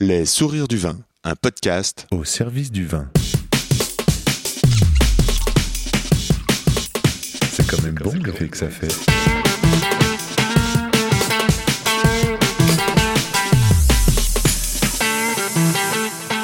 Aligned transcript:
Les 0.00 0.26
sourires 0.26 0.68
du 0.68 0.76
vin, 0.76 0.96
un 1.24 1.34
podcast 1.34 2.06
au 2.12 2.22
service 2.22 2.70
du 2.70 2.86
vin. 2.86 3.10
C'est 7.50 7.66
quand 7.66 7.82
même 7.82 7.96
bon 7.96 8.14
l'effet 8.24 8.46
que 8.46 8.56
ça 8.56 8.68
fait. 8.68 8.86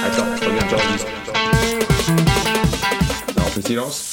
Attends, 0.03 0.37
je 0.37 0.69
j'enregistre. 0.69 1.07
Non, 3.37 3.45
on 3.47 3.51
fait 3.51 3.67
silence. 3.69 4.11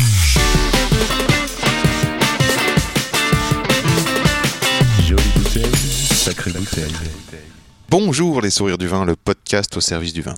Jolie 5.08 5.23
bouteille, 5.36 5.76
sacrée 6.14 6.52
bouteille. 6.52 6.94
Bonjour 7.92 8.39
les 8.39 8.52
sourires 8.52 8.78
du 8.78 8.88
vin, 8.88 9.04
le 9.04 9.18
podcast 9.18 9.76
au 9.76 9.82
service 9.82 10.14
du 10.14 10.21
vin. 10.21 10.36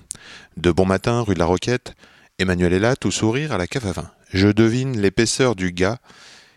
De 0.56 0.72
bon 0.72 0.86
matin, 0.86 1.20
rue 1.20 1.34
de 1.34 1.38
la 1.38 1.44
Roquette, 1.44 1.94
Emmanuel 2.40 2.72
est 2.72 2.80
là, 2.80 2.96
tout 2.96 3.12
sourire 3.12 3.52
à 3.52 3.58
la 3.58 3.68
cave 3.68 3.86
à 3.86 3.92
vin. 3.92 4.10
Je 4.32 4.48
devine 4.48 5.00
l'épaisseur 5.00 5.54
du 5.54 5.70
gars, 5.70 5.98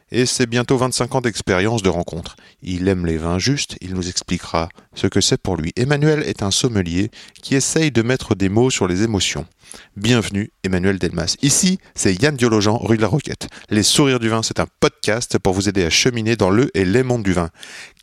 et 0.09 0.25
c'est 0.25 0.47
bientôt 0.47 0.75
25 0.75 1.13
ans 1.13 1.21
d'expérience 1.21 1.83
de 1.83 1.89
rencontre. 1.89 2.35
Il 2.63 2.87
aime 2.87 3.05
les 3.05 3.17
vins 3.17 3.37
justes, 3.37 3.77
il 3.79 3.93
nous 3.93 4.09
expliquera 4.09 4.69
ce 4.95 5.05
que 5.05 5.21
c'est 5.21 5.39
pour 5.39 5.55
lui. 5.55 5.71
Emmanuel 5.75 6.23
est 6.23 6.41
un 6.41 6.49
sommelier 6.49 7.11
qui 7.43 7.53
essaye 7.53 7.91
de 7.91 8.01
mettre 8.01 8.33
des 8.33 8.49
mots 8.49 8.71
sur 8.71 8.87
les 8.87 9.03
émotions. 9.03 9.45
Bienvenue 9.95 10.51
Emmanuel 10.63 10.99
Delmas. 10.99 11.35
Ici, 11.41 11.79
c'est 11.95 12.13
Yann 12.21 12.35
Diologen, 12.35 12.77
rue 12.79 12.97
de 12.97 13.01
la 13.01 13.07
Roquette. 13.07 13.47
Les 13.69 13.83
sourires 13.83 14.19
du 14.19 14.29
vin, 14.29 14.43
c'est 14.43 14.59
un 14.59 14.67
podcast 14.79 15.37
pour 15.39 15.53
vous 15.53 15.69
aider 15.69 15.83
à 15.83 15.89
cheminer 15.89 16.35
dans 16.35 16.49
le 16.49 16.69
et 16.77 16.85
les 16.85 17.03
mondes 17.03 17.23
du 17.23 17.33
vin. 17.33 17.49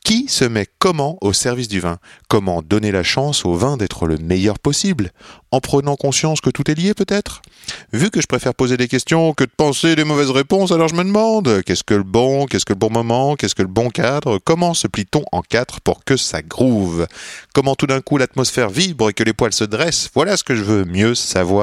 Qui 0.04 0.28
se 0.28 0.44
met 0.44 0.66
comment 0.78 1.16
au 1.22 1.32
service 1.32 1.68
du 1.68 1.80
vin? 1.80 1.96
Comment 2.28 2.60
donner 2.60 2.92
la 2.92 3.02
chance 3.02 3.46
au 3.46 3.54
vin 3.54 3.78
d'être 3.78 4.06
le 4.06 4.18
meilleur 4.18 4.58
possible? 4.58 5.12
En 5.50 5.60
prenant 5.60 5.96
conscience 5.96 6.42
que 6.42 6.50
tout 6.50 6.70
est 6.70 6.74
lié 6.74 6.92
peut-être? 6.92 7.40
Vu 7.92 8.10
que 8.10 8.20
je 8.20 8.26
préfère 8.26 8.54
poser 8.54 8.76
des 8.76 8.88
questions 8.88 9.32
que 9.32 9.44
de 9.44 9.50
penser 9.56 9.96
des 9.96 10.04
mauvaises 10.04 10.30
réponses, 10.30 10.72
alors 10.72 10.88
je 10.88 10.94
me 10.94 11.04
demande 11.04 11.62
qu'est-ce 11.62 11.84
que 11.84 11.94
le 11.94 12.02
bon, 12.02 12.44
qu'est-ce 12.44 12.66
que 12.66 12.74
le 12.74 12.78
bon 12.78 12.90
moment, 12.90 13.36
qu'est-ce 13.36 13.54
que 13.54 13.62
le 13.62 13.68
bon 13.68 13.88
cadre? 13.88 14.38
Comment 14.44 14.74
se 14.74 14.88
plie-t-on 14.88 15.24
en 15.32 15.40
quatre 15.40 15.80
pour 15.80 16.04
que 16.04 16.18
ça 16.18 16.42
groove? 16.42 17.06
Comment 17.54 17.74
tout 17.74 17.86
d'un 17.86 18.02
coup 18.02 18.18
l'atmosphère 18.18 18.68
vibre 18.68 19.08
et 19.08 19.14
que 19.14 19.22
les 19.22 19.32
poils 19.32 19.54
se 19.54 19.64
dressent? 19.64 20.10
Voilà 20.14 20.36
ce 20.36 20.44
que 20.44 20.54
je 20.54 20.64
veux 20.64 20.84
mieux 20.84 21.14
savoir 21.14 21.53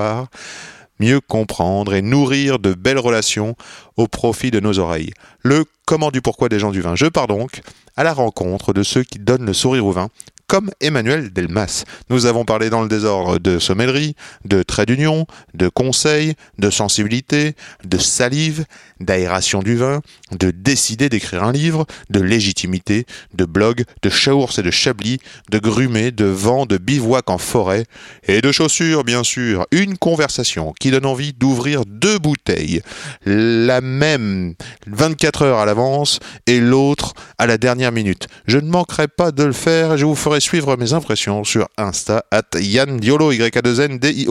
mieux 1.00 1.20
comprendre 1.20 1.94
et 1.94 2.02
nourrir 2.02 2.60
de 2.60 2.74
belles 2.74 3.00
relations 3.00 3.56
au 3.98 4.08
profit 4.08 4.52
de 4.52 4.60
nos 4.60 4.80
oreilles. 4.80 5.12
Le 5.42 5.66
comment 5.86 6.12
du 6.12 6.22
pourquoi 6.22 6.48
des 6.48 6.60
gens 6.60 6.72
du 6.72 6.82
vin. 6.82 6.96
Je 6.96 7.08
pars 7.08 7.28
donc 7.28 7.62
à 7.98 8.04
la 8.04 8.14
rencontre 8.14 8.72
de 8.72 8.84
ceux 8.84 9.04
qui 9.04 9.20
donnent 9.20 9.46
le 9.46 9.54
sourire 9.54 9.86
au 9.86 9.92
vin, 9.92 10.10
comme 10.52 10.70
Emmanuel 10.82 11.32
Delmas. 11.32 11.86
Nous 12.10 12.26
avons 12.26 12.44
parlé 12.44 12.70
dans 12.70 12.82
le 12.82 12.90
désordre 12.90 13.40
de 13.40 13.58
sommellerie, 13.58 14.18
de 14.44 14.64
trait 14.64 14.86
d'union, 14.86 15.26
de 15.54 15.70
conseil, 15.70 16.34
de 16.60 16.70
sensibilité, 16.70 17.56
de 17.86 17.98
salive, 17.98 18.66
d'aération 19.00 19.62
du 19.62 19.78
vin, 19.78 20.02
de 20.38 20.52
décider 20.52 21.08
d'écrire 21.08 21.46
un 21.46 21.54
livre, 21.54 21.86
de 22.10 22.20
légitimité, 22.20 23.06
de 23.34 23.46
blog, 23.46 23.86
de 24.02 24.10
chaours 24.10 24.60
et 24.60 24.62
de 24.62 24.72
chablis, 24.72 25.20
de 25.50 25.58
grumet, 25.58 26.12
de 26.12 26.26
vent, 26.26 26.66
de 26.66 26.78
bivouac 26.78 27.30
en 27.30 27.38
forêt, 27.38 27.86
et 28.28 28.42
de 28.42 28.52
chaussures, 28.52 29.06
bien 29.06 29.24
sûr. 29.24 29.66
Une 29.72 29.98
conversation 29.98 30.74
qui 30.78 30.92
donne 30.92 31.06
envie 31.06 31.32
d'ouvrir 31.32 31.86
deux 31.86 32.20
bouteilles, 32.20 32.82
la 33.26 33.80
même 33.80 34.56
24 34.88 35.44
heures 35.44 35.60
à 35.60 35.66
l'avance 35.66 36.20
et 36.46 36.60
l'autre 36.60 37.14
à 37.38 37.48
la 37.48 37.58
dernière 37.58 37.94
minute. 37.94 38.28
Je 38.48 38.58
ne 38.58 38.70
manquerai 38.70 39.08
pas 39.08 39.32
de 39.32 39.44
le 39.44 39.54
faire 39.54 39.94
et 39.94 39.98
je 39.98 40.04
vous 40.04 40.16
ferai 40.16 40.41
suivre 40.42 40.76
mes 40.78 40.94
impressions 40.94 41.44
sur 41.44 41.68
Insta 41.78 42.26
at 42.32 42.60
Yann 42.60 42.98
Diolo, 42.98 43.32
y 43.32 43.42
a 43.42 43.50
2 43.50 43.80
n 43.82 44.00
d 44.00 44.12
i 44.12 44.28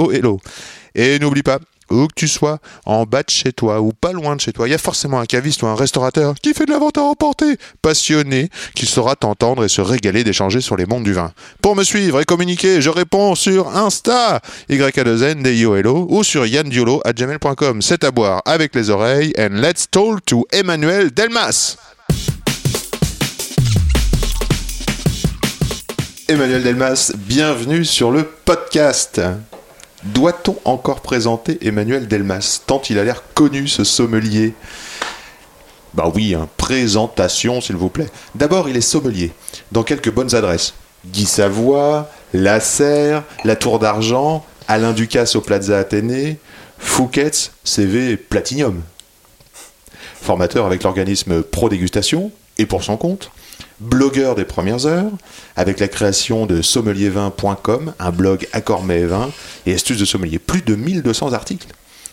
Et 0.95 1.19
n'oublie 1.19 1.43
pas, 1.43 1.59
où 1.91 2.07
que 2.07 2.15
tu 2.15 2.29
sois, 2.29 2.59
en 2.87 3.05
bas 3.05 3.23
de 3.23 3.31
chez 3.31 3.53
toi 3.53 3.81
ou 3.81 3.93
pas 3.93 4.13
loin 4.13 4.37
de 4.37 4.41
chez 4.41 4.53
toi, 4.53 4.69
il 4.69 4.71
y 4.71 4.75
a 4.75 4.79
forcément 4.79 5.21
un 5.21 5.27
caviste 5.27 5.63
ou 5.63 5.67
un 5.67 5.75
restaurateur 5.75 6.35
qui 6.41 6.55
fait 6.55 6.67
de 6.67 6.71
la 6.71 6.79
vente 6.79 6.99
à 6.99 7.03
emporter, 7.03 7.57
passionné, 7.83 8.49
qui 8.75 8.87
saura 8.87 9.17
t'entendre 9.17 9.65
et 9.65 9.69
se 9.69 9.81
régaler 9.81 10.25
d'échanger 10.25 10.61
sur 10.61 10.77
les 10.77 10.87
mondes 10.87 11.05
du 11.05 11.13
vin. 11.13 11.33
Pour 11.63 11.77
me 11.77 11.85
suivre 11.85 12.21
et 12.21 12.25
communiquer, 12.25 12.81
je 12.81 12.91
réponds 12.91 13.35
sur 13.35 13.77
Insta, 13.77 14.41
Y-A-2-N-D-I-O-L-O, 14.69 16.07
ou 16.09 16.25
sur 16.25 16.47
yandiolo 16.47 17.01
at 17.05 17.13
gmail.com. 17.13 17.83
C'est 17.83 18.05
à 18.05 18.11
boire 18.11 18.43
avec 18.45 18.75
les 18.75 18.91
oreilles, 18.91 19.33
and 19.39 19.61
let's 19.61 19.91
talk 19.91 20.25
to 20.25 20.47
Emmanuel 20.53 21.11
Delmas. 21.11 21.77
Emmanuel 26.31 26.63
Delmas, 26.63 27.11
bienvenue 27.17 27.85
sur 27.85 28.13
le 28.13 28.23
podcast. 28.23 29.21
Doit-on 30.05 30.57
encore 30.65 31.01
présenter 31.01 31.59
Emmanuel 31.67 32.07
Delmas, 32.07 32.61
tant 32.69 32.81
il 32.89 33.01
a 33.01 33.05
l'air 33.05 33.25
connu 33.35 33.67
ce 33.67 33.83
sommelier? 33.83 34.55
Bah 35.93 36.09
oui, 36.15 36.37
hein, 36.37 36.49
présentation 36.57 37.61
s'il 37.61 37.75
vous 37.75 37.89
plaît. 37.89 38.07
D'abord, 38.37 38.69
il 38.69 38.77
est 38.77 38.81
sommelier, 38.81 39.33
dans 39.73 39.83
quelques 39.83 40.13
bonnes 40.13 40.33
adresses. 40.37 40.75
Guy 41.05 41.27
Savoie, 41.27 42.09
La 42.33 42.61
Serre, 42.61 43.25
La 43.43 43.57
Tour 43.57 43.81
d'Argent, 43.81 44.47
Alain 44.69 44.93
Ducasse 44.93 45.35
au 45.35 45.41
Plaza 45.41 45.79
Athénée, 45.79 46.39
Fouquet's, 46.79 47.51
CV 47.65 48.17
Platinum. 48.17 48.83
Formateur 50.15 50.65
avec 50.65 50.85
l'organisme 50.85 51.43
Pro 51.43 51.69
Dégustation, 51.69 52.31
et 52.57 52.67
pour 52.67 52.85
son 52.85 52.97
compte 52.97 53.33
blogueur 53.81 54.35
des 54.35 54.45
premières 54.45 54.87
heures, 54.87 55.11
avec 55.57 55.81
la 55.81 55.89
création 55.89 56.47
de 56.47 56.63
sommeliervin.com, 56.63 57.93
un 57.99 58.11
blog 58.11 58.47
accord 58.53 58.85
vin 58.85 59.31
et 59.67 59.75
astuces 59.75 59.99
de 59.99 60.05
sommelier. 60.05 60.39
Plus 60.39 60.63
de 60.63 60.75
1200 60.75 61.33
articles. 61.33 61.69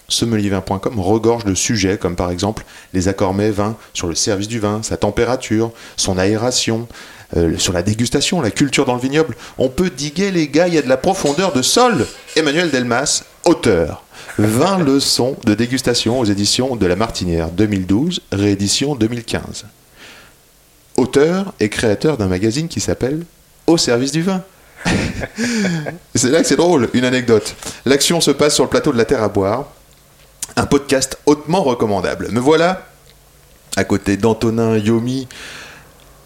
Sommeliervin.com 0.10 1.00
regorge 1.00 1.44
de 1.44 1.54
sujets 1.54 1.98
comme 1.98 2.16
par 2.16 2.32
exemple 2.32 2.64
les 2.94 3.10
accords 3.10 3.34
mets 3.34 3.52
vin 3.52 3.76
sur 3.94 4.08
le 4.08 4.16
service 4.16 4.48
du 4.48 4.60
vin, 4.60 4.82
sa 4.82 4.96
température, 4.96 5.72
son 5.98 6.18
aération, 6.18 6.88
euh, 7.36 7.58
sur 7.58 7.74
la 7.74 7.84
dégustation, 7.84 8.40
la 8.40 8.52
culture 8.52 8.86
dans 8.86 8.96
le 8.96 9.02
vignoble. 9.02 9.36
On 9.58 9.68
peut 9.68 9.90
diguer 9.90 10.32
les 10.32 10.48
gars, 10.48 10.70
il 10.70 10.76
y 10.76 10.78
a 10.78 10.82
de 10.82 10.88
la 10.88 10.96
profondeur 10.96 11.52
de 11.52 11.62
sol. 11.62 12.08
Emmanuel 12.38 12.72
Delmas, 12.72 13.26
auteur. 13.44 14.04
20 14.38 14.80
leçons 14.80 15.36
de 15.46 15.56
dégustation 15.56 16.20
aux 16.20 16.26
éditions 16.26 16.76
de 16.78 16.86
La 16.86 16.96
Martinière 16.96 17.50
2012, 17.50 18.22
réédition 18.32 18.96
2015 18.96 19.66
auteur 20.98 21.54
et 21.60 21.70
créateur 21.70 22.18
d'un 22.18 22.28
magazine 22.28 22.68
qui 22.68 22.82
s'appelle 22.82 23.24
Au 23.68 23.78
service 23.78 24.12
du 24.12 24.24
vin. 24.24 24.44
c'est 26.16 26.30
là 26.30 26.42
que 26.42 26.48
c'est 26.48 26.56
drôle, 26.56 26.90
une 26.94 27.06
anecdote. 27.06 27.56
L'action 27.86 28.22
se 28.22 28.32
passe 28.32 28.56
sur 28.56 28.64
le 28.64 28.70
plateau 28.70 28.92
de 28.92 28.98
la 28.98 29.06
Terre 29.06 29.24
à 29.24 29.30
boire, 29.30 29.66
un 30.56 30.66
podcast 30.66 31.18
hautement 31.26 31.64
recommandable. 31.64 32.30
Me 32.32 32.40
voilà, 32.40 32.88
à 33.76 33.84
côté 33.84 34.18
d'Antonin 34.18 34.78
Yomi, 34.78 35.28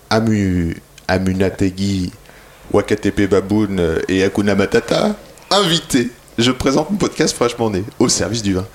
Amu, 0.09 0.77
Amunategi, 1.07 2.11
Wakatepe 2.71 3.29
Baboun 3.29 3.99
et 4.07 4.23
Akuna 4.23 4.55
Matata, 4.55 5.15
invité. 5.49 6.09
Je 6.38 6.51
présente 6.51 6.89
mon 6.89 6.97
podcast 6.97 7.35
fraîchement 7.35 7.69
né, 7.69 7.83
Au 7.99 8.07
service 8.07 8.41
du 8.41 8.53
vin. 8.53 8.65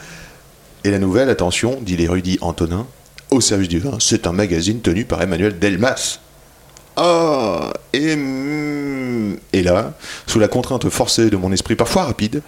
Et 0.85 0.91
la 0.91 0.99
nouvelle, 0.99 1.31
attention, 1.31 1.79
dit 1.81 1.97
l'érudit 1.97 2.39
Antonin, 2.43 2.87
au 3.31 3.41
service 3.41 3.69
du 3.69 3.79
vin, 3.79 3.99
c'est 4.01 4.27
un 4.27 4.33
magazine 4.33 4.81
tenu 4.81 5.05
par 5.05 5.23
Emmanuel 5.23 5.59
Delmas. 5.59 6.21
Ah, 6.97 7.73
et, 7.93 8.17
et 9.53 9.63
là, 9.63 9.93
sous 10.27 10.39
la 10.39 10.49
contrainte 10.49 10.89
forcée 10.89 11.29
de 11.29 11.37
mon 11.37 11.53
esprit 11.53 11.77
parfois 11.77 12.05
rapide, 12.05 12.43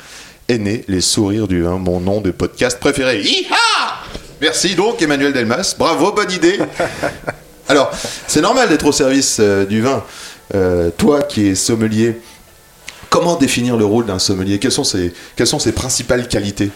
est 0.49 0.59
né 0.59 0.84
Les 0.89 1.03
Sourires 1.03 1.47
du 1.47 1.62
Vin, 1.62 1.78
mon 1.78 2.00
nom 2.00 2.21
de 2.21 2.31
podcast 2.31 2.81
préféré. 2.81 3.21
Iha 3.21 3.56
Merci 4.41 4.75
donc 4.75 5.03
Emmanuel 5.03 5.33
Delmas, 5.33 5.75
bravo, 5.78 6.12
bonne 6.12 6.31
idée. 6.31 6.59
Alors, 7.69 7.91
c'est 8.27 8.41
normal 8.41 8.69
d'être 8.69 8.87
au 8.87 8.93
service 8.93 9.39
euh, 9.41 9.66
du 9.66 9.83
vin. 9.83 10.03
Euh, 10.55 10.91
toi 10.97 11.22
qui 11.22 11.49
es 11.49 11.55
sommelier, 11.55 12.19
comment 13.10 13.37
définir 13.37 13.77
le 13.77 13.84
rôle 13.84 14.06
d'un 14.06 14.19
sommelier? 14.19 14.59
Quelles 14.59 14.72
sont, 14.72 14.84
ses, 14.84 15.13
quelles 15.36 15.47
sont 15.47 15.59
ses 15.59 15.72
principales 15.72 16.28
qualités? 16.28 16.71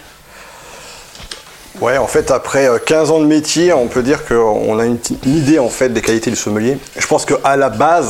Ouais, 1.80 1.96
en 1.96 2.06
fait, 2.06 2.30
après 2.30 2.68
15 2.84 3.10
ans 3.10 3.20
de 3.20 3.26
métier, 3.26 3.72
on 3.72 3.88
peut 3.88 4.02
dire 4.02 4.26
qu'on 4.26 4.78
a 4.78 4.84
une, 4.84 4.98
idée 5.24 5.58
en 5.58 5.70
fait 5.70 5.88
des 5.88 6.02
qualités 6.02 6.30
du 6.30 6.36
sommelier. 6.36 6.78
Je 6.96 7.06
pense 7.06 7.24
qu'à 7.24 7.56
la 7.56 7.70
base, 7.70 8.08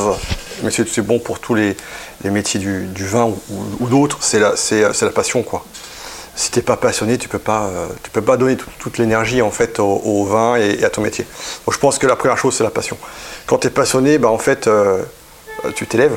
mais 0.63 0.71
c'est 0.71 1.01
bon 1.01 1.19
pour 1.19 1.39
tous 1.39 1.55
les, 1.55 1.77
métiers 2.25 2.59
du, 2.61 3.07
vin 3.07 3.33
ou, 3.81 3.87
d'autres, 3.87 4.19
c'est 4.21 4.41
la, 4.41 5.11
passion 5.11 5.43
quoi. 5.43 5.65
Si 6.35 6.51
t'es 6.51 6.63
pas 6.63 6.77
passionné, 6.77 7.19
tu 7.19 7.29
peux 7.29 7.39
pas, 7.39 7.71
tu 8.03 8.11
peux 8.11 8.23
pas 8.23 8.37
donner 8.37 8.57
toute, 8.57 8.99
l'énergie 8.99 9.43
en 9.43 9.51
fait 9.51 9.79
au, 9.79 10.25
vin 10.25 10.57
et, 10.57 10.83
à 10.85 10.91
ton 10.91 11.03
métier. 11.03 11.27
Je 11.71 11.79
pense 11.79 11.99
que 11.99 12.07
la 12.07 12.17
première 12.17 12.39
chose 12.39 12.55
c'est 12.57 12.65
la 12.65 12.71
passion. 12.71 12.99
Quand 13.47 13.59
tu 13.59 13.69
es 13.69 13.71
passionné, 13.71 14.19
bah 14.19 14.29
en 14.29 14.39
fait, 14.39 14.67
euh, 14.67 15.03
tu 15.75 15.87
t'élèves. 15.87 16.17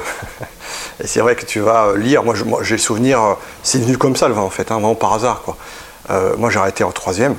et 1.04 1.08
c'est 1.08 1.20
vrai 1.20 1.36
que 1.36 1.46
tu 1.46 1.60
vas 1.60 1.94
lire. 1.96 2.24
Moi, 2.24 2.34
j'ai 2.62 2.76
le 2.76 2.82
souvenir, 2.82 3.38
c'est 3.62 3.80
venu 3.80 3.98
comme 3.98 4.16
ça 4.16 4.28
le 4.28 4.34
vin 4.34 4.42
en 4.42 4.50
fait, 4.50 4.72
hein, 4.72 4.76
vraiment 4.76 4.96
par 4.96 5.14
hasard. 5.14 5.44
Euh, 6.10 6.36
moi, 6.38 6.50
j'ai 6.50 6.60
arrêté 6.60 6.84
en 6.84 6.92
troisième. 6.92 7.36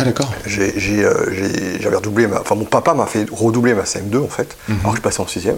Ah 0.00 0.04
d'accord. 0.04 0.32
J'avais 0.46 0.72
euh, 1.04 1.90
redoublé, 1.96 2.28
ma, 2.28 2.40
enfin 2.40 2.54
mon 2.54 2.64
papa 2.66 2.94
m'a 2.94 3.06
fait 3.06 3.26
redoubler 3.32 3.74
ma 3.74 3.82
CM2 3.82 4.22
en 4.24 4.28
fait, 4.28 4.56
Mhm. 4.68 4.78
alors 4.80 4.92
que 4.92 4.98
je 4.98 5.02
passais 5.02 5.20
en 5.20 5.26
sixième, 5.26 5.56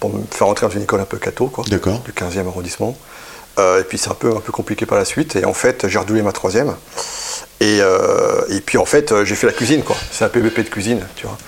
pour 0.00 0.10
me 0.12 0.22
faire 0.28 0.48
rentrer 0.48 0.66
dans 0.66 0.72
une 0.72 0.82
école 0.82 1.00
un 1.00 1.04
peu 1.04 1.18
catho, 1.18 1.46
quoi, 1.46 1.62
D'accord. 1.68 2.00
du 2.00 2.12
15e 2.12 2.48
arrondissement. 2.48 2.96
Euh, 3.60 3.80
et 3.80 3.84
puis 3.84 3.96
c'est 3.96 4.10
un 4.10 4.14
peu, 4.14 4.30
un 4.36 4.40
peu 4.40 4.50
compliqué 4.52 4.86
par 4.86 4.98
la 4.98 5.04
suite. 5.04 5.36
Et 5.36 5.44
en 5.44 5.54
fait, 5.54 5.86
j'ai 5.88 5.98
redoublé 6.00 6.22
ma 6.22 6.32
troisième. 6.32 6.74
Et, 7.60 7.78
euh, 7.80 8.40
et 8.50 8.60
puis 8.60 8.76
en 8.76 8.84
fait, 8.84 9.14
j'ai 9.24 9.34
fait 9.36 9.46
la 9.46 9.52
cuisine, 9.52 9.82
quoi. 9.84 9.96
C'est 10.10 10.24
un 10.24 10.28
PVP 10.28 10.64
de 10.64 10.68
cuisine, 10.68 11.06
tu 11.14 11.26
vois. 11.26 11.38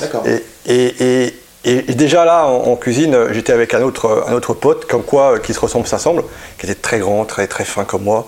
D'accord. 0.00 0.24
Et, 0.26 0.42
et- 0.66 1.34
et- 1.64 1.82
déjà 1.94 2.24
là, 2.24 2.46
en, 2.46 2.72
en 2.72 2.76
cuisine, 2.76 3.16
j'étais 3.32 3.52
avec 3.52 3.74
un 3.74 3.82
autre, 3.82 4.24
un 4.26 4.32
autre 4.32 4.54
pote, 4.54 4.86
comme 4.86 5.02
quoi, 5.04 5.38
qui 5.40 5.52
se 5.54 5.60
ressemble, 5.60 5.86
s'assemble, 5.86 6.24
qui 6.58 6.66
était 6.66 6.74
très 6.74 6.98
grand, 7.00 7.24
très, 7.26 7.46
très 7.46 7.64
fin 7.64 7.84
comme 7.84 8.02
moi. 8.04 8.26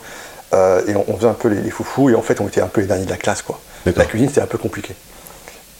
Euh, 0.55 0.83
et 0.87 0.95
on, 0.97 1.05
on 1.09 1.17
faisait 1.17 1.29
un 1.29 1.35
peu 1.35 1.49
les, 1.49 1.61
les 1.61 1.71
foufous, 1.71 2.11
et 2.11 2.15
en 2.15 2.23
fait, 2.23 2.41
on 2.41 2.47
était 2.49 2.61
un 2.61 2.69
peu 2.69 2.81
les 2.81 2.87
derniers 2.87 3.05
de 3.05 3.11
la 3.11 3.17
classe, 3.17 3.43
quoi. 3.43 3.59
La 3.85 4.05
cuisine, 4.07 4.29
c'était 4.29 4.41
un 4.41 4.47
peu 4.47 4.57
compliqué. 4.59 4.95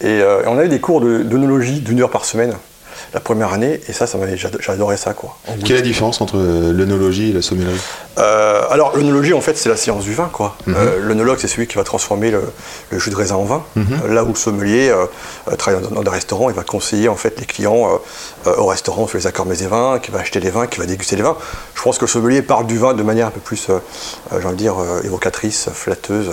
Et, 0.01 0.05
euh, 0.21 0.43
et 0.43 0.47
on 0.47 0.57
avait 0.57 0.67
des 0.67 0.79
cours 0.81 0.99
de- 1.01 1.23
d'œnologie 1.23 1.79
d'une 1.79 2.01
heure 2.01 2.11
par 2.11 2.25
semaine, 2.25 2.53
la 3.13 3.19
première 3.19 3.53
année, 3.53 3.79
et 3.87 3.93
ça, 3.93 4.07
ça 4.07 4.17
m'avait- 4.17 4.37
j'adorais 4.37 4.97
ça, 4.97 5.13
quoi. 5.13 5.37
Quelle 5.63 5.71
est 5.77 5.79
la 5.79 5.81
différence 5.81 6.21
entre 6.21 6.37
euh, 6.37 6.71
l'œnologie 6.73 7.29
et 7.29 7.33
la 7.33 7.41
sommellerie? 7.41 7.79
Euh, 8.17 8.61
alors, 8.69 8.95
l'œnologie, 8.95 9.33
en 9.33 9.41
fait, 9.41 9.57
c'est 9.57 9.69
la 9.69 9.77
science 9.77 10.03
du 10.03 10.13
vin, 10.13 10.29
quoi. 10.31 10.55
Mhm. 10.67 10.75
Euh, 10.77 10.99
L'œnologue, 11.01 11.37
c'est 11.39 11.47
celui 11.47 11.67
qui 11.67 11.75
va 11.75 11.83
transformer 11.83 12.31
le, 12.31 12.41
le 12.89 12.99
jus 12.99 13.09
de 13.09 13.15
raisin 13.15 13.35
en 13.35 13.43
vin. 13.43 13.63
Euh, 13.77 14.13
Là 14.13 14.23
où 14.23 14.29
le 14.29 14.35
sommelier 14.35 14.89
euh, 14.89 15.55
travaille 15.57 15.81
dans, 15.81 15.89
dans 15.89 16.03
des 16.03 16.09
restaurants, 16.09 16.49
il 16.49 16.55
va 16.55 16.63
conseiller 16.63 17.09
en 17.09 17.15
fait 17.15 17.39
les 17.39 17.45
clients 17.45 17.99
au 18.45 18.65
restaurant 18.65 19.07
sur 19.07 19.17
les 19.17 19.27
accords 19.27 19.45
mets 19.45 19.61
et 19.61 19.67
vins, 19.67 19.99
qui 19.99 20.11
va 20.11 20.19
acheter 20.19 20.39
des 20.39 20.49
vins, 20.49 20.67
qui 20.67 20.79
va 20.79 20.85
déguster 20.85 21.15
les 21.15 21.21
vins. 21.23 21.35
Je 21.75 21.81
pense 21.81 21.97
que 21.97 22.05
le 22.05 22.09
sommelier 22.09 22.41
parle 22.41 22.65
du 22.67 22.77
vin 22.77 22.93
de 22.93 23.03
manière 23.03 23.27
un 23.27 23.31
peu 23.31 23.39
plus, 23.39 23.67
j'ai 23.67 24.37
envie 24.45 24.55
de 24.55 24.59
dire, 24.59 24.75
évocatrice, 25.03 25.69
flatteuse, 25.73 26.29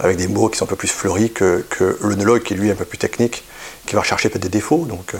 avec 0.00 0.16
des 0.16 0.28
mots 0.28 0.48
qui 0.48 0.58
sont 0.58 0.64
un 0.64 0.68
peu 0.68 0.76
plus 0.76 0.88
fleuris 0.88 1.30
que, 1.32 1.64
que 1.70 1.96
l'œnologue, 2.02 2.42
qui 2.42 2.54
lui 2.54 2.68
est 2.68 2.72
un 2.72 2.76
peu 2.76 2.84
plus 2.84 2.98
technique, 2.98 3.44
qui 3.86 3.94
va 3.94 4.00
rechercher 4.00 4.28
peut-être 4.28 4.42
des 4.42 4.48
défauts. 4.48 4.86
Donc, 4.88 5.14
euh, 5.14 5.18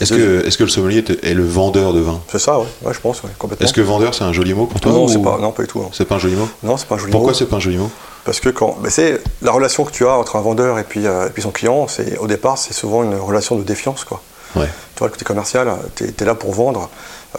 Est-ce 0.00 0.12
que, 0.12 0.46
est-ce 0.46 0.58
que 0.58 0.64
le 0.64 0.68
sommelier 0.68 1.04
est 1.22 1.34
le 1.34 1.46
vendeur 1.46 1.92
de 1.92 2.00
vin 2.00 2.20
c'est 2.30 2.38
ça, 2.38 2.58
ouais. 2.58 2.66
Ouais, 2.82 2.94
je 2.94 3.00
pense, 3.00 3.22
ouais, 3.22 3.30
complètement. 3.38 3.64
Est-ce 3.64 3.72
que 3.72 3.80
vendeur 3.80 4.14
c'est 4.14 4.24
un 4.24 4.32
joli 4.32 4.54
mot 4.54 4.66
pour 4.66 4.80
toi 4.80 4.92
non, 4.92 5.08
c'est 5.08 5.22
pas, 5.22 5.38
non, 5.38 5.52
pas 5.52 5.62
du 5.62 5.68
tout. 5.68 5.84
C'est 5.92 6.04
pas 6.04 6.16
un 6.16 6.18
joli 6.18 6.34
mot 6.34 6.48
non 6.62 6.76
c'est 6.76 6.86
pas 6.86 6.96
un 6.96 6.98
joli 6.98 7.12
Pourquoi 7.12 7.30
mot. 7.32 7.34
c'est 7.38 7.46
pas 7.46 7.56
un 7.56 7.60
joli 7.60 7.76
mot 7.76 7.90
Parce 8.24 8.40
que 8.40 8.48
quand, 8.48 8.76
c'est 8.88 9.20
la 9.42 9.52
relation 9.52 9.84
que 9.84 9.92
tu 9.92 10.06
as 10.06 10.16
entre 10.16 10.36
un 10.36 10.40
vendeur 10.40 10.78
et 10.78 10.84
puis, 10.84 11.06
euh, 11.06 11.26
et 11.26 11.30
puis 11.30 11.42
son 11.42 11.50
client, 11.50 11.86
c'est 11.88 12.18
au 12.18 12.26
départ 12.26 12.58
c'est 12.58 12.74
souvent 12.74 13.02
une 13.04 13.14
relation 13.14 13.56
de 13.56 13.62
défiance 13.62 14.04
quoi. 14.04 14.22
Ouais. 14.56 14.66
Tu 14.94 14.98
vois 14.98 15.06
le 15.08 15.12
côté 15.12 15.24
commercial, 15.24 15.68
tu 15.94 16.04
es, 16.04 16.24
là 16.24 16.34
pour 16.34 16.52
vendre. 16.52 16.90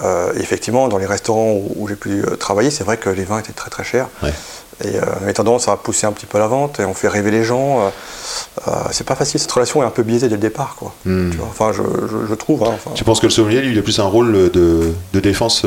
Euh, 0.01 0.31
effectivement, 0.37 0.87
dans 0.87 0.97
les 0.97 1.05
restaurants 1.05 1.51
où, 1.51 1.73
où 1.75 1.87
j'ai 1.87 1.95
pu 1.95 2.21
euh, 2.23 2.35
travailler, 2.37 2.71
c'est 2.71 2.83
vrai 2.85 2.97
que 2.97 3.09
les 3.09 3.25
vins 3.25 3.39
étaient 3.39 3.51
très 3.51 3.69
très 3.69 3.83
chers. 3.83 4.07
Ouais. 4.23 4.33
Et 4.85 4.95
euh, 4.95 5.01
on 5.19 5.23
avait 5.23 5.33
tendance 5.33 5.67
à 5.67 5.75
pousser 5.75 6.07
un 6.07 6.11
petit 6.13 6.25
peu 6.25 6.39
la 6.39 6.47
vente 6.47 6.79
et 6.79 6.85
on 6.85 6.93
fait 6.93 7.09
rêver 7.09 7.29
les 7.29 7.43
gens. 7.43 7.91
Euh, 8.67 8.71
c'est 8.91 9.05
pas 9.05 9.15
facile, 9.15 9.39
cette 9.39 9.51
relation 9.51 9.83
est 9.83 9.85
un 9.85 9.89
peu 9.91 10.01
biaisée 10.03 10.27
dès 10.29 10.35
le 10.35 10.41
départ 10.41 10.75
quoi. 10.79 10.93
Hmm. 11.05 11.29
Tu 11.31 11.37
vois, 11.37 11.47
enfin, 11.49 11.71
je, 11.73 11.83
je- 11.83 12.25
je 12.27 12.33
trouve. 12.35 12.63
hein, 12.63 12.71
enfin, 12.73 12.91
Tu 12.95 13.03
penses 13.03 13.19
que 13.19 13.25
le 13.27 13.31
sommelier, 13.31 13.61
lui, 13.61 13.73
il 13.73 13.77
a 13.79 13.81
plus 13.81 13.99
un 13.99 14.05
rôle 14.05 14.31
de, 14.51 14.93
de 15.13 15.19
défense 15.19 15.63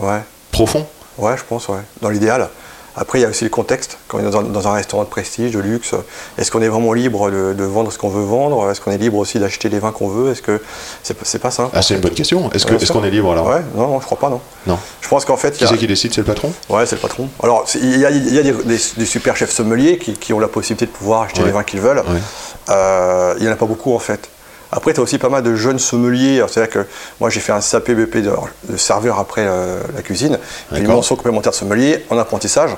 ouais. 0.00 0.20
profond? 0.52 0.86
Ouais, 1.18 1.36
je 1.36 1.42
pense, 1.48 1.68
ouais. 1.68 1.80
Dans 2.02 2.08
l'idéal. 2.10 2.48
Après, 2.98 3.18
il 3.18 3.22
y 3.22 3.24
a 3.24 3.28
aussi 3.28 3.44
le 3.44 3.50
contexte. 3.50 3.98
Quand 4.08 4.18
on 4.18 4.20
est 4.20 4.30
dans 4.30 4.38
un, 4.40 4.42
dans 4.42 4.68
un 4.68 4.72
restaurant 4.72 5.04
de 5.04 5.08
prestige, 5.08 5.52
de 5.52 5.58
luxe, 5.58 5.94
est-ce 6.38 6.50
qu'on 6.50 6.62
est 6.62 6.68
vraiment 6.68 6.92
libre 6.94 7.30
de, 7.30 7.52
de 7.52 7.64
vendre 7.64 7.92
ce 7.92 7.98
qu'on 7.98 8.08
veut 8.08 8.24
vendre? 8.24 8.70
Est-ce 8.70 8.80
qu'on 8.80 8.90
est 8.90 8.96
libre 8.98 9.18
aussi 9.18 9.38
d'acheter 9.38 9.68
les 9.68 9.78
vins 9.78 9.92
qu'on 9.92 10.08
veut? 10.08 10.32
Est-ce 10.32 10.40
que 10.42 10.62
c'est 11.02 11.38
pas- 11.38 11.50
simple 11.50 11.70
Ah, 11.74 11.82
c'est 11.82 11.94
une 11.94 12.00
bonne 12.00 12.14
question. 12.14 12.50
Est-ce 12.52 12.92
qu'on 12.92 13.04
est 13.04 13.10
libre 13.10 13.32
alors? 13.32 13.46
Ouais, 13.48 13.60
non, 13.74 13.86
non, 13.88 14.00
je 14.00 14.06
crois 14.06 14.18
pas, 14.18 14.30
non. 14.30 14.40
Non. 14.66 14.78
Je 15.00 15.08
pense 15.08 15.24
qu'en 15.24 15.36
fait, 15.36 15.52
Qui 15.56 15.64
a- 15.64 15.68
c'est 15.68 15.76
qui 15.76 15.86
décide? 15.86 16.12
C'est 16.14 16.22
le 16.22 16.26
patron? 16.26 16.52
Ouais, 16.70 16.86
c'est 16.86 16.96
le 16.96 17.00
patron. 17.02 17.28
Alors, 17.42 17.66
il 17.74 17.98
y 17.98 18.06
a, 18.06 18.10
il 18.10 18.34
y 18.34 18.38
a 18.38 18.42
des, 18.42 18.52
des- 18.52 18.80
des 18.96 19.06
super 19.06 19.36
chefs 19.36 19.52
sommeliers 19.52 19.98
qui, 19.98 20.14
qui 20.14 20.32
ont 20.32 20.40
la 20.40 20.48
possibilité 20.48 20.86
de 20.86 20.90
pouvoir 20.90 21.22
acheter 21.22 21.40
Ouais. 21.40 21.46
les 21.46 21.52
vins 21.52 21.62
qu'ils 21.64 21.80
veulent. 21.80 21.98
Ouais. 21.98 22.20
Euh, 22.70 23.34
il 23.38 23.42
n'y 23.44 23.48
en 23.48 23.52
a 23.52 23.56
pas 23.56 23.66
beaucoup, 23.66 23.94
en 23.94 23.98
fait. 23.98 24.28
Après, 24.76 24.92
tu 24.92 25.00
as 25.00 25.02
aussi 25.02 25.18
pas 25.18 25.28
mal 25.30 25.42
de 25.42 25.56
jeunes 25.56 25.78
sommeliers. 25.78 26.44
C'est-à-dire 26.48 26.72
que 26.72 26.86
moi, 27.20 27.30
j'ai 27.30 27.40
fait 27.40 27.52
un 27.52 27.60
CAPBP 27.60 28.18
de, 28.18 28.30
de 28.68 28.76
serveur 28.76 29.18
après 29.18 29.44
euh, 29.46 29.80
la 29.94 30.02
cuisine, 30.02 30.38
puis 30.70 30.78
une 30.80 30.86
mention 30.96 31.16
complémentaire 31.16 31.50
de 31.52 31.56
sommelier 31.56 32.04
en 32.10 32.18
apprentissage. 32.18 32.70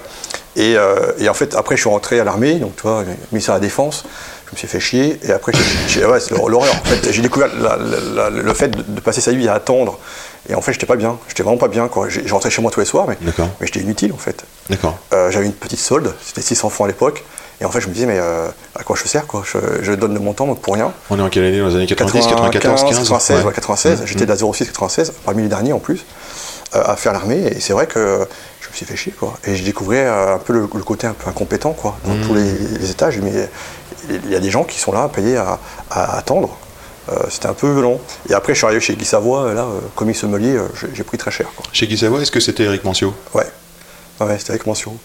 Et, 0.57 0.75
euh, 0.77 1.13
et 1.19 1.29
en 1.29 1.35
fait, 1.35 1.55
après, 1.55 1.77
je 1.77 1.83
suis 1.83 1.91
rentré 1.91 2.19
à 2.21 2.25
l'armée, 2.25 2.55
donc 2.55 2.75
tu 2.77 2.83
vois, 2.83 3.05
ministère 3.33 3.55
de 3.57 3.61
la 3.61 3.67
Défense. 3.67 4.05
Je 4.47 4.53
me 4.53 4.57
suis 4.59 4.69
fait 4.69 4.81
chier. 4.81 5.21
Et 5.25 5.31
après, 5.33 5.53
j'ai- 5.89 6.07
ouais, 6.07 6.21
c'est 6.21 6.31
l'horreur. 6.35 6.73
En 6.75 6.85
fait, 6.89 7.13
j'ai 7.13 7.21
découvert 7.21 7.49
la- 7.61 7.77
la- 7.77 8.31
la- 8.31 8.31
le 8.31 8.55
fait 8.55 8.69
de, 8.69 8.83
de 8.83 9.01
passer 9.01 9.21
sa 9.21 9.33
vie 9.33 9.47
à 9.47 9.55
attendre. 9.55 9.99
Et 10.49 10.55
en 10.55 10.63
fait, 10.63 10.73
j'étais 10.73 10.87
pas 10.87 10.97
bien. 10.97 11.19
J'étais 11.29 11.43
vraiment 11.43 11.59
pas 11.59 11.69
bien. 11.69 11.87
quoi. 11.89 12.09
J'ai- 12.09 12.27
Je 12.27 12.33
rentrais 12.33 12.49
chez 12.51 12.63
moi 12.63 12.71
tous 12.71 12.81
les 12.81 12.87
soirs, 12.87 13.07
mais 13.07 13.19
j'étais 13.61 13.81
inutile, 13.81 14.13
en 14.15 14.17
fait. 14.17 14.45
D'accord. 14.71 14.97
Euh, 15.13 15.31
j'avais 15.31 15.45
une 15.47 15.53
petite 15.53 15.81
solde, 15.81 16.15
c'était 16.25 16.41
600 16.41 16.71
francs 16.71 16.87
à 16.87 16.89
l'époque. 16.89 17.25
Et 17.61 17.65
en 17.65 17.71
fait, 17.71 17.81
je 17.81 17.89
me 17.89 17.93
disais, 17.93 18.07
mais 18.07 18.19
euh, 18.19 18.49
à 18.77 18.85
quoi 18.85 18.95
je 18.97 19.09
sers 19.09 19.27
quoi? 19.27 19.43
Je, 19.45 19.59
je 19.83 19.93
donne 19.93 20.15
de 20.15 20.19
mon 20.21 20.33
temps 20.33 20.55
pour 20.55 20.75
rien. 20.75 20.93
On 21.11 21.19
est 21.19 21.23
en 21.23 21.29
quelle 21.29 21.45
année? 21.45 21.59
Dans 21.59 21.69
les 21.69 21.75
années 21.77 21.87
90, 21.87 22.27
94, 22.27 22.83
15 22.83 22.91
96, 22.99 23.39
Ouais. 23.41 23.45
ouais, 23.47 23.53
96. 23.53 24.01
Mmh, 24.03 24.07
J'étais 24.07 24.27
de 24.27 24.31
la 24.31 24.37
06 24.37 24.67
96, 24.67 25.13
parmi 25.25 25.43
les 25.43 25.49
derniers 25.49 25.73
en 25.73 25.81
plus, 25.81 26.05
euh, 26.77 26.83
à 26.85 26.95
faire 26.97 27.13
l'armée. 27.13 27.39
Et 27.57 27.61
c'est 27.61 27.73
vrai 27.73 27.87
que 27.87 28.27
je 28.61 28.69
me 28.69 28.73
suis 28.75 28.87
fait 28.87 28.97
chier, 28.97 29.13
quoi. 29.13 29.35
Et 29.45 29.57
j'ai 29.57 29.65
découvert 29.65 30.13
euh, 30.13 30.35
un 30.37 30.39
peu 30.39 30.53
le, 30.53 30.61
le 30.61 30.83
côté 30.85 31.07
un 31.09 31.15
peu 31.15 31.29
incompétent, 31.29 31.73
quoi. 31.73 31.97
Dans 32.05 32.15
Mmh. 32.15 32.27
tous 32.27 32.35
les, 32.35 32.53
les 32.79 32.91
étages, 32.91 33.19
mais 33.19 33.33
il 34.09 34.31
y 34.31 34.37
a 34.37 34.41
des 34.41 34.51
gens 34.51 34.63
qui 34.65 34.79
sont 34.79 34.93
là, 34.93 35.09
payés 35.09 35.37
à, 35.37 35.59
à 35.91 36.17
attendre. 36.17 36.57
Euh, 37.11 37.17
c'était 37.31 37.47
un 37.49 37.55
peu 37.55 37.73
violent. 37.73 37.99
Et 38.29 38.35
après, 38.35 38.53
je 38.53 38.59
suis 38.59 38.67
arrivé 38.67 38.81
chez 38.83 38.95
Guy 38.95 39.05
Savoie, 39.07 39.53
là, 39.55 39.63
euh, 39.63 39.81
commis 39.97 40.15
sommelier, 40.15 40.55
euh, 40.57 40.69
j'ai 40.81 40.89
j'ai 40.95 41.03
pris 41.05 41.17
très 41.19 41.31
cher, 41.31 41.47
quoi. 41.57 41.65
Chez 41.73 41.87
Guy 41.87 41.97
Savoie, 41.97 42.21
est-ce 42.21 42.31
que 42.31 42.39
c'était 42.39 42.65
Eric 42.65 42.85
Mancio? 42.85 43.15
Ouais. 43.35 43.47
Ouais, 44.21 44.37
c'était 44.39 44.51
avec 44.51 44.67
mention. 44.67 44.97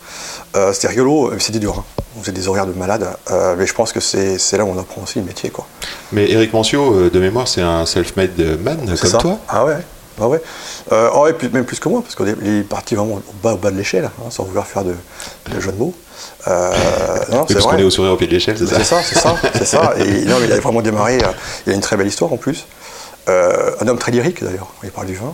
Euh, 0.56 0.74
c'était 0.74 0.88
rigolo, 0.88 1.30
mais 1.32 1.40
c'était 1.40 1.60
dur. 1.60 1.76
hein. 1.80 2.04
On 2.18 2.22
faisait 2.22 2.32
des 2.32 2.48
horaires 2.48 2.66
de 2.68 2.74
malade. 2.74 3.08
Euh, 3.32 3.56
mais 3.58 3.66
je 3.68 3.74
pense 3.74 3.92
que 3.92 4.00
c'est 4.00 4.38
là 4.58 4.66
où 4.66 4.70
on 4.70 4.80
apprend 4.80 5.02
aussi 5.04 5.20
le 5.20 5.26
métier. 5.26 5.50
Quoi. 5.50 5.66
Mais 6.12 6.30
Eric 6.32 6.54
Mancio, 6.54 6.94
euh, 6.94 7.10
de 7.10 7.20
mémoire, 7.20 7.48
c'est 7.48 7.62
un 7.62 7.86
self-made 7.86 8.38
man 8.62 8.78
comme 8.86 8.96
ça 9.10 9.18
toi 9.18 9.38
Ah 9.50 9.66
ouais. 9.66 9.78
Ah 10.22 10.28
ouais. 10.28 10.42
Euh, 10.92 11.10
oh, 11.16 11.28
même 11.52 11.66
plus 11.66 11.80
que 11.80 11.90
moi, 11.90 12.04
parce 12.04 12.16
qu'il 12.16 12.28
est 12.28 12.62
parti 12.64 12.94
vraiment 12.94 13.16
au 13.16 13.22
bas, 13.42 13.54
au 13.54 13.58
bas 13.58 13.72
de 13.72 13.78
l'échelle, 13.78 14.06
hein, 14.06 14.30
sans 14.30 14.44
vouloir 14.44 14.68
faire 14.68 14.84
de, 14.84 14.94
de 15.52 15.60
jeu 15.60 15.72
de 15.72 15.78
mots. 15.78 15.94
Euh, 16.48 16.72
non, 17.32 17.40
Oui, 17.40 17.46
c'est 17.48 17.54
parce 17.56 17.66
qu'on 17.66 17.78
est 17.78 17.84
au 17.84 17.90
sourire 17.90 18.12
au 18.14 18.16
pied 18.18 18.28
de 18.28 18.32
l'échelle, 18.34 18.56
c'est 18.58 18.68
C'est 18.68 18.84
ça 18.84 19.02
c'est 19.04 19.18
ça, 19.18 19.36
c'est 19.56 19.66
ça. 19.66 19.94
Et 19.98 20.04
non, 20.26 20.36
mais 20.40 20.46
il 20.46 20.52
a 20.52 20.60
vraiment 20.60 20.84
démarré. 20.84 21.18
euh, 21.18 21.28
il 21.66 21.72
a 21.74 21.76
une 21.76 21.82
très 21.82 21.98
belle 21.98 22.06
histoire 22.08 22.32
en 22.32 22.38
plus. 22.38 22.68
Euh, 23.28 23.72
un 23.80 23.88
homme 23.88 23.98
très 23.98 24.12
lyrique 24.12 24.44
d'ailleurs. 24.44 24.68
Il 24.84 24.92
parle 24.92 25.08
du 25.08 25.16
vin. 25.16 25.34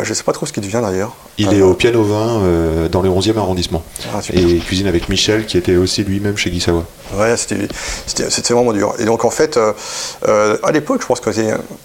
Euh, 0.00 0.04
je 0.04 0.10
ne 0.10 0.14
sais 0.14 0.22
pas 0.22 0.32
trop 0.32 0.46
ce 0.46 0.52
qu'il 0.52 0.62
devient 0.62 0.80
d'ailleurs. 0.82 1.14
Il 1.38 1.48
Euh, 1.48 1.52
est 1.52 1.62
au 1.62 1.74
piano 1.74 2.02
vin 2.02 2.40
euh, 2.42 2.88
dans 2.88 3.02
le 3.02 3.08
11e 3.10 3.36
arrondissement. 3.38 3.82
Ah, 4.14 4.20
et 4.32 4.40
il 4.40 4.62
cuisine 4.64 4.86
avec 4.86 5.08
Michel, 5.08 5.46
qui 5.46 5.56
était 5.58 5.76
aussi 5.76 6.02
lui-même 6.04 6.36
chez 6.36 6.50
Guy 6.50 6.60
Savoie. 6.60 6.84
Ouais, 7.16 7.36
c'était- 7.36 7.68
vraiment 8.52 8.72
dur. 8.72 8.94
Et 8.98 9.04
donc 9.04 9.24
en 9.24 9.30
fait, 9.30 9.56
euh, 9.56 9.72
euh, 10.28 10.56
à 10.62 10.70
l'époque, 10.72 11.00
je 11.02 11.06
pense 11.06 11.20
qu'on 11.20 11.30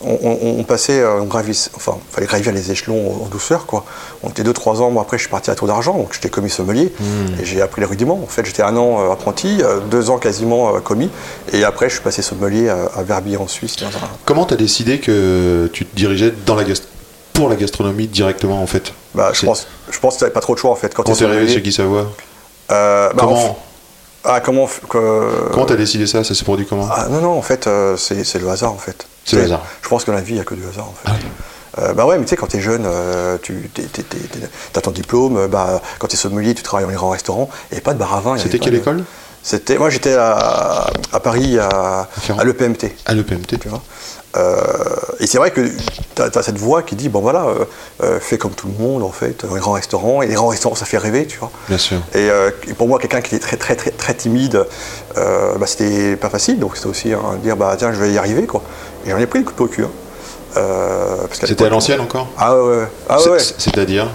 on, 0.03 0.17
on, 0.21 0.59
on 0.59 0.63
passait, 0.63 0.99
euh, 0.99 1.21
on 1.21 1.25
gravissait, 1.25 1.69
enfin, 1.75 1.97
il 2.09 2.13
fallait 2.13 2.27
gravir 2.27 2.51
les 2.51 2.71
échelons 2.71 3.23
en 3.23 3.27
douceur, 3.27 3.65
quoi. 3.65 3.85
On 4.23 4.29
était 4.29 4.43
deux, 4.43 4.53
trois 4.53 4.81
ans. 4.81 4.89
Moi, 4.91 5.01
après, 5.01 5.17
je 5.17 5.23
suis 5.23 5.31
parti 5.31 5.51
à 5.51 5.55
Tour 5.55 5.67
d'Argent, 5.67 5.93
donc 5.97 6.13
j'étais 6.13 6.29
commis 6.29 6.49
sommelier 6.49 6.93
Hmm. 6.99 7.39
et 7.41 7.45
j'ai 7.45 7.61
appris 7.61 7.81
les 7.81 7.87
rudiments. 7.87 8.19
En 8.23 8.27
fait, 8.27 8.45
j'étais 8.45 8.63
un 8.63 8.75
an 8.77 8.99
euh, 8.99 9.11
apprenti, 9.11 9.57
euh, 9.61 9.79
deux 9.89 10.09
ans 10.09 10.17
quasiment 10.17 10.75
euh, 10.75 10.79
commis, 10.79 11.09
et 11.53 11.63
après, 11.63 11.87
je 11.89 11.95
suis 11.95 12.03
passé 12.03 12.21
sommelier 12.21 12.69
à, 12.69 12.85
à 12.95 13.03
Verbier 13.03 13.37
en 13.37 13.47
Suisse. 13.47 13.75
Comment 14.25 14.45
t'as 14.45 14.55
décidé 14.55 14.99
que 14.99 15.69
tu 15.73 15.85
te 15.85 15.95
dirigeais 15.95 16.33
dans 16.45 16.55
la 16.55 16.63
gast- 16.63 16.87
pour 17.35 17.49
la 17.49 17.55
gastronomie 17.55 18.07
directement 18.07 18.61
en 18.61 18.67
fait 18.67 18.93
Bah, 19.13 19.31
je 19.33 19.45
pense, 19.45 19.67
je 19.91 19.99
pense 19.99 20.15
que 20.15 20.19
t'avais 20.21 20.31
pas 20.31 20.41
trop 20.41 20.53
de 20.55 20.59
choix 20.59 20.71
en 20.71 20.75
fait. 20.75 20.93
Quand, 20.93 21.03
Quand 21.03 21.13
t'es 21.13 21.19
t'es 21.19 21.25
arrivé 21.25 21.47
chez 21.47 21.61
Guy 21.61 21.71
Savoie, 21.71 22.11
euh, 22.71 23.09
bah, 23.13 23.23
en 23.23 23.27
comment 23.27 23.45
f- 23.49 23.53
ah, 24.23 24.39
comment 24.41 24.65
f- 24.65 24.79
que- 24.89 25.49
comment 25.51 25.65
t'as 25.65 25.75
décidé 25.75 26.07
ça? 26.07 26.23
Ça 26.23 26.33
s'est 26.33 26.43
produit 26.43 26.65
comment? 26.65 26.87
Ah 26.91 27.07
non, 27.09 27.21
non, 27.21 27.37
en 27.37 27.41
fait, 27.43 27.67
euh, 27.67 27.95
c'est 27.97 28.39
le 28.39 28.49
hasard, 28.49 28.71
en 28.73 28.77
fait. 28.77 29.05
C'est 29.23 29.35
le 29.35 29.43
Tu 29.43 29.45
hasard. 29.45 29.61
Ah 29.63 29.69
Je 29.83 29.87
pense 29.89 30.03
que 30.03 30.11
dans 30.11 30.17
la 30.17 30.23
vie, 30.23 30.31
il 30.31 30.35
n'y 30.35 30.41
a 30.41 30.45
que 30.45 30.55
du 30.55 30.63
hasard, 30.67 30.87
en 30.87 30.93
fait. 30.93 31.19
Euh, 31.77 31.93
bah 31.93 32.05
ouais, 32.05 32.17
mais 32.17 32.23
tu 32.23 32.29
sais, 32.29 32.35
quand 32.37 32.47
t'es 32.47 32.61
jeune, 32.61 32.83
euh, 32.85 33.37
tu 33.41 33.69
as 34.75 34.81
ton 34.81 34.91
diplôme, 34.91 35.47
bah, 35.47 35.81
quand 35.99 36.07
t'es 36.07 36.15
sommelier, 36.15 36.55
tu 36.55 36.63
travailles 36.63 36.85
dans 36.85 36.89
les 36.91 36.95
grands 36.95 37.09
restaurants, 37.09 37.49
et 37.71 37.81
pas 37.81 37.93
de 37.93 37.99
bar 37.99 38.15
à 38.15 38.21
vin. 38.21 38.37
C'était 38.37 38.59
quelle 38.59 38.73
de- 38.73 38.77
école? 38.79 39.03
C'était, 39.45 39.77
Moi, 39.77 39.91
j'étais 39.91 40.15
à, 40.15 40.87
à 41.13 41.19
Paris, 41.19 41.59
à, 41.59 42.07
l'EPMT. 42.43 42.91
À 43.05 43.13
l'EPMT. 43.13 43.59
Tu 43.59 43.69
vois 43.69 43.83
Euh, 44.37 44.57
et 45.19 45.27
c'est 45.27 45.37
vrai 45.37 45.51
que 45.51 45.61
tu 45.61 46.21
as, 46.21 46.41
cette 46.41 46.57
voix 46.57 46.81
qui 46.81 46.95
dit, 46.95 47.09
bon 47.09 47.21
voilà, 47.21 47.45
euh, 47.45 47.63
euh, 48.03 48.19
fais 48.19 48.39
comme 48.39 48.51
tout 48.53 48.67
le 48.67 48.83
monde, 48.83 49.03
en 49.03 49.11
fait, 49.11 49.45
dans 49.45 49.53
les 49.53 49.61
grands 49.61 49.73
restaurants, 49.73 50.23
et 50.23 50.27
les 50.27 50.33
grands 50.33 50.47
restaurants, 50.47 50.75
ça 50.75 50.85
fait 50.85 50.97
rêver, 50.97 51.27
tu 51.27 51.37
vois. 51.37 51.51
Bien 51.69 51.77
sûr. 51.77 51.97
Et, 52.15 52.27
euh, 52.29 52.49
et 52.67 52.73
pour 52.73 52.87
moi, 52.87 52.97
quelqu'un 52.97 53.21
qui 53.21 53.35
était 53.35 53.45
très 53.45 53.55
très 53.55 53.75
très 53.75 53.91
très 53.91 54.13
timide, 54.15 54.65
bah, 55.15 55.67
c'était 55.67 56.15
pas 56.17 56.29
facile. 56.29 56.57
Donc 56.59 56.75
c'était 56.75 56.89
aussi 56.89 57.13
un 57.13 57.35
dire 57.43 57.55
bah 57.55 57.75
tiens, 57.77 57.93
je 57.93 57.99
vais 57.99 58.11
y 58.11 58.17
arriver 58.17 58.45
quoi. 58.47 58.61
Et 59.05 59.11
j'en 59.11 59.19
ai 59.19 59.27
pris 59.27 59.39
des 59.39 59.45
coups 59.45 59.59
de 59.59 59.63
au 59.63 59.67
cul. 59.67 59.83
hein. 59.83 59.91
C'était 61.31 61.65
à 61.65 61.69
l'ancienne 61.69 62.01
encore 62.01 62.27
Ah 62.37 62.57
ouais. 62.61 62.87
Ah 63.07 63.21
ouais. 63.21 63.39
C'est-à-dire 63.39 64.07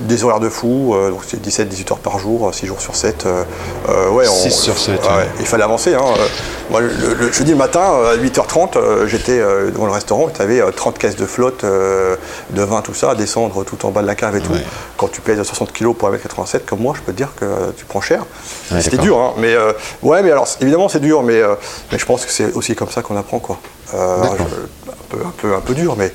Des 0.00 0.22
horaires 0.24 0.40
de 0.40 0.48
fou, 0.48 0.94
euh, 0.94 1.10
donc 1.10 1.22
c'est 1.26 1.36
17-18 1.44 1.92
heures 1.92 1.98
par 1.98 2.18
jour, 2.18 2.52
6 2.54 2.66
jours 2.66 2.80
sur 2.80 2.94
7. 2.94 3.26
euh, 3.26 3.42
euh, 3.88 4.08
ouais, 4.10 4.24
6 4.26 4.50
sur 4.52 4.78
7, 4.78 5.00
ouais, 5.02 5.08
ouais. 5.08 5.28
Il 5.40 5.46
fallait 5.46 5.64
avancer. 5.64 5.94
Hein. 5.94 6.00
Euh, 6.16 6.26
Moi, 6.70 6.80
le, 6.80 6.88
le 7.14 7.32
jeudi 7.32 7.54
matin, 7.54 7.82
euh, 7.94 8.14
à 8.14 8.16
8h30, 8.16 8.76
euh, 8.76 9.06
j'étais 9.06 9.38
euh, 9.40 9.70
devant 9.70 9.86
le 9.86 9.92
restaurant 9.92 10.28
et 10.28 10.32
tu 10.32 10.40
avais 10.42 10.62
30 10.72 10.98
caisses 10.98 11.16
de 11.16 11.26
flotte, 11.26 11.64
euh, 11.64 12.16
de 12.50 12.62
vin, 12.62 12.82
tout 12.82 12.94
ça, 12.94 13.10
à 13.10 13.14
descendre 13.16 13.64
tout 13.64 13.84
en 13.84 13.90
bas 13.90 14.02
de 14.02 14.06
la 14.06 14.14
cave 14.14 14.36
et 14.36 14.40
tout. 14.40 14.52
Ouais. 14.52 14.64
Quand 14.96 15.08
tu 15.08 15.20
pèses 15.20 15.42
60 15.42 15.72
kg 15.72 15.92
pour 15.92 16.08
1m87, 16.10 16.60
comme 16.66 16.78
moi, 16.80 16.94
je 16.96 17.02
peux 17.02 17.12
te 17.12 17.16
dire 17.16 17.30
que 17.38 17.44
euh, 17.44 17.56
tu 17.76 17.84
prends 17.84 18.00
cher. 18.00 18.24
C'était 18.80 18.98
dur, 18.98 19.18
hein. 19.18 19.32
mais 19.38 19.54
euh, 19.54 19.72
ouais, 20.02 20.22
mais 20.22 20.30
alors 20.30 20.46
évidemment 20.60 20.88
c'est 20.88 21.00
dur, 21.00 21.22
mais, 21.22 21.40
euh, 21.40 21.54
mais 21.90 21.98
je 21.98 22.06
pense 22.06 22.24
que 22.24 22.30
c'est 22.30 22.52
aussi 22.52 22.74
comme 22.76 22.90
ça 22.90 23.02
qu'on 23.02 23.16
apprend 23.16 23.38
quoi. 23.40 23.58
Euh, 23.94 24.20
D'accord. 24.22 24.36
je- 24.38 24.90
un, 24.90 24.94
peu, 25.20 25.26
un, 25.26 25.32
peu, 25.36 25.54
un 25.54 25.60
peu 25.60 25.74
dur, 25.74 25.94
mais, 25.98 26.12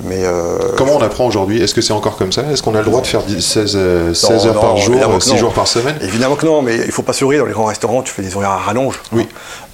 Mais 0.00 0.24
euh, 0.24 0.58
Comment 0.76 0.96
on 0.96 1.02
apprend 1.02 1.26
aujourd'hui? 1.26 1.62
Est-ce 1.62 1.74
que 1.74 1.80
c'est 1.80 1.92
encore 1.92 2.16
comme 2.16 2.32
ça? 2.32 2.42
Est-ce 2.50 2.62
qu'on 2.62 2.74
a 2.74 2.78
le 2.78 2.84
droit 2.84 3.00
de 3.00 3.06
faire 3.06 3.22
10 3.22 3.40
16, 3.40 3.72
euh, 3.76 4.14
16 4.14 4.46
heures 4.46 4.54
non, 4.54 4.60
par 4.60 4.76
jour, 4.76 4.94
évidemment 4.94 5.18
que 5.18 5.24
6 5.24 5.30
non. 5.32 5.36
jours 5.36 5.52
par 5.52 5.68
semaine? 5.68 5.96
Évidemment 6.00 6.36
que 6.36 6.46
non, 6.46 6.62
mais 6.62 6.76
il 6.76 6.90
faut 6.92 7.02
pas 7.02 7.12
se 7.12 7.24
dans 7.24 7.46
les 7.46 7.52
grands 7.52 7.66
restaurants, 7.66 8.02
tu 8.02 8.12
fais 8.12 8.22
des 8.22 8.34
horaires 8.34 8.50
à 8.50 8.58
rallonge. 8.58 9.00
Oui. 9.12 9.28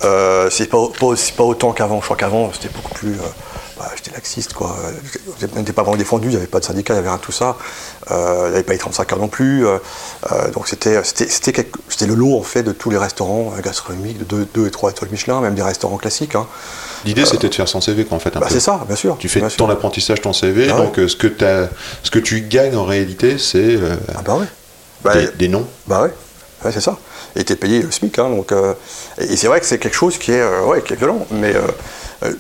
Euh, 0.05 0.49
c'est 0.51 0.67
pas, 0.67 0.79
pas, 0.99 1.45
autant 1.45 1.73
qu'avant. 1.73 2.01
Je 2.01 2.05
crois 2.05 2.17
qu'avant, 2.17 2.51
c'était 2.53 2.73
beaucoup 2.75 2.93
plus. 2.95 3.13
euh, 3.13 3.23
bah, 3.79 3.89
j'étais 3.97 4.11
laxiste, 4.11 4.55
quoi. 4.55 4.75
On 5.55 5.59
n'était 5.61 5.73
pas 5.73 5.83
vraiment 5.83 5.97
défendu, 5.97 6.27
il 6.27 6.31
n'y 6.31 6.37
avait 6.37 6.47
pas 6.47 6.59
de 6.59 6.65
syndicat, 6.65 6.95
il 6.95 6.97
n'y 6.97 7.01
avait 7.01 7.09
rien 7.11 7.19
de 7.19 7.23
tout 7.23 7.33
ça. 7.33 7.57
Euh, 8.11 8.43
il 8.47 8.51
n'y 8.51 8.55
avait 8.57 8.65
pas 8.65 8.73
les 8.73 8.79
35 8.79 9.13
heures 9.13 9.19
non 9.21 9.29
plus. 9.29 9.67
euh, 9.67 9.79
euh, 10.33 10.51
donc 10.51 10.67
c'était, 10.69 10.95
le 10.97 12.15
lot, 12.15 12.37
en 12.37 12.43
fait, 12.43 12.65
de 12.65 12.73
tous 12.73 12.91
les 12.91 12.99
restaurants 12.99 13.53
euh, 13.57 13.63
gastronomiques, 13.63 14.27
de 14.27 14.47
2 14.53 14.67
et 14.67 14.71
3 14.71 14.91
étoiles 14.91 15.11
Michelin, 15.13 15.41
même 15.41 15.55
des 15.55 15.63
restaurants 15.63 15.97
classiques. 15.97 16.35
hein. 16.35 16.47
L'idée 17.05 17.25
c'était 17.25 17.49
de 17.49 17.55
faire 17.55 17.69
son 17.69 17.81
CV 17.81 18.05
quoi, 18.05 18.17
en 18.17 18.21
fait. 18.21 18.31
Bah, 18.35 18.47
c'est 18.51 18.61
ça, 18.61 18.81
bien 18.87 18.97
sûr. 18.97 19.17
Tu 19.19 19.29
fais 19.29 19.41
ton 19.41 19.49
sûr. 19.49 19.71
apprentissage, 19.71 20.21
ton 20.21 20.33
CV, 20.33 20.69
Ah 20.73 20.77
donc 20.77 20.99
euh, 20.99 21.09
ce, 21.09 21.17
que 21.17 21.27
t'as- 21.27 21.69
ce 22.03 22.11
que 22.11 22.19
tu 22.19 22.41
gagnes 22.43 22.77
en 22.77 22.85
réalité 22.85 23.39
c'est 23.39 23.59
euh, 23.77 23.97
Ah 24.17 24.23
bah 24.25 24.37
ouais. 24.37 24.47
Bah, 25.05 25.15
des, 25.15 25.29
des 25.39 25.49
noms. 25.49 25.67
Bah 25.87 26.03
ouais, 26.03 26.13
Ouais, 26.65 26.73
c'est 26.73 26.81
ça. 26.81 26.97
Et 27.39 27.45
t'es 27.45 27.55
payé 27.57 27.81
le 27.83 27.91
SMIC, 27.91 28.19
hein, 28.19 28.31
donc. 28.31 28.51
euh, 28.53 28.75
et 29.19 29.37
c'est 29.37 29.47
vrai 29.47 29.61
que 29.61 29.67
c'est 29.67 29.79
quelque 29.79 29.95
chose 29.95 30.19
qui 30.19 30.33
est, 30.33 30.41
euh, 30.41 30.65
ouais, 30.65 30.83
qui 30.83 30.93
est 30.93 30.97
violent, 30.97 31.25
mais 31.31 31.55
euh, 31.55 31.61
euh, 32.25 32.33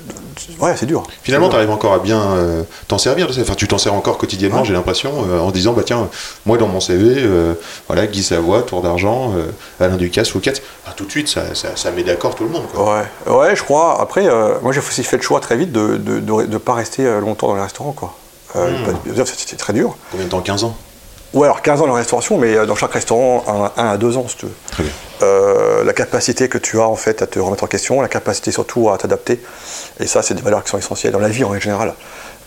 ouais, 0.58 0.74
c'est 0.76 0.86
dur. 0.86 1.04
Finalement, 1.22 1.48
tu 1.48 1.54
arrives 1.54 1.70
encore 1.70 1.92
à 1.92 2.00
bien 2.00 2.20
t'en 2.88 2.98
servir 2.98 3.28
de 3.28 3.32
ça. 3.32 3.40
Enfin, 3.42 3.54
tu 3.54 3.68
t'en 3.68 3.78
sers 3.78 3.94
encore 3.94 4.18
quotidiennement, 4.18 4.58
Ouais. 4.62 4.64
j'ai 4.66 4.72
l'impression, 4.72 5.12
en 5.40 5.50
disant, 5.52 5.72
bah 5.72 5.82
tiens, 5.86 6.08
moi 6.46 6.58
dans 6.58 6.66
mon 6.66 6.80
CV, 6.80 7.24
voilà, 7.86 8.08
Guy 8.08 8.24
Savoie, 8.24 8.62
Tour 8.62 8.82
d'Argent, 8.82 9.32
Alain 9.78 9.96
Ducasse, 9.96 10.30
Fouquet, 10.30 10.52
tout 10.96 11.04
de 11.04 11.10
suite, 11.12 11.28
ça, 11.28 11.54
ça, 11.54 11.76
ça 11.76 11.92
met 11.92 12.02
d'accord 12.02 12.34
tout 12.34 12.42
le 12.42 12.50
monde. 12.50 12.64
Quoi. 12.74 13.04
Ouais, 13.28 13.32
ouais, 13.32 13.54
je 13.56 13.62
crois. 13.62 14.00
Après, 14.02 14.26
moi 14.62 14.72
j'ai 14.72 14.80
aussi 14.80 15.04
fait 15.04 15.16
le 15.18 15.22
choix 15.22 15.38
très 15.38 15.56
vite 15.56 15.70
de 15.70 15.80
ne 16.04 16.18
de, 16.18 16.46
de 16.46 16.58
pas 16.58 16.74
rester 16.74 17.04
longtemps 17.20 17.46
dans 17.46 17.54
les 17.54 17.62
restaurants, 17.62 17.92
quoi. 17.92 18.14
Hmm. 18.56 18.60
C'était 19.24 19.56
très 19.56 19.72
dur. 19.74 19.96
Combien 20.10 20.26
de 20.26 20.30
temps? 20.30 20.40
15 20.40 20.64
ans? 20.64 20.76
Ouais, 21.34 21.44
alors 21.44 21.60
15 21.60 21.82
ans 21.82 21.86
dans 21.86 21.92
la 21.92 21.98
restauration, 21.98 22.38
mais 22.38 22.56
euh, 22.56 22.64
dans 22.64 22.74
chaque 22.74 22.92
restaurant, 22.92 23.72
1 23.76 23.86
à 23.86 23.96
2 23.98 24.16
ans, 24.16 24.26
si 24.28 24.36
tu 24.36 24.46
veux. 24.46 24.52
Très 24.70 24.82
bien. 24.82 24.92
Euh, 25.22 25.84
la 25.84 25.92
capacité 25.92 26.48
que 26.48 26.58
tu 26.58 26.78
as 26.80 26.88
en 26.88 26.96
fait 26.96 27.20
à 27.20 27.26
te 27.26 27.38
remettre 27.38 27.64
en 27.64 27.66
question, 27.66 28.00
la 28.00 28.08
capacité 28.08 28.50
surtout 28.50 28.88
à 28.88 28.96
t'adapter. 28.96 29.40
Et 30.00 30.06
ça, 30.06 30.22
c'est 30.22 30.34
des 30.34 30.42
valeurs 30.42 30.64
qui 30.64 30.70
sont 30.70 30.78
essentielles 30.78 31.12
dans 31.12 31.18
la 31.18 31.28
vie 31.28 31.44
en 31.44 31.48
règle 31.48 31.64
générale. 31.64 31.94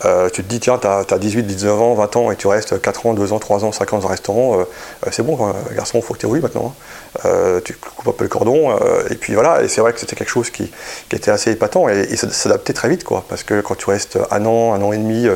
Euh, 0.05 0.29
tu 0.31 0.43
te 0.43 0.49
dis, 0.49 0.59
tiens, 0.59 0.77
tu 0.79 0.87
as, 0.87 1.17
18, 1.19 1.43
19 1.43 1.79
ans, 1.81 1.93
20 1.93 2.15
ans 2.15 2.31
et 2.31 2.35
tu 2.35 2.47
restes 2.47 2.81
4 2.81 3.05
ans, 3.05 3.13
2 3.13 3.33
ans, 3.33 3.39
3 3.39 3.63
ans, 3.65 3.71
5 3.71 3.93
ans 3.93 3.99
dans 3.99 4.07
un 4.07 4.09
restaurant, 4.09 4.59
euh, 4.59 4.63
euh, 5.05 5.09
c'est 5.11 5.21
bon, 5.23 5.37
garçon, 5.75 5.99
il 5.99 6.01
faut 6.03 6.13
que 6.13 6.19
tu 6.19 6.25
évolues 6.25 6.41
maintenant. 6.41 6.73
hein. 6.75 7.19
Euh, 7.25 7.59
tu 7.63 7.73
coupes 7.75 8.07
un 8.07 8.11
peu 8.11 8.23
le 8.23 8.29
cordon, 8.29 8.75
et 9.09 9.15
puis 9.15 9.33
voilà, 9.33 9.61
et 9.63 9.67
c'est 9.67 9.81
vrai 9.81 9.93
que 9.93 9.99
c'était 9.99 10.15
quelque 10.15 10.29
chose 10.29 10.49
qui, 10.49 10.71
qui 11.09 11.15
était 11.15 11.29
assez 11.29 11.51
épatant 11.51 11.89
et, 11.89 11.99
et 12.09 12.15
ça 12.15 12.29
s'adaptait 12.31 12.73
très 12.73 12.89
vite, 12.89 13.03
quoi, 13.03 13.25
parce 13.29 13.43
que 13.43 13.61
quand 13.61 13.75
tu 13.75 13.89
restes 13.89 14.17
un 14.31 14.45
an, 14.45 14.73
un 14.73 14.81
an 14.81 14.91
et 14.93 14.97
demi 14.97 15.27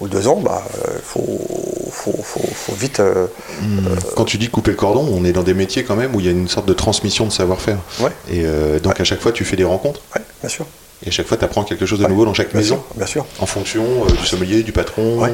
ou 0.00 0.08
deux 0.08 0.26
ans, 0.28 0.36
bah, 0.36 0.62
faut, 1.04 1.40
faut, 1.90 2.12
faut, 2.22 2.40
faut 2.52 2.72
vite. 2.74 3.00
euh, 3.00 3.26
Quand 4.16 4.24
tu 4.24 4.38
dis 4.38 4.48
couper 4.50 4.72
le 4.72 4.76
cordon, 4.76 5.08
on 5.12 5.24
est 5.24 5.32
dans 5.32 5.42
des 5.44 5.54
métiers 5.54 5.84
quand 5.84 5.96
même 5.96 6.14
où 6.14 6.20
il 6.20 6.26
y 6.26 6.28
a 6.28 6.32
une 6.32 6.48
sorte 6.48 6.66
de 6.66 6.74
transmission 6.74 7.26
de 7.26 7.32
savoir-faire. 7.32 7.78
Ouais. 8.00 8.10
Et 8.30 8.44
donc 8.80 9.00
à 9.00 9.04
chaque 9.04 9.20
fois, 9.20 9.32
tu 9.32 9.44
fais 9.44 9.56
des 9.56 9.64
rencontres, 9.64 10.00
ouais, 10.16 10.22
bien 10.40 10.48
sûr. 10.50 10.66
Et 11.04 11.08
à 11.08 11.10
chaque 11.10 11.26
fois, 11.26 11.36
tu 11.36 11.44
apprends 11.44 11.64
quelque 11.64 11.86
chose 11.86 11.98
de 11.98 12.04
Ouais, 12.04 12.10
nouveau 12.10 12.24
dans 12.24 12.34
chaque 12.34 12.50
bien 12.50 12.60
maison, 12.60 12.76
sûr, 12.76 12.96
bien 12.96 13.06
sûr. 13.06 13.26
en 13.40 13.46
fonction 13.46 13.84
euh, 14.04 14.10
du 14.10 14.26
sommelier, 14.26 14.62
du 14.62 14.72
patron, 14.72 15.18
Ouais. 15.20 15.32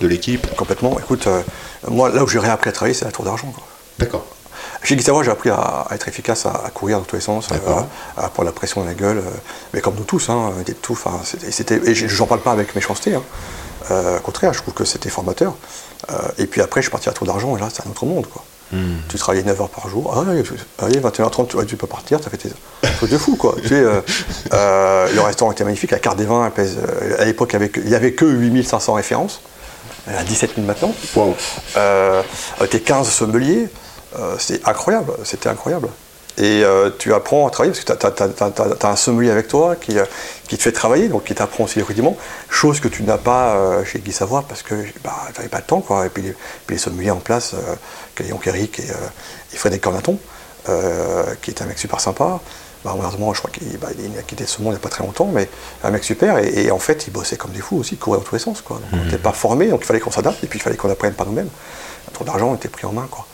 de, 0.00 0.06
l'équipe. 0.06 0.46
Complètement. 0.56 0.98
Écoute, 0.98 1.26
euh, 1.26 1.42
moi, 1.88 2.08
là 2.10 2.24
où 2.24 2.28
j'ai 2.28 2.38
réappris 2.38 2.70
à 2.70 2.72
travailler, 2.72 2.94
c'est 2.94 3.04
la 3.04 3.12
tour 3.12 3.24
d'argent. 3.24 3.52
D'accord. 3.98 4.24
Chez 4.82 4.98
Savoie, 5.00 5.22
j'ai 5.22 5.30
appris 5.30 5.50
à, 5.50 5.56
à 5.56 5.94
être 5.94 6.08
efficace, 6.08 6.46
à, 6.46 6.50
à 6.66 6.70
courir 6.70 6.98
dans 6.98 7.04
tous 7.04 7.16
les 7.16 7.22
sens, 7.22 7.48
à, 8.16 8.28
prendre 8.28 8.44
la 8.46 8.52
pression 8.52 8.80
dans 8.82 8.86
la 8.86 8.94
gueule, 8.94 9.18
euh, 9.18 9.30
mais 9.72 9.80
comme 9.80 9.94
nous 9.94 10.04
tous, 10.04 10.28
hein, 10.30 10.52
d'être 10.66 10.82
tout. 10.82 10.98
C'était- 11.50 11.80
et 11.86 11.94
je 11.94 12.18
n'en 12.18 12.26
parle 12.26 12.40
pas 12.40 12.52
avec 12.52 12.74
méchanceté. 12.74 13.14
Hein. 13.14 13.22
Euh, 13.90 14.18
au 14.18 14.20
contraire, 14.20 14.52
je 14.54 14.60
trouve 14.62 14.74
que 14.74 14.84
c'était 14.84 15.10
formateur. 15.10 15.54
Et 16.38 16.46
puis 16.46 16.60
après, 16.60 16.80
je 16.82 16.86
suis 16.86 16.90
parti 16.90 17.08
à 17.08 17.12
la 17.12 17.16
tour 17.16 17.26
d'argent, 17.26 17.56
et 17.56 17.60
là, 17.60 17.68
c'est 17.72 17.86
un 17.86 17.90
autre 17.90 18.04
monde. 18.04 18.26
Quoi. 18.26 18.44
Hmm. 18.74 18.96
Tu 19.08 19.18
travaillais 19.18 19.44
9 19.44 19.60
heures 19.60 19.68
par 19.68 19.88
jour. 19.88 20.12
Ah, 20.16 20.20
ouais, 20.28 20.42
allez, 20.82 20.98
21h30, 21.00 21.46
tu, 21.48 21.56
ouais, 21.56 21.64
tu 21.64 21.76
peux 21.76 21.86
partir, 21.86 22.20
ça 22.22 22.28
fait 22.28 22.36
tes 22.38 22.48
trucs 22.96 23.10
de 23.10 23.18
fou. 23.18 23.36
Quoi. 23.36 23.54
Tu 23.62 23.68
sais, 23.68 23.74
euh, 23.76 24.00
euh, 24.52 25.06
le 25.14 25.20
restaurant 25.20 25.52
était 25.52 25.62
magnifique, 25.64 25.92
la 25.92 25.98
carte 26.00 26.16
des 26.18 26.24
vins, 26.24 26.44
elle 26.44 26.50
pèse, 26.52 26.76
euh, 26.78 27.20
à 27.20 27.24
l'époque, 27.24 27.50
il 27.52 27.58
n'y 27.58 27.62
avait, 27.64 27.68
que- 27.70 27.80
il 27.80 27.88
y 27.88 27.94
avait 27.94 28.12
que 28.14 28.24
8500 28.24 28.94
références. 28.94 29.40
Elle 30.08 30.16
a 30.16 30.24
17 30.24 30.56
000 30.56 30.66
maintenant. 30.66 30.92
Wow. 31.14 31.34
Tes 32.70 32.80
15 32.80 33.08
sommeliers, 33.08 33.68
c'était 34.38 34.68
incroyable, 34.68 35.12
c'était 35.24 35.48
incroyable. 35.48 35.88
Et 36.36 36.64
euh, 36.64 36.90
tu 36.98 37.14
apprends 37.14 37.46
à 37.46 37.50
travailler 37.50 37.72
parce 37.72 37.84
que 37.84 37.92
tu 37.92 38.86
as, 38.86 38.90
un 38.90 38.96
sommelier 38.96 39.30
avec 39.30 39.46
toi 39.46 39.76
qui, 39.76 39.98
euh, 39.98 40.04
qui 40.48 40.56
te 40.56 40.62
fait 40.62 40.72
travailler, 40.72 41.08
donc 41.08 41.24
qui 41.24 41.34
t'apprend 41.34 41.64
aussi 41.64 41.78
les 41.78 41.84
rudiments, 41.84 42.16
chose 42.50 42.80
que 42.80 42.88
tu 42.88 43.04
n'as 43.04 43.18
pas 43.18 43.54
euh, 43.54 43.84
chez 43.84 44.00
Guy 44.00 44.12
Savoie 44.12 44.44
parce 44.48 44.62
que 44.62 44.74
bah, 45.04 45.14
tu 45.28 45.38
n'avais 45.38 45.48
pas 45.48 45.58
le 45.58 45.64
temps. 45.64 45.80
Quoi. 45.80 46.06
Et 46.06 46.08
puis 46.08 46.22
les, 46.22 46.34
puis 46.66 46.74
les 46.74 46.78
sommeliers 46.78 47.12
en 47.12 47.20
place, 47.20 47.54
donc 48.28 48.46
Eric 48.46 48.80
et, 48.80 48.82
et 49.52 49.56
Frédéric 49.56 49.84
Cornaton, 49.84 50.18
qui 51.42 51.50
est 51.50 51.62
un 51.62 51.66
mec 51.66 51.78
super 51.78 52.00
sympa. 52.00 52.40
Bah, 52.84 52.92
malheureusement, 52.96 53.32
je 53.32 53.38
crois 53.38 53.50
qu'il 53.50 53.78
bah, 53.78 53.88
a 54.18 54.22
quitté 54.22 54.44
ce 54.44 54.60
monde 54.60 54.72
il 54.72 54.76
n'y 54.76 54.76
a 54.76 54.80
pas 54.80 54.90
très 54.90 55.04
longtemps, 55.04 55.30
mais 55.32 55.48
un 55.84 55.90
mec 55.90 56.04
super. 56.04 56.38
Et, 56.38 56.64
et 56.64 56.70
en 56.70 56.78
fait, 56.78 57.06
il 57.06 57.12
bossait 57.12 57.36
comme 57.36 57.52
des 57.52 57.60
fous 57.60 57.78
aussi, 57.78 57.94
il 57.94 57.98
courait 57.98 58.18
dans 58.18 58.24
tous 58.24 58.34
les 58.34 58.40
sens. 58.40 58.60
Quoi. 58.60 58.78
Donc, 58.78 59.00
on 59.00 59.04
n'était 59.04 59.18
pas 59.18 59.32
formé, 59.32 59.68
donc 59.68 59.80
il 59.82 59.86
fallait 59.86 60.00
qu'on 60.00 60.10
s'adapte 60.10 60.42
et 60.42 60.48
puis 60.48 60.58
il 60.58 60.62
fallait 60.62 60.76
qu'on 60.76 60.90
apprenne 60.90 61.14
par 61.14 61.26
nous-mêmes. 61.26 61.48
Tour 62.12 62.26
d'argent 62.26 62.54
était 62.54 62.68
pris 62.68 62.86
en 62.86 62.92
main. 62.92 63.08
Quoi. 63.10 63.26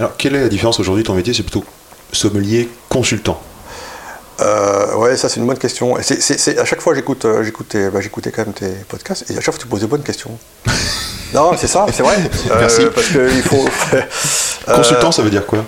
Alors, 0.00 0.16
quelle 0.16 0.34
est 0.34 0.40
la 0.40 0.48
différence 0.48 0.80
aujourd'hui 0.80 1.04
Ton 1.04 1.14
métier, 1.14 1.34
c'est 1.34 1.42
plutôt 1.42 1.62
sommelier 2.10 2.68
consultant. 2.88 3.40
Euh, 4.40 4.94
ouais, 4.96 5.18
ça 5.18 5.28
c'est 5.28 5.38
une 5.38 5.46
bonne 5.46 5.58
question. 5.58 5.98
Et 5.98 6.02
c'est- 6.02 6.22
c'est- 6.22 6.38
c'est- 6.38 6.58
à 6.58 6.64
chaque 6.64 6.80
fois 6.80 6.94
j'écoute, 6.94 7.26
euh, 7.26 7.44
j'écoutais, 7.44 7.90
bah, 7.90 8.00
j'écoutais 8.00 8.30
quand 8.32 8.46
même 8.46 8.54
tes 8.54 8.70
podcasts 8.88 9.30
et 9.30 9.36
à 9.36 9.40
chaque 9.42 9.52
fois 9.54 9.60
tu 9.60 9.66
poses 9.66 9.82
des 9.82 9.86
bonnes 9.86 10.02
questions. 10.02 10.30
non, 11.34 11.52
c'est 11.58 11.66
ça, 11.66 11.84
c'est 11.92 12.02
vrai. 12.02 12.16
Euh, 12.50 12.54
Merci. 12.58 12.86
Parce 12.94 13.08
faut. 13.44 13.68
Consultant, 14.74 15.12
ça 15.12 15.20
veut 15.20 15.28
dire 15.28 15.44
quoi? 15.44 15.66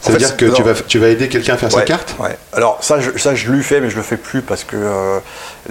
Ça 0.00 0.08
en 0.10 0.12
veut 0.14 0.18
fait, 0.18 0.24
dire 0.26 0.36
que 0.36 0.46
non. 0.46 0.54
tu 0.54 0.62
vas, 0.64 0.74
tu 0.74 0.98
vas 0.98 1.08
aider 1.10 1.28
quelqu'un 1.28 1.54
à 1.54 1.56
faire 1.58 1.70
sa 1.70 1.82
carte? 1.82 2.16
ouais. 2.18 2.36
Alors 2.54 2.78
ça 2.82 2.98
je, 3.00 3.16
ça, 3.18 3.36
je 3.36 3.52
le 3.52 3.62
fais, 3.62 3.80
mais 3.80 3.90
je 3.90 3.96
le 3.96 4.02
fais 4.02 4.16
plus 4.16 4.42
parce 4.42 4.64
que 4.64 4.74
euh, 4.74 5.20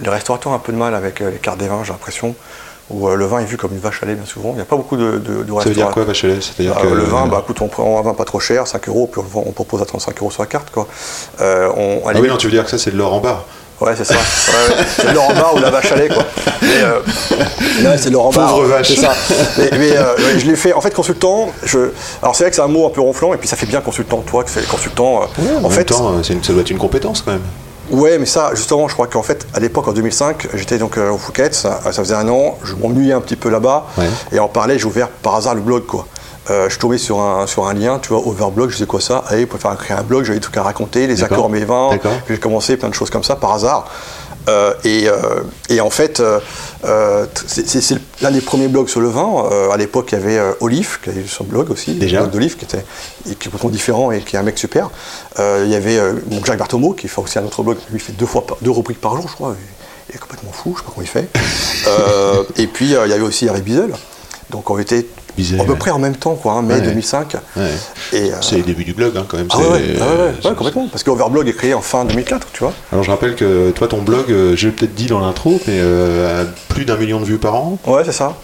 les 0.02 0.10
restaurateurs 0.10 0.54
ont 0.54 0.56
un 0.56 0.60
peu 0.60 0.72
de 0.72 0.78
mal 0.78 0.96
avec 0.96 1.20
euh, 1.20 1.32
les 1.32 1.38
cartes 1.38 1.58
des 1.60 1.68
vins, 1.68 1.82
j'ai 1.84 1.92
l'impression. 1.92 2.34
Où 2.90 3.08
euh, 3.08 3.16
le 3.16 3.26
vin 3.26 3.40
est 3.40 3.46
vu 3.46 3.56
comme 3.56 3.72
une 3.72 3.80
vache 3.80 4.02
à 4.02 4.06
lait 4.08 4.16
bien 4.16 4.26
souvent. 4.26 4.50
Il 4.54 4.56
n'y 4.56 4.62
a 4.62 4.66
pas 4.66 4.76
beaucoup 4.76 4.98
de, 4.98 5.20
de, 5.20 5.44
de 5.44 5.54
Ça 5.62 5.70
veut 5.70 5.76
dire 5.76 5.90
quoi, 5.92 6.06
Bachelet 6.06 6.40
C'est-à-dire 6.42 6.74
Ah, 6.76 6.82
que 6.82 6.88
le 6.88 7.04
vin, 7.04 7.28
bah, 7.28 7.42
écoute, 7.44 7.62
on 7.62 7.68
prend 7.68 8.00
un 8.00 8.02
vin 8.02 8.14
pas 8.16 8.26
trop 8.26 8.40
cher, 8.40 8.66
5 8.66 8.88
euros, 8.90 9.08
puis 9.12 9.22
on, 9.36 9.52
propose 9.52 9.82
à 9.82 9.86
35 9.86 10.20
euros 10.22 10.32
sur 10.32 10.42
la 10.42 10.48
carte. 10.48 10.70
Quoi. 10.72 10.88
Euh, 11.40 11.70
on, 11.78 12.08
à 12.08 12.14
Ah 12.16 12.20
oui, 12.20 12.28
non, 12.28 12.38
tu 12.38 12.48
veux 12.48 12.52
dire 12.54 12.64
que 12.64 12.72
ça, 12.72 12.78
c'est 12.80 12.92
de 12.92 12.98
l'or 12.98 13.14
en 13.14 13.20
barre. 13.20 13.46
Ouais, 13.80 13.94
c'est 13.96 14.04
ça. 14.06 14.16
Ouais, 14.16 14.76
ouais. 14.76 14.84
C'est 14.98 15.14
l'or 15.14 15.30
en 15.30 15.34
bas 15.34 15.52
ou 15.56 15.60
la 15.60 15.70
vache 15.70 15.92
à 15.92 15.96
lait, 15.96 16.10
quoi. 16.10 16.26
Euh, 16.64 17.00
ouais, 17.84 17.98
c'est 17.98 18.10
l'or 18.10 18.26
en 18.26 18.32
bas. 18.32 18.48
Pauvre 18.50 18.66
vache. 18.66 18.88
C'est 18.90 18.96
ça. 19.00 19.14
Mais, 19.58 19.70
mais, 19.78 19.96
euh, 19.96 20.38
je 20.38 20.46
l'ai 20.48 20.56
fait. 20.58 20.74
En 20.74 20.82
fait, 20.82 20.94
consultant, 20.94 21.50
je... 21.64 21.92
alors 22.22 22.36
c'est 22.36 22.44
vrai 22.44 22.50
que 22.50 22.56
c'est 22.58 22.62
un 22.62 22.68
mot 22.68 22.88
un 22.88 22.90
peu 22.90 23.00
ronflant, 23.02 23.34
et 23.34 23.38
puis 23.38 23.48
ça 23.48 23.56
fait 23.56 23.68
bien 23.68 23.80
consultant, 23.82 24.18
toi, 24.18 24.44
que 24.44 24.50
c'est 24.50 24.68
consultant. 24.68 25.22
euh, 25.22 25.56
en 25.56 25.60
en 25.60 25.62
même 25.62 25.72
fait, 25.72 25.86
temps, 25.86 26.12
c'est 26.24 26.34
une- 26.34 26.44
ça 26.44 26.52
doit 26.52 26.62
être 26.62 26.72
une 26.72 26.78
compétence 26.78 27.22
quand 27.22 27.32
même. 27.32 27.42
Ouais, 27.92 28.18
mais 28.18 28.26
ça, 28.26 28.52
justement, 28.56 28.88
je 28.88 28.94
crois 28.94 29.08
qu'en 29.08 29.24
fait, 29.24 29.46
à 29.54 29.60
l'époque, 29.60 29.88
en 29.88 29.94
2005, 29.94 30.48
j'étais 30.56 30.78
donc 30.78 30.98
euh, 30.98 31.12
au 31.12 31.18
Phuket, 31.18 31.54
ça, 31.54 31.80
ça 31.84 31.92
faisait 31.94 32.16
un 32.16 32.28
an, 32.30 32.58
je 32.64 32.76
m'ennuyais 32.76 33.14
un 33.14 33.22
petit 33.22 33.36
peu 33.36 33.50
là-bas, 33.50 33.86
Ouais. 33.98 34.08
et 34.32 34.40
en 34.40 34.48
parallèle, 34.48 34.80
j'ai 34.80 34.86
ouvert 34.86 35.10
par 35.10 35.36
hasard 35.36 35.56
le 35.56 35.62
blog, 35.62 35.86
quoi. 35.86 36.06
Euh, 36.50 36.66
je 36.66 36.72
suis 36.72 36.80
tombé 36.80 36.98
sur 36.98 37.20
un, 37.20 37.46
sur 37.46 37.68
un 37.68 37.74
lien, 37.74 38.00
tu 38.00 38.10
vois, 38.10 38.26
Overblog, 38.26 38.72
je 38.72 38.78
sais 38.78 38.86
quoi 38.88 39.00
ça? 39.02 39.24
Allez, 39.28 39.46
pour 39.46 39.60
faire 39.60 39.76
créer 39.78 39.96
un 39.96 40.02
blog, 40.02 40.24
j'avais 40.24 40.40
des 40.40 40.42
trucs 40.44 40.58
à 40.58 40.64
raconter, 40.64 41.06
les 41.06 41.24
accords 41.24 41.50
mes 41.50 41.64
vins. 41.64 41.90
J'ai 42.28 42.40
commencé 42.40 42.76
plein 42.76 42.90
de 42.90 42.96
choses 42.96 43.12
comme 43.12 43.24
ça 43.24 43.36
par 43.36 43.52
hasard. 43.54 43.86
Euh, 44.50 44.74
et, 44.84 45.08
euh, 45.08 45.42
et 45.70 45.80
en 45.80 45.90
fait, 45.90 46.20
euh, 46.20 46.40
c'est- 47.48 48.00
l'un 48.22 48.32
des 48.32 48.42
premiers 48.42 48.68
blogs 48.68 48.90
sur 48.90 49.00
le 49.02 49.08
vin. 49.10 49.48
À 49.72 49.78
l'époque, 49.78 50.10
il 50.12 50.16
y 50.20 50.22
avait 50.22 50.40
Olive, 50.60 50.98
qui 51.04 51.10
avait 51.10 51.24
son 51.28 51.44
blog 51.44 51.70
aussi, 51.72 51.94
Déjà. 51.94 52.24
d'Olive, 52.26 52.56
qui, 52.58 52.66
était, 52.66 52.84
et 53.30 53.36
qui 53.36 53.48
est 53.48 53.52
complètement 53.52 53.70
différent 53.70 54.12
et 54.12 54.22
qui 54.22 54.36
est 54.36 54.40
un 54.40 54.44
mec 54.44 54.58
super. 54.58 54.90
Il 55.38 55.68
y 55.70 55.76
avait 55.76 56.00
donc 56.26 56.46
Jacques 56.46 56.58
Bertomo, 56.58 56.94
qui 56.94 57.08
fait 57.08 57.22
aussi 57.22 57.38
un 57.40 57.44
autre 57.46 57.64
blog. 57.64 57.78
Lui, 57.92 58.00
fait 58.00 58.14
deux, 58.14 58.26
fois 58.26 58.46
par- 58.46 58.58
deux 58.62 58.72
rubriques 58.72 59.02
par 59.02 59.16
jour, 59.16 59.28
je 59.30 59.34
crois. 59.36 59.56
Il 60.10 60.16
est 60.16 60.20
complètement 60.20 60.52
fou, 60.52 60.74
je 60.76 60.80
sais 60.80 60.86
pas 60.86 60.92
comment 60.96 61.06
il 61.06 61.08
fait. 61.08 61.30
Et 62.62 62.68
puis, 62.68 62.86
il 62.86 62.92
y 62.92 62.96
avait 62.96 63.20
aussi 63.22 63.48
Harry 63.48 63.62
Bizel. 63.62 63.94
Donc, 64.50 64.70
on 64.72 64.80
était 64.80 65.06
À 65.60 65.64
peu 65.64 65.72
ouais. 65.72 65.78
près 65.78 65.92
en 65.92 66.00
même 66.00 66.16
temps, 66.16 66.36
quoi, 66.36 66.54
hein, 66.54 66.62
mai 66.62 66.76
Ouais. 66.76 66.82
2005. 66.82 67.36
Ouais. 67.56 67.64
Et, 68.14 68.32
euh, 68.32 68.36
C'est 68.42 68.56
les 68.58 68.64
débuts 68.64 68.84
du 68.84 68.94
blog 68.94 69.18
hein, 69.18 69.26
quand 69.28 69.38
même. 69.38 69.48
ah 69.52 69.58
ouais, 69.60 69.66
ouais, 69.68 69.70
ouais, 69.72 70.00
ouais, 70.00 70.50
ouais, 70.50 70.56
complètement. 70.56 70.88
Parce 70.88 71.04
qu'Overblog 71.04 71.48
est 71.48 71.54
créé 71.54 71.74
en 71.74 71.82
fin 71.82 72.06
2004, 72.06 72.48
tu 72.54 72.60
vois. 72.60 72.74
Alors 72.92 73.04
je 73.04 73.12
rappelle 73.12 73.36
que 73.36 73.72
toi, 73.72 73.88
ton 73.88 74.02
blog, 74.02 74.26
euh, 74.30 74.56
j'ai 74.56 74.70
peut-être 74.72 74.96
dit 74.96 75.08
dans 75.08 75.20
l'intro, 75.20 75.60
mais 75.68 75.78
euh, 75.80 76.46
plus 76.70 76.86
d'un 76.86 76.98
million 76.98 77.20
de 77.20 77.26
vues 77.26 77.38
par 77.38 77.56
an. 77.56 77.78
Ouais, 77.86 78.04
c'est 78.06 78.12
ça. 78.12 78.36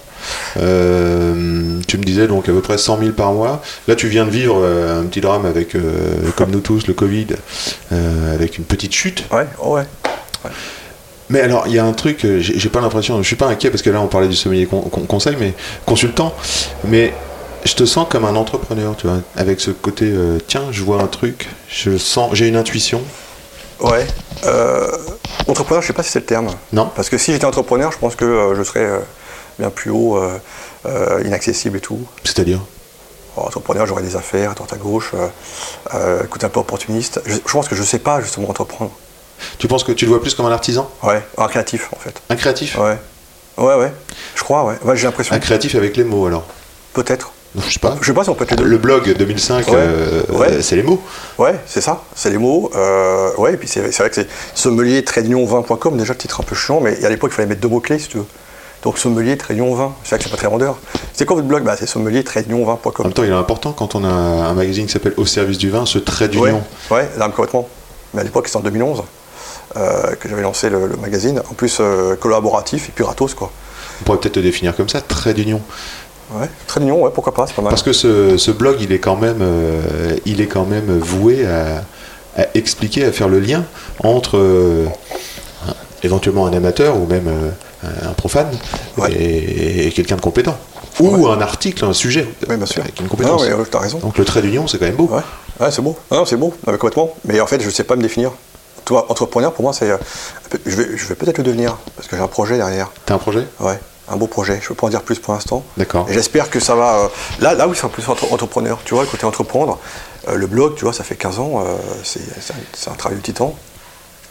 Euh, 0.57 1.79
tu 1.87 1.97
me 1.97 2.03
disais 2.03 2.27
donc 2.27 2.49
à 2.49 2.51
peu 2.51 2.61
près 2.61 2.77
100 2.77 2.99
000 2.99 3.11
par 3.11 3.33
mois. 3.33 3.61
Là, 3.87 3.95
tu 3.95 4.07
viens 4.07 4.25
de 4.25 4.31
vivre 4.31 4.57
euh, 4.61 5.01
un 5.01 5.03
petit 5.03 5.21
drame 5.21 5.45
avec, 5.45 5.75
euh, 5.75 5.81
comme 6.35 6.51
nous 6.51 6.61
tous, 6.61 6.87
le 6.87 6.93
Covid, 6.93 7.27
avec 7.91 8.57
une 8.57 8.63
petite 8.63 8.93
chute. 8.93 9.25
Ouais, 9.31 9.45
oh 9.61 9.75
ouais. 9.75 9.83
Mais 11.29 11.41
alors, 11.41 11.65
il 11.67 11.73
y 11.73 11.79
a 11.79 11.85
un 11.85 11.93
truc, 11.93 12.23
euh, 12.23 12.39
j'ai 12.39 12.69
pas 12.69 12.81
l'impression, 12.81 13.17
je 13.21 13.27
suis 13.27 13.35
pas 13.35 13.47
inquiet 13.47 13.69
parce 13.71 13.81
que 13.81 13.89
là, 13.89 13.99
on 13.99 14.07
parlait 14.07 14.27
du 14.27 14.35
sommelier 14.35 14.67
con- 14.67 14.81
con- 14.81 15.05
conseil, 15.05 15.35
mais 15.39 15.53
consultant, 15.85 16.33
mais 16.83 17.13
je 17.65 17.73
te 17.73 17.83
sens 17.85 18.05
comme 18.09 18.25
un 18.25 18.35
entrepreneur, 18.35 18.95
tu 18.95 19.07
vois, 19.07 19.17
avec 19.35 19.59
ce 19.59 19.71
côté, 19.71 20.05
euh, 20.05 20.37
tiens, 20.45 20.65
je 20.71 20.83
vois 20.83 21.01
un 21.01 21.07
truc, 21.07 21.47
je 21.67 21.97
sens, 21.97 22.33
j'ai 22.33 22.47
une 22.47 22.55
intuition. 22.55 23.01
Ouais. 23.79 24.05
Euh, 24.45 24.91
Entrepreneur, 25.47 25.81
je 25.81 25.87
sais 25.87 25.93
pas 25.93 26.01
si 26.03 26.11
c'est 26.11 26.19
le 26.19 26.25
terme. 26.25 26.47
Non. 26.73 26.89
Parce 26.95 27.09
que 27.09 27.17
si 27.17 27.31
j'étais 27.31 27.45
entrepreneur, 27.45 27.91
je 27.91 27.97
pense 27.99 28.15
que 28.15 28.25
euh, 28.25 28.55
je 28.55 28.63
serais 28.63 28.87
bien 29.59 29.69
plus 29.69 29.91
haut, 29.91 30.19
inaccessible 31.23 31.77
et 31.77 31.81
tout. 31.81 31.99
C'est-à-dire? 32.23 32.59
Oh, 33.37 33.41
entrepreneur, 33.41 33.85
j'aurais 33.85 34.03
des 34.03 34.15
affaires 34.15 34.51
à 34.51 34.53
droite 34.53 34.73
à 34.73 34.77
gauche, 34.77 35.11
écoute, 36.23 36.43
un 36.43 36.49
peu 36.49 36.59
opportuniste. 36.59 37.21
Je, 37.25 37.33
je 37.33 37.51
pense 37.51 37.67
que 37.67 37.75
je 37.75 37.83
sais 37.83 37.99
pas 37.99 38.21
justement 38.21 38.49
entreprendre. 38.49 38.91
Tu 39.57 39.67
penses 39.67 39.83
que 39.83 39.91
tu 39.91 40.05
le 40.05 40.11
vois 40.11 40.21
plus 40.21 40.33
comme 40.33 40.45
un 40.45 40.51
artisan? 40.51 40.89
Ouais, 41.03 41.21
un 41.37 41.47
créatif 41.47 41.89
en 41.95 41.99
fait. 41.99 42.21
Un 42.29 42.35
créatif? 42.35 42.77
Ouais. 42.77 42.97
Ouais, 43.57 43.75
ouais. 43.75 43.91
Je 44.35 44.43
crois, 44.43 44.63
ouais. 44.65 44.75
Ouais, 44.83 44.95
j'ai 44.97 45.05
l'impression. 45.07 45.35
Un 45.35 45.39
créatif 45.39 45.75
avec 45.75 45.95
les 45.97 46.03
mots 46.03 46.25
alors 46.25 46.45
Peut-être. 46.93 47.31
Je 47.57 47.71
sais 47.71 47.79
pas. 47.79 47.95
Je 48.01 48.05
sais 48.07 48.13
pas 48.13 48.23
si 48.25 48.29
on 48.29 48.35
peut 48.35 48.43
être 48.43 48.51
les 48.51 48.57
deux. 48.57 48.65
Le 48.65 48.77
blog 48.77 49.15
2005, 49.17 49.67
Ouais. 49.67 49.73
euh, 49.77 50.21
Ouais. 50.31 50.61
c'est 50.61 50.75
les 50.75 50.83
mots. 50.83 51.01
Ouais, 51.37 51.55
c'est 51.65 51.79
ça, 51.79 52.03
c'est 52.13 52.29
les 52.29 52.37
mots. 52.37 52.69
Euh, 52.75 53.33
ouais, 53.37 53.53
et 53.53 53.57
puis 53.57 53.67
c'est 53.69 53.91
c'est 53.93 53.99
vrai 54.03 54.09
que 54.09 54.15
c'est 54.15 54.27
sommelier 54.53 55.01
vin.com, 55.45 55.97
déjà 55.97 56.11
le 56.13 56.17
titre 56.19 56.41
un 56.41 56.43
peu 56.43 56.53
chiant, 56.55 56.81
mais 56.81 57.03
à 57.05 57.09
l'époque 57.09 57.31
il 57.31 57.35
fallait 57.35 57.47
mettre 57.47 57.61
deux 57.61 57.69
mots-clés 57.69 57.99
si 57.99 58.09
tu 58.09 58.17
veux. 58.17 58.25
Donc 58.83 58.97
sommelier 58.99 59.37
vin, 59.73 59.93
c'est 60.03 60.09
vrai 60.09 60.17
que 60.17 60.23
c'est 60.25 60.29
pas 60.29 60.37
très 60.37 60.47
vendeur. 60.49 60.77
C'est 61.13 61.25
quoi 61.25 61.37
votre 61.37 61.47
blog? 61.47 61.63
Bah, 61.63 61.75
C'est 61.79 61.87
sommelier 61.87 62.23
En 62.27 62.65
vin.com. 62.65 63.05
même 63.05 63.13
temps, 63.13 63.23
il 63.23 63.29
est 63.29 63.33
important 63.33 63.71
quand 63.71 63.95
on 63.95 64.03
a 64.03 64.09
un 64.09 64.53
magazine 64.53 64.85
qui 64.85 64.91
s'appelle 64.91 65.13
Au 65.15 65.25
service 65.25 65.57
du 65.57 65.69
vin, 65.69 65.85
ce 65.85 65.97
trait 65.97 66.25
Ouais, 66.25 66.31
d'union. 66.31 66.61
ouais, 66.91 67.09
là, 67.17 67.29
complètement. 67.29 67.69
Mais 68.13 68.19
à 68.21 68.23
l'époque 68.25 68.47
c'était 68.47 68.57
en 68.57 68.61
2011 68.61 68.99
euh, 68.99 69.03
que 70.19 70.29
j'avais 70.29 70.41
lancé 70.41 70.69
le, 70.69 70.87
le 70.87 70.95
magazine. 70.97 71.41
En 71.49 71.53
plus 71.53 71.77
euh, 71.79 72.15
collaboratif 72.15 72.89
et 72.89 72.91
puis 72.93 73.03
gratos 73.03 73.33
quoi. 73.33 73.51
On 74.01 74.03
pourrait 74.05 74.17
peut-être 74.19 74.35
le 74.37 74.43
définir 74.43 74.75
comme 74.75 74.89
ça, 74.89 75.01
trait 75.01 75.33
d'union. 75.33 75.61
Ouais, 76.33 76.49
très 76.67 76.79
mignon, 76.79 77.01
ouais, 77.03 77.11
pourquoi 77.13 77.33
pas, 77.33 77.45
c'est 77.47 77.53
pas 77.53 77.61
mal. 77.61 77.69
Parce 77.69 77.83
que 77.83 77.93
ce, 77.93 78.35
ce 78.37 78.49
blog, 78.51 78.77
il 78.81 78.91
est 78.91 78.99
quand 78.99 79.15
même, 79.15 79.37
euh, 79.41 80.17
il 80.25 80.41
est 80.41 80.47
quand 80.47 80.65
même 80.65 80.97
voué 80.97 81.45
à, 81.45 81.83
à 82.35 82.45
expliquer, 82.55 83.05
à 83.05 83.11
faire 83.11 83.29
le 83.29 83.39
lien 83.39 83.63
entre 84.03 84.37
euh, 84.37 84.85
éventuellement 86.03 86.45
un 86.47 86.53
amateur 86.53 86.97
ou 86.97 87.05
même 87.05 87.27
euh, 87.27 87.87
un 88.09 88.13
profane 88.13 88.47
Ouais. 88.97 89.11
et, 89.13 89.87
et 89.87 89.91
quelqu'un 89.91 90.15
de 90.15 90.21
compétent. 90.21 90.57
Ou 90.99 91.27
un 91.27 91.41
article, 91.41 91.83
un 91.85 91.93
sujet 91.93 92.25
Oui, 92.49 92.55
bien 92.55 92.65
sûr. 92.65 92.81
avec 92.81 92.99
une 93.01 93.07
compétence. 93.07 93.47
Non, 93.47 93.57
ouais, 93.57 93.65
t'as 93.69 93.79
raison. 93.79 93.99
Donc 93.99 94.17
le 94.17 94.23
trait 94.25 94.41
d'union, 94.41 94.65
c'est 94.67 94.77
quand 94.77 94.85
même 94.85 94.95
beau. 94.95 95.09
Ouais, 95.11 95.21
ouais 95.59 95.71
c'est 95.71 95.81
beau. 95.81 95.95
Non, 96.09 96.25
c'est 96.25 96.37
beau, 96.37 96.53
complètement. 96.65 97.13
Mais 97.25 97.39
en 97.41 97.47
fait, 97.47 97.59
je 97.61 97.65
ne 97.65 97.71
sais 97.71 97.83
pas 97.83 97.95
me 97.97 98.01
définir. 98.01 98.31
Toi, 98.85 99.05
entrepreneur, 99.09 99.51
pour 99.53 99.63
moi, 99.63 99.73
c'est. 99.73 99.89
euh, 99.91 99.97
Je 100.65 100.75
vais, 100.75 100.97
je 100.97 101.05
vais 101.07 101.15
peut-être 101.15 101.37
le 101.39 101.43
devenir, 101.43 101.77
parce 101.95 102.07
que 102.07 102.15
j'ai 102.15 102.21
un 102.21 102.27
projet 102.27 102.57
derrière. 102.57 102.91
T'as 103.05 103.15
un 103.15 103.17
projet? 103.17 103.47
Ouais, 103.59 103.79
un 104.09 104.15
beau 104.15 104.27
projet. 104.27 104.57
Je 104.59 104.65
ne 104.65 104.67
peux 104.69 104.75
pas 104.75 104.87
en 104.87 104.89
dire 104.91 105.01
plus 105.01 105.17
pour 105.19 105.33
l'instant. 105.33 105.63
D'accord. 105.77 106.05
Et 106.09 106.13
j'espère 106.13 106.49
que 106.49 106.59
ça 106.59 106.75
va. 106.75 106.95
euh, 106.99 107.07
Là, 107.39 107.53
là 107.55 107.67
oui, 107.67 107.75
c'est 107.75 107.85
un 107.85 107.89
plus 107.89 108.07
entre- 108.07 108.31
entrepreneur. 108.31 108.79
Tu 108.85 108.93
vois, 108.93 109.03
le 109.03 109.09
côté 109.09 109.25
entreprendre. 109.25 109.79
euh, 110.27 110.35
le 110.35 110.47
blog, 110.47 110.75
tu 110.75 110.83
vois, 110.85 110.93
ça 110.93 111.03
fait 111.03 111.15
15 111.15 111.39
ans. 111.39 111.63
euh, 111.65 111.75
c'est 112.03 112.89
un, 112.89 112.93
travail 112.93 113.17
de 113.17 113.23
titan. 113.23 113.55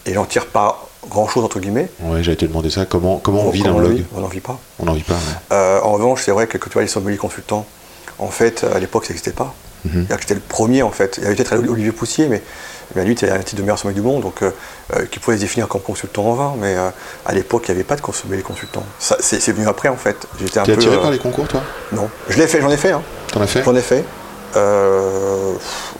Et 0.06 0.14
j'en 0.14 0.24
tire 0.24 0.46
pas 0.46 0.86
grand-chose, 1.08 1.44
entre 1.44 1.58
guillemets. 1.60 1.88
Ouais, 2.00 2.22
j'allais 2.22 2.36
te 2.36 2.44
demander 2.44 2.70
ça. 2.70 2.84
Comment, 2.86 3.18
comment 3.18 3.42
on 3.46 3.50
vit 3.50 3.62
d'un 3.62 3.72
blog? 3.72 4.04
On 4.14 4.20
n'en 4.20 4.28
vit 4.28 4.40
pas. 4.40 4.58
On 4.78 4.84
n'en 4.84 4.92
vit 4.92 5.02
pas. 5.02 5.14
ouais. 5.14 5.18
Euh, 5.52 5.80
en 5.82 5.92
revanche, 5.92 6.22
c'est 6.24 6.30
vrai 6.32 6.46
que, 6.46 6.58
que 6.58 6.68
tu 6.68 6.74
vois, 6.74 6.82
les 6.82 6.88
sommeliers 6.88 7.16
consultants, 7.16 7.66
en 8.18 8.28
fait, 8.28 8.64
à 8.64 8.78
l'époque, 8.78 9.04
ça 9.04 9.08
n'existait 9.10 9.32
pas. 9.32 9.52
C'est-à-dire 9.92 10.16
que 10.16 10.22
J'étais 10.22 10.34
le 10.34 10.40
premier, 10.40 10.82
en 10.82 10.90
fait. 10.90 11.16
Il 11.18 11.24
y 11.24 11.26
avait 11.26 11.34
peut-être 11.34 11.54
Olivier 11.68 11.92
Poussier, 11.92 12.28
mais, 12.28 12.42
lui, 13.04 13.14
il 13.14 13.30
un 13.30 13.38
titre 13.38 13.56
de 13.56 13.62
meilleur 13.62 13.78
sommelier 13.78 14.00
du 14.00 14.06
monde, 14.06 14.22
donc 14.22 14.42
euh, 14.42 14.50
euh, 14.94 15.06
qui 15.06 15.18
pouvait 15.18 15.36
se 15.36 15.42
définir 15.42 15.68
comme 15.68 15.82
consultant 15.82 16.24
en 16.24 16.34
vin. 16.34 16.54
Mais 16.58 16.76
euh, 16.76 16.88
à 17.26 17.32
l'époque, 17.32 17.64
il 17.68 17.72
n'y 17.72 17.76
avait 17.76 17.84
pas 17.84 17.96
de 17.96 18.02
sommelier 18.12 18.42
consultant. 18.42 18.84
C'est 18.98 19.52
venu 19.52 19.66
après, 19.68 19.88
en 19.88 19.96
fait. 19.96 20.26
J'étais 20.40 20.58
un 20.58 20.64
T'es 20.64 20.72
peu. 20.72 20.78
attiré 20.78 21.00
par 21.00 21.10
les 21.10 21.18
concours, 21.18 21.48
toi? 21.48 21.62
Non. 21.92 22.08
Je 22.28 22.38
l'ai 22.38 22.46
fait, 22.46 22.60
j'en 22.60 22.70
ai 22.70 22.76
fait. 22.76 22.92
Hein. 22.92 23.02
T'en 23.32 23.40
as 23.40 23.46
fait? 23.46 23.62
J'en 23.62 23.74
ai 23.74 23.82
fait. 23.82 24.04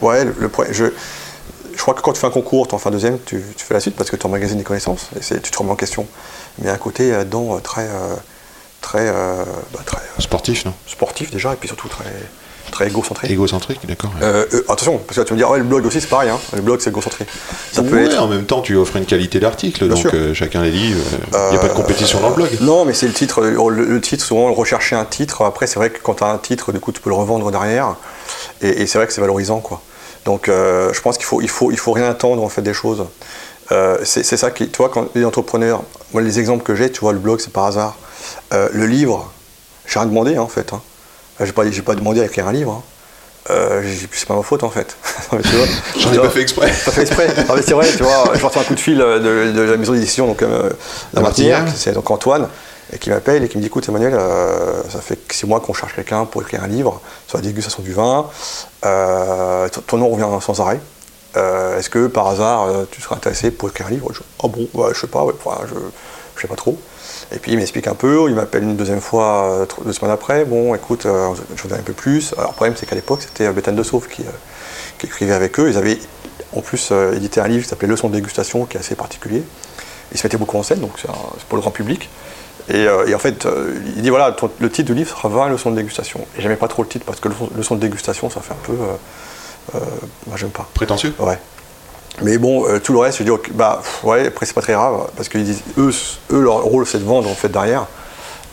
Ouais, 0.01 0.25
le, 0.25 0.51
je, 0.71 0.85
je 1.75 1.81
crois 1.81 1.95
que 1.95 2.01
quand 2.01 2.13
tu 2.13 2.21
fais 2.21 2.27
un 2.27 2.31
concours, 2.31 2.69
tu 2.69 2.75
en 2.75 2.79
fais 2.79 2.89
un 2.89 2.93
deuxième, 2.93 3.19
tu, 3.25 3.43
tu 3.57 3.65
fais 3.65 3.75
la 3.75 3.81
suite 3.81 3.97
parce 3.97 4.11
que 4.11 4.17
tu 4.17 4.27
emmagasines 4.27 4.59
des 4.59 4.65
connaissances 4.65 5.09
et 5.17 5.41
tu 5.41 5.51
te 5.51 5.59
remets 5.59 5.73
en 5.73 5.77
question. 5.77 6.07
Mais 6.59 6.71
à 6.71 6.77
côté, 6.77 7.11
là-dedans, 7.11 7.59
très, 7.61 7.83
euh, 7.83 8.15
très, 8.81 9.09
euh, 9.09 9.45
bah, 9.73 9.81
très 9.85 9.99
euh, 9.99 10.21
Sportif, 10.21 10.65
non? 10.65 10.75
sportif 10.87 11.31
déjà 11.31 11.53
et 11.53 11.57
puis 11.57 11.69
surtout 11.69 11.89
très, 11.89 12.05
très 12.71 12.89
égocentré. 12.89 13.29
Égocentrique, 13.31 13.81
d'accord. 13.87 14.11
Euh, 14.23 14.45
euh, 14.53 14.65
attention, 14.69 14.99
parce 14.99 15.19
que 15.19 15.23
tu 15.25 15.29
vas 15.31 15.35
me 15.35 15.39
dire, 15.39 15.51
ouais, 15.51 15.59
le 15.59 15.65
blog 15.65 15.87
aussi 15.87 16.01
c'est 16.01 16.09
pareil, 16.09 16.31
hein. 16.31 16.39
le 16.55 16.63
blog 16.63 16.81
c'est 16.81 16.91
égocentré. 16.91 17.27
Ça 17.73 17.83
peut 17.83 17.95
Ouais, 17.97 18.07
être. 18.07 18.21
en 18.23 18.27
même 18.27 18.45
temps, 18.47 18.61
tu 18.61 18.77
offres 18.77 18.97
une 18.97 19.07
qualité 19.07 19.41
d'article, 19.41 19.89
donc 19.89 20.05
euh, 20.07 20.35
chacun 20.35 20.63
les 20.63 20.71
lit. 20.71 20.95
Il 21.33 21.51
n'y 21.51 21.57
a 21.57 21.61
pas 21.61 21.69
de 21.69 21.75
compétition 21.75 22.21
dans 22.21 22.31
le 22.31 22.35
blog. 22.35 22.49
Non, 22.61 22.85
mais 22.85 22.95
c'est 22.95 23.07
le 23.07 23.13
titre. 23.13 23.43
Le, 23.43 23.85
le 23.85 24.01
titre, 24.01 24.25
souvent, 24.25 24.53
rechercher 24.53 24.97
un 24.97 25.05
titre. 25.05 25.43
Après, 25.43 25.67
c'est 25.67 25.77
vrai 25.77 25.91
que 25.91 25.99
quand 26.03 26.15
tu 26.15 26.25
as 26.25 26.29
un 26.29 26.39
titre, 26.39 26.73
du 26.73 26.81
coup, 26.81 26.93
tu 26.93 27.01
peux 27.01 27.11
le 27.11 27.17
revendre 27.17 27.51
derrière. 27.51 27.97
Et, 28.63 28.83
et 28.83 28.87
c'est 28.87 28.99
vrai 28.99 29.07
que 29.07 29.13
c'est 29.13 29.21
valorisant, 29.21 29.61
quoi. 29.61 29.81
Donc, 30.25 30.47
je 30.49 31.01
pense 31.01 31.17
qu'il 31.17 31.27
faut, 31.27 31.41
il 31.43 31.49
faut, 31.51 31.71
il 31.71 31.79
faut 31.79 31.93
rien 31.93 32.09
attendre, 32.09 32.43
en 32.43 32.49
fait, 32.49 32.63
des 32.63 32.75
choses. 32.75 33.05
C'est 34.05 34.25
ça 34.37 34.51
qui, 34.51 34.69
tu 34.69 34.77
vois, 34.79 34.89
quand 34.89 35.07
les 35.15 35.25
entrepreneurs, 35.25 35.83
moi, 36.13 36.23
les 36.23 36.39
exemples 36.39 36.63
que 36.65 36.75
j'ai, 36.75 36.91
tu 36.91 37.01
vois, 37.01 37.13
le 37.13 37.19
blog, 37.19 37.41
c'est 37.41 37.53
par 37.53 37.65
hasard. 37.67 37.97
Le 38.53 38.87
livre, 38.87 39.31
j'ai 39.87 39.99
rien 39.99 40.09
demandé, 40.09 40.37
hein, 40.37 40.43
en 40.43 40.49
fait. 40.49 40.73
Hein. 40.73 40.81
J'ai 41.41 41.53
pas, 41.53 41.65
pas 41.85 41.95
demandé 41.95 42.21
à 42.21 42.25
écrire 42.27 42.47
un 42.49 42.53
livre. 42.53 42.73
hein. 42.73 42.83
Euh, 43.51 43.83
c'est 44.13 44.27
pas 44.27 44.35
ma 44.37 44.43
faute, 44.43 44.63
en 44.63 44.71
fait. 44.71 44.97
Non, 45.33 45.39
J'en 45.99 46.13
ai 46.13 46.19
pas 46.19 46.31
fait 46.31 46.41
exprès. 46.43 46.69
pas 46.69 46.91
fait 46.93 47.03
exprès. 47.03 47.29
Ah, 47.49 47.53
mais 47.57 47.63
c'est 47.63 47.75
vrai, 47.75 47.89
tu 47.95 48.03
vois, 48.03 48.31
je 48.35 48.45
reçois 48.45 48.63
un 48.63 48.65
coup 48.65 48.75
de 48.75 48.81
fil 48.81 49.01
euh, 49.01 49.19
de, 49.19 49.53
de 49.53 49.61
la 49.63 49.77
maison 49.77 49.93
d'édition, 49.93 50.27
donc 50.27 50.43
euh, 50.43 50.71
La 51.13 51.21
la 51.21 51.21
Martinière, 51.23 51.65
c'est 51.77 51.93
donc 51.93 52.11
Antoine, 52.11 52.49
et 52.93 52.99
qui 52.99 53.11
m'appelle 53.11 53.43
et 53.45 53.49
qui 53.49 53.57
me 53.59 53.61
dit 53.63 53.67
écoute 53.67 53.87
Emmanuel, 53.89 54.15
euh, 54.15 54.83
ça 54.89 55.01
fait 55.01 55.19
six 55.31 55.47
mois 55.47 55.61
qu'on 55.61 55.75
cherche 55.75 55.95
quelqu'un 55.95 56.25
pour 56.25 56.41
écrire 56.43 56.63
un 56.63 56.69
livre 56.69 57.01
sur 57.27 57.37
la 57.39 57.43
dégustation 57.43 57.83
du 57.83 57.93
vin. 57.93 58.27
Euh, 58.85 59.69
ton- 59.87 59.97
nom 59.99 60.09
revient 60.09 60.27
sans 60.45 60.61
arrêt. 60.61 60.81
Euh, 61.37 61.79
Est-ce 61.79 61.91
que 61.91 62.07
par 62.07 62.29
hasard 62.29 62.65
euh, 62.69 62.85
tu 62.91 63.01
serais 63.03 63.17
intéressé 63.17 63.51
pour 63.51 63.69
écrire 63.69 63.89
un 63.89 63.91
livre? 63.91 64.09
Je, 64.13 64.21
Ah 64.43 64.49
bon, 64.49 64.69
ouais, 64.75 64.91
je 64.95 65.01
sais 65.01 65.07
pas, 65.07 65.25
ouais, 65.25 65.33
je, 65.67 65.75
je 66.37 66.41
sais 66.43 66.49
pas 66.49 66.57
trop. 66.57 66.79
Et 67.33 67.39
puis 67.39 67.53
il 67.53 67.59
m'explique 67.59 67.87
un 67.89 67.95
peu, 67.95 68.27
il 68.29 68.35
m'appelle 68.35 68.63
une 68.63 68.77
deuxième 68.77 69.01
fois 69.01 69.45
euh, 69.51 69.67
deux 69.85 69.93
semaines 69.93 70.13
après. 70.13 70.45
Bon, 70.45 70.75
écoute, 70.75 71.07
euh, 71.07 71.31
je 71.57 71.63
vous 71.67 71.75
un 71.75 71.79
peu 71.79 71.93
plus. 71.93 72.33
Alors 72.37 72.51
le 72.51 72.55
problème 72.55 72.75
c'est 72.77 72.87
qu'à 72.87 72.95
l'époque 72.95 73.23
c'était 73.23 73.51
Béthane 73.53 73.77
de 73.77 73.83
Sauve 73.83 74.09
qui, 74.09 74.23
euh, 74.23 74.31
qui 74.99 75.07
écrivait 75.07 75.33
avec 75.35 75.59
eux. 75.59 75.69
Ils 75.71 75.77
avaient 75.77 75.99
en 76.55 76.61
plus 76.61 76.93
édité 77.15 77.41
un 77.41 77.49
livre 77.49 77.65
qui 77.65 77.69
s'appelait 77.69 77.89
Leçon 77.89 78.09
de 78.09 78.15
dégustation, 78.15 78.65
qui 78.67 78.77
est 78.77 78.81
assez 78.81 78.95
particulier. 78.95 79.43
Ils 80.13 80.19
se 80.19 80.25
mettaient 80.27 80.37
beaucoup 80.37 80.57
en 80.57 80.63
scène, 80.63 80.79
donc 80.81 80.93
c'est 81.01 81.09
pour 81.49 81.57
le 81.57 81.61
grand 81.63 81.73
public. 81.73 82.09
Et, 82.69 82.87
euh, 82.87 83.07
et 83.07 83.15
en 83.15 83.19
fait, 83.19 83.45
euh, 83.47 83.75
il 83.97 84.03
dit 84.03 84.11
voilà, 84.11 84.31
ton- 84.33 84.51
le 84.61 84.71
titre 84.71 84.87
du 84.87 84.95
livre 84.95 85.11
sera 85.11 85.29
20 85.29 85.49
leçons 85.49 85.71
de 85.71 85.77
dégustation. 85.77 86.21
Et 86.39 86.43
j'aimais 86.43 86.57
pas 86.57 86.69
trop 86.69 86.83
le 86.83 86.89
titre 86.89 87.05
parce 87.05 87.19
que 87.21 87.29
leçon, 87.29 87.51
leçon 87.57 87.75
de 87.75 87.81
dégustation, 87.81 88.31
ça 88.31 88.41
fait 88.41 88.53
un 88.53 88.63
peu. 88.63 88.73
euh, 89.75 89.79
moi, 90.27 90.37
j'aime 90.37 90.51
pas. 90.51 90.69
Prétentieux 90.75 91.13
Ouais. 91.19 91.39
Mais 92.23 92.39
bon, 92.39 92.67
euh, 92.69 92.79
tout 92.79 92.93
le 92.93 92.99
reste, 93.01 93.19
je 93.19 93.25
dis, 93.25 93.31
ok, 93.31 93.51
bah 93.55 93.81
pff, 93.83 94.05
ouais, 94.05 94.27
après 94.29 94.47
c'est 94.47 94.55
pas 94.55 94.63
très 94.63 94.73
grave, 94.75 95.09
parce 95.17 95.29
qu'ils 95.29 95.45
disent, 95.45 95.63
eux, 95.79 95.91
leur 96.31 96.63
rôle 96.63 96.87
c'est 96.87 96.99
de 96.99 97.05
vendre 97.05 97.29
en 97.29 97.35
fait 97.35 97.49
derrière. 97.49 97.87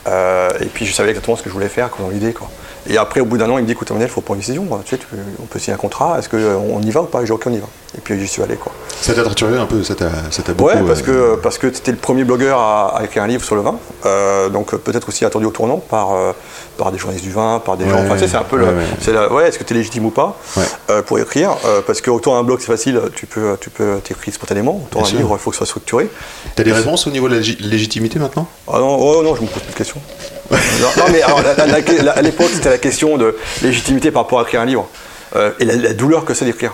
Euh, 0.07 0.49
et 0.59 0.65
puis 0.65 0.85
je 0.87 0.93
savais 0.93 1.09
exactement 1.09 1.37
ce 1.37 1.43
que 1.43 1.49
je 1.49 1.53
voulais 1.53 1.67
faire, 1.69 1.89
dans 1.99 2.09
l'idée, 2.09 2.33
quoi. 2.33 2.49
Et 2.89 2.97
après, 2.97 3.19
au 3.19 3.25
bout 3.25 3.37
d'un 3.37 3.47
an, 3.51 3.59
il 3.59 3.61
me 3.61 3.67
dit, 3.67 3.73
écoute, 3.73 3.91
Emmanuel, 3.91 4.09
il 4.09 4.11
faut 4.11 4.21
prendre 4.21 4.37
une 4.37 4.41
décision, 4.41 4.65
tu 4.83 4.89
sais, 4.89 4.97
tu- 4.97 5.05
on 5.39 5.45
peut 5.45 5.59
signer 5.59 5.75
un 5.75 5.77
contrat, 5.77 6.17
est-ce 6.17 6.27
qu'on 6.27 6.81
y 6.81 6.89
va 6.89 7.01
ou 7.03 7.05
pas? 7.05 7.19
J'ai 7.19 7.25
dit, 7.25 7.31
ok, 7.33 7.43
on 7.45 7.51
y 7.53 7.59
va. 7.59 7.67
Et 7.95 8.01
puis 8.01 8.19
j'y 8.19 8.27
suis 8.27 8.41
allé, 8.41 8.55
quoi. 8.55 8.71
Ça 8.99 9.13
t'a 9.13 9.21
torturé 9.21 9.55
un 9.59 9.67
peu, 9.67 9.83
ça 9.83 9.93
t'a 9.93 10.09
beaucoup. 10.53 10.71
Ouais, 10.71 10.81
parce 10.87 11.01
euh, 11.07 11.35
que 11.35 11.41
parce 11.41 11.59
que 11.59 11.71
c'était 11.71 11.91
le 11.91 11.97
premier 11.97 12.23
blogueur 12.23 12.57
à, 12.57 12.97
à 12.97 13.03
écrire 13.03 13.21
un 13.21 13.27
livre 13.27 13.43
sur 13.43 13.53
le 13.55 13.61
vin, 13.61 13.75
Euh, 14.07 14.49
donc 14.49 14.73
euh, 14.73 14.77
peut-être 14.77 15.09
aussi 15.09 15.25
attendu 15.25 15.45
au 15.45 15.51
tournant 15.51 15.77
par 15.77 16.13
euh, 16.15 16.31
par 16.81 16.91
des 16.91 16.97
journalistes 16.97 17.23
du 17.25 17.31
vin, 17.31 17.61
par 17.63 17.77
des 17.77 17.85
Ouais, 17.85 17.91
gens. 17.91 17.99
Enfin, 18.03 18.15
tu 18.17 18.27
c'est 18.27 18.35
un 18.35 18.41
peu 18.43 18.57
le, 18.57 18.65
ouais, 18.65 18.71
ouais. 18.71 18.83
c'est 18.99 19.13
la- 19.13 19.31
ouais, 19.31 19.47
est-ce 19.47 19.59
que 19.59 19.63
tu 19.63 19.73
es 19.73 19.77
légitime 19.77 20.03
ou 20.07 20.09
pas 20.09 20.35
euh, 20.89 21.03
pour 21.03 21.19
écrire 21.19 21.51
Euh, 21.65 21.81
Parce 21.85 22.01
que 22.01 22.09
autant 22.09 22.35
un 22.37 22.43
blog 22.43 22.59
c'est 22.59 22.71
facile, 22.71 22.99
tu 23.15 23.27
peux 23.27 23.55
tu 23.61 23.69
peux 23.69 23.99
t'écrire 24.03 24.33
spontanément, 24.33 24.81
autant 24.87 25.03
Bien 25.03 25.13
un 25.13 25.17
livre 25.19 25.35
il 25.37 25.39
faut 25.39 25.51
que 25.51 25.55
ce 25.55 25.59
soit 25.59 25.67
structuré. 25.67 26.09
T'as 26.55 26.63
des 26.63 26.71
réponses 26.73 27.05
au 27.05 27.11
niveau 27.11 27.29
de 27.29 27.35
la 27.35 27.41
lég- 27.41 27.59
légitimité 27.61 28.17
maintenant? 28.17 28.47
Ah 28.67 28.79
non, 28.79 28.97
oh 28.99 29.21
non, 29.21 29.35
je 29.35 29.41
me 29.43 29.47
pose 29.47 29.61
plus 29.61 29.71
de 29.73 29.77
questions. 29.77 30.01
non, 30.49 30.57
non, 30.97 31.03
mais 31.11 31.21
alors, 31.21 31.43
la- 31.43 31.53
la- 31.67 32.03
la- 32.03 32.11
à 32.13 32.21
l'époque, 32.23 32.49
c'était 32.51 32.69
la 32.71 32.79
question 32.79 33.17
de 33.19 33.37
légitimité 33.61 34.09
par 34.09 34.23
rapport 34.23 34.39
à 34.39 34.41
écrire 34.43 34.61
un 34.61 34.65
livre. 34.65 34.87
Euh, 35.35 35.51
et 35.59 35.65
la, 35.65 35.93
douleur 35.93 36.25
que 36.25 36.33
c'est 36.33 36.45
d'écrire. 36.45 36.73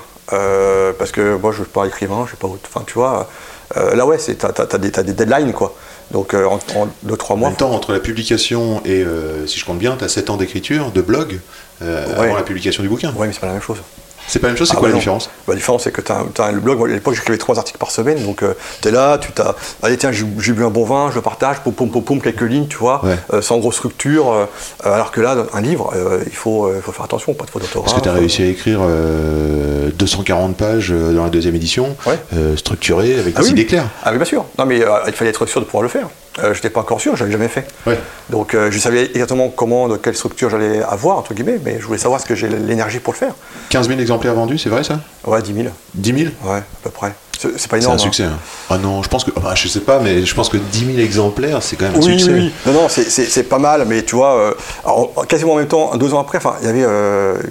Parce 0.97 1.11
que 1.11 1.35
moi, 1.35 1.51
je 1.51 1.59
ne 1.59 1.63
suis 1.65 1.73
pas 1.73 1.85
écrivain, 1.85 2.23
je 2.25 2.31
sais 2.31 2.37
pas 2.37 2.47
où. 2.47 2.57
Enfin, 2.73 2.83
tu 2.87 2.93
vois, 2.93 3.27
là, 3.75 4.05
ouais, 4.05 4.17
t'as 4.17 4.63
as, 4.73 4.77
des 4.77 5.13
deadlines, 5.13 5.51
quoi. 5.53 5.73
Donc, 6.11 6.33
euh, 6.33 6.45
en 6.45 6.57
2-3 7.05 7.33
En 7.33 7.37
mois. 7.37 7.49
même 7.49 7.57
temps, 7.57 7.71
entre 7.71 7.91
la 7.91 7.99
publication 7.99 8.81
et, 8.85 9.03
euh, 9.03 9.45
si 9.45 9.59
je 9.59 9.65
compte 9.65 9.77
bien, 9.79 9.95
t'as 9.97 10.07
7 10.07 10.29
ans 10.29 10.37
d'écriture, 10.37 10.91
de 10.91 11.01
blog, 11.01 11.39
euh, 11.81 12.05
Ouais. 12.17 12.25
avant 12.27 12.35
la 12.35 12.43
publication 12.43 12.81
du 12.83 12.89
bouquin. 12.89 13.11
Ouais, 13.13 13.27
mais 13.27 13.33
c'est 13.33 13.39
pas 13.41 13.47
la 13.47 13.53
même 13.53 13.61
chose. 13.61 13.77
C'est 14.27 14.39
pas 14.39 14.47
la 14.47 14.53
même 14.53 14.57
chose, 14.57 14.67
c'est 14.67 14.73
Ah, 14.75 14.79
quoi 14.79 14.87
bah 14.87 14.89
la 14.89 14.93
non. 14.95 14.99
différence? 14.99 15.29
Bah, 15.47 15.53
La 15.53 15.55
différence, 15.55 15.83
c'est 15.83 15.91
que 15.91 16.01
tu 16.01 16.11
as, 16.11 16.51
le 16.51 16.59
blog. 16.59 16.77
Moi, 16.77 16.87
à 16.87 16.91
l'époque, 16.91 17.13
j'écrivais 17.15 17.37
trois 17.37 17.57
articles 17.57 17.77
par 17.79 17.91
semaine. 17.91 18.21
Donc, 18.23 18.43
tu 18.81 18.87
es 18.87 18.91
là, 18.91 19.17
tu 19.17 19.31
t'as. 19.31 19.55
Allez, 19.81 19.97
tiens, 19.97 20.11
j'ai 20.11 20.23
bu 20.53 20.63
un 20.65 20.69
bon 20.69 20.83
vin, 20.83 21.09
je 21.11 21.15
le 21.15 21.21
partage, 21.21 21.59
poum, 21.61 21.73
poum, 21.73 21.89
poum, 21.89 22.03
poum, 22.03 22.21
quelques 22.21 22.41
lignes, 22.41 22.67
tu 22.67 22.77
vois, 22.77 23.03
Ouais. 23.05 23.15
euh, 23.33 23.41
sans 23.41 23.57
grosse 23.57 23.75
structure. 23.75 24.31
euh, 24.31 24.45
alors 24.83 25.11
que 25.11 25.21
là, 25.21 25.35
un 25.53 25.61
livre, 25.61 25.91
euh, 25.95 26.23
il 26.25 26.35
faut, 26.35 26.65
euh, 26.65 26.81
faut 26.81 26.91
faire 26.91 27.05
attention, 27.05 27.33
pas 27.33 27.45
de 27.45 27.49
faute 27.51 27.61
d'orthographe. 27.61 27.91
Parce 27.93 28.01
que 28.01 28.03
tu 28.03 28.09
as 28.09 28.17
réussi 28.19 28.43
à 28.43 28.45
écrire 28.47 28.79
euh, 28.81 29.89
240 29.97 30.55
pages 30.57 30.91
euh, 30.91 31.13
dans 31.13 31.23
la 31.23 31.29
deuxième 31.29 31.55
édition, 31.55 31.95
Ouais. 32.05 32.19
euh, 32.35 32.55
structurées, 32.57 33.17
avec 33.19 33.33
Ah 33.37 33.41
des 33.41 33.45
oui, 33.47 33.51
idées 33.53 33.65
claires. 33.65 33.87
Ah 34.03 34.09
oui, 34.11 34.17
bien 34.17 34.25
sûr. 34.25 34.45
Non, 34.57 34.65
mais 34.65 34.81
euh, 34.83 34.89
il 35.07 35.13
fallait 35.13 35.29
être 35.31 35.45
sûr 35.45 35.61
de 35.61 35.65
pouvoir 35.65 35.83
le 35.83 35.89
faire. 35.89 36.07
Euh, 36.43 36.53
j'étais 36.53 36.69
pas 36.69 36.81
encore 36.81 36.99
sûr, 37.01 37.15
je 37.15 37.21
l'avais 37.21 37.31
jamais 37.33 37.47
fait. 37.47 37.67
Ouais. 37.85 37.99
Donc 38.29 38.53
euh, 38.53 38.69
je 38.71 38.79
savais 38.79 39.05
exactement 39.05 39.49
comment, 39.49 39.87
de 39.87 39.97
quelle 39.97 40.15
structure 40.15 40.49
j'allais 40.49 40.81
avoir, 40.81 41.17
entre 41.17 41.33
guillemets, 41.33 41.59
mais 41.63 41.77
je 41.79 41.85
voulais 41.85 41.97
savoir 41.99 42.19
ce 42.21 42.25
que 42.25 42.35
j'ai 42.35 42.47
l'énergie 42.49 42.99
pour 42.99 43.13
le 43.13 43.17
faire. 43.17 43.33
15 43.69 43.87
000 43.87 43.99
exemplaires 43.99 44.33
vendus, 44.33 44.57
c'est 44.57 44.69
vrai 44.69 44.83
ça? 44.83 44.99
Ouais, 45.25 45.41
10 45.41 45.53
000, 45.53 45.67
10 45.95 46.13
000 46.13 46.19
ouais, 46.45 46.57
à 46.57 46.63
peu 46.83 46.89
près. 46.89 47.13
C'est 47.39 47.59
c'est 47.59 47.67
pas 47.69 47.77
C'est 47.77 47.83
énorme. 47.83 47.93
un 47.93 47.95
hein. 47.95 48.03
succès. 48.03 48.23
hein. 48.23 48.37
Ah 48.69 48.77
non, 48.79 49.03
je 49.03 49.09
pense 49.09 49.23
que. 49.23 49.29
ah, 49.45 49.53
je 49.53 49.67
sais 49.67 49.81
pas, 49.81 49.99
mais 49.99 50.25
je 50.25 50.33
pense 50.33 50.49
que 50.49 50.57
10 50.57 50.85
000 50.93 50.97
exemplaires, 50.99 51.61
c'est 51.61 51.75
quand 51.75 51.85
même 51.85 51.95
un 51.95 51.99
Oui, 51.99 52.17
succès. 52.19 52.31
oui, 52.33 52.39
oui. 52.39 52.53
Non, 52.65 52.73
non, 52.81 52.89
c'est- 52.89 53.09
c'est 53.09 53.25
c'est 53.25 53.43
pas 53.43 53.59
mal, 53.59 53.85
mais 53.87 54.01
tu 54.03 54.15
vois, 54.15 54.35
euh, 54.37 54.53
alors, 54.83 55.13
quasiment 55.27 55.53
en 55.53 55.57
même 55.57 55.67
temps, 55.67 55.95
deux 55.97 56.13
ans 56.15 56.19
après, 56.19 56.39
il 56.61 56.65
y 56.65 56.69
avait 56.69 56.85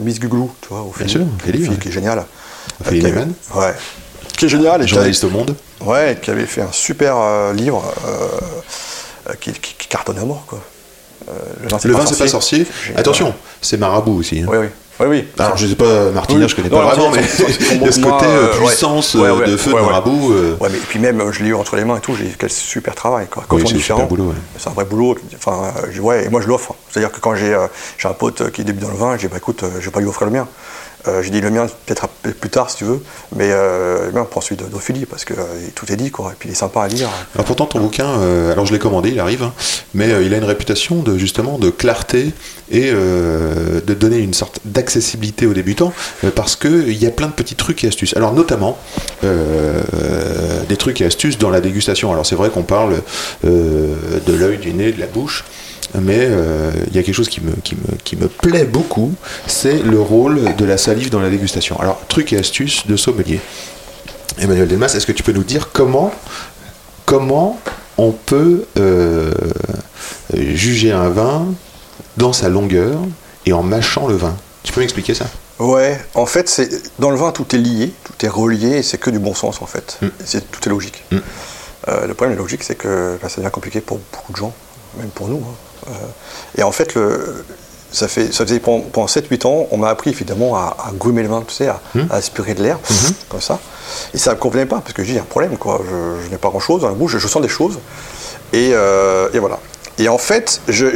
Miss 0.01 0.18
Guglou, 0.18 0.51
tu 0.61 0.68
vois, 0.70 0.81
au 0.83 0.92
film, 0.92 1.09
sûr, 1.09 1.20
Kelly, 1.44 1.59
fille 1.61 1.68
ouais. 1.70 1.77
qui 1.77 1.88
est 1.88 1.92
géniale. 1.92 2.25
Ouais. 3.55 3.75
Qui 4.37 4.44
est 4.46 4.49
géniale. 4.49 4.83
et 4.83 4.87
Journaliste 4.87 5.25
au 5.25 5.31
monde. 5.31 5.55
Ouais, 5.81 6.18
qui 6.20 6.31
avait 6.31 6.46
fait 6.46 6.62
un 6.62 6.72
super 6.72 7.16
euh, 7.16 7.53
livre 7.53 7.83
euh, 8.07 8.11
euh, 9.31 9.33
qui, 9.40 9.53
qui- 9.53 9.75
qui 9.79 9.88
cartonne 9.88 10.18
à 10.18 10.25
mort, 10.25 10.44
quoi. 10.46 10.61
Euh, 11.29 11.33
le 11.85 11.92
vin, 11.94 12.07
c'est 12.07 12.18
pas 12.18 12.29
sorcier. 12.29 12.66
Génial. 12.85 13.01
Attention, 13.01 13.35
c'est 13.61 13.77
marabout 13.79 14.18
aussi. 14.18 14.40
hein. 14.42 14.46
Oui, 14.49 14.59
oui. 14.59 14.66
Oui, 14.99 15.07
oui. 15.11 15.29
Alors, 15.38 15.59
je 15.59 15.66
sais 15.66 15.75
pas, 15.75 16.11
Martina, 16.11 16.40
Oui. 16.44 16.49
je 16.49 16.57
connais 16.57 16.70
Non, 16.70 16.79
pas 16.79 16.96
non, 16.96 17.11
vraiment, 17.11 17.11
mais 17.11 17.22
il 17.72 17.83
y 17.83 17.88
a 17.88 17.92
ce 17.92 18.01
côté 18.01 18.27
puissance 18.59 19.12
Ouais, 19.14 19.29
ouais, 19.29 19.46
de 19.46 19.57
feu 19.59 19.72
ouais, 19.75 19.81
de 19.83 19.85
marabout. 19.87 20.33
euh, 20.33 20.57
Ouais, 20.59 20.68
mais 20.70 20.79
et 20.79 20.81
puis 20.81 20.99
même, 20.99 21.22
je 21.33 21.42
l'ai 21.42 21.51
eu 21.51 21.55
entre 21.55 21.77
les 21.77 21.85
mains 21.85 21.99
et 21.99 22.01
tout, 22.01 22.14
j'ai 22.16 22.35
quel 22.38 22.49
super 22.51 22.94
travail. 22.94 23.27
Quoi. 23.31 23.44
Quand 23.46 23.57
Oui, 23.57 23.64
c'est 23.66 23.75
est 23.77 23.90
un 24.01 24.05
boulot, 24.05 24.33
c'est 24.59 24.68
un 24.68 24.72
vrai 24.72 24.87
boulot. 24.87 25.16
Enfin, 25.37 25.64
euh, 25.85 25.88
je- 25.92 26.01
ouais, 26.01 26.25
et 26.25 26.29
moi 26.31 26.40
je 26.40 26.49
l'offre. 26.49 26.75
C'est-à-dire 26.90 27.12
que 27.12 27.20
quand 27.20 27.35
j'ai 27.35 27.53
euh, 27.53 27.66
un 28.05 28.12
pote 28.14 28.51
qui 28.53 28.64
débute 28.64 28.85
dans 28.85 28.90
le 28.90 28.96
vin, 28.96 29.18
j'ai 29.18 29.27
dit 29.27 29.33
bah 29.33 29.37
écoute, 29.37 29.64
je 29.79 29.85
vais 29.85 29.90
pas 29.90 30.01
lui 30.01 30.09
offrir 30.09 30.29
le 30.29 30.33
mien. 30.33 30.49
Euh, 31.09 31.23
j'ai 31.23 31.31
dit 31.31 31.40
le 31.40 31.51
mien 31.51 31.66
peut-être 31.87 32.09
plus 32.09 32.51
tard 32.51 32.71
si 32.71 32.79
tu 32.79 32.85
veux, 32.85 33.01
mais 33.35 33.51
euh, 33.51 34.07
le 34.07 34.12
mien 34.12 34.25
prend 34.25 34.40
celui 34.40 34.57
d'Ophélie 34.57 35.07
parce 35.07 35.25
que 35.25 35.35
euh, 35.35 35.45
tout 35.75 35.90
est 35.92 35.97
dit 35.97 36.11
quoi. 36.11 36.33
Et 36.33 36.35
puis 36.38 36.49
il 36.49 36.53
est 36.53 36.57
sympa 36.57 36.83
à 36.83 36.88
lire. 36.88 37.09
Alors 37.35 37.45
pourtant 37.45 37.66
ton 37.66 37.81
bouquin, 37.81 38.07
euh, 38.07 38.53
alors 38.53 38.66
je 38.66 38.73
l'ai 38.73 38.79
commandé, 38.79 39.11
il 39.11 39.21
arrive, 39.21 39.42
hein, 39.42 39.53
mais 39.95 40.11
euh, 40.11 40.23
il 40.23 40.35
a 40.35 40.37
une 40.38 40.45
réputation 40.45 41.03
de 41.03 41.16
justement 41.16 41.59
de 41.59 41.71
clarté 41.71 42.33
et 42.71 42.90
de 42.90 43.95
donner 43.95 44.19
une 44.19 44.35
sorte 44.35 44.59
d'accessibilité 44.64 45.47
aux 45.47 45.55
débutants 45.55 45.92
parce 46.35 46.57
que 46.57 46.88
il 46.88 47.01
y 47.01 47.07
a 47.07 47.12
plein 47.12 47.29
de 47.29 47.33
petits 47.33 47.55
trucs 47.55 47.85
et 47.85 47.87
astuces. 47.87 48.16
Alors 48.16 48.33
notamment 48.33 48.77
des 49.23 50.77
trucs 50.77 51.01
et 51.01 51.05
astuces 51.05 51.38
dans 51.38 51.51
la 51.51 51.61
dégustation. 51.61 52.11
Alors 52.11 52.27
c'est 52.27 52.35
vrai 52.35 52.51
qu'on 52.51 52.64
parle 52.64 53.03
de 53.45 54.33
l'œil, 54.33 54.59
du 54.59 54.73
nez, 54.73 54.90
de 54.90 54.99
la 54.99 55.07
bouche. 55.07 55.45
Mais 55.94 56.18
euh, 56.20 56.72
il 56.88 56.96
y 56.96 56.98
a 56.98 57.02
quelque 57.02 57.14
chose 57.14 57.28
qui 57.28 57.40
me, 57.40 57.52
qui 57.64 57.74
me, 57.74 57.96
qui 58.04 58.16
me 58.16 58.28
plaît 58.28 58.64
beaucoup, 58.64 59.14
c'est 59.46 59.78
le 59.78 60.00
rôle 60.00 60.54
de 60.56 60.64
la 60.64 60.76
salive 60.76 61.10
dans 61.10 61.20
la 61.20 61.30
dégustation. 61.30 61.78
Alors, 61.80 62.00
trucs 62.08 62.32
et 62.32 62.38
astuces 62.38 62.86
de 62.86 62.96
sommelier. 62.96 63.40
Emmanuel 64.38 64.68
Delmas, 64.68 64.92
est-ce 64.94 65.06
que 65.06 65.12
tu 65.12 65.22
peux 65.22 65.32
nous 65.32 65.44
dire 65.44 65.70
comment, 65.72 66.12
comment 67.06 67.58
on 67.96 68.12
peut 68.12 68.66
euh, 68.78 69.32
juger 70.34 70.92
un 70.92 71.08
vin 71.08 71.46
dans 72.18 72.34
sa 72.34 72.48
longueur 72.50 72.98
et 73.46 73.52
en 73.54 73.62
mâchant 73.62 74.06
le 74.08 74.16
vin? 74.16 74.36
Tu 74.62 74.72
peux 74.72 74.80
m'expliquer 74.80 75.14
ça? 75.14 75.26
Ouais, 75.58 75.98
en 76.14 76.26
fait, 76.26 76.50
c'est 76.50 76.68
dans 76.98 77.10
le 77.10 77.16
vin 77.16 77.32
tout 77.32 77.54
est 77.54 77.58
lié, 77.58 77.94
tout 78.04 78.26
est 78.26 78.28
relié, 78.28 78.78
et 78.78 78.82
c'est 78.82 78.98
que 78.98 79.08
du 79.08 79.18
bon 79.18 79.32
sens 79.32 79.62
en 79.62 79.66
fait. 79.66 79.96
Mm. 80.02 80.08
C'est 80.24 80.50
tout 80.50 80.60
est 80.66 80.70
logique. 80.70 81.02
Mm. 81.10 81.16
Euh, 81.88 82.06
le 82.06 82.12
problème, 82.14 82.36
la 82.36 82.42
logique, 82.42 82.62
c'est 82.64 82.74
que 82.74 83.16
bah, 83.22 83.30
ça 83.30 83.36
devient 83.38 83.50
compliqué 83.50 83.80
pour 83.80 83.98
beaucoup 84.12 84.32
de 84.32 84.36
gens, 84.36 84.52
même 84.98 85.08
pour 85.08 85.28
nous. 85.28 85.36
hein. 85.38 85.54
Euh, 85.88 85.92
et 86.59 86.62
en 86.62 86.72
fait, 86.72 86.94
le, 86.94 87.44
ça, 87.92 88.09
fait, 88.09 88.33
ça 88.33 88.44
faisait 88.44 88.61
pendant, 88.61 88.81
pendant 88.81 89.07
7-8 89.07 89.46
ans, 89.46 89.66
on 89.70 89.77
m'a 89.79 89.88
appris 89.88 90.11
évidemment 90.11 90.57
à, 90.57 90.77
à 90.79 90.92
le 90.92 91.29
vin, 91.29 91.42
tu 91.46 91.55
sais, 91.55 91.68
à, 91.68 91.81
Mm. 91.94 92.01
à 92.11 92.14
aspirer 92.16 92.55
de 92.55 92.62
l'air, 92.62 92.79
comme 93.29 93.40
ça. 93.40 93.59
Et 94.14 94.18
ça 94.18 94.31
ne 94.31 94.37
me 94.37 94.40
convenait 94.40 94.66
pas, 94.66 94.81
parce 94.81 94.92
que 94.92 95.03
j'ai 95.05 95.12
il 95.12 95.16
y 95.16 95.18
a 95.18 95.22
un 95.22 95.25
problème, 95.25 95.57
quoi. 95.57 95.81
Je, 95.88 96.25
je 96.27 96.31
n'ai 96.31 96.38
pas 96.38 96.49
grand-chose 96.49 96.83
dans 96.83 96.88
la 96.88 96.94
bouche, 96.94 97.12
je, 97.12 97.18
je 97.18 97.29
sens 97.29 97.40
des 97.42 97.49
choses. 97.49 97.79
Et, 98.53 98.70
euh, 98.72 99.29
et 99.33 99.38
voilà. 99.38 99.59
Et 99.99 100.09
en 100.09 100.18
fait, 100.18 100.61
j'ai 100.68 100.90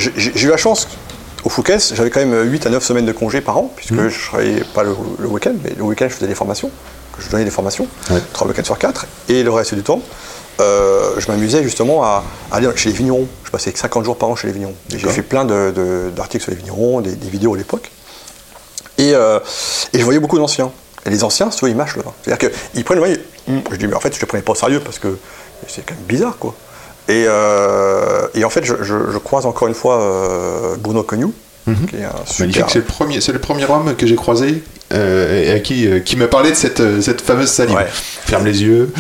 eu 0.44 0.48
la 0.48 0.56
chance, 0.56 0.88
au 1.44 1.48
Fouquet's, 1.48 1.94
j'avais 1.94 2.10
quand 2.10 2.20
même 2.20 2.42
8 2.50 2.66
à 2.66 2.70
9 2.70 2.82
semaines 2.84 3.06
de 3.06 3.12
congé 3.12 3.40
par 3.40 3.56
an, 3.56 3.72
puisque 3.74 4.08
je 4.08 4.26
travaillais 4.26 4.62
pas 4.74 4.82
le, 4.82 4.94
le 5.18 5.26
week-end, 5.28 5.54
mais 5.64 5.72
le 5.76 5.82
week-end, 5.84 6.06
je 6.08 6.14
faisais 6.14 6.26
des 6.26 6.34
formations, 6.34 6.70
je 7.20 7.28
donnais 7.30 7.44
des 7.44 7.50
formations, 7.50 7.86
Ouais. 8.10 8.20
3 8.32 8.48
week-ends 8.48 8.64
sur 8.64 8.78
4, 8.78 9.06
et 9.28 9.42
le 9.42 9.50
reste 9.50 9.74
du 9.74 9.82
temps, 9.82 10.00
euh, 10.60 11.12
je 11.18 11.26
m'amusais 11.30 11.62
justement 11.62 12.02
à, 12.04 12.24
à 12.50 12.56
aller 12.56 12.68
chez 12.76 12.90
les 12.90 12.94
vignerons. 12.94 13.26
Je 13.44 13.50
passais 13.50 13.72
50 13.74 14.04
jours 14.04 14.16
par 14.18 14.28
an 14.28 14.36
chez 14.36 14.46
les 14.46 14.52
vignerons. 14.52 14.74
J'ai 14.88 15.08
fait 15.08 15.22
plein 15.22 15.44
d'articles 15.44 16.42
sur 16.44 16.50
les 16.52 16.58
vignerons, 16.58 17.00
des, 17.00 17.12
des 17.14 17.28
vidéos 17.30 17.54
à 17.54 17.56
l'époque. 17.58 17.90
Et, 18.98 19.14
euh, 19.14 19.38
et 19.94 19.98
je 19.98 20.04
voyais 20.04 20.20
beaucoup 20.20 20.36
d'anciens. 20.38 20.70
Et 21.06 21.10
les 21.10 21.24
anciens, 21.24 21.48
vois, 21.48 21.68
ils 21.70 21.76
mâchent 21.76 21.96
le 21.96 22.02
vin. 22.02 22.12
C'est-à-dire 22.22 22.50
qu'ils 22.72 22.84
prennent 22.84 22.98
le 22.98 23.04
vin, 23.06 23.14
ils- 23.48 23.62
je 23.70 23.76
dis, 23.76 23.86
mais 23.86 23.94
en 23.94 24.00
fait, 24.00 24.12
je 24.12 24.18
ne 24.18 24.20
le 24.20 24.26
prenais 24.26 24.42
pas 24.42 24.52
au 24.52 24.56
sérieux 24.56 24.80
parce 24.84 24.98
que 24.98 25.16
c'est 25.66 25.80
quand 25.86 25.94
même 25.94 26.04
bizarre, 26.04 26.36
quoi. 26.38 26.54
Et, 27.08 27.24
euh, 27.26 28.28
et 28.34 28.44
en 28.44 28.50
fait, 28.50 28.62
je, 28.64 28.74
je- 28.82 29.10
je 29.10 29.18
croise 29.18 29.46
encore 29.46 29.66
une 29.68 29.74
fois 29.74 29.96
Bruno 30.78 31.02
Cognou, 31.02 31.32
c'est 32.26 32.78
le 32.78 32.84
premier, 32.84 33.20
c'est 33.22 33.32
le 33.32 33.38
premier 33.38 33.64
homme 33.64 33.94
que 33.96 34.06
j'ai 34.06 34.16
croisé 34.16 34.62
euh, 34.92 35.44
et 35.44 35.50
à 35.52 35.60
qui, 35.60 35.86
euh, 35.86 36.00
qui 36.00 36.16
me 36.16 36.28
parlait 36.28 36.50
de 36.50 36.56
cette, 36.56 36.80
euh, 36.80 37.00
cette 37.00 37.20
fameuse 37.20 37.50
salive. 37.50 37.76
Ouais. 37.76 37.86
Ferme 37.90 38.44
les 38.44 38.62
yeux, 38.62 38.92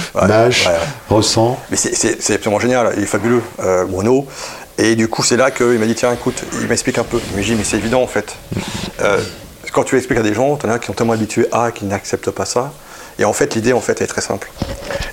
Ouais, 0.66 0.72
ressent. 1.08 1.58
Mais 1.70 1.76
c'est- 1.76 2.34
absolument 2.34 2.60
génial, 2.60 2.92
il 2.96 3.02
est 3.02 3.06
fabuleux, 3.06 3.42
euh, 3.62 3.84
Bruno. 3.84 4.26
Et 4.78 4.94
du 4.96 5.08
coup, 5.08 5.22
c'est 5.22 5.36
là 5.36 5.50
qu'il 5.50 5.78
m'a 5.78 5.86
dit 5.86 5.94
tiens, 5.94 6.12
écoute, 6.12 6.42
il 6.60 6.66
m'explique 6.66 6.98
un 6.98 7.04
peu. 7.04 7.18
Il 7.32 7.36
m'a 7.36 7.42
dit 7.42 7.54
mais 7.54 7.64
c'est 7.64 7.76
évident 7.76 8.02
en 8.02 8.06
fait. 8.06 8.34
Euh, 9.02 9.18
quand 9.72 9.84
tu 9.84 9.96
expliques 9.96 10.18
à 10.18 10.22
des 10.22 10.32
gens, 10.34 10.56
t'en 10.56 10.70
as 10.70 10.78
qui 10.78 10.86
sont 10.86 10.94
tellement 10.94 11.12
habitués 11.12 11.46
à, 11.52 11.70
qui 11.70 11.84
n'acceptent 11.84 12.30
pas 12.30 12.44
ça. 12.46 12.72
Et 13.18 13.24
en 13.24 13.32
fait, 13.32 13.54
l'idée 13.54 13.72
en 13.74 13.80
fait 13.80 14.00
est 14.00 14.06
très 14.06 14.22
simple. 14.22 14.50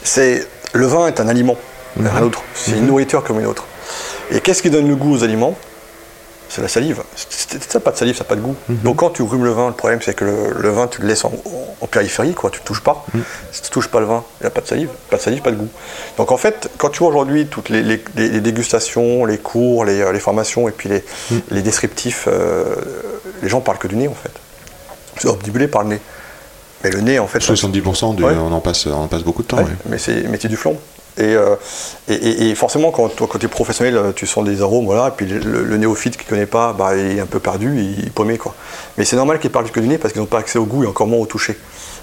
C'est 0.03 0.47
le 0.73 0.85
vin 0.87 1.07
est 1.07 1.19
un 1.19 1.27
aliment, 1.27 1.57
rien 1.99 2.21
d'autre. 2.21 2.41
C'est 2.53 2.71
une 2.71 2.87
nourriture 2.87 3.23
comme 3.23 3.39
une 3.39 3.45
autre. 3.45 3.65
Et 4.31 4.39
qu'est-ce 4.39 4.61
qui 4.61 4.69
donne 4.69 4.87
le 4.87 4.95
goût 4.95 5.13
aux 5.15 5.23
aliments? 5.23 5.57
C'est 6.49 6.61
la 6.61 6.67
salive. 6.67 7.03
T'as 7.69 7.79
pas 7.79 7.91
de 7.91 7.97
salive, 7.97 8.15
ça 8.15 8.23
n'a 8.23 8.27
pas 8.27 8.35
de 8.35 8.41
goût. 8.41 8.55
Donc 8.69 8.97
quand 8.97 9.09
tu 9.11 9.23
grumes 9.23 9.43
le 9.45 9.51
vin, 9.51 9.67
le 9.67 9.73
problème 9.73 9.99
c'est 10.01 10.13
que 10.13 10.25
le, 10.25 10.53
le 10.57 10.69
vin, 10.69 10.87
tu 10.87 11.01
le 11.01 11.07
laisses 11.07 11.25
en, 11.25 11.31
en 11.81 11.87
périphérie, 11.87 12.33
quoi. 12.33 12.49
tu 12.49 12.59
ne 12.61 12.65
touches 12.65 12.81
pas. 12.81 13.05
Si 13.51 13.61
tu 13.61 13.67
ne 13.69 13.73
touches 13.73 13.89
pas 13.89 13.99
le 13.99 14.05
vin, 14.05 14.23
il 14.39 14.43
n'y 14.43 14.47
a 14.47 14.51
pas 14.51 14.61
de 14.61 14.67
salive. 14.67 14.89
Pas 15.09 15.17
de 15.17 15.21
salive, 15.21 15.41
pas 15.41 15.51
de 15.51 15.55
goût. 15.57 15.69
Donc 16.17 16.31
en 16.31 16.37
fait, 16.37 16.69
quand 16.77 16.89
tu 16.89 16.99
vois 16.99 17.09
aujourd'hui 17.09 17.47
toutes 17.47 17.69
les, 17.69 17.83
les- 17.83 18.03
les- 18.15 18.29
les 18.29 18.41
dégustations, 18.41 19.25
les 19.25 19.37
cours, 19.37 19.85
les, 19.85 20.01
euh, 20.01 20.11
les 20.11 20.19
formations 20.19 20.67
et 20.67 20.71
puis 20.71 20.89
les, 20.89 21.03
les 21.51 21.61
descriptifs, 21.61 22.25
euh, 22.27 22.75
les 23.41 23.49
gens 23.49 23.61
parlent 23.61 23.77
que 23.79 23.87
du 23.87 23.95
nez 23.95 24.07
en 24.07 24.13
fait. 24.15 24.31
C'est 25.19 25.27
obnibulé 25.27 25.67
par 25.67 25.83
le 25.83 25.89
nez. 25.89 25.99
Mais 26.83 26.91
le 26.91 27.01
nez 27.01 27.17
en 27.19 27.27
fait... 27.27 27.39
70% 27.39 28.15
du, 28.15 28.23
Ouais. 28.23 28.33
on, 28.37 28.51
en 28.51 28.59
passe, 28.59 28.85
on 28.85 28.91
en 28.93 29.07
passe 29.07 29.23
beaucoup 29.23 29.41
de 29.41 29.47
temps. 29.47 29.57
Ouais, 29.57 29.63
ouais. 29.63 29.69
mais 29.87 29.97
c'est 29.97 30.23
métier 30.23 30.47
du 30.49 30.55
flanc. 30.57 30.75
Et, 31.17 31.35
euh, 31.35 31.55
et, 32.09 32.53
forcément, 32.55 32.91
quand, 32.91 33.15
quand 33.15 33.39
tu 33.39 33.45
es 33.45 33.49
professionnel, 33.49 33.97
euh, 33.97 34.11
tu 34.11 34.27
sens 34.27 34.45
des 34.45 34.61
arômes, 34.61 34.85
et 34.85 35.11
puis 35.15 35.25
le, 35.25 35.77
néophyte 35.77 36.15
qui 36.15 36.25
ne 36.25 36.29
connaît 36.29 36.45
pas, 36.45 36.73
bah, 36.73 36.95
il 36.95 37.17
est 37.17 37.19
un 37.19 37.25
peu 37.25 37.39
perdu, 37.39 37.81
il. 37.81 38.11
Quoi. 38.37 38.55
Mais 38.97 39.05
c'est 39.05 39.15
normal 39.15 39.39
qu'ils 39.39 39.49
parlent 39.49 39.69
que 39.71 39.79
du 39.79 39.87
nez 39.87 39.97
parce 39.97 40.13
qu'ils 40.13 40.21
n'ont 40.21 40.27
pas 40.27 40.39
accès 40.39 40.59
au 40.59 40.65
goût 40.65 40.83
et 40.83 40.87
encore 40.87 41.07
moins 41.07 41.19
au 41.19 41.25
toucher. 41.25 41.57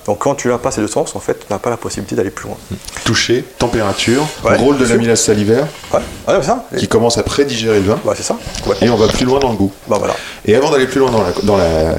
Donc 0.06 0.18
quand 0.18 0.34
tu 0.34 0.48
n'as 0.48 0.58
pas 0.58 0.70
ces 0.70 0.80
deux 0.80 0.86
sens, 0.88 1.16
en 1.16 1.20
fait, 1.20 1.38
tu 1.46 1.46
n'as 1.52 1.58
pas 1.58 1.70
la 1.70 1.76
possibilité 1.76 2.14
d'aller 2.14 2.30
plus 2.30 2.46
loin. 2.48 2.56
Toucher, 3.04 3.44
température, 3.58 4.26
Ouais, 4.44 4.56
rôle 4.56 4.76
de 4.78 4.84
l'amylase 4.84 5.20
salivaire 5.22 5.66
Ouais, 5.92 6.00
ouais, 6.28 6.34
c'est 6.40 6.46
ça. 6.46 6.66
Qui 6.76 6.88
commence 6.88 7.16
à 7.18 7.22
prédigérer 7.22 7.80
le 7.80 7.86
vin 7.86 7.98
bah, 8.04 8.12
c'est 8.16 8.22
ça. 8.22 8.36
et 8.82 8.90
on 8.90 8.96
va 8.96 9.08
plus 9.08 9.24
loin 9.24 9.38
dans 9.38 9.50
le 9.50 9.56
goût. 9.56 9.72
Bah 9.88 9.96
voilà. 9.98 10.14
Et 10.44 10.54
avant 10.54 10.70
d'aller 10.70 10.86
plus 10.86 11.00
loin 11.00 11.10
dans 11.10 11.22
la 11.22 11.32
dans 11.42 11.56
la 11.56 11.94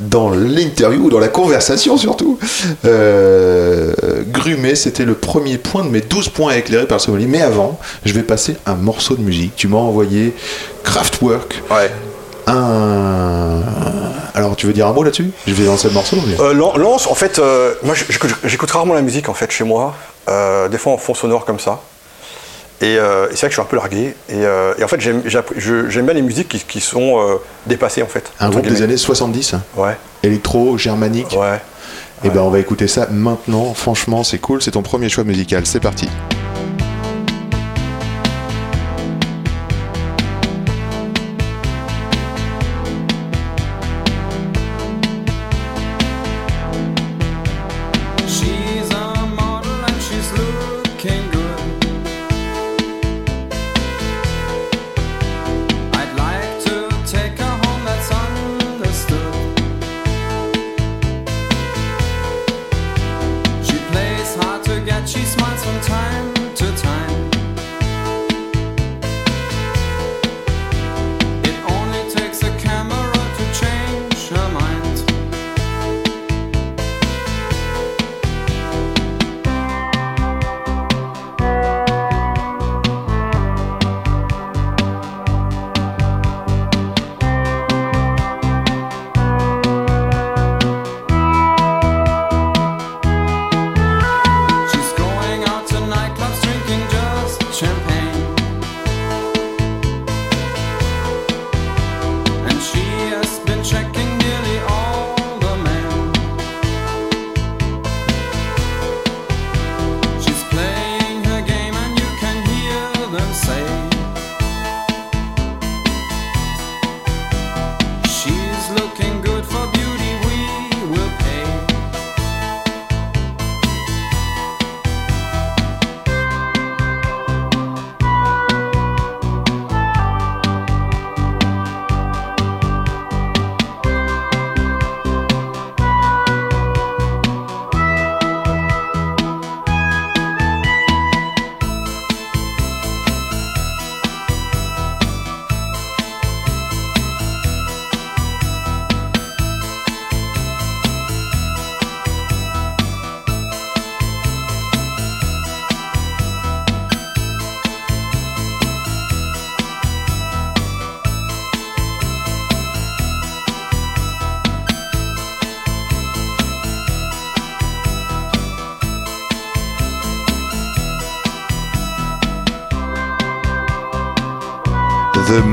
dans 0.00 0.30
l'interview, 0.30 1.10
dans 1.10 1.20
la 1.20 1.28
conversation 1.28 1.96
surtout, 1.96 2.38
euh, 2.84 3.92
c'était 4.74 5.04
le 5.04 5.14
premier 5.14 5.58
point 5.58 5.84
de 5.84 5.90
mes 5.90 6.00
12 6.00 6.30
points 6.30 6.54
éclairés 6.54 6.86
par 6.86 6.98
le 6.98 7.02
sommelier. 7.02 7.26
Mais 7.26 7.42
avant, 7.42 7.78
je 8.04 8.12
vais 8.12 8.22
passer 8.22 8.56
un 8.66 8.74
morceau 8.74 9.14
de 9.16 9.22
musique. 9.22 9.52
Tu 9.56 9.68
m'as 9.68 9.78
envoyé 9.78 10.34
Kraftwerk, 10.82 11.62
Ouais. 11.70 11.90
un. 12.46 13.60
Alors, 14.34 14.56
tu 14.56 14.66
veux 14.66 14.72
dire 14.72 14.86
un 14.86 14.92
mot 14.92 15.02
là-dessus? 15.02 15.30
Je 15.46 15.52
vais 15.54 15.64
lancer 15.64 15.88
le 15.88 15.94
morceau. 15.94 16.16
Euh, 16.40 16.54
Lan- 16.54 16.76
Lance, 16.76 17.06
en 17.06 17.14
fait, 17.14 17.38
euh, 17.38 17.74
moi 17.82 17.94
j'écoute 18.44 18.70
rarement 18.70 18.94
la 18.94 19.02
musique 19.02 19.28
en 19.28 19.34
fait 19.34 19.50
chez 19.50 19.64
moi, 19.64 19.94
euh, 20.28 20.68
des 20.68 20.78
fois 20.78 20.92
en 20.92 20.96
fond 20.98 21.14
sonore 21.14 21.44
comme 21.44 21.58
ça. 21.60 21.80
Et, 22.80 22.94
et 22.94 22.98
c'est 22.98 23.00
vrai 23.02 23.30
que 23.42 23.48
je 23.48 23.52
suis 23.52 23.60
un 23.60 23.64
peu 23.66 23.76
largué. 23.76 24.14
Et, 24.28 24.38
et 24.40 24.84
en 24.84 24.88
fait, 24.88 25.00
j'aime 25.00 26.04
bien 26.04 26.14
les 26.14 26.22
musiques 26.22 26.48
qui, 26.48 26.58
qui 26.60 26.80
sont 26.80 27.38
dépassées 27.66 28.02
en 28.02 28.06
fait. 28.08 28.32
un 28.40 28.50
groupe 28.50 28.66
des 28.66 28.82
années 28.82 28.96
70, 28.96 29.54
Ouais, 29.76 29.96
électro, 30.24 30.76
germanique. 30.78 31.36
ouais. 31.38 31.60
Et 32.24 32.30
ben, 32.30 32.40
on 32.40 32.50
va 32.50 32.58
écouter 32.60 32.86
ça 32.88 33.06
maintenant. 33.10 33.74
Franchement, 33.74 34.22
c'est 34.24 34.38
cool. 34.38 34.62
C'est 34.62 34.70
ton 34.72 34.82
premier 34.82 35.08
choix 35.08 35.24
musical. 35.24 35.64
C'est 35.66 35.80
parti. 35.80 36.08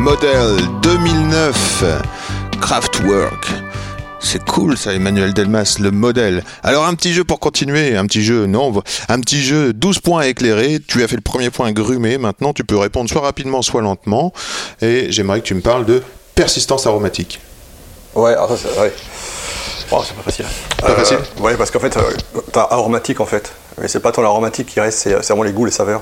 Model 0.09 0.57
2009 0.81 1.83
Kraftwerk. 2.59 3.47
C'est 4.19 4.43
cool 4.43 4.75
ça, 4.75 4.91
Emmanuel 4.91 5.35
Delmas, 5.35 5.77
le 5.79 5.91
modèle. 5.91 6.43
Alors 6.63 6.85
un 6.85 6.95
petit 6.95 7.13
jeu 7.13 7.23
pour 7.23 7.39
continuer, 7.39 7.95
un 7.95 8.07
petit 8.07 8.23
jeu, 8.23 8.47
non, 8.47 8.73
un 9.07 9.19
petit 9.19 9.43
jeu 9.43 9.71
12 9.71 9.99
points 9.99 10.23
éclairés. 10.23 10.79
Tu 10.87 11.03
as 11.03 11.07
fait 11.07 11.15
le 11.15 11.21
premier 11.21 11.51
point 11.51 11.71
grumé, 11.73 12.17
maintenant 12.17 12.53
tu 12.53 12.63
peux 12.63 12.75
répondre 12.75 13.07
soit 13.07 13.21
rapidement, 13.21 13.61
soit 13.61 13.83
lentement. 13.83 14.33
Et 14.81 15.11
j'aimerais 15.11 15.41
que 15.41 15.45
tu 15.45 15.53
me 15.53 15.61
parles 15.61 15.85
de 15.85 16.01
persistance 16.33 16.87
aromatique. 16.87 17.39
Ouais, 18.15 18.31
alors 18.31 18.49
ça, 18.49 18.57
c'est 18.57 18.81
ouais. 18.81 18.91
Oh, 19.91 20.01
c'est 20.03 20.15
pas 20.15 20.23
facile. 20.23 20.45
Pas 20.81 20.95
facile? 20.95 21.19
Ouais, 21.39 21.55
parce 21.55 21.69
qu'en 21.69 21.79
fait, 21.79 21.95
euh, 21.97 22.41
t'as 22.51 22.65
aromatique 22.71 23.19
en 23.19 23.27
fait. 23.27 23.51
Mais 23.79 23.87
c'est 23.87 23.99
pas 23.99 24.11
tant 24.11 24.23
l'aromatique 24.23 24.69
qui 24.69 24.79
reste, 24.79 24.97
c'est 24.97 25.11
c'est 25.21 25.33
vraiment 25.33 25.43
les 25.43 25.53
goûts, 25.53 25.65
les 25.65 25.71
saveurs. 25.71 26.01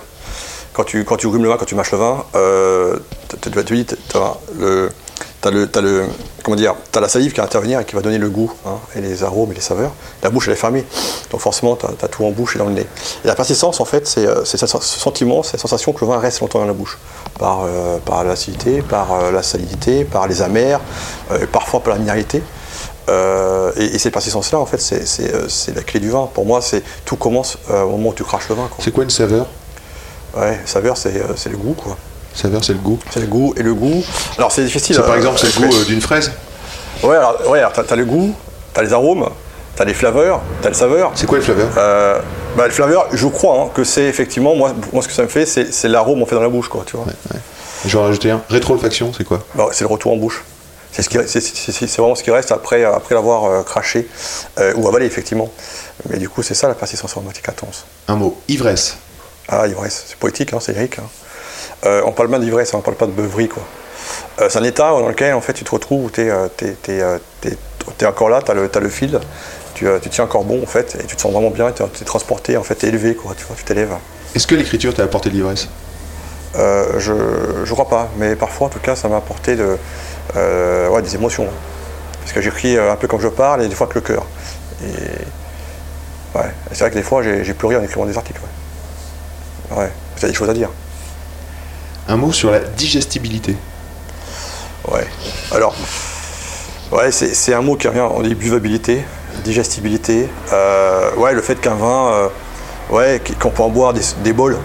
Quand 0.78 0.84
tu, 0.84 1.04
quand 1.06 1.18
tu 1.18 1.28
grumes 1.28 1.42
le 1.42 1.50
vin, 1.50 1.58
quand 1.58 1.66
tu 1.66 1.74
mâches 1.74 1.92
le 1.92 1.98
vin, 1.98 2.24
euh, 2.36 2.98
tu 3.42 3.50
tu 3.50 3.74
dis, 3.74 3.86
t'as 3.88 5.50
le, 5.50 6.06
dire, 6.56 6.76
t'as 6.92 7.00
la 7.00 7.10
salive 7.10 7.32
qui 7.32 7.38
va 7.40 7.46
intervenir 7.46 7.80
et 7.80 7.86
qui 7.86 7.96
va 7.96 8.02
donner 8.04 8.20
le 8.20 8.30
goût, 8.30 8.52
hein, 8.64 8.76
et 8.96 9.02
les 9.02 9.24
arômes 9.24 9.52
et 9.52 9.56
les 9.56 9.62
saveurs. 9.62 9.92
La 10.22 10.30
bouche 10.30 10.48
elle 10.48 10.54
est 10.54 10.56
fermée, 10.56 10.86
donc 11.32 11.42
forcément 11.42 11.76
t'as 11.76 11.88
as 12.00 12.08
tout 12.08 12.24
en 12.26 12.30
bouche 12.30 12.56
et 12.56 12.60
dans 12.60 12.66
le 12.68 12.74
nez. 12.74 12.86
Et 13.24 13.28
la 13.28 13.34
persistance 13.34 13.80
en 13.80 13.86
fait, 13.86 14.08
c'est 14.08 14.28
euh, 14.28 14.46
ce 14.46 14.56
sentiment, 14.80 15.42
cette 15.42 15.60
sensation 15.60 15.94
que 15.94 16.06
le 16.06 16.12
vin 16.12 16.20
reste 16.20 16.42
longtemps 16.42 16.60
dans 16.60 16.66
la 16.68 16.74
bouche, 16.74 17.00
par, 17.40 17.62
euh, 17.66 17.98
par 18.06 18.24
l'acidité, 18.24 18.84
par 18.84 19.32
la 19.32 19.42
salinité, 19.42 20.06
par 20.06 20.28
les 20.28 20.44
amers, 20.44 20.80
parfois 21.52 21.80
par 21.80 21.94
la 21.94 22.00
minéralité. 22.00 22.44
Et, 23.10 23.96
et 23.96 23.98
cette 23.98 24.14
persistance-là, 24.14 24.60
en 24.60 24.68
fait, 24.68 24.80
c'est- 24.80 25.74
la 25.74 25.82
clé 25.82 26.00
du 26.00 26.12
vin. 26.12 26.30
Pour 26.32 26.46
moi, 26.46 26.60
tout 27.04 27.16
commence 27.16 27.58
au 27.68 27.90
moment 27.90 28.10
où 28.10 28.14
tu 28.14 28.24
craches 28.24 28.48
le 28.50 28.56
vin. 28.56 28.70
C'est 28.80 28.92
quoi 28.92 29.04
une 29.06 29.10
saveur? 29.10 29.48
Ouais, 30.40 30.60
saveur, 30.66 30.98
c'est 30.98 31.16
euh, 31.16 31.36
c'est 31.36 31.50
le 31.50 31.58
goût, 31.58 31.74
quoi. 31.74 31.98
Saveur, 32.34 32.64
c'est 32.64 32.74
le 32.74 32.80
goût. 32.80 33.00
C'est 33.12 33.22
le 33.22 33.28
goût 33.28 33.54
et 33.58 33.64
le 33.64 33.74
goût. 33.74 34.04
Alors 34.38 34.52
c'est 34.52 34.64
difficile. 34.64 34.96
Par 34.98 35.12
euh, 35.12 35.18
exemple 35.18 35.40
c'est 35.40 35.60
le 35.60 35.68
goût 35.68 35.76
euh, 35.76 35.86
d'une 35.86 36.02
fraise. 36.02 36.32
Ouais, 37.04 37.16
alors, 37.16 37.50
ouais, 37.50 37.60
alors 37.60 37.72
t'as 37.74 37.96
le 37.96 38.06
goût, 38.06 38.36
t'as 38.74 38.84
les 38.84 38.94
arômes, 38.94 39.30
t'as 39.76 39.86
les 39.86 39.94
flaveurs, 39.94 40.42
t'as 40.62 40.70
le 40.70 40.76
saveur. 40.76 41.12
C'est 41.16 41.26
quoi 41.26 41.38
le 41.40 41.44
flaveur? 41.44 41.70
Euh, 41.78 42.20
bah, 42.56 42.66
le 42.66 42.72
flaveur, 42.74 43.08
je 43.12 43.28
crois 43.28 43.62
hein, 43.64 43.70
que 43.74 43.84
c'est 43.84 44.04
effectivement, 44.04 44.56
moi, 44.56 44.74
moi, 44.94 45.02
ce 45.02 45.08
que 45.08 45.14
ça 45.14 45.24
me 45.24 45.28
fait, 45.28 45.46
c'est 45.46 45.88
l'arôme 45.88 46.22
en 46.22 46.26
fait 46.26 46.36
dans 46.36 46.42
la 46.42 46.50
bouche, 46.50 46.68
quoi, 46.70 46.84
tu 46.86 46.98
vois. 46.98 47.06
Je 47.86 47.90
vais 47.90 48.04
en 48.04 48.06
rajouter 48.06 48.32
un. 48.32 48.42
Rétroolfaction, 48.50 49.12
c'est 49.18 49.24
quoi? 49.24 49.44
Bah, 49.56 49.70
c'est 49.72 49.84
le 49.84 49.90
retour 49.90 50.12
en 50.12 50.18
bouche. 50.18 50.44
C'est 50.92 51.02
ce 51.04 51.10
qui- 51.10 51.86
vraiment 51.98 52.16
ce 52.16 52.24
qui 52.24 52.32
reste 52.32 52.52
après, 52.52 52.84
après 52.84 53.14
l'avoir 53.14 53.46
euh, 53.46 53.62
craché 53.64 54.08
euh, 54.60 54.74
ou 54.76 54.88
avalé, 54.88 55.06
effectivement. 55.06 55.52
Mais 56.10 56.18
du 56.18 56.28
coup, 56.30 56.42
c'est 56.42 56.56
ça 56.56 56.68
la 56.68 56.74
persistance 56.74 57.12
aromatique 57.12 57.48
intense. 57.50 57.86
Un 58.08 58.16
mot. 58.16 58.40
Ivresse. 58.48 58.98
Ah, 59.50 59.68
ivresse, 59.68 60.06
c'est 60.08 60.18
poétique, 60.18 60.54
hein, 60.54 60.60
c'est 60.60 60.74
lyrique. 60.74 61.00
hein. 61.00 61.10
Euh, 61.86 62.02
on 62.06 62.12
parle 62.12 62.30
bien 62.30 62.40
d'ivresse, 62.40 62.74
hein, 62.74 62.78
on 62.80 62.82
parle 62.82 62.98
pas 62.98 63.06
de 63.06 63.12
beuverie, 63.12 63.48
quoi. 63.48 63.64
Euh, 64.42 64.50
c'est 64.50 64.60
un 64.60 64.64
état 64.64 64.90
dans 64.90 65.08
lequel, 65.08 65.34
en 65.34 65.42
fait, 65.42 65.54
tu 65.54 65.64
te 65.64 65.72
retrouves 65.72 66.06
où 66.06 66.10
tu 66.10 66.22
es, 66.22 66.32
encore 68.06 68.30
là, 68.30 68.42
tu 68.42 68.52
as, 68.52 68.80
le 68.80 68.90
fil, 68.90 69.20
tu, 69.74 69.88
euh, 69.88 70.00
tu 70.00 70.10
tiens 70.10 70.26
encore 70.26 70.44
bon, 70.44 70.62
en 70.62 70.66
fait, 70.66 70.96
et 70.96 71.06
tu 71.06 71.16
te 71.16 71.22
sens 71.22 71.32
vraiment 71.32 71.50
bien, 71.50 71.72
tu 71.72 71.84
es, 71.84 72.06
transporté, 72.06 72.58
en 72.58 72.64
fait, 72.64 72.76
t'es 72.76 72.88
élevé, 72.88 73.16
quoi, 73.16 73.34
tu 73.38 73.46
vois, 73.46 73.56
tu 73.56 73.64
t'élèves. 73.64 73.94
Est-ce 74.36 74.48
que 74.48 74.56
l'écriture 74.56 74.94
t'a 74.94 75.04
apporté 75.04 75.30
de 75.30 75.36
l'ivresse? 75.36 75.68
Euh, 76.56 77.00
je, 77.00 77.14
je 77.64 77.74
crois 77.74 77.88
pas, 77.88 78.10
mais 78.18 78.36
parfois, 78.36 78.68
en 78.68 78.70
tout 78.70 78.80
cas, 78.80 78.96
ça 78.96 79.08
m'a 79.08 79.18
apporté 79.18 79.56
de, 79.56 79.78
euh, 80.36 80.90
ouais, 80.90 81.02
des 81.02 81.16
émotions. 81.16 81.48
Parce 82.22 82.34
que 82.34 82.42
j'écris 82.42 82.76
euh, 82.76 82.92
un 82.92 82.96
peu 82.96 83.08
comme 83.08 83.22
je 83.22 83.28
parle, 83.28 83.64
et 83.64 83.68
des 83.68 83.76
fois 83.76 83.86
avec 83.86 83.96
le 83.96 84.02
cœur. 84.02 84.26
Et 84.84 86.38
ouais, 86.38 86.52
c'est 86.72 86.80
vrai 86.80 86.90
que 86.90 86.96
des 86.96 87.04
fois, 87.04 87.24
j'ai 87.24 87.44
j'ai 87.44 87.54
pleuré 87.54 87.78
en 87.78 87.84
écrivant 87.84 88.06
des 88.06 88.18
articles. 88.18 88.40
Ouais, 88.42 88.48
ouais 89.72 89.92
j'ai 90.20 90.28
des 90.28 90.34
choses 90.34 90.50
à 90.50 90.54
dire. 90.54 90.70
Un 92.10 92.16
mot 92.18 92.32
sur 92.32 92.52
la 92.52 92.60
digestibilité. 92.60 93.56
Ouais. 94.90 95.06
Alors, 95.52 95.76
ouais, 96.92 97.12
c'est 97.12 97.54
un 97.54 97.62
mot 97.62 97.76
qui 97.76 97.88
revient. 97.88 98.08
On 98.10 98.22
dit 98.22 98.34
buvabilité, 98.34 99.04
digestibilité. 99.44 100.30
Euh, 100.54 101.14
ouais, 101.16 101.34
le 101.34 101.42
fait 101.42 101.56
qu'un 101.56 101.76
vin, 101.76 102.12
euh, 102.14 102.28
ouais, 102.92 103.22
qu'on 103.40 103.50
peut 103.50 103.62
en 103.62 103.70
boire 103.70 103.94
des, 103.94 104.02
des 104.24 104.32
bols. 104.34 104.58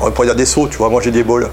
On 0.00 0.10
pourrait 0.10 0.26
dire 0.28 0.36
des 0.36 0.44
seaux, 0.46 0.68
tu 0.68 0.76
vois. 0.76 0.90
Moi, 0.90 1.00
j'ai 1.02 1.10
des 1.10 1.24
bols. 1.24 1.48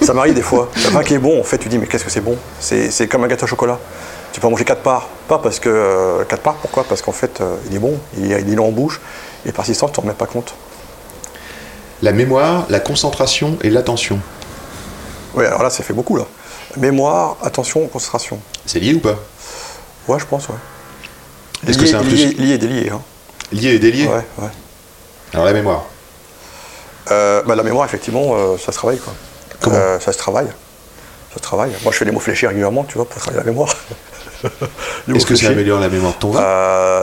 Ça 0.00 0.14
m'arrive 0.14 0.34
des 0.34 0.40
fois. 0.42 0.70
Un 0.86 0.90
vin 0.90 1.02
qui 1.04 1.12
est 1.12 1.18
bon, 1.18 1.38
en 1.38 1.44
fait, 1.44 1.58
tu 1.58 1.68
dis, 1.68 1.76
mais 1.76 1.86
qu'est-ce 1.86 2.04
que 2.04 2.10
c'est 2.10 2.22
bon? 2.22 2.36
C'est 2.58 3.06
comme 3.06 3.22
un 3.22 3.28
gâteau 3.28 3.44
au 3.44 3.48
chocolat. 3.48 3.78
Tu 4.32 4.40
peux 4.40 4.46
en 4.46 4.50
manger 4.50 4.64
quatre 4.64 4.82
parts. 4.82 5.08
Pas 5.28 5.38
parce 5.38 5.60
que. 5.60 5.68
euh, 5.68 6.24
quatre 6.24 6.42
parts, 6.42 6.54
pourquoi? 6.54 6.84
Parce 6.84 7.02
qu'en 7.02 7.12
fait, 7.12 7.42
il 7.68 7.76
est 7.76 7.80
bon, 7.80 7.98
il 8.16 8.32
est, 8.32 8.40
il 8.40 8.50
est 8.50 8.56
long 8.56 8.68
en 8.68 8.72
bouche, 8.72 9.00
est 9.46 9.52
persistant, 9.52 9.88
tu 9.88 9.92
t'en 9.92 10.02
même 10.06 10.14
pas 10.14 10.26
compte. 10.26 10.54
La 12.02 12.12
mémoire, 12.12 12.66
la 12.70 12.80
concentration 12.80 13.58
et 13.62 13.70
l'attention. 13.70 14.20
Ouais, 15.34 15.46
alors 15.46 15.62
là, 15.62 15.70
ça 15.70 15.82
fait 15.82 15.92
beaucoup, 15.92 16.16
là. 16.16 16.24
Mémoire, 16.76 17.36
attention, 17.42 17.86
concentration. 17.88 18.40
C'est 18.64 18.80
lié 18.80 18.94
ou 18.94 19.00
pas? 19.00 19.18
Ouais, 20.08 20.18
je 20.18 20.24
pense, 20.24 20.48
ouais. 20.48 20.54
Est-ce 21.68 21.78
que 21.78 21.86
c'est 21.86 21.94
un 21.94 22.02
plus 22.02 22.34
lié, 22.36 22.54
et 22.54 22.58
délié, 22.58 22.90
hein. 22.90 23.02
Lié 23.52 23.74
et 23.74 23.78
délié? 23.78 24.06
Ouais, 24.06 24.24
ouais. 24.38 24.48
Alors 25.34 25.44
la 25.44 25.52
mémoire. 25.52 25.84
Euh, 27.10 27.42
bah, 27.42 27.54
la 27.54 27.62
mémoire, 27.62 27.84
effectivement, 27.84 28.30
euh, 28.34 28.56
ça 28.56 28.72
se 28.72 28.78
travaille. 28.78 28.98
Quoi. 28.98 29.12
Comment? 29.60 29.76
Euh, 29.76 30.00
Ça 30.00 30.12
se 30.12 30.18
travaille. 30.18 30.46
Ça 30.46 31.36
se 31.36 31.40
travaille. 31.40 31.70
Moi, 31.82 31.92
je 31.92 31.98
fais 31.98 32.04
des 32.04 32.12
mots 32.12 32.20
fléchis 32.20 32.46
régulièrement, 32.46 32.84
tu 32.84 32.94
vois, 32.96 33.08
pour 33.08 33.20
travailler 33.20 33.44
la 33.44 33.50
mémoire. 33.50 33.74
Les 35.06 35.16
Est-ce 35.16 35.26
que 35.26 35.34
ça 35.36 35.48
améliore 35.48 35.80
la 35.80 35.88
mémoire 35.88 36.14
de 36.14 36.18
ton 36.18 36.30
vin? 36.30 36.40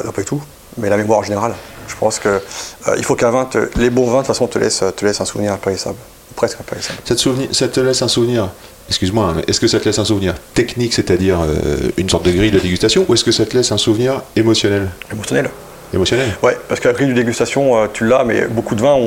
Non, 0.04 0.12
pas 0.12 0.22
du 0.22 0.26
tout. 0.26 0.42
Mais 0.78 0.90
la 0.90 0.98
mémoire 0.98 1.20
en 1.20 1.24
général. 1.24 1.54
Je 1.88 1.96
pense 1.96 2.20
que 2.20 2.30
euh, 2.30 2.96
il 2.98 3.04
faut 3.06 3.16
qu'un 3.16 3.32
vin, 3.32 3.46
te- 3.46 3.70
les 3.78 3.90
bons 3.90 4.06
vins, 4.06 4.14
de 4.14 4.18
toute 4.20 4.28
façon, 4.28 4.48
te 4.48 4.60
laissent, 4.60 4.84
te 4.96 5.06
laissent 5.06 5.22
un 5.22 5.26
souvenir 5.26 5.54
impérissable. 5.54 5.98
Presque 6.36 6.60
impérissable. 6.60 7.00
ça 7.06 7.16
te, 7.16 7.20
souvenir- 7.20 7.50
ça 7.52 7.68
te 7.68 7.80
laisse 7.80 8.02
un 8.02 8.08
souvenir 8.08 8.50
Excuse-moi, 8.90 9.26
hein, 9.26 9.34
mais 9.36 9.44
est-ce 9.48 9.60
que 9.60 9.68
ça 9.68 9.80
te 9.82 9.86
laisse 9.86 10.00
un 10.00 10.06
souvenir 10.06 10.34
technique, 10.54 10.94
c'est-à-dire 10.94 11.40
euh, 11.42 11.90
une 11.98 12.10
sorte 12.10 12.24
de 12.26 12.32
grille 12.32 12.52
de 12.52 12.60
dégustation, 12.60 13.06
ou 13.10 13.14
est-ce 13.14 13.26
que 13.26 13.34
ça 13.34 13.46
te 13.46 13.58
laisse 13.58 13.70
un 13.74 13.78
souvenir 13.78 14.22
émotionnel? 14.38 14.88
Émotionnel. 15.12 15.50
Émotionnel 15.94 16.30
Ouais, 16.42 16.58
parce 16.70 16.80
que 16.80 16.88
la 16.88 16.94
grille 16.94 17.10
de 17.10 17.14
dégustation, 17.14 17.78
euh, 17.78 17.88
tu 17.92 18.06
l'as, 18.08 18.24
mais 18.24 18.46
beaucoup 18.48 18.76
de 18.76 18.82
vins, 18.82 18.98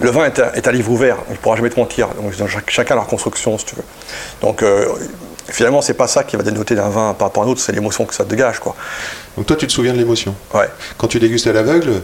le 0.00 0.10
vin 0.10 0.26
est 0.26 0.38
un, 0.38 0.52
est 0.52 0.68
un 0.68 0.72
livre 0.72 0.90
ouvert, 0.90 1.16
il 1.28 1.32
ne 1.32 1.36
pourra 1.38 1.56
jamais 1.56 1.70
te 1.70 1.80
mentir. 1.80 2.08
Donc, 2.20 2.32
chacun 2.68 2.92
a 2.92 2.96
leur 2.96 3.06
construction, 3.06 3.56
si 3.56 3.64
tu 3.64 3.76
veux. 3.76 3.82
Donc, 4.42 4.62
euh, 4.62 4.84
finalement, 5.48 5.82
c'est 5.82 5.94
pas 5.94 6.06
ça 6.08 6.24
qui 6.24 6.36
va 6.36 6.42
dénoter 6.42 6.74
d'un 6.74 6.88
vin 6.88 7.14
par 7.14 7.28
rapport 7.28 7.42
à 7.42 7.46
un 7.46 7.48
autre, 7.48 7.60
c'est 7.60 7.72
l'émotion 7.72 8.04
que 8.04 8.14
ça 8.14 8.24
te 8.24 8.30
dégage, 8.30 8.58
quoi. 8.60 8.74
Donc 9.36 9.46
toi, 9.46 9.56
tu 9.56 9.66
te 9.66 9.72
souviens 9.72 9.92
de 9.92 9.98
l'émotion. 9.98 10.34
Ouais. 10.54 10.68
Quand 10.98 11.08
tu 11.08 11.18
dégustes 11.18 11.46
à 11.46 11.52
l'aveugle, 11.52 12.02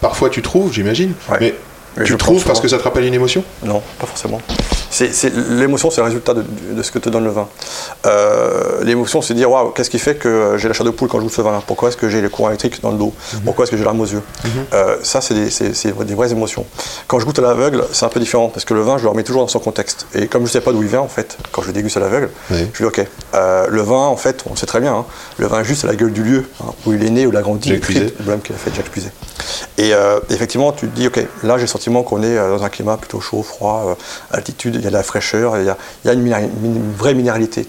parfois 0.00 0.30
tu 0.30 0.42
trouves, 0.42 0.72
j'imagine, 0.72 1.14
Ouais. 1.30 1.38
mais 1.40 1.54
Mais 1.96 2.04
tu 2.04 2.16
trouves 2.16 2.44
parce 2.44 2.60
que 2.60 2.68
ça 2.68 2.78
te 2.78 2.82
rappelle 2.82 3.04
une 3.04 3.14
émotion? 3.14 3.42
Non, 3.62 3.82
pas 3.98 4.06
forcément. 4.06 4.40
L'émotion, 5.00 5.90
c'est 5.90 6.00
le 6.00 6.06
résultat 6.06 6.34
de, 6.34 6.44
de 6.72 6.82
ce 6.82 6.90
que 6.90 6.98
te 6.98 7.08
donne 7.08 7.24
le 7.24 7.30
vin. 7.30 7.48
Euh, 8.06 8.82
l'émotion, 8.84 9.22
c'est 9.22 9.34
dire 9.34 9.50
waouh, 9.50 9.70
qu'est-ce 9.70 9.90
qui 9.90 9.98
fait 9.98 10.14
que 10.16 10.54
j'ai 10.58 10.68
la 10.68 10.74
chair 10.74 10.84
de 10.86 10.90
poule 10.90 11.08
quand 11.08 11.18
je 11.18 11.24
goûte 11.24 11.32
ce 11.32 11.42
vin-là? 11.42 11.62
Pourquoi 11.66 11.88
est-ce 11.88 11.96
que 11.96 12.08
j'ai 12.08 12.20
les 12.22 12.28
courants 12.28 12.48
électriques 12.48 12.80
dans 12.82 12.90
le 12.90 12.98
dos? 12.98 13.12
Pourquoi 13.44 13.64
est-ce 13.64 13.70
que 13.70 13.76
j'ai 13.76 13.84
larmes 13.84 14.00
aux 14.00 14.06
yeux? 14.06 14.22
Euh, 14.72 14.96
Ça, 15.02 15.20
c'est 15.20 15.34
des, 15.34 15.92
vraies 16.14 16.32
émotions. 16.32 16.64
Quand 17.06 17.18
je 17.18 17.26
goûte 17.26 17.38
à 17.38 17.42
l'aveugle, 17.42 17.84
c'est 17.92 18.04
un 18.04 18.08
peu 18.08 18.20
différent 18.20 18.48
parce 18.48 18.64
que 18.64 18.74
le 18.74 18.80
vin, 18.82 18.98
je 18.98 19.02
le 19.04 19.08
remets 19.10 19.22
toujours 19.24 19.42
dans 19.42 19.48
son 19.48 19.58
contexte. 19.60 20.06
Et 20.14 20.26
comme 20.28 20.42
je 20.42 20.48
ne 20.48 20.52
sais 20.52 20.60
pas 20.60 20.72
d'où 20.72 20.82
il 20.82 20.88
vient, 20.88 21.00
en 21.00 21.08
fait, 21.08 21.36
quand 21.52 21.62
je 21.62 21.68
le 21.68 21.72
déguste 21.72 21.96
à 21.96 22.00
l'aveugle, 22.00 22.30
Oui. 22.50 22.66
je 22.72 22.78
dis 22.82 22.84
ok. 22.84 23.04
euh, 23.34 23.66
le 23.68 23.82
vin, 23.82 24.06
en 24.06 24.16
fait, 24.16 24.44
on 24.50 24.56
sait 24.56 24.66
très 24.66 24.80
bien, 24.80 24.94
hein, 24.94 25.04
le 25.38 25.46
vin 25.46 25.62
juste 25.62 25.84
à 25.84 25.88
la 25.88 25.94
gueule 25.96 26.12
du 26.12 26.22
lieu 26.22 26.44
hein, 26.62 26.72
où 26.86 26.92
il 26.92 27.04
est 27.04 27.10
né, 27.10 27.26
où 27.26 27.30
il 27.30 27.36
a 27.36 27.42
grandi, 27.42 27.70
le 27.70 27.80
problème 27.80 28.40
qu'il 28.40 28.54
a 28.54 28.58
fait 28.58 28.74
Jacques 28.74 28.90
Puiset. 28.90 29.12
Et 29.78 29.92
effectivement, 30.30 30.72
tu 30.72 30.88
te 30.88 30.96
dis, 30.96 31.06
ok, 31.06 31.20
là 31.42 31.56
j'ai 31.56 31.62
le 31.62 31.66
sentiment 31.66 32.02
qu'on 32.02 32.22
est 32.22 32.36
dans 32.36 32.62
un 32.64 32.68
climat 32.68 32.96
plutôt 32.96 33.20
chaud, 33.20 33.42
froid, 33.42 33.96
altitude, 34.30 34.80
y 34.86 34.88
a 34.88 34.90
de 34.90 34.96
la 34.96 35.02
fraîcheur, 35.02 35.58
il 35.58 35.64
y 35.64 36.08
a, 36.08 36.12
une, 36.12 36.92
vraie 36.96 37.14
minéralité. 37.14 37.66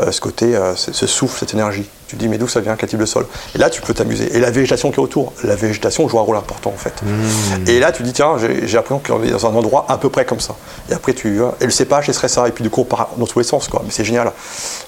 Euh, 0.00 0.12
ce 0.12 0.20
côté, 0.20 0.56
euh, 0.56 0.74
ce 0.76 1.06
souffle, 1.06 1.38
cette 1.40 1.54
énergie. 1.54 1.88
Tu 2.10 2.16
te 2.16 2.22
dis, 2.22 2.28
mais 2.28 2.38
d'où 2.38 2.48
ça 2.48 2.58
vient, 2.58 2.74
quel 2.74 2.88
type 2.88 2.98
de 2.98 3.06
sol? 3.06 3.24
Et 3.54 3.58
là, 3.58 3.70
tu 3.70 3.80
peux 3.82 3.94
t'amuser. 3.94 4.36
Et 4.36 4.40
la 4.40 4.50
végétation 4.50 4.90
qui 4.90 4.96
est 4.96 5.02
autour, 5.02 5.32
la 5.44 5.54
végétation 5.54 6.08
joue 6.08 6.18
un 6.18 6.22
rôle 6.22 6.36
important, 6.36 6.72
en 6.74 6.76
fait. 6.76 6.94
Et 7.68 7.78
là, 7.78 7.92
tu 7.92 7.98
te 7.98 8.02
dis, 8.02 8.12
tiens, 8.12 8.34
j'ai 8.36 8.66
l'impression 8.76 8.98
qu'on 8.98 9.22
est 9.22 9.30
dans 9.30 9.46
un 9.46 9.54
endroit 9.54 9.86
à 9.88 9.96
peu 9.96 10.08
près 10.08 10.24
comme 10.24 10.40
ça. 10.40 10.56
Et 10.90 10.92
après, 10.94 11.12
tu. 11.12 11.40
Et 11.60 11.64
le 11.66 11.70
cépage, 11.70 12.06
ce 12.08 12.12
serait 12.12 12.26
ça. 12.26 12.48
Et 12.48 12.50
puis, 12.50 12.64
du 12.64 12.70
coup, 12.70 12.80
on 12.80 12.84
part 12.84 13.10
dans 13.16 13.26
tous 13.26 13.38
les 13.38 13.44
sens, 13.44 13.68
quoi. 13.68 13.82
Mais 13.84 13.92
c'est 13.92 14.02
génial. 14.04 14.32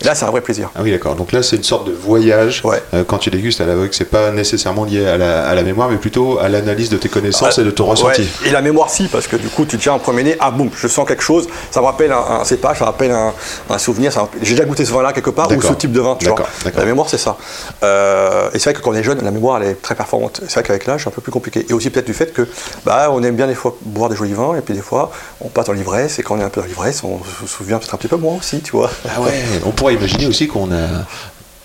Et 0.00 0.04
là, 0.04 0.16
c'est 0.16 0.24
un 0.24 0.30
vrai 0.32 0.40
plaisir. 0.40 0.72
Ah 0.74 0.80
oui, 0.82 0.90
d'accord. 0.90 1.14
Donc 1.14 1.30
là, 1.30 1.44
c'est 1.44 1.54
une 1.54 1.62
sorte 1.62 1.86
de 1.86 1.92
voyage. 1.92 2.60
Ouais. 2.64 2.82
Euh, 2.92 3.04
quand 3.06 3.18
tu 3.18 3.30
dégustes 3.30 3.60
à 3.60 3.66
l'aveugle, 3.66 3.94
c'est 3.94 4.10
pas 4.10 4.32
nécessairement 4.32 4.84
lié 4.84 5.06
à 5.06 5.16
la, 5.16 5.46
à 5.46 5.54
la 5.54 5.62
mémoire, 5.62 5.90
mais 5.90 5.98
plutôt 5.98 6.40
à 6.40 6.48
l'analyse 6.48 6.90
de 6.90 6.96
tes 6.96 7.08
connaissances 7.08 7.56
et 7.58 7.62
de 7.62 7.70
ton 7.70 7.84
Ouais, 7.84 7.90
ressenti. 7.90 8.26
Et 8.44 8.50
la 8.50 8.62
mémoire, 8.62 8.90
si, 8.90 9.06
parce 9.06 9.28
que 9.28 9.36
du 9.36 9.46
coup, 9.48 9.64
tu 9.64 9.78
tiens 9.78 9.94
un 9.94 9.98
premier 10.00 10.24
nez, 10.24 10.36
ah 10.40 10.50
boum, 10.50 10.70
je 10.74 10.88
sens 10.88 11.06
quelque 11.06 11.22
chose, 11.22 11.46
ça 11.70 11.78
me 11.80 11.86
rappelle 11.86 12.10
un, 12.10 12.40
un 12.40 12.44
cépage, 12.44 12.78
ça 12.78 12.84
me 12.86 12.90
rappelle 12.90 13.12
un, 13.12 13.32
un 13.70 13.78
souvenir, 13.78 14.10
j'ai 14.42 14.54
déjà 14.54 14.64
goûté 14.64 14.84
ce 14.84 14.90
vin-là 14.92 15.12
quelque 15.12 15.30
part, 15.30 15.48
ou 15.52 15.62
ce 15.62 15.72
type 15.74 15.92
de 15.92 16.00
vin, 16.00 16.16
tu 16.18 16.26
vois. 16.26 16.42
La 16.74 16.84
mémoire, 16.84 17.08
c'est 17.12 17.18
ça. 17.18 17.36
Euh, 17.82 18.48
et 18.54 18.58
c'est 18.58 18.70
vrai 18.70 18.74
que 18.74 18.80
quand 18.84 18.90
on 18.90 18.94
est 18.94 19.02
jeune, 19.02 19.22
la 19.22 19.30
mémoire, 19.30 19.60
elle 19.62 19.68
est 19.68 19.74
très 19.82 19.94
performante. 19.94 20.40
C'est 20.48 20.54
vrai 20.54 20.62
qu'avec 20.62 20.86
l'âge, 20.86 21.02
c'est 21.02 21.08
un 21.08 21.12
peu 21.12 21.20
plus 21.20 21.30
compliqué. 21.32 21.66
Et 21.68 21.72
aussi 21.74 21.90
peut-être 21.90 22.06
du 22.06 22.14
fait 22.14 22.32
que, 22.32 22.48
bah, 22.84 23.08
on 23.12 23.22
aime 23.22 23.36
bien 23.36 23.46
des 23.46 23.54
fois 23.54 23.76
boire 23.82 24.08
des 24.08 24.16
jolis 24.16 24.32
vins, 24.32 24.56
et 24.56 24.62
puis 24.62 24.72
des 24.74 24.80
fois, 24.80 25.12
on 25.42 25.48
passe 25.48 25.66
dans 25.66 25.72
l'ivresse, 25.74 26.18
et 26.18 26.22
quand 26.22 26.36
on 26.36 26.40
est 26.40 26.44
un 26.44 26.48
peu 26.48 26.60
dans 26.62 26.66
l'ivresse, 26.66 27.02
on 27.04 27.20
se 27.42 27.46
souvient 27.46 27.78
peut-être 27.78 27.94
un 27.94 27.98
petit 27.98 28.08
peu 28.08 28.16
moins 28.16 28.36
aussi, 28.36 28.60
tu 28.62 28.72
vois. 28.72 28.90
Ah 29.14 29.20
ouais, 29.20 29.32
on 29.66 29.70
pourrait 29.70 29.94
imaginer 29.94 30.26
aussi 30.26 30.48
qu'on 30.48 30.72
a 30.72 30.86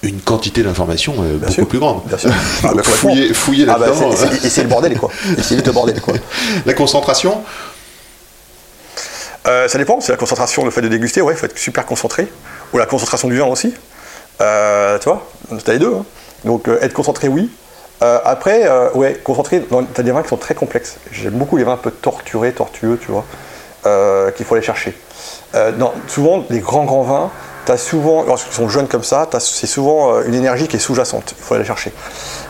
une 0.04 0.20
quantité 0.22 0.62
d'informations 0.62 1.16
euh, 1.24 1.38
beaucoup 1.38 1.52
sûr. 1.52 1.68
plus 1.68 1.80
grande. 1.80 2.04
Bien 2.06 2.18
sûr. 2.18 2.30
Ah, 2.64 2.74
bah, 2.76 2.84
fouiller, 2.84 3.34
fouiller 3.34 3.66
Ah, 3.70 3.78
bah, 3.80 3.88
là-dedans. 3.88 4.12
c'est- 4.16 4.28
c'est- 4.28 4.46
et 4.46 4.50
c'est 4.50 4.64
le 4.64 4.70
bordel, 4.70 4.98
quoi. 5.00 5.10
Et 5.38 5.42
c'est 5.42 5.56
vite 5.56 5.66
le 5.68 5.72
bordel, 5.74 6.00
quoi. 6.02 6.14
La 6.66 6.74
concentration, 6.74 7.42
Euh, 9.48 9.68
ça 9.70 9.78
dépend, 9.78 10.02
c'est 10.02 10.12
la 10.12 10.18
concentration, 10.18 10.66
le 10.66 10.72
fait 10.72 10.82
de 10.82 10.90
déguster, 10.90 11.22
ouais, 11.22 11.34
il 11.34 11.38
faut 11.38 11.46
être 11.46 11.58
super 11.58 11.86
concentré. 11.86 12.28
Ou 12.74 12.78
la 12.80 12.86
concentration 12.86 13.30
du 13.30 13.38
vin 13.38 13.46
aussi. 13.46 13.74
Euh, 14.42 15.00
tu 15.00 15.10
vois, 15.10 15.26
t'as 15.64 15.74
les 15.74 15.80
deux. 15.80 15.94
hein. 15.94 16.06
Donc 16.46 16.68
euh, 16.68 16.80
être 16.82 16.94
concentré, 16.94 17.28
oui. 17.28 17.52
Euh, 18.04 18.20
après, 18.24 18.68
euh, 18.68 18.92
ouais, 18.94 19.20
concentré, 19.24 19.66
t'as 19.94 20.04
des 20.04 20.12
vins 20.12 20.22
qui 20.22 20.30
sont 20.30 20.38
très 20.38 20.54
complexes. 20.54 20.98
J'aime 21.12 21.34
beaucoup 21.34 21.58
les 21.58 21.64
vins 21.64 21.74
un 21.74 21.78
peu 21.78 21.92
torturés, 21.92 22.52
tortueux, 22.52 23.00
tu 23.02 23.12
vois, 23.12 23.26
qu'il 24.34 24.46
faut 24.46 24.56
aller 24.56 24.64
chercher. 24.64 24.96
Souvent, 26.08 26.44
les 26.50 26.60
grands 26.60 26.86
grands 26.86 27.04
vins, 27.04 27.32
t'as 27.68 27.76
souvent, 27.78 28.24
lorsqu'ils 28.24 28.54
sont 28.54 28.70
jeunes 28.70 28.88
comme 28.88 29.04
ça, 29.04 29.28
c'est 29.40 29.68
souvent 29.68 30.14
euh, 30.16 30.24
une 30.26 30.34
énergie 30.34 30.70
qui 30.70 30.78
est 30.78 30.80
sous-jacente. 30.80 31.36
Il 31.38 31.44
faut 31.44 31.54
aller 31.54 31.64
la 31.64 31.68
chercher. 31.68 31.92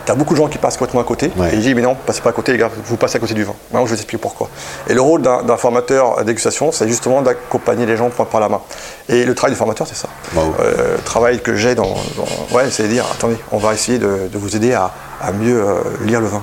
T'as 0.06 0.14
beaucoup 0.14 0.32
de 0.34 0.38
gens 0.38 0.46
qui 0.46 0.58
passent 0.58 0.76
complètement 0.76 1.00
à 1.00 1.04
côté. 1.04 1.32
Ouais. 1.36 1.50
Et 1.52 1.54
ils 1.56 1.60
disent, 1.60 1.74
mais 1.74 1.82
non, 1.82 1.96
passez 2.06 2.20
pas 2.20 2.30
à 2.30 2.32
côté, 2.32 2.52
les 2.52 2.58
gars, 2.58 2.70
vous 2.84 2.96
passez 2.96 3.16
à 3.16 3.18
côté 3.18 3.34
du 3.34 3.42
vin. 3.42 3.52
Maintenant, 3.72 3.84
je 3.84 3.90
vais 3.90 3.96
vous 3.96 4.00
expliquer 4.02 4.20
pourquoi. 4.22 4.48
Et 4.88 4.94
le 4.94 5.00
rôle 5.00 5.20
d'un 5.22 5.56
formateur 5.56 6.20
à 6.20 6.22
dégustation, 6.24 6.70
c'est 6.70 6.86
justement 6.86 7.20
d'accompagner 7.20 7.84
les 7.84 7.96
gens 7.96 8.08
point 8.10 8.24
par 8.26 8.38
la 8.40 8.48
main. 8.48 8.60
Et 9.08 9.24
le 9.24 9.34
travail 9.34 9.52
du 9.54 9.58
formateur, 9.58 9.88
c'est 9.88 9.96
ça. 9.96 10.08
Bravo. 10.32 10.54
Euh, 10.60 10.96
le 10.96 11.02
travail 11.02 11.40
que 11.42 11.56
j'ai 11.56 11.74
dans, 11.74 11.96
dans- 12.16 12.56
Ouais, 12.56 12.70
c'est 12.70 12.84
de 12.84 12.88
dire, 12.88 13.04
attendez, 13.12 13.36
on 13.50 13.58
va 13.58 13.74
essayer 13.74 13.98
de, 13.98 14.28
de 14.32 14.38
vous 14.38 14.54
aider 14.54 14.72
à, 14.72 14.92
à 15.20 15.32
mieux 15.32 15.60
euh, 15.60 15.74
lire 16.04 16.20
le 16.20 16.28
vin. 16.28 16.42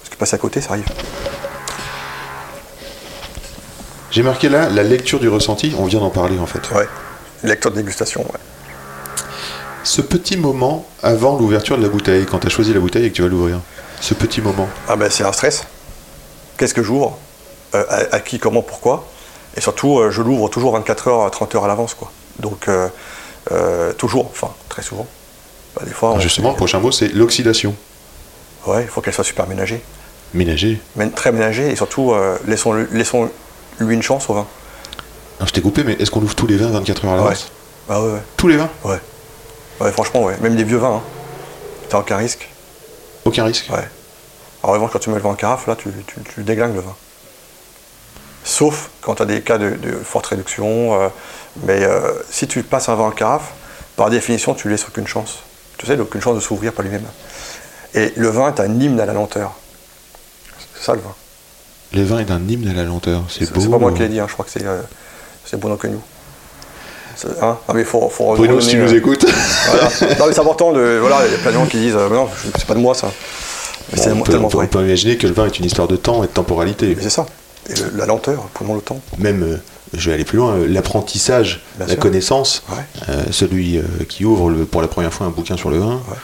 Parce 0.00 0.10
que 0.10 0.16
passer 0.16 0.36
à 0.36 0.38
côté, 0.38 0.60
ça 0.60 0.70
arrive. 0.70 0.84
J'ai 4.12 4.22
marqué 4.22 4.48
là 4.48 4.68
la 4.68 4.82
lecture 4.82 5.18
du 5.18 5.28
ressenti, 5.28 5.74
on 5.78 5.86
vient 5.86 6.00
d'en 6.00 6.10
parler 6.10 6.38
en 6.38 6.46
fait. 6.46 6.70
Ouais. 6.74 6.86
Lecteur 7.44 7.72
de 7.72 7.76
dégustation, 7.76 8.22
ouais. 8.22 8.38
Ce 9.84 10.00
petit 10.00 10.36
moment 10.36 10.86
avant 11.02 11.36
l'ouverture 11.36 11.76
de 11.76 11.82
la 11.82 11.88
bouteille, 11.88 12.24
quand 12.24 12.38
tu 12.38 12.46
as 12.46 12.50
choisi 12.50 12.72
la 12.72 12.78
bouteille 12.80 13.06
et 13.06 13.10
que 13.10 13.16
tu 13.16 13.22
vas 13.22 13.28
l'ouvrir, 13.28 13.60
ce 14.00 14.14
petit 14.14 14.40
moment. 14.40 14.68
Ah 14.88 14.94
ben 14.96 15.10
c'est 15.10 15.24
un 15.24 15.32
stress. 15.32 15.64
Qu'est-ce 16.56 16.74
que 16.74 16.82
j'ouvre? 16.82 17.18
Euh, 17.74 17.84
à, 17.88 18.14
à 18.16 18.20
qui, 18.20 18.38
comment, 18.38 18.62
pourquoi? 18.62 19.08
Et 19.56 19.60
surtout, 19.60 19.98
euh, 19.98 20.10
je 20.10 20.22
l'ouvre 20.22 20.48
toujours 20.48 20.72
24 20.74 21.08
heures, 21.08 21.30
30 21.30 21.54
heures 21.56 21.64
à 21.64 21.68
l'avance, 21.68 21.94
quoi. 21.94 22.12
Donc, 22.38 22.68
euh, 22.68 23.92
toujours, 23.94 24.26
enfin, 24.30 24.50
très 24.68 24.82
souvent. 24.82 25.06
Bah, 25.74 25.82
des 25.84 25.92
fois, 25.92 26.12
on- 26.12 26.20
Justement, 26.20 26.50
le 26.50 26.56
prochain 26.56 26.78
mot 26.78 26.92
c'est 26.92 27.08
l'oxydation. 27.08 27.74
Ouais, 28.66 28.82
il 28.82 28.88
faut 28.88 29.00
qu'elle 29.00 29.14
soit 29.14 29.24
super 29.24 29.48
ménagée. 29.48 29.82
Mais 30.94 31.08
très 31.10 31.32
ménagée, 31.32 31.70
et 31.70 31.76
surtout, 31.76 32.12
euh, 32.12 32.38
laissons, 32.46 32.72
laissons 32.92 33.28
lui 33.80 33.94
une 33.96 34.02
chance 34.02 34.30
au 34.30 34.34
vin. 34.34 34.46
Je 35.46 35.52
t'ai 35.52 35.60
coupé, 35.60 35.84
mais 35.84 35.92
est-ce 35.94 36.10
qu'on 36.10 36.22
ouvre 36.22 36.34
tous 36.34 36.46
les 36.46 36.56
vins 36.56 36.68
24 36.70 37.04
heures 37.04 37.12
à 37.12 37.16
l'avance 37.16 37.50
Ah 37.88 38.00
ouais, 38.02 38.12
ouais. 38.12 38.22
Tous 38.36 38.48
les 38.48 38.56
vins 38.56 38.70
Ouais. 38.84 38.98
Ouais, 39.80 39.90
franchement, 39.92 40.22
ouais. 40.24 40.36
Même 40.40 40.54
des 40.56 40.64
vieux 40.64 40.76
vins, 40.78 40.96
hein. 40.96 41.02
T'as 41.88 41.98
aucun 41.98 42.16
risque. 42.16 42.48
Aucun 43.24 43.44
risque 43.44 43.68
Ouais. 43.70 43.88
En 44.62 44.70
revanche, 44.72 44.90
quand 44.92 44.98
tu 45.00 45.10
mets 45.10 45.16
le 45.16 45.22
vin 45.22 45.30
en 45.30 45.34
carafe, 45.34 45.66
là, 45.66 45.74
tu, 45.76 45.90
tu, 46.06 46.16
tu 46.34 46.42
déglingues 46.44 46.74
le 46.74 46.80
vin. 46.80 46.94
Sauf 48.44 48.90
quand 49.00 49.16
tu 49.16 49.22
as 49.22 49.26
des 49.26 49.40
cas 49.42 49.58
de, 49.58 49.70
de 49.70 49.92
forte 49.92 50.26
réduction. 50.26 51.00
euh, 51.00 51.08
mais 51.64 51.82
euh, 51.84 52.12
si 52.30 52.46
tu 52.48 52.62
passes 52.62 52.88
un 52.88 52.94
vin 52.94 53.04
en 53.04 53.10
carafe, 53.10 53.52
par 53.96 54.10
définition, 54.10 54.54
tu 54.54 54.68
laisses 54.68 54.86
aucune 54.88 55.06
chance. 55.06 55.38
Tu 55.78 55.86
sais, 55.86 55.92
il 55.94 55.96
n'a 55.96 56.02
aucune 56.02 56.20
chance 56.20 56.34
de 56.36 56.40
s'ouvrir 56.40 56.72
par 56.72 56.84
lui-même. 56.84 57.04
Et 57.94 58.12
le 58.16 58.28
vin 58.28 58.48
est 58.54 58.60
un 58.60 58.80
hymne 58.80 58.98
à 59.00 59.06
la 59.06 59.12
lenteur. 59.12 59.52
C'est 60.76 60.84
ça 60.84 60.94
le 60.94 61.00
vin. 61.00 61.14
Les 61.92 62.04
vins 62.04 62.18
est 62.20 62.30
un 62.30 62.40
hymne 62.48 62.68
à 62.68 62.72
la 62.72 62.84
lenteur. 62.84 63.22
C'est 63.28 63.44
C'est 63.44 63.52
beau. 63.52 63.60
c'est 63.60 63.68
pas 63.68 63.78
moi 63.78 63.92
qui 63.92 63.98
l'ai 64.00 64.08
dit, 64.08 64.18
hein, 64.20 64.26
je 64.28 64.32
crois 64.32 64.44
que 64.44 64.50
c'est 64.50 64.64
euh, 64.64 64.80
c'est 65.44 65.58
Bruno 65.58 65.76
Quenou. 65.76 66.00
C'est- 67.16 67.28
Hein 67.42 67.58
ah, 67.68 67.72
mais 67.74 67.84
faut, 67.84 68.08
faut 68.08 68.34
Bruno, 68.34 68.60
si 68.60 68.70
tu 68.70 68.76
nous 68.78 68.90
euh, 68.92 68.96
écoutes. 68.96 69.26
voilà. 69.68 69.84
Non, 70.18 70.26
mais 70.26 70.32
c'est 70.32 70.40
important 70.40 70.72
de. 70.72 70.98
Voilà, 71.00 71.26
il 71.26 71.32
y 71.32 71.34
a 71.34 71.38
plein 71.38 71.50
de 71.50 71.56
gens 71.56 71.66
qui 71.66 71.78
disent 71.78 71.94
euh, 71.96 72.08
non, 72.08 72.28
c'est 72.56 72.66
pas 72.66 72.74
de 72.74 72.80
moi 72.80 72.94
ça. 72.94 73.10
Mais 73.92 73.98
Bon, 73.98 74.02
c'est 74.02 74.12
on, 74.12 74.20
peut, 74.22 74.32
tellement 74.32 74.46
on 74.46 74.50
peut- 74.50 74.56
vrai. 74.58 74.66
on 74.66 74.68
peut 74.68 74.82
imaginer 74.84 75.16
que 75.18 75.26
le 75.26 75.32
vin 75.34 75.46
est 75.46 75.58
une 75.58 75.64
histoire 75.66 75.88
de 75.88 75.96
temps 75.96 76.22
et 76.24 76.26
de 76.26 76.32
temporalité. 76.32 76.94
Mais 76.96 77.02
c'est 77.02 77.10
ça. 77.10 77.26
Et 77.68 77.74
le- 77.74 77.92
la 77.96 78.06
lenteur, 78.06 78.48
prenons 78.54 78.74
le 78.74 78.80
temps. 78.80 79.00
Même, 79.18 79.42
euh, 79.42 79.56
je 79.94 80.08
vais 80.08 80.14
aller 80.14 80.24
plus 80.24 80.38
loin, 80.38 80.54
euh, 80.54 80.66
l'apprentissage, 80.66 81.60
Bien 81.76 81.86
la 81.86 81.92
sûr. 81.92 82.00
connaissance. 82.02 82.62
Ouais. 82.70 82.76
Euh, 83.10 83.22
celui 83.30 83.80
qui 84.08 84.24
ouvre 84.24 84.48
le- 84.50 84.64
pour 84.64 84.80
la 84.82 84.88
première 84.88 85.12
fois 85.12 85.26
un 85.26 85.30
bouquin 85.30 85.56
sur 85.56 85.70
le 85.70 85.78
vin. 85.78 85.96
Ouais. 86.08 86.16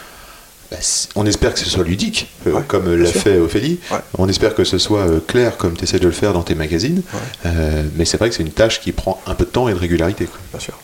Bah, 0.70 0.76
on 1.16 1.24
espère 1.26 1.54
que 1.54 1.60
ce 1.60 1.68
soit 1.70 1.84
ludique, 1.84 2.30
euh, 2.46 2.52
Ouais, 2.52 2.62
comme 2.68 2.94
l'a 2.94 3.10
sûr. 3.10 3.22
fait 3.22 3.38
Ophélie. 3.38 3.80
Ouais. 3.90 3.98
On 4.18 4.28
espère 4.28 4.54
que 4.54 4.64
ce 4.64 4.78
soit 4.78 5.00
euh, 5.00 5.20
clair, 5.26 5.56
comme 5.56 5.76
tu 5.76 5.84
essaies 5.84 5.98
de 5.98 6.06
le 6.06 6.12
faire 6.12 6.32
dans 6.34 6.42
tes 6.42 6.54
magazines. 6.54 7.02
Euh, 7.46 7.82
mais 7.96 8.04
c'est 8.04 8.16
vrai 8.18 8.28
que 8.28 8.34
c'est 8.34 8.42
une 8.42 8.52
tâche 8.52 8.80
qui 8.80 8.92
prend 8.92 9.20
un 9.26 9.34
peu 9.34 9.44
de 9.44 9.50
temps 9.50 9.68
et 9.68 9.72
de 9.72 9.78
régularité. 9.78 10.26
quoi. 10.26 10.38
Bien 10.52 10.60
sûr. 10.60 10.74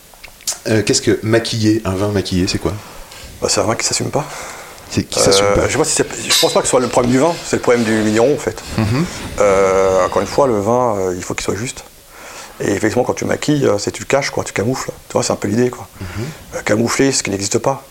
Qu'est-ce 0.87 1.03
que 1.03 1.18
maquiller 1.23 1.83
Un 1.85 1.94
vin 1.94 2.09
maquillé, 2.09 2.47
c'est 2.47 2.59
quoi? 2.59 2.73
Bah, 3.42 3.49
c'est 3.51 3.61
un 3.61 3.64
vin 3.64 3.75
qui 3.75 3.85
s'assume 3.87 4.11
pas. 4.11 4.25
C'est 4.90 5.03
qui 5.05 5.20
s'assume 5.20 5.47
pas? 5.55 5.66
Je 5.66 5.73
sais 5.73 5.79
pas 5.79 5.85
si 5.85 5.94
c'est- 5.97 6.31
je 6.31 6.40
pense 6.40 6.53
pas 6.55 6.61
que 6.61 6.66
ce 6.66 6.70
soit 6.70 6.81
le 6.81 6.88
problème 6.88 7.12
du 7.12 7.18
vin, 7.18 7.35
c'est 7.47 7.57
le 7.57 7.62
problème 7.62 7.85
du 7.85 8.03
vigneron 8.03 8.33
en 8.35 8.38
fait. 8.38 8.62
Mhm. 8.79 9.05
Encore 10.07 10.23
une 10.23 10.29
fois, 10.29 10.47
le 10.47 10.59
vin, 10.61 11.12
il 11.16 11.23
faut 11.23 11.35
qu'il 11.35 11.44
soit 11.44 11.57
juste. 11.57 11.85
Et 12.61 12.70
effectivement, 12.70 13.03
quand 13.05 13.14
tu 13.14 13.25
maquilles, 13.25 13.68
c'est 13.79 13.90
tu 13.90 14.01
le 14.03 14.07
caches, 14.07 14.31
quoi, 14.31 14.44
tu 14.44 14.53
camoufles. 14.53 14.90
Tu 15.09 15.12
vois, 15.14 15.23
c'est 15.25 15.33
un 15.33 15.37
peu 15.37 15.49
l'idée, 15.49 15.70
quoi. 15.70 15.88
Mhm. 16.01 16.62
Camoufler 16.64 17.11
ce 17.12 17.23
qui 17.23 17.31
n'existe 17.31 17.59
pas. 17.59 17.85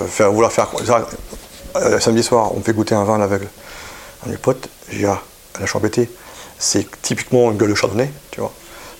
Euh. 0.00 1.04
Euh, 1.76 2.00
samedi 2.00 2.22
soir, 2.22 2.54
on 2.56 2.60
fait 2.60 2.72
goûter 2.72 2.94
un 2.94 3.04
vin 3.04 3.14
à 3.14 3.18
l'aveugle. 3.18 3.48
Un 4.26 4.30
mes 4.30 4.36
potes, 4.36 4.68
j'ai 4.90 5.06
ah, 5.06 5.22
la 5.60 5.66
chambété, 5.66 6.10
c'est 6.58 6.86
typiquement 7.00 7.50
une 7.50 7.58
gueule 7.58 7.70
de 7.70 7.74
chardonnay, 7.74 8.10
tu 8.30 8.40
vois. 8.40 8.52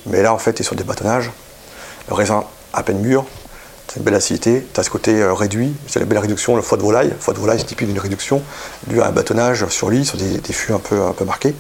Mais 0.07 0.23
là, 0.23 0.33
en 0.33 0.39
fait, 0.39 0.55
tu 0.55 0.63
es 0.63 0.65
sur 0.65 0.77
des 0.77 0.85
bâtonnages, 0.85 1.31
le 2.09 2.15
raisin 2.15 2.45
à 2.73 2.83
peine 2.83 3.01
mûr, 3.01 3.25
c'est 3.89 3.97
une 3.97 4.05
belle 4.05 4.15
acidité, 4.15 4.65
tu 4.73 4.85
ce 4.85 4.89
côté 4.89 5.21
euh, 5.21 5.35
réduit, 5.35 5.75
c'est 5.89 5.99
la 5.99 6.07
belle 6.07 6.19
réduction, 6.19 6.55
le 6.55 6.63
foie 6.63 6.79
de 6.79 6.83
volaille. 6.83 7.09
Le 7.09 7.17
foie 7.19 7.35
de 7.35 7.41
volaille, 7.41 7.59
c'est 7.59 7.67
typique 7.67 7.89
d'une 7.89 7.99
réduction, 7.99 8.41
dû 8.87 9.03
à 9.03 9.09
un 9.09 9.11
bâtonnage 9.11 9.67
sur 9.67 9.91
lit, 9.91 10.07
sur 10.07 10.17
des, 10.17 10.41
fûts 10.53 10.73
un 10.73 10.79
peu, 10.79 11.01
marqués. 11.25 11.57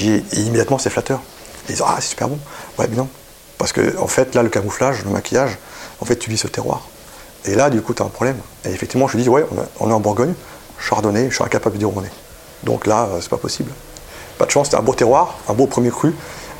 Et 0.00 0.22
immédiatement, 0.32 0.78
c'est 0.78 0.88
flatteur. 0.88 1.20
Ils 1.68 1.72
disent 1.72 1.84
Ah, 1.86 1.96
c'est 2.00 2.08
super 2.08 2.28
bon. 2.28 2.38
Ouais, 2.78 2.86
mais 2.88 2.96
non. 2.96 3.08
Parce 3.58 3.72
que, 3.72 3.94
en 3.98 4.06
fait, 4.06 4.34
là, 4.34 4.42
le 4.42 4.48
camouflage, 4.48 5.04
le 5.04 5.10
maquillage, 5.10 5.58
en 6.00 6.06
fait, 6.06 6.16
tu 6.16 6.30
vis 6.30 6.38
ce 6.38 6.46
terroir. 6.46 6.88
Et 7.46 7.54
là, 7.54 7.70
du 7.70 7.80
coup, 7.80 7.94
tu 7.94 8.02
as 8.02 8.06
un 8.06 8.10
problème. 8.10 8.36
Et 8.64 8.70
effectivement, 8.70 9.08
je 9.08 9.16
dis 9.16 9.28
Ouais, 9.28 9.44
on, 9.80 9.90
est 9.90 9.92
en 9.92 10.00
Bourgogne, 10.00 10.34
chardonnay, 10.78 11.28
je 11.30 11.34
suis 11.34 11.44
incapable 11.44 11.74
de 11.74 11.78
dire 11.78 11.88
où 11.88 11.94
on 11.96 12.02
est. 12.02 12.12
Donc 12.64 12.86
là, 12.86 13.08
euh, 13.10 13.18
c'est 13.20 13.30
pas 13.30 13.36
possible. 13.36 13.70
Pas 14.38 14.46
de 14.46 14.50
chance, 14.50 14.66
c'était 14.66 14.76
un 14.76 14.82
beau 14.82 14.94
terroir, 14.94 15.38
un 15.48 15.54
beau 15.54 15.66
premier 15.66 15.90
cru. 15.90 16.14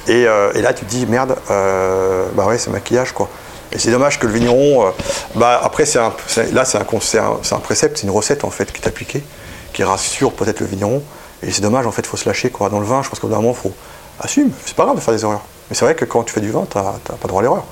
Et, 0.09 0.27
euh, 0.27 0.53
là, 0.55 0.73
tu 0.73 0.85
te 0.85 0.91
dis, 0.91 1.05
merde, 1.07 1.37
euh, 1.51 2.27
bah 2.35 2.47
ouais, 2.47 2.59
c'est 2.59 2.71
maquillage, 2.71 3.13
quoi. 3.13 3.29
Et 3.73 3.79
c'est 3.79 3.91
dommage 3.91 4.21
que 4.21 4.27
le 4.27 4.33
vigneron, 4.33 4.93
bah 5.35 5.61
après, 5.63 5.87
c'est 5.87 5.99
un, 5.99 6.15
là, 6.53 6.65
c'est 6.65 6.79
un, 6.79 6.83
un, 6.83 7.57
un 7.57 7.59
précepte, 7.59 7.99
c'est 7.99 8.05
une 8.05 8.13
recette, 8.13 8.45
en 8.45 8.51
fait, 8.51 8.73
qui 8.73 8.81
est 8.81 8.87
appliquée, 8.87 9.25
qui 9.73 9.83
rassure 9.83 10.33
peut-être 10.33 10.61
le 10.61 10.67
vigneron. 10.67 11.03
Et 11.43 11.51
c'est 11.51 11.63
dommage, 11.63 11.85
en 11.85 11.91
fait, 11.91 12.03
il 12.03 12.09
faut 12.09 12.17
se 12.17 12.29
lâcher, 12.29 12.51
quoi. 12.51 12.69
Dans 12.69 12.79
le 12.79 12.87
vin, 12.87 13.03
je 13.03 13.09
pense 13.09 13.19
qu'au 13.19 13.27
bout 13.27 13.35
d'un 13.35 13.41
moment, 13.41 13.57
il 13.59 13.61
faut 13.61 13.75
assumer. 14.21 14.51
C'est 14.65 14.77
pas 14.77 14.85
grave 14.85 14.97
de 14.97 15.01
faire 15.01 15.15
des 15.15 15.25
erreurs. 15.25 15.45
Mais 15.69 15.75
c'est 15.77 15.85
vrai 15.85 15.97
que 15.97 16.05
quand 16.05 16.23
tu 16.23 16.33
fais 16.33 16.41
du 16.41 16.53
vin, 16.53 16.65
t'as 16.71 16.83
pas 16.83 17.29
droit 17.29 17.41
à 17.41 17.43
l'erreur. 17.43 17.65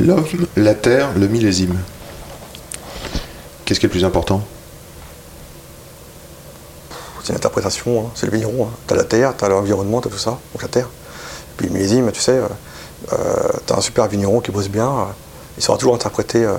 L'homme, 0.00 0.24
la 0.56 0.74
terre, 0.74 1.10
le 1.16 1.28
millésime. 1.28 1.78
Qu'est-ce 3.64 3.80
qui 3.80 3.86
est 3.86 3.88
le 3.88 3.92
plus 3.92 4.04
important? 4.04 4.42
C'est 7.22 7.30
une 7.30 7.36
interprétation, 7.36 8.00
hein. 8.06 8.10
c'est 8.14 8.26
le 8.26 8.32
vigneron. 8.32 8.68
Tu 8.86 8.92
as 8.92 8.96
la 8.96 9.04
terre, 9.04 9.34
tu 9.36 9.44
as 9.44 9.48
l'environnement, 9.48 10.02
tu 10.02 10.08
as 10.08 10.10
tout 10.10 10.18
ça, 10.18 10.38
donc 10.52 10.62
la 10.62 10.68
terre. 10.68 10.88
Puis 11.56 11.68
le 11.68 11.72
millésime, 11.72 12.12
tu 12.12 12.20
sais, 12.20 12.38
euh, 13.12 13.48
tu 13.66 13.72
as 13.72 13.76
un 13.76 13.80
super 13.80 14.06
vigneron 14.08 14.40
qui 14.40 14.50
bosse 14.50 14.68
bien, 14.68 14.88
euh, 14.88 15.04
il 15.56 15.62
saura 15.62 15.78
toujours 15.78 15.94
interpréter 15.94 16.44
euh, 16.44 16.56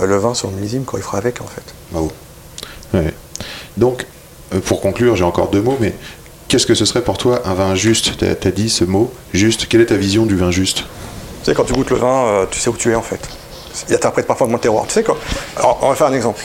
euh, 0.00 0.06
le 0.06 0.16
vin 0.16 0.34
sur 0.34 0.48
le 0.48 0.56
millésime 0.56 0.84
quand 0.84 0.96
il 0.96 1.02
fera 1.02 1.18
avec, 1.18 1.40
en 1.40 1.46
fait. 1.46 1.62
Bravo. 1.92 2.10
Ouais. 2.92 3.14
Donc, 3.76 4.06
euh, 4.54 4.60
pour 4.60 4.80
conclure, 4.80 5.16
j'ai 5.16 5.24
encore 5.24 5.50
deux 5.50 5.62
mots, 5.62 5.76
mais 5.80 5.94
qu'est-ce 6.48 6.66
que 6.66 6.74
ce 6.74 6.84
serait 6.84 7.02
pour 7.02 7.18
toi 7.18 7.42
un 7.44 7.54
vin 7.54 7.74
juste? 7.74 8.16
Tu 8.16 8.24
as, 8.24 8.50
dit 8.50 8.70
ce 8.70 8.84
mot, 8.84 9.12
juste. 9.32 9.68
Quelle 9.68 9.80
est 9.80 9.86
ta 9.86 9.96
vision 9.96 10.26
du 10.26 10.36
vin 10.36 10.50
juste? 10.50 10.78
Tu 10.78 11.50
sais, 11.50 11.54
quand 11.54 11.64
tu 11.64 11.74
goûtes 11.74 11.90
le 11.90 11.96
vin, 11.96 12.26
euh, 12.26 12.46
tu 12.50 12.58
sais 12.58 12.70
où 12.70 12.76
tu 12.76 12.90
es, 12.90 12.94
en 12.94 13.02
fait. 13.02 13.20
Il 13.88 13.94
interprète 13.94 14.26
parfois 14.26 14.46
mon 14.46 14.58
terroir. 14.58 14.86
Tu 14.86 14.94
sais 14.94 15.02
quoi 15.02 15.16
Alors, 15.56 15.78
on 15.82 15.88
va 15.88 15.94
faire 15.94 16.06
un 16.06 16.12
exemple. 16.12 16.42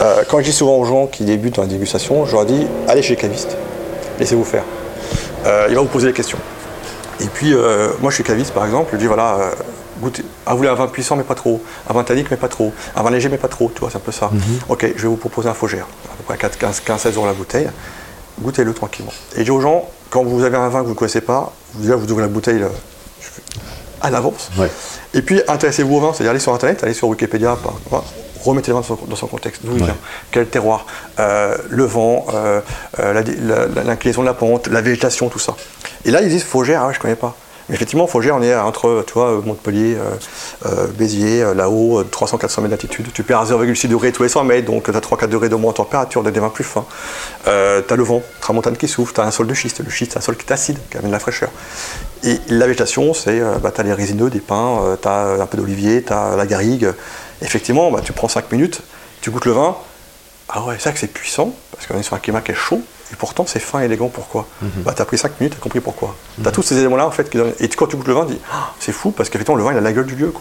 Euh, 0.00 0.22
quand 0.28 0.38
je 0.38 0.44
dis 0.44 0.52
souvent 0.52 0.76
aux 0.76 0.84
gens 0.84 1.06
qui 1.06 1.24
débutent 1.24 1.56
dans 1.56 1.62
la 1.62 1.68
dégustation, 1.68 2.24
je 2.24 2.32
leur 2.32 2.46
dis 2.46 2.66
allez 2.88 3.02
chez 3.02 3.14
le 3.14 3.20
caviste, 3.20 3.56
laissez-vous 4.18 4.44
faire. 4.44 4.64
Euh, 5.46 5.66
il 5.68 5.74
va 5.74 5.80
vous 5.80 5.88
poser 5.88 6.08
des 6.08 6.12
questions. 6.12 6.38
Et 7.20 7.26
puis, 7.26 7.52
euh, 7.52 7.90
moi 8.00 8.10
je 8.10 8.16
suis 8.16 8.24
caviste 8.24 8.52
par 8.52 8.64
exemple, 8.64 8.90
je 8.92 8.96
dis 8.96 9.06
voilà, 9.06 9.50
goûtez. 10.00 10.24
Ah, 10.46 10.52
vous 10.52 10.58
voulez 10.58 10.70
un 10.70 10.74
vin 10.74 10.86
puissant 10.86 11.16
mais 11.16 11.22
pas 11.22 11.34
trop, 11.34 11.62
un 11.88 11.92
vin 11.92 12.02
tannique 12.02 12.28
mais 12.30 12.38
pas 12.38 12.48
trop, 12.48 12.72
un 12.96 13.02
vin 13.02 13.10
léger 13.10 13.28
mais 13.28 13.36
pas 13.36 13.48
trop, 13.48 13.70
tu 13.74 13.80
vois, 13.80 13.90
c'est 13.90 13.98
un 13.98 14.00
peu 14.00 14.12
ça. 14.12 14.30
Ok, 14.70 14.86
je 14.96 15.02
vais 15.02 15.08
vous 15.08 15.16
proposer 15.16 15.50
un 15.50 15.54
faugère, 15.54 15.86
à 16.06 16.16
peu 16.16 16.22
près 16.24 16.38
4, 16.38 16.56
15, 16.56 16.80
15 16.80 17.00
16 17.02 17.16
euros 17.16 17.26
la 17.26 17.34
bouteille, 17.34 17.68
goûtez-le 18.40 18.72
tranquillement. 18.72 19.12
Et 19.34 19.40
je 19.40 19.44
dis 19.44 19.50
aux 19.50 19.60
gens, 19.60 19.86
quand 20.08 20.24
vous 20.24 20.44
avez 20.44 20.56
un 20.56 20.68
vin 20.70 20.80
que 20.80 20.86
vous 20.86 20.94
ne 20.94 20.98
connaissez 20.98 21.20
pas, 21.20 21.52
vous, 21.74 21.82
déjà, 21.82 21.96
vous 21.96 22.10
ouvrez 22.10 22.22
la 22.22 22.28
bouteille 22.28 22.64
à 24.00 24.10
l'avance. 24.10 24.50
Ouais. 24.58 24.70
Et 25.14 25.22
puis 25.22 25.40
intéressez-vous 25.48 25.96
au 25.96 26.00
vin, 26.00 26.12
c'est-à-dire 26.12 26.30
allez 26.30 26.40
sur 26.40 26.54
internet, 26.54 26.82
allez 26.82 26.94
sur 26.94 27.08
Wikipédia, 27.08 27.56
remettez 28.44 28.70
le 28.72 28.78
vin 28.78 28.96
dans 29.06 29.16
son, 29.16 29.26
contexte, 29.26 29.62
d'où 29.64 29.72
il 29.76 29.80
Ouais. 29.80 29.86
vient, 29.86 29.96
quel 30.30 30.46
terroir, 30.48 30.86
euh, 31.18 31.56
le 31.68 31.84
vent, 31.84 32.26
euh, 32.32 32.60
euh, 32.98 33.22
l'inclinaison 33.84 34.22
de 34.22 34.26
la 34.26 34.34
pente, 34.34 34.68
la 34.68 34.80
végétation, 34.80 35.28
tout 35.28 35.38
ça. 35.38 35.54
Et 36.04 36.10
là 36.10 36.22
ils 36.22 36.28
disent 36.28 36.44
Faugère, 36.44 36.82
ah 36.82 36.92
je 36.92 36.98
connais 36.98 37.16
pas. 37.16 37.36
Effectivement, 37.72 38.06
Fougère, 38.06 38.36
on 38.36 38.42
est 38.42 38.54
entre, 38.54 39.04
tu 39.06 39.12
vois, 39.14 39.40
Montpellier, 39.44 39.96
euh, 39.96 40.16
euh, 40.66 40.86
Béziers, 40.88 41.42
euh, 41.42 41.54
là-haut, 41.54 42.02
300-400 42.02 42.62
mètres 42.62 42.70
d'altitude. 42.70 43.08
Tu 43.14 43.22
perds 43.22 43.40
à 43.40 43.44
0,6 43.44 43.86
degrés 43.86 44.10
tous 44.10 44.24
les 44.24 44.28
100 44.28 44.44
mètres, 44.44 44.66
donc 44.66 44.90
tu 44.90 44.96
as 44.96 45.00
3-4 45.00 45.28
degrés 45.28 45.48
de 45.48 45.54
moins 45.54 45.70
en 45.70 45.74
température, 45.74 46.22
des 46.22 46.40
vins 46.40 46.48
plus 46.48 46.64
fins. 46.64 46.84
Euh, 47.46 47.80
tu 47.86 47.92
as 47.92 47.96
le 47.96 48.02
vent, 48.02 48.22
tramontane 48.40 48.76
qui 48.76 48.88
souffle, 48.88 49.14
tu 49.14 49.20
as 49.20 49.24
un 49.24 49.30
sol 49.30 49.46
de 49.46 49.54
schiste. 49.54 49.84
Le 49.84 49.90
schiste, 49.90 50.12
c'est 50.12 50.18
un 50.18 50.22
sol 50.22 50.36
qui 50.36 50.46
est 50.46 50.52
acide, 50.52 50.78
qui 50.90 50.98
amène 50.98 51.12
la 51.12 51.20
fraîcheur. 51.20 51.50
Et 52.24 52.38
la 52.48 52.66
végétation, 52.66 53.14
c'est, 53.14 53.40
bah, 53.62 53.70
tu 53.72 53.80
as 53.80 53.84
les 53.84 53.94
résineux, 53.94 54.30
des 54.30 54.40
pins, 54.40 54.96
tu 55.00 55.08
as 55.08 55.40
un 55.40 55.46
peu 55.46 55.56
d'olivier, 55.56 56.02
tu 56.02 56.12
as 56.12 56.34
la 56.36 56.46
garrigue. 56.46 56.92
Effectivement, 57.40 57.90
bah, 57.92 58.00
tu 58.02 58.12
prends 58.12 58.28
5 58.28 58.50
minutes, 58.50 58.82
tu 59.20 59.30
goûtes 59.30 59.46
le 59.46 59.52
vin. 59.52 59.76
Ah 60.48 60.64
ouais, 60.64 60.74
c'est 60.78 60.88
vrai 60.88 60.94
que 60.94 60.98
c'est 60.98 61.06
puissant, 61.12 61.54
parce 61.72 61.86
qu'on 61.86 61.98
est 61.98 62.02
sur 62.02 62.14
un 62.14 62.18
climat 62.18 62.40
qui 62.40 62.50
est 62.50 62.56
chaud, 62.56 62.82
et 63.12 63.16
pourtant 63.16 63.44
c'est 63.46 63.58
fin 63.60 63.80
et 63.80 63.84
élégant. 63.86 64.08
Pourquoi 64.08 64.46
bah, 64.84 64.92
Tu 64.94 65.02
as 65.02 65.04
pris 65.04 65.18
5 65.18 65.40
minutes, 65.40 65.54
tu 65.54 65.58
as 65.58 65.62
compris 65.62 65.80
pourquoi. 65.80 66.14
Tu 66.42 66.48
as 66.48 66.52
tous 66.52 66.62
ces 66.62 66.78
éléments-là, 66.78 67.06
en 67.06 67.10
fait, 67.10 67.28
qui 67.30 67.38
donnent- 67.38 67.52
et 67.60 67.68
quand 67.68 67.86
tu 67.86 67.96
goûtes 67.96 68.08
le 68.08 68.14
vin, 68.14 68.24
tu 68.26 68.34
dis 68.34 68.40
Ah, 68.52 68.72
c'est 68.80 68.92
fou, 68.92 69.10
parce 69.10 69.28
qu'effectivement, 69.28 69.56
le 69.56 69.64
vin, 69.64 69.72
il 69.72 69.78
a 69.78 69.80
la 69.80 69.92
gueule 69.92 70.06
du 70.06 70.14
lieu. 70.14 70.32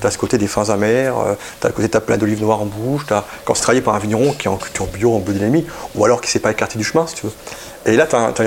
Tu 0.00 0.06
as 0.06 0.10
ce 0.10 0.18
côté 0.18 0.38
des 0.38 0.46
fins 0.46 0.68
amères, 0.70 1.14
tu 1.60 1.66
as 1.66 1.70
le 1.70 1.74
côté, 1.74 1.88
tu 1.88 1.96
as 1.96 2.00
plein 2.00 2.16
d'olives 2.18 2.40
noires 2.42 2.60
en 2.62 2.66
bouche, 2.66 3.02
t'as- 3.06 3.24
quand 3.44 3.54
c'est 3.54 3.62
travaillé 3.62 3.80
par 3.82 3.94
un 3.94 3.98
vigneron 3.98 4.32
qui 4.32 4.46
est 4.46 4.50
en 4.50 4.56
culture 4.56 4.86
bio, 4.86 5.14
en 5.14 5.18
biodynamie, 5.20 5.66
ou 5.94 6.04
alors 6.04 6.20
qui 6.20 6.28
ne 6.28 6.32
s'est 6.32 6.38
pas 6.40 6.50
écarté 6.50 6.78
du 6.78 6.84
chemin, 6.84 7.06
si 7.06 7.14
tu 7.14 7.26
veux. 7.26 7.32
Et 7.86 7.96
là, 7.96 8.06
tu 8.06 8.16
as, 8.16 8.32
une 8.38 8.46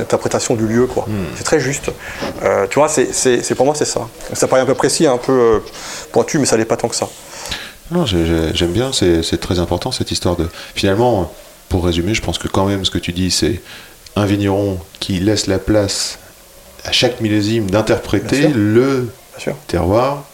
interprétation, 0.00 0.54
du 0.56 0.66
lieu, 0.66 0.86
quoi. 0.86 1.06
C'est 1.36 1.44
très 1.44 1.60
juste. 1.60 1.90
Euh, 2.42 2.66
tu 2.68 2.78
vois, 2.78 2.88
c'est, 2.88 3.54
pour 3.54 3.66
moi, 3.66 3.74
c'est 3.74 3.84
ça. 3.84 4.08
Ça 4.32 4.46
paraît 4.48 4.62
un 4.62 4.66
peu 4.66 4.74
précis, 4.74 5.06
un 5.06 5.18
peu 5.18 5.32
euh, 5.32 5.58
pointu, 6.12 6.38
mais 6.38 6.46
ça 6.46 6.56
n'est 6.56 6.64
pas 6.64 6.76
tant 6.76 6.88
que 6.88 6.96
ça. 6.96 7.08
Non, 7.90 8.06
j'ai- 8.06 8.24
j'ai- 8.24 8.54
j'aime 8.54 8.72
bien, 8.72 8.90
c'est 8.92 9.22
c'est 9.22 9.38
très 9.38 9.58
important 9.58 9.92
cette 9.92 10.10
histoire 10.10 10.36
de. 10.36 10.48
Finalement, 10.74 11.30
pour 11.72 11.86
résumer, 11.86 12.12
je 12.12 12.20
pense 12.20 12.36
que 12.36 12.48
quand 12.48 12.66
même 12.66 12.84
ce 12.84 12.90
que 12.90 12.98
tu 12.98 13.12
dis, 13.12 13.30
c'est 13.30 13.62
un 14.14 14.26
vigneron 14.26 14.78
qui 15.00 15.18
laisse 15.20 15.46
la 15.46 15.58
place 15.58 16.18
à 16.84 16.92
chaque 16.92 17.22
millésime 17.22 17.70
d'interpréter 17.70 18.48
le 18.48 19.08
Bien 19.36 19.38
sûr, 19.40 19.56
terroir 19.68 20.24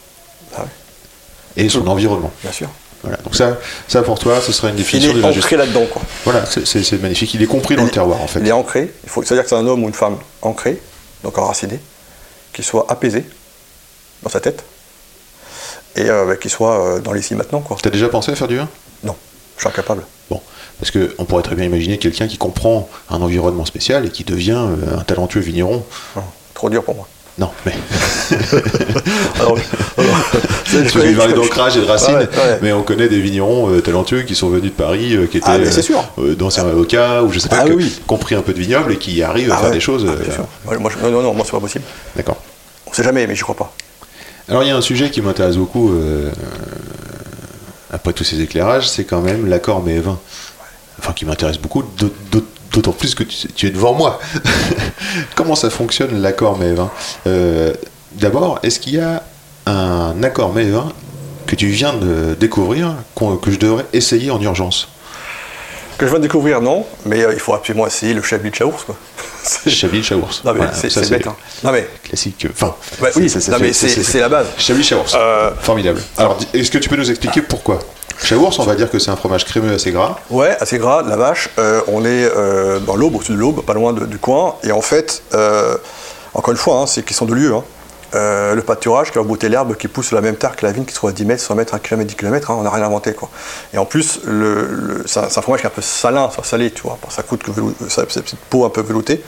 Ah 0.56 0.62
ouais. 0.62 1.62
et 1.64 1.68
son 1.68 1.86
environnement. 1.86 2.32
bien 2.42 2.50
sûr. 2.50 2.68
Voilà. 3.04 3.18
Donc 3.18 3.36
ça, 3.36 3.56
ça 3.86 4.02
pour 4.02 4.18
toi, 4.18 4.40
ce 4.40 4.50
serait 4.50 4.70
une 4.70 4.74
Il 4.74 4.78
définition 4.78 5.12
de 5.12 5.18
est 5.18 5.22
la 5.22 5.28
ancré 5.28 5.40
justice. 5.40 5.56
là-dedans, 5.58 5.86
quoi. 5.92 6.02
Voilà, 6.24 6.44
c'est- 6.44 7.00
magnifique. 7.00 7.32
Il 7.34 7.42
est 7.42 7.46
compris 7.46 7.76
dans 7.76 7.82
le 7.84 7.88
Il- 7.88 7.92
terroir 7.92 8.20
en 8.20 8.26
fait. 8.26 8.40
Il 8.40 8.48
est 8.48 8.52
ancré. 8.52 8.92
Il 9.04 9.08
faut, 9.08 9.22
c'est-à-dire 9.22 9.44
que 9.44 9.48
c'est 9.50 9.54
un 9.54 9.64
homme 9.68 9.84
ou 9.84 9.86
une 9.86 9.94
femme 9.94 10.18
ancré, 10.42 10.82
donc 11.22 11.38
enraciné, 11.38 11.78
qui 12.52 12.64
soit 12.64 12.86
apaisé 12.88 13.24
dans 14.24 14.28
sa 14.30 14.40
tête 14.40 14.64
et 15.94 16.10
euh, 16.10 16.26
bah, 16.26 16.36
qui 16.36 16.48
soit 16.48 16.96
euh, 16.96 16.98
dans 16.98 17.12
les 17.12 17.20
ici 17.20 17.36
maintenant, 17.36 17.60
quoi. 17.60 17.76
T'as 17.80 17.90
déjà 17.90 18.08
pensé 18.08 18.32
à 18.32 18.34
faire 18.34 18.48
du 18.48 18.56
vin? 18.56 18.68
Non, 19.04 19.14
je 19.56 19.60
suis 19.60 19.68
incapable. 19.68 20.02
Bon, 20.28 20.42
parce 20.80 20.90
que 20.90 21.14
on 21.18 21.24
pourrait 21.24 21.42
très 21.42 21.54
bien 21.56 21.64
imaginer 21.64 21.98
quelqu'un 21.98 22.26
qui 22.28 22.38
comprend 22.38 22.88
un 23.10 23.20
environnement 23.22 23.64
spécial 23.64 24.06
et 24.06 24.10
qui 24.10 24.24
devient 24.24 24.66
euh, 24.68 24.98
un 24.98 25.02
talentueux 25.04 25.40
vigneron. 25.40 25.84
Trop 26.54 26.70
dur 26.70 26.82
pour 26.84 26.94
moi. 26.96 27.08
Non, 27.38 27.50
mais 27.64 27.72
Alors, 29.40 29.56
alors, 29.96 30.16
Parce 30.32 30.92
que 30.92 31.34
d'ancrage 31.36 31.76
et 31.76 31.80
de 31.80 31.84
racines, 31.86 32.14
Ouais, 32.16 32.22
ouais. 32.36 32.58
mais 32.62 32.72
on 32.72 32.82
connaît 32.82 33.08
des 33.08 33.20
vignerons 33.20 33.70
euh, 33.70 33.80
talentueux 33.80 34.22
qui 34.22 34.34
sont 34.34 34.48
venus 34.48 34.72
de 34.72 34.76
Paris, 34.76 35.14
euh, 35.14 35.26
qui 35.26 35.36
étaient 35.36 35.46
Ah, 35.48 35.58
c'est 35.70 35.82
sûr. 35.82 36.04
euh, 36.18 36.34
d'anciens 36.34 36.66
avocats 36.66 37.22
ou 37.22 37.30
je 37.32 37.38
sais 37.38 37.48
pas, 37.48 37.60
Ah, 37.60 37.68
que- 37.68 37.74
oui, 37.74 38.00
compris 38.08 38.34
un 38.34 38.42
peu 38.42 38.52
de 38.52 38.58
vignoble 38.58 38.92
et 38.92 38.96
qui 38.96 39.22
arrivent 39.22 39.52
à 39.52 39.54
Ah 39.54 39.58
faire 39.58 39.68
ouais. 39.68 39.74
des 39.74 39.80
choses. 39.80 40.04
Ah. 40.08 40.42
Moi, 40.78 40.90
je- 40.92 41.04
non, 41.06 41.12
non, 41.12 41.22
non, 41.22 41.32
moi 41.34 41.44
c'est 41.44 41.52
pas 41.52 41.60
possible. 41.60 41.84
D'accord. 42.16 42.38
On 42.88 42.92
sait 42.92 43.04
jamais, 43.04 43.24
mais 43.28 43.36
j'y 43.36 43.42
crois 43.42 43.54
pas. 43.56 43.72
Alors 44.48 44.64
il 44.64 44.68
y 44.68 44.72
a 44.72 44.76
un 44.76 44.80
sujet 44.82 45.10
qui 45.10 45.20
m'intéresse 45.22 45.56
beaucoup, 45.56 45.92
après 47.92 48.12
tous 48.12 48.24
ces 48.24 48.40
éclairages, 48.40 48.88
c'est 48.88 49.04
quand 49.04 49.20
même 49.20 49.46
l'accord 49.46 49.82
mais 49.84 49.98
20. 50.00 50.18
Enfin 50.98 51.12
qui 51.12 51.24
m'intéresse 51.24 51.58
beaucoup, 51.58 51.82
d'aut- 51.82 52.12
d'aut- 52.30 52.44
d'autant 52.72 52.92
plus 52.92 53.14
que 53.14 53.22
tu, 53.22 53.66
es 53.66 53.70
devant 53.70 53.94
moi. 53.94 54.18
Comment 55.36 55.54
ça 55.54 55.70
fonctionne 55.70 56.20
l'accord 56.20 56.58
mais 56.58 56.72
20 56.72 56.90
Euh, 57.26 57.74
D'abord, 58.12 58.58
est-ce 58.62 58.80
qu'il 58.80 58.94
y 58.94 59.00
a 59.00 59.22
un 59.66 60.22
accord 60.22 60.52
mais 60.54 60.64
20 60.64 60.92
que 61.46 61.54
tu 61.56 61.66
viens 61.68 61.92
de 61.92 62.34
découvrir, 62.38 62.94
que 63.42 63.50
je 63.50 63.58
devrais 63.58 63.84
essayer 63.92 64.30
en 64.30 64.40
urgence? 64.40 64.88
Que 65.98 66.06
je 66.06 66.10
viens 66.10 66.18
de 66.18 66.24
découvrir, 66.24 66.60
non, 66.62 66.86
mais 67.06 67.22
euh, 67.22 67.32
il 67.32 67.38
faut 67.40 67.54
absolument 67.54 67.86
essayer 67.86 68.14
le 68.14 68.22
Chablis 68.22 68.50
de 68.50 68.56
Chaours, 68.56 68.84
quoi. 68.84 68.96
Chablis 69.66 70.02
Chaours. 70.02 70.42
Non, 70.44 70.52
mais 70.52 70.58
Voilà, 70.58 70.72
c'est 70.74 71.10
bête. 71.10 71.26
Hein. 71.26 71.36
Non, 71.64 71.72
mais 71.72 71.88
Classique. 72.04 72.46
euh, 72.46 72.48
oui, 73.16 73.28
c'est 73.30 74.18
la 74.20 74.28
base. 74.28 74.46
Chablis 74.58 74.84
Chaours. 74.84 75.14
Euh, 75.14 75.50
Formidable. 75.60 76.02
Alors, 76.16 76.38
est-ce 76.54 76.70
que 76.70 76.78
tu 76.78 76.88
peux 76.88 76.96
nous 76.96 77.10
expliquer 77.10 77.42
pourquoi? 77.42 77.78
Chaours, 78.24 78.58
on 78.58 78.64
va 78.64 78.74
dire 78.74 78.90
que 78.90 78.98
c'est 78.98 79.10
un 79.10 79.16
fromage 79.16 79.44
crémeux 79.44 79.72
assez 79.74 79.92
gras. 79.92 80.18
Ouais, 80.28 80.56
assez 80.60 80.78
gras, 80.78 81.02
la 81.02 81.16
vache. 81.16 81.48
Euh, 81.58 81.80
on 81.86 82.04
est 82.04 82.24
euh, 82.24 82.80
dans 82.80 82.96
l'Aube, 82.96 83.14
au-dessus 83.14 83.32
de 83.32 83.36
l'Aube, 83.36 83.62
pas 83.64 83.74
loin 83.74 83.92
de- 83.92 84.06
du 84.06 84.18
coin. 84.18 84.56
Et 84.64 84.72
en 84.72 84.80
fait, 84.82 85.22
encore 86.34 86.50
une 86.52 86.58
fois, 86.58 86.80
hein, 86.80 86.86
c'est 86.86 87.04
qu'ils 87.04 87.16
sont 87.16 87.26
de 87.26 87.34
lieu. 87.34 87.54
hein. 87.54 87.62
Euh, 88.14 88.54
le 88.54 88.62
pâturage 88.62 89.10
qui 89.12 89.18
va 89.18 89.24
bouter 89.24 89.50
l'herbe 89.50 89.76
qui 89.76 89.86
pousse 89.86 90.06
sur 90.06 90.16
la 90.16 90.22
même 90.22 90.36
terre 90.36 90.56
que 90.56 90.64
la 90.64 90.72
vigne 90.72 90.84
qui 90.84 90.92
se 90.92 90.96
trouve 90.96 91.10
à 91.10 91.12
10 91.12 91.26
mètres, 91.26 91.42
100 91.42 91.54
mètres, 91.56 91.74
1 91.74 91.78
km, 91.78 92.06
10 92.08 92.14
km, 92.16 92.50
on 92.52 92.62
n'a 92.62 92.70
rien 92.70 92.84
inventé. 92.86 93.12
Quoi. 93.12 93.28
Et 93.74 93.78
en 93.78 93.84
plus, 93.84 94.20
le, 94.24 94.66
le- 94.66 95.02
c'est 95.06 95.20
un 95.20 95.42
fromage 95.42 95.60
qui 95.60 95.66
est 95.66 95.70
un 95.70 95.72
peu 95.74 95.82
salin, 95.82 96.30
soit 96.30 96.42
salé, 96.44 96.70
tu 96.70 96.82
vois. 96.82 96.98
Ça 97.10 97.22
coûte 97.22 97.42
que 97.42 97.50
petite 97.50 98.38
peau 98.48 98.64
un 98.64 98.70
peu 98.70 98.80
veloutée 98.80 99.22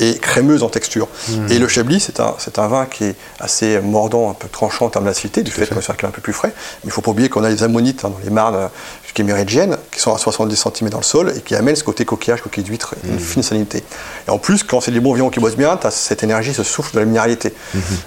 et 0.00 0.18
crémeuse 0.18 0.62
en 0.64 0.68
texture. 0.68 1.06
Et 1.50 1.58
le 1.58 1.68
Chablis, 1.68 2.00
c'est 2.00 2.18
un, 2.20 2.34
c'est 2.38 2.58
un 2.58 2.66
vin 2.66 2.86
qui 2.86 3.04
est 3.04 3.16
assez 3.38 3.78
mordant, 3.80 4.30
un 4.30 4.34
peu 4.34 4.48
tranchant 4.48 4.86
en 4.86 4.90
termes 4.90 5.04
d'acidité, 5.04 5.42
du 5.42 5.50
fait, 5.52 5.66
que 5.66 5.80
c'est 5.80 6.04
un 6.04 6.10
peu 6.10 6.20
plus 6.20 6.32
frais. 6.32 6.52
Mais 6.82 6.88
il 6.88 6.90
faut 6.90 7.02
pas 7.02 7.12
oublier 7.12 7.28
qu'on 7.28 7.44
a 7.44 7.48
les 7.48 7.62
ammonites 7.62 8.04
hein, 8.04 8.10
dans 8.10 8.20
les 8.24 8.30
marnes 8.30 8.70
qui 9.16 9.22
est 9.22 9.24
méridgiennes, 9.24 9.78
qui 9.90 9.98
sont 9.98 10.14
à 10.14 10.18
70 10.18 10.54
cm 10.76 10.90
dans 10.90 10.98
le 10.98 11.02
sol 11.02 11.32
et 11.34 11.40
qui 11.40 11.54
amènent 11.56 11.74
ce 11.74 11.82
côté 11.82 12.04
coquillage, 12.04 12.42
coquille 12.42 12.62
d'huître, 12.62 12.94
une 13.04 13.18
fine 13.18 13.42
salinité. 13.42 13.82
Et 14.28 14.30
en 14.30 14.36
plus, 14.36 14.62
quand 14.62 14.82
c'est 14.82 14.90
des 14.90 15.00
bons 15.00 15.14
vignerons 15.14 15.30
qui 15.30 15.40
bossent 15.40 15.56
bien, 15.56 15.74
tu 15.78 15.86
as 15.86 15.90
cette 15.90 16.22
énergie, 16.22 16.52
ce 16.52 16.62
souffle 16.62 16.92
de 16.92 16.98
la 17.00 17.06
minéralité. 17.06 17.54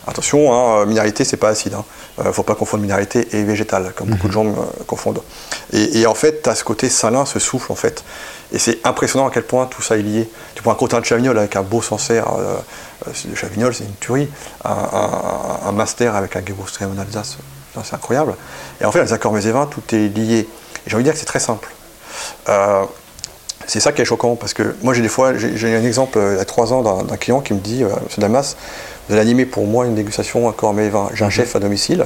Attention, 0.08 0.54
hein, 0.54 0.82
euh, 0.82 0.86
minéralité, 0.86 1.26
c'est 1.26 1.36
pas 1.38 1.50
acide. 1.50 1.74
Il 2.20 2.26
ne 2.28 2.32
faut 2.32 2.44
pas 2.44 2.54
confondre 2.54 2.82
minéralité 2.84 3.28
et 3.32 3.44
végétal, 3.44 3.92
comme 3.96 4.10
beaucoup 4.10 4.28
de 4.28 4.34
gens 4.34 4.46
euh, 4.46 4.52
confondent. 4.86 5.22
Et, 5.74 6.00
et 6.02 6.06
en 6.06 6.14
fait, 6.14 6.44
tu 6.44 6.50
as 6.50 6.54
ce 6.54 6.64
côté 6.64 6.90
salin, 6.90 7.26
ce 7.26 7.40
souffle, 7.40 7.72
en 7.72 7.76
fait. 7.76 8.04
Et 8.54 8.60
c'est 8.60 8.78
impressionnant 8.84 9.28
à 9.28 9.32
quel 9.32 9.44
point 9.44 9.66
tout 9.66 9.82
ça 9.82 9.98
est 9.98 10.04
lié. 10.04 10.30
Tu 10.54 10.62
prends 10.62 10.74
un 10.74 10.76
crottin 10.76 11.00
de 11.00 11.06
Chavignol 11.06 11.38
avec 11.40 11.56
un 11.56 11.64
beau 11.64 11.82
Sancerre, 11.82 12.28
euh, 12.38 12.56
euh, 13.08 13.12
c'est- 13.16 13.30
le 13.30 13.36
Chavignol, 13.36 13.74
c'est 13.74 13.84
une 13.86 13.96
tuerie. 14.00 14.30
Un, 14.64 14.70
un- 14.70 15.70
un 15.70 15.72
master 15.72 16.16
avec 16.16 16.36
un 16.36 16.42
Gewürztraminer 16.46 17.00
en 17.00 17.02
Alsace, 17.02 17.38
c'est 17.84 17.96
incroyable. 17.96 18.36
Et 18.80 18.86
en 18.86 18.92
fait, 18.92 19.02
les 19.04 19.14
accords 19.14 19.34
mésévins, 19.34 19.66
tout 19.66 19.82
est 19.96 20.08
lié. 20.16 20.48
J'ai 20.90 20.96
envie 20.96 21.04
de 21.04 21.08
dire 21.10 21.14
que 21.14 21.20
c'est 21.20 21.26
très 21.26 21.40
simple. 21.40 21.70
Euh, 22.50 22.84
c'est 23.68 23.80
ça 23.80 23.92
qui 23.92 24.02
est 24.02 24.06
choquant 24.06 24.36
parce 24.36 24.54
que 24.54 24.76
moi 24.82 24.94
j'ai 24.96 25.04
des 25.04 25.10
fois 25.10 25.38
j'ai 25.38 25.56
j'ai 25.56 25.76
un 25.76 25.84
exemple 25.84 26.18
euh, 26.18 26.34
il 26.34 26.38
y 26.38 26.42
a 26.42 26.46
trois 26.46 26.74
ans 26.74 26.82
d'un 27.04 27.18
client 27.18 27.40
qui 27.40 27.54
me 27.54 27.60
dit 27.60 27.84
euh, 27.84 27.90
Monsieur 28.04 28.20
Damas 28.20 28.58
vous 29.08 29.14
allez 29.14 29.22
animer 29.22 29.46
pour 29.46 29.68
moi 29.68 29.86
une 29.86 29.94
dégustation 29.94 30.50
à 30.50 30.54
corps 30.54 30.78
et 30.80 30.90
vin 30.90 31.10
j'ai 31.14 31.24
un 31.24 31.30
chef 31.30 31.56
à 31.56 31.60
domicile 31.60 32.06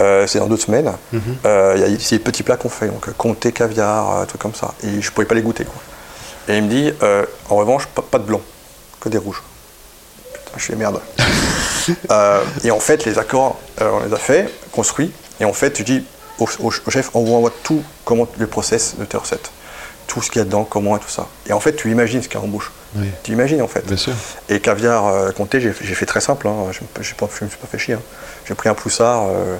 euh, 0.00 0.26
c'est 0.26 0.40
dans 0.40 0.48
deux 0.48 0.56
semaines. 0.56 0.92
Euh, 1.44 1.74
il 1.76 1.80
y 1.80 1.84
a 1.84 1.88
ici 1.88 2.14
des 2.14 2.18
petits 2.18 2.42
plats 2.42 2.56
qu'on 2.56 2.68
fait 2.68 2.88
donc 2.88 3.12
comté 3.16 3.52
caviar 3.52 4.26
trucs 4.26 4.40
comme 4.40 4.54
ça. 4.54 4.74
Et 4.82 5.00
je 5.00 5.10
pouvais 5.12 5.26
pas 5.26 5.34
les 5.36 5.42
goûter 5.42 5.64
quoi. 5.64 5.80
Et 6.48 6.58
il 6.58 6.64
me 6.64 6.68
dit 6.68 6.92
en 7.48 7.56
revanche 7.56 7.86
pas, 7.86 8.02
pas 8.02 8.18
de 8.18 8.24
blanc 8.24 8.40
que 9.00 9.08
des 9.08 9.18
rouges. 9.18 9.42
Putain, 10.32 10.52
je 10.56 10.62
suis 10.62 10.74
merde. 10.74 11.00
Et 12.64 12.70
en 12.72 12.80
fait 12.80 13.04
les 13.04 13.18
accords 13.18 13.58
on 13.80 14.06
les 14.06 14.12
a 14.12 14.18
fait 14.18 14.52
construits 14.72 15.12
et 15.40 15.44
en 15.44 15.52
fait 15.52 15.72
tu 15.72 15.84
dis 15.84 16.04
au, 16.38 16.44
au- 16.60 16.72
au 16.86 16.90
chef 16.90 17.10
on 17.14 17.24
vous 17.24 17.34
envoie 17.34 17.52
tout 17.62 17.82
comment 18.04 18.26
le 18.38 18.46
process 18.46 18.94
de 18.98 19.04
tes 19.04 19.16
recettes 19.16 19.50
tout 20.06 20.22
ce 20.22 20.30
qu'il 20.30 20.38
y 20.38 20.42
a 20.42 20.44
dedans, 20.44 20.62
comment 20.62 20.96
et 20.96 21.00
tout 21.00 21.08
ça. 21.08 21.26
Et 21.48 21.52
en 21.52 21.58
fait, 21.58 21.74
tu 21.74 21.90
imagines 21.90 22.22
ce 22.22 22.28
qu'il 22.28 22.38
y 22.38 22.40
a 22.40 22.44
en 22.44 22.48
bouche. 22.48 22.70
Oui. 22.94 23.08
Tu 23.24 23.32
imagines 23.32 23.60
en 23.60 23.66
fait. 23.66 23.84
Bien 23.84 23.96
sûr. 23.96 24.12
Et 24.48 24.60
caviar 24.60 25.06
euh, 25.08 25.32
comté, 25.32 25.60
j'ai 25.60 25.74
j'ai 25.82 25.94
fait 25.96 26.06
très 26.06 26.20
simple. 26.20 26.46
Hein. 26.46 26.54
Je 26.70 26.78
ne 26.80 26.98
me 27.00 27.02
suis 27.04 27.16
pas 27.16 27.26
fait 27.26 27.78
chier. 27.78 27.94
hein. 27.94 28.00
J'ai 28.46 28.54
pris 28.54 28.68
un 28.68 28.74
poussard 28.74 29.24
euh, 29.28 29.56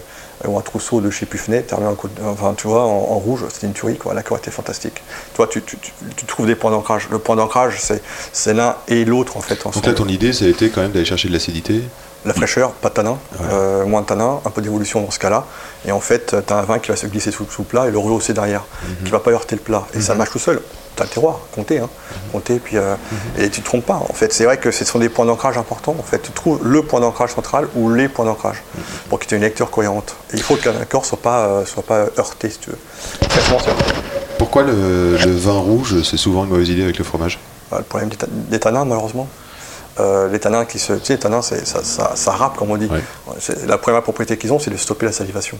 ou 0.46 0.56
un 0.56 0.60
trousseau 0.60 1.00
de 1.00 1.10
chez 1.10 1.26
Pufnet, 1.26 1.62
terminé 1.62 1.90
en, 1.90 1.96
enfin, 2.30 2.54
tu 2.56 2.68
vois, 2.68 2.82
en, 2.84 2.90
en 2.90 3.18
rouge. 3.18 3.44
C'était 3.52 3.66
une 3.66 3.72
tuerie. 3.72 3.98
Quoi. 3.98 4.14
L'accord 4.14 4.38
était 4.38 4.52
fantastique. 4.52 5.02
Toi, 5.34 5.48
tu, 5.48 5.60
tu- 5.62 5.78
tu- 5.78 5.90
tu 6.14 6.26
trouves 6.26 6.46
des 6.46 6.54
points 6.54 6.70
d'ancrage. 6.70 7.08
Le 7.10 7.18
point 7.18 7.34
d'ancrage, 7.34 7.78
c'est- 7.80 8.54
l'un 8.54 8.76
et 8.86 9.04
l'autre 9.04 9.36
en 9.36 9.40
fait. 9.40 9.56
Donc 9.56 9.66
ensemble. 9.66 9.86
là, 9.88 9.94
ton 9.94 10.06
idée, 10.06 10.32
ça 10.32 10.44
a 10.44 10.48
été 10.48 10.70
quand 10.70 10.80
même 10.80 10.92
d'aller 10.92 11.04
chercher 11.04 11.26
de 11.26 11.32
l'acidité. 11.32 11.82
La 12.26 12.34
fraîcheur, 12.34 12.72
pas 12.72 12.88
de 12.88 12.94
tanin, 12.94 13.18
euh, 13.52 13.86
moins 13.86 14.00
de 14.00 14.06
tanin, 14.06 14.40
un 14.44 14.50
peu 14.50 14.60
d'évolution 14.60 15.00
dans 15.00 15.10
ce 15.12 15.18
cas-là. 15.20 15.44
Et 15.86 15.92
en 15.92 16.00
fait, 16.00 16.34
tu 16.44 16.52
as 16.52 16.56
un 16.56 16.62
vin 16.62 16.80
qui 16.80 16.88
va 16.90 16.96
se 16.96 17.06
glisser 17.06 17.30
sous, 17.30 17.46
sous 17.48 17.62
le 17.62 17.68
plat 17.68 17.86
et 17.86 17.90
le 17.92 17.98
rehausser 17.98 18.32
derrière, 18.34 18.64
Mhm. 18.82 19.04
qui 19.04 19.10
va 19.12 19.20
pas 19.20 19.30
heurter 19.30 19.54
le 19.54 19.62
plat. 19.62 19.84
Et 19.94 20.00
ça 20.00 20.14
marche 20.16 20.30
tout 20.32 20.40
seul. 20.40 20.60
Tu 20.96 21.02
as 21.02 21.04
le 21.04 21.10
terroir, 21.10 21.38
compter. 21.54 21.78
Hein. 21.78 21.88
Mhm. 22.34 22.58
Puis, 22.58 22.78
euh, 22.78 22.94
et 23.38 23.48
tu 23.48 23.60
te 23.60 23.66
trompes 23.66 23.86
pas. 23.86 24.02
En 24.08 24.12
fait, 24.12 24.32
c'est 24.32 24.44
vrai 24.44 24.56
que 24.58 24.70
ce 24.72 24.84
sont 24.84 24.98
des 24.98 25.08
points 25.08 25.24
d'ancrage 25.26 25.56
importants. 25.56 25.94
En 25.98 26.02
fait, 26.02 26.20
tu 26.20 26.32
trouves 26.32 26.58
le 26.66 26.82
point 26.82 26.98
d'ancrage 27.00 27.32
central 27.34 27.68
ou 27.76 27.92
les 27.92 28.08
points 28.08 28.24
d'ancrage 28.24 28.62
Mhm. 28.74 28.82
pour 29.08 29.20
qu'il 29.20 29.30
y 29.30 29.34
ait 29.34 29.36
une 29.38 29.44
lecture 29.44 29.70
cohérente. 29.70 30.16
Et 30.32 30.36
il 30.36 30.42
faut 30.42 30.56
que 30.56 30.68
l'accord 30.68 31.04
soit 31.04 31.20
pas, 31.22 31.46
euh, 31.46 31.64
soit 31.64 31.84
pas 31.84 32.06
heurté, 32.18 32.50
si 32.50 32.58
tu 32.58 32.70
veux. 32.70 32.78
Pourquoi 34.38 34.62
le, 34.62 35.16
le 35.16 35.36
vin 35.36 35.58
rouge, 35.58 36.02
c'est 36.02 36.16
souvent 36.16 36.44
une 36.44 36.50
mauvaise 36.50 36.68
idée 36.70 36.82
avec 36.82 36.98
le 36.98 37.04
fromage? 37.04 37.38
Bah, 37.70 37.78
le 37.78 37.84
problème 37.84 38.10
des 38.50 38.58
tanins, 38.58 38.84
malheureusement. 38.84 39.28
Euh, 39.98 40.28
les 40.28 40.38
tanins 40.38 40.66
qui 40.66 40.78
se. 40.78 40.92
Tu 40.92 41.06
sais, 41.06 41.12
les 41.14 41.18
tanins, 41.18 41.40
c'est- 41.40 41.64
ça, 41.66 41.82
ça, 41.82 42.12
ça 42.16 42.30
râpe, 42.32 42.56
comme 42.58 42.70
on 42.70 42.76
dit. 42.76 42.88
La 43.66 43.78
première 43.78 44.02
propriété 44.02 44.36
qu'ils 44.36 44.52
ont, 44.52 44.58
c'est 44.58 44.70
de 44.70 44.76
stopper 44.76 45.06
la 45.06 45.12
salivation. 45.12 45.58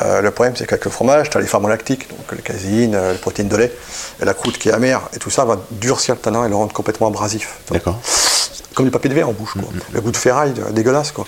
Euh, 0.00 0.22
le 0.22 0.30
problème, 0.30 0.56
c'est 0.56 0.66
qu'avec 0.66 0.84
le 0.86 0.90
fromage, 0.90 1.28
tu 1.28 1.36
as 1.36 1.40
les 1.40 1.48
lactiques, 1.68 2.08
donc 2.08 2.20
la 2.32 2.38
caséine, 2.38 2.94
euh, 2.94 3.12
les 3.12 3.18
protéines 3.18 3.48
de 3.48 3.56
lait, 3.56 3.72
et 4.20 4.24
la 4.24 4.32
croûte 4.34 4.56
qui 4.58 4.70
est 4.70 4.72
amère, 4.72 5.02
et 5.14 5.18
tout 5.18 5.28
ça 5.30 5.44
va 5.44 5.58
durcir 5.72 6.14
le 6.14 6.20
tanin 6.20 6.46
et 6.46 6.48
le 6.48 6.54
rendre 6.56 6.72
complètement 6.72 7.08
abrasif. 7.08 7.58
D'accord. 7.70 7.98
comme 8.74 8.84
du 8.86 8.90
papier 8.90 9.08
de 9.10 9.14
verre 9.14 9.28
en 9.28 9.32
bouche. 9.32 9.52
Quoi. 9.54 9.62
Le 9.92 10.00
goût 10.02 10.10
de 10.10 10.16
ferraille, 10.18 10.54
euh, 10.58 10.70
dégueulasse. 10.70 11.12
Quoi. 11.12 11.26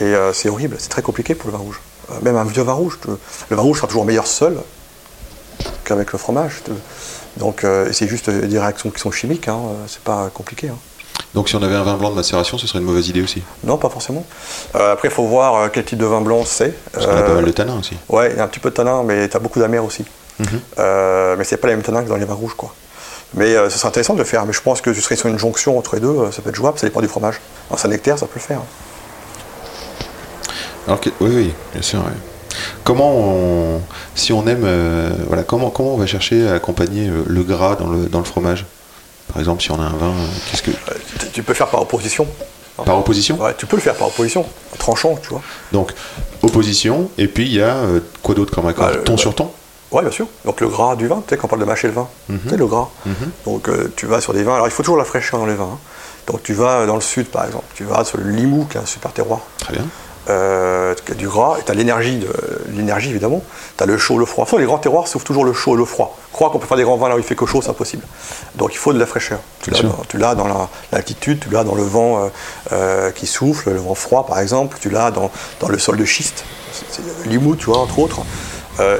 Et 0.00 0.04
euh, 0.04 0.32
c'est 0.32 0.48
horrible, 0.48 0.76
c'est 0.78 0.88
très 0.88 1.02
compliqué 1.02 1.34
pour 1.34 1.50
le 1.50 1.56
vin 1.56 1.62
rouge. 1.62 1.80
Même 2.22 2.36
un 2.36 2.44
vieux 2.44 2.62
vin 2.62 2.72
rouge, 2.72 2.98
le 3.06 3.56
vin 3.56 3.62
rouge 3.62 3.76
sera 3.78 3.86
toujours 3.88 4.04
meilleur 4.06 4.26
seul 4.26 4.56
qu'avec 5.84 6.12
le 6.12 6.18
fromage. 6.18 6.62
Donc 7.36 7.64
c'est 7.92 8.08
juste 8.08 8.30
des 8.30 8.58
réactions 8.58 8.90
qui 8.90 9.00
sont 9.00 9.10
chimiques, 9.10 9.48
hein, 9.48 9.58
c'est 9.86 10.00
pas 10.02 10.30
compliqué. 10.32 10.68
hein. 10.68 10.76
Donc 11.34 11.48
si 11.48 11.56
on 11.56 11.62
avait 11.62 11.74
un 11.74 11.82
vin 11.82 11.94
blanc 11.96 12.10
de 12.10 12.14
macération, 12.16 12.58
ce 12.58 12.66
serait 12.66 12.78
une 12.78 12.84
mauvaise 12.84 13.08
idée 13.08 13.22
aussi. 13.22 13.42
Non, 13.64 13.76
pas 13.76 13.88
forcément. 13.88 14.24
Euh, 14.74 14.92
après, 14.92 15.08
il 15.08 15.10
faut 15.14 15.24
voir 15.26 15.54
euh, 15.56 15.68
quel 15.72 15.84
type 15.84 15.98
de 15.98 16.06
vin 16.06 16.20
blanc 16.20 16.42
c'est. 16.46 16.74
Parce 16.92 17.06
qu'on 17.06 17.12
a 17.12 17.22
pas 17.22 17.30
Euh, 17.30 17.34
mal 17.36 17.44
de 17.44 17.50
tanin 17.52 17.78
aussi. 17.78 17.96
Ouais, 18.08 18.30
il 18.32 18.36
y 18.38 18.40
a 18.40 18.44
un 18.44 18.48
petit 18.48 18.60
peu 18.60 18.70
de 18.70 18.74
tanin, 18.74 19.02
mais 19.04 19.28
tu 19.28 19.36
as 19.36 19.40
beaucoup 19.40 19.58
d'amer 19.60 19.78
aussi. 19.78 20.04
Mhm. 20.38 20.46
Euh, 20.78 21.34
mais 21.36 21.44
c'est 21.44 21.56
pas 21.56 21.68
les 21.68 21.74
mêmes 21.74 21.82
tanins 21.82 22.02
que 22.02 22.08
dans 22.08 22.16
les 22.16 22.24
vins 22.24 22.34
rouges, 22.34 22.54
quoi. 22.54 22.72
Mais 23.34 23.54
ce 23.68 23.76
serait 23.78 23.88
intéressant 23.88 24.14
de 24.14 24.18
le 24.20 24.24
faire. 24.24 24.46
Mais 24.46 24.52
je 24.52 24.60
pense 24.62 24.80
que 24.80 24.94
ce 24.94 25.00
serait 25.00 25.16
sur 25.16 25.28
une 25.28 25.38
jonction 25.38 25.76
entre 25.76 25.96
les 25.96 26.00
deux, 26.00 26.30
ça 26.32 26.40
peut 26.40 26.48
être 26.50 26.54
jouable, 26.56 26.78
ça 26.78 26.86
dépend 26.86 27.00
du 27.00 27.08
fromage. 27.08 27.40
Un 27.70 27.76
Saint-Nectaire, 27.76 28.18
ça 28.18 28.26
peut 28.26 28.36
le 28.36 28.40
faire. 28.40 28.60
Alors 30.86 31.00
que- 31.00 31.10
oui, 31.20 31.30
oui, 31.34 31.52
bien 31.74 31.82
sûr. 31.82 32.02
Comment 32.84 33.12
on, 33.14 33.80
si 34.14 34.32
on 34.32 34.46
aime, 34.46 34.62
euh, 34.64 35.10
voilà, 35.26 35.42
comment, 35.42 35.70
comment 35.70 35.94
on 35.94 35.98
va 35.98 36.06
chercher 36.06 36.48
à 36.48 36.54
accompagner 36.54 37.10
le 37.26 37.42
gras 37.42 37.76
dans 37.76 37.88
le, 37.88 38.06
dans 38.06 38.18
le 38.18 38.24
fromage? 38.24 38.64
Par 39.28 39.38
exemple, 39.38 39.62
si 39.62 39.70
on 39.70 39.80
a 39.80 39.84
un 39.84 39.90
vin, 39.96 40.06
euh, 40.08 40.26
qu'est-ce 40.50 40.62
que 40.62 40.70
Euh, 40.70 40.94
tu- 41.32 41.42
peux 41.42 41.54
faire 41.54 41.68
par 41.68 41.82
opposition. 41.82 42.26
par 42.84 42.98
opposition 42.98 43.36
Ouais, 43.40 43.54
tu 43.58 43.66
peux 43.66 43.76
le 43.76 43.82
faire 43.82 43.94
par 43.94 44.08
opposition, 44.08 44.44
en 44.72 44.76
tranchant, 44.76 45.18
tu 45.22 45.28
vois. 45.30 45.42
Donc 45.72 45.92
opposition, 46.42 47.10
et 47.18 47.26
puis 47.28 47.44
il 47.46 47.54
y 47.54 47.62
a 47.62 47.74
euh, 47.74 48.00
quoi 48.22 48.34
d'autre 48.34 48.54
comme 48.54 48.66
accord 48.68 48.86
Bah, 48.88 48.96
Ton 49.04 49.14
bah, 49.14 49.18
sur 49.18 49.34
ton 49.34 49.50
Ouais, 49.90 50.02
bien 50.02 50.10
sûr. 50.10 50.26
Donc 50.44 50.60
le 50.60 50.68
gras 50.68 50.96
du 50.96 51.06
vin, 51.08 51.22
tu 51.26 51.30
sais, 51.34 51.36
quand 51.38 51.46
on 51.46 51.48
parle 51.48 51.62
de 51.62 51.66
mâcher 51.66 51.88
le 51.88 51.94
vin, 51.94 52.08
Mhm. 52.28 52.38
tu 52.42 52.48
sais, 52.50 52.56
le 52.56 52.66
gras. 52.66 52.88
Donc 53.46 53.68
euh, 53.68 53.92
tu 53.96 54.06
vas 54.06 54.20
sur 54.20 54.32
des 54.34 54.42
vins. 54.42 54.54
Alors 54.54 54.66
il 54.68 54.70
faut 54.70 54.82
toujours 54.82 54.98
la 54.98 55.04
fraîcheur 55.04 55.40
dans 55.40 55.46
les 55.46 55.54
vins. 55.54 55.70
hein. 55.74 55.78
Donc 56.26 56.42
tu 56.42 56.52
vas 56.52 56.84
dans 56.84 56.94
le 56.94 57.00
sud, 57.00 57.26
par 57.28 57.46
exemple. 57.46 57.64
Tu 57.74 57.84
vas 57.84 58.04
sur 58.04 58.18
le 58.18 58.28
Limoux, 58.30 58.66
qui 58.70 58.76
est 58.76 58.80
un 58.80 58.86
super 58.86 59.12
terroir. 59.12 59.40
Très 59.58 59.72
bien. 59.72 59.86
Euh, 60.28 60.94
du 61.16 61.26
gras, 61.28 61.56
et 61.58 61.62
tu 61.64 61.70
as 61.72 61.74
l'énergie, 61.74 62.18
de- 62.18 62.28
l'énergie 62.74 63.10
évidemment, 63.10 63.42
tu 63.76 63.82
as 63.82 63.86
le 63.86 63.96
chaud, 63.98 64.18
le 64.18 64.24
froid. 64.26 64.44
Façon, 64.44 64.58
les 64.58 64.66
grands 64.66 64.78
terroirs 64.78 65.08
sauf 65.08 65.24
toujours 65.24 65.44
le 65.44 65.52
chaud 65.52 65.74
et 65.74 65.78
le 65.78 65.84
froid. 65.84 66.16
Croire 66.32 66.50
qu'on 66.50 66.58
peut 66.58 66.66
faire 66.66 66.76
des 66.76 66.82
grands 66.84 66.96
vins 66.96 67.08
là 67.08 67.16
où 67.16 67.18
il 67.18 67.24
fait 67.24 67.34
que 67.34 67.46
chaud, 67.46 67.60
c'est 67.62 67.70
impossible. 67.70 68.04
Donc 68.56 68.72
il 68.74 68.78
faut 68.78 68.92
de 68.92 68.98
la 68.98 69.06
fraîcheur. 69.06 69.38
Tu 69.62 69.70
l'as 69.70 69.78
dans, 69.82 70.04
tu 70.08 70.18
l'as 70.18 70.34
dans 70.34 70.46
la- 70.48 70.68
l'altitude, 70.92 71.40
tu 71.40 71.50
l'as 71.50 71.64
dans 71.64 71.74
le 71.74 71.82
vent 71.82 72.24
euh, 72.24 72.28
euh, 72.72 73.10
qui 73.10 73.26
souffle, 73.26 73.70
le 73.70 73.78
vent 73.78 73.94
froid 73.94 74.26
par 74.26 74.38
exemple, 74.38 74.76
tu 74.80 74.90
l'as 74.90 75.10
dans, 75.10 75.30
dans 75.60 75.68
le 75.68 75.78
sol 75.78 75.96
de 75.96 76.04
schiste, 76.04 76.44
c'est, 76.72 76.84
c'est 76.90 77.02
le 77.24 77.30
Limoux, 77.30 77.56
tu 77.56 77.66
vois, 77.66 77.78
entre 77.78 77.98
autres. 77.98 78.20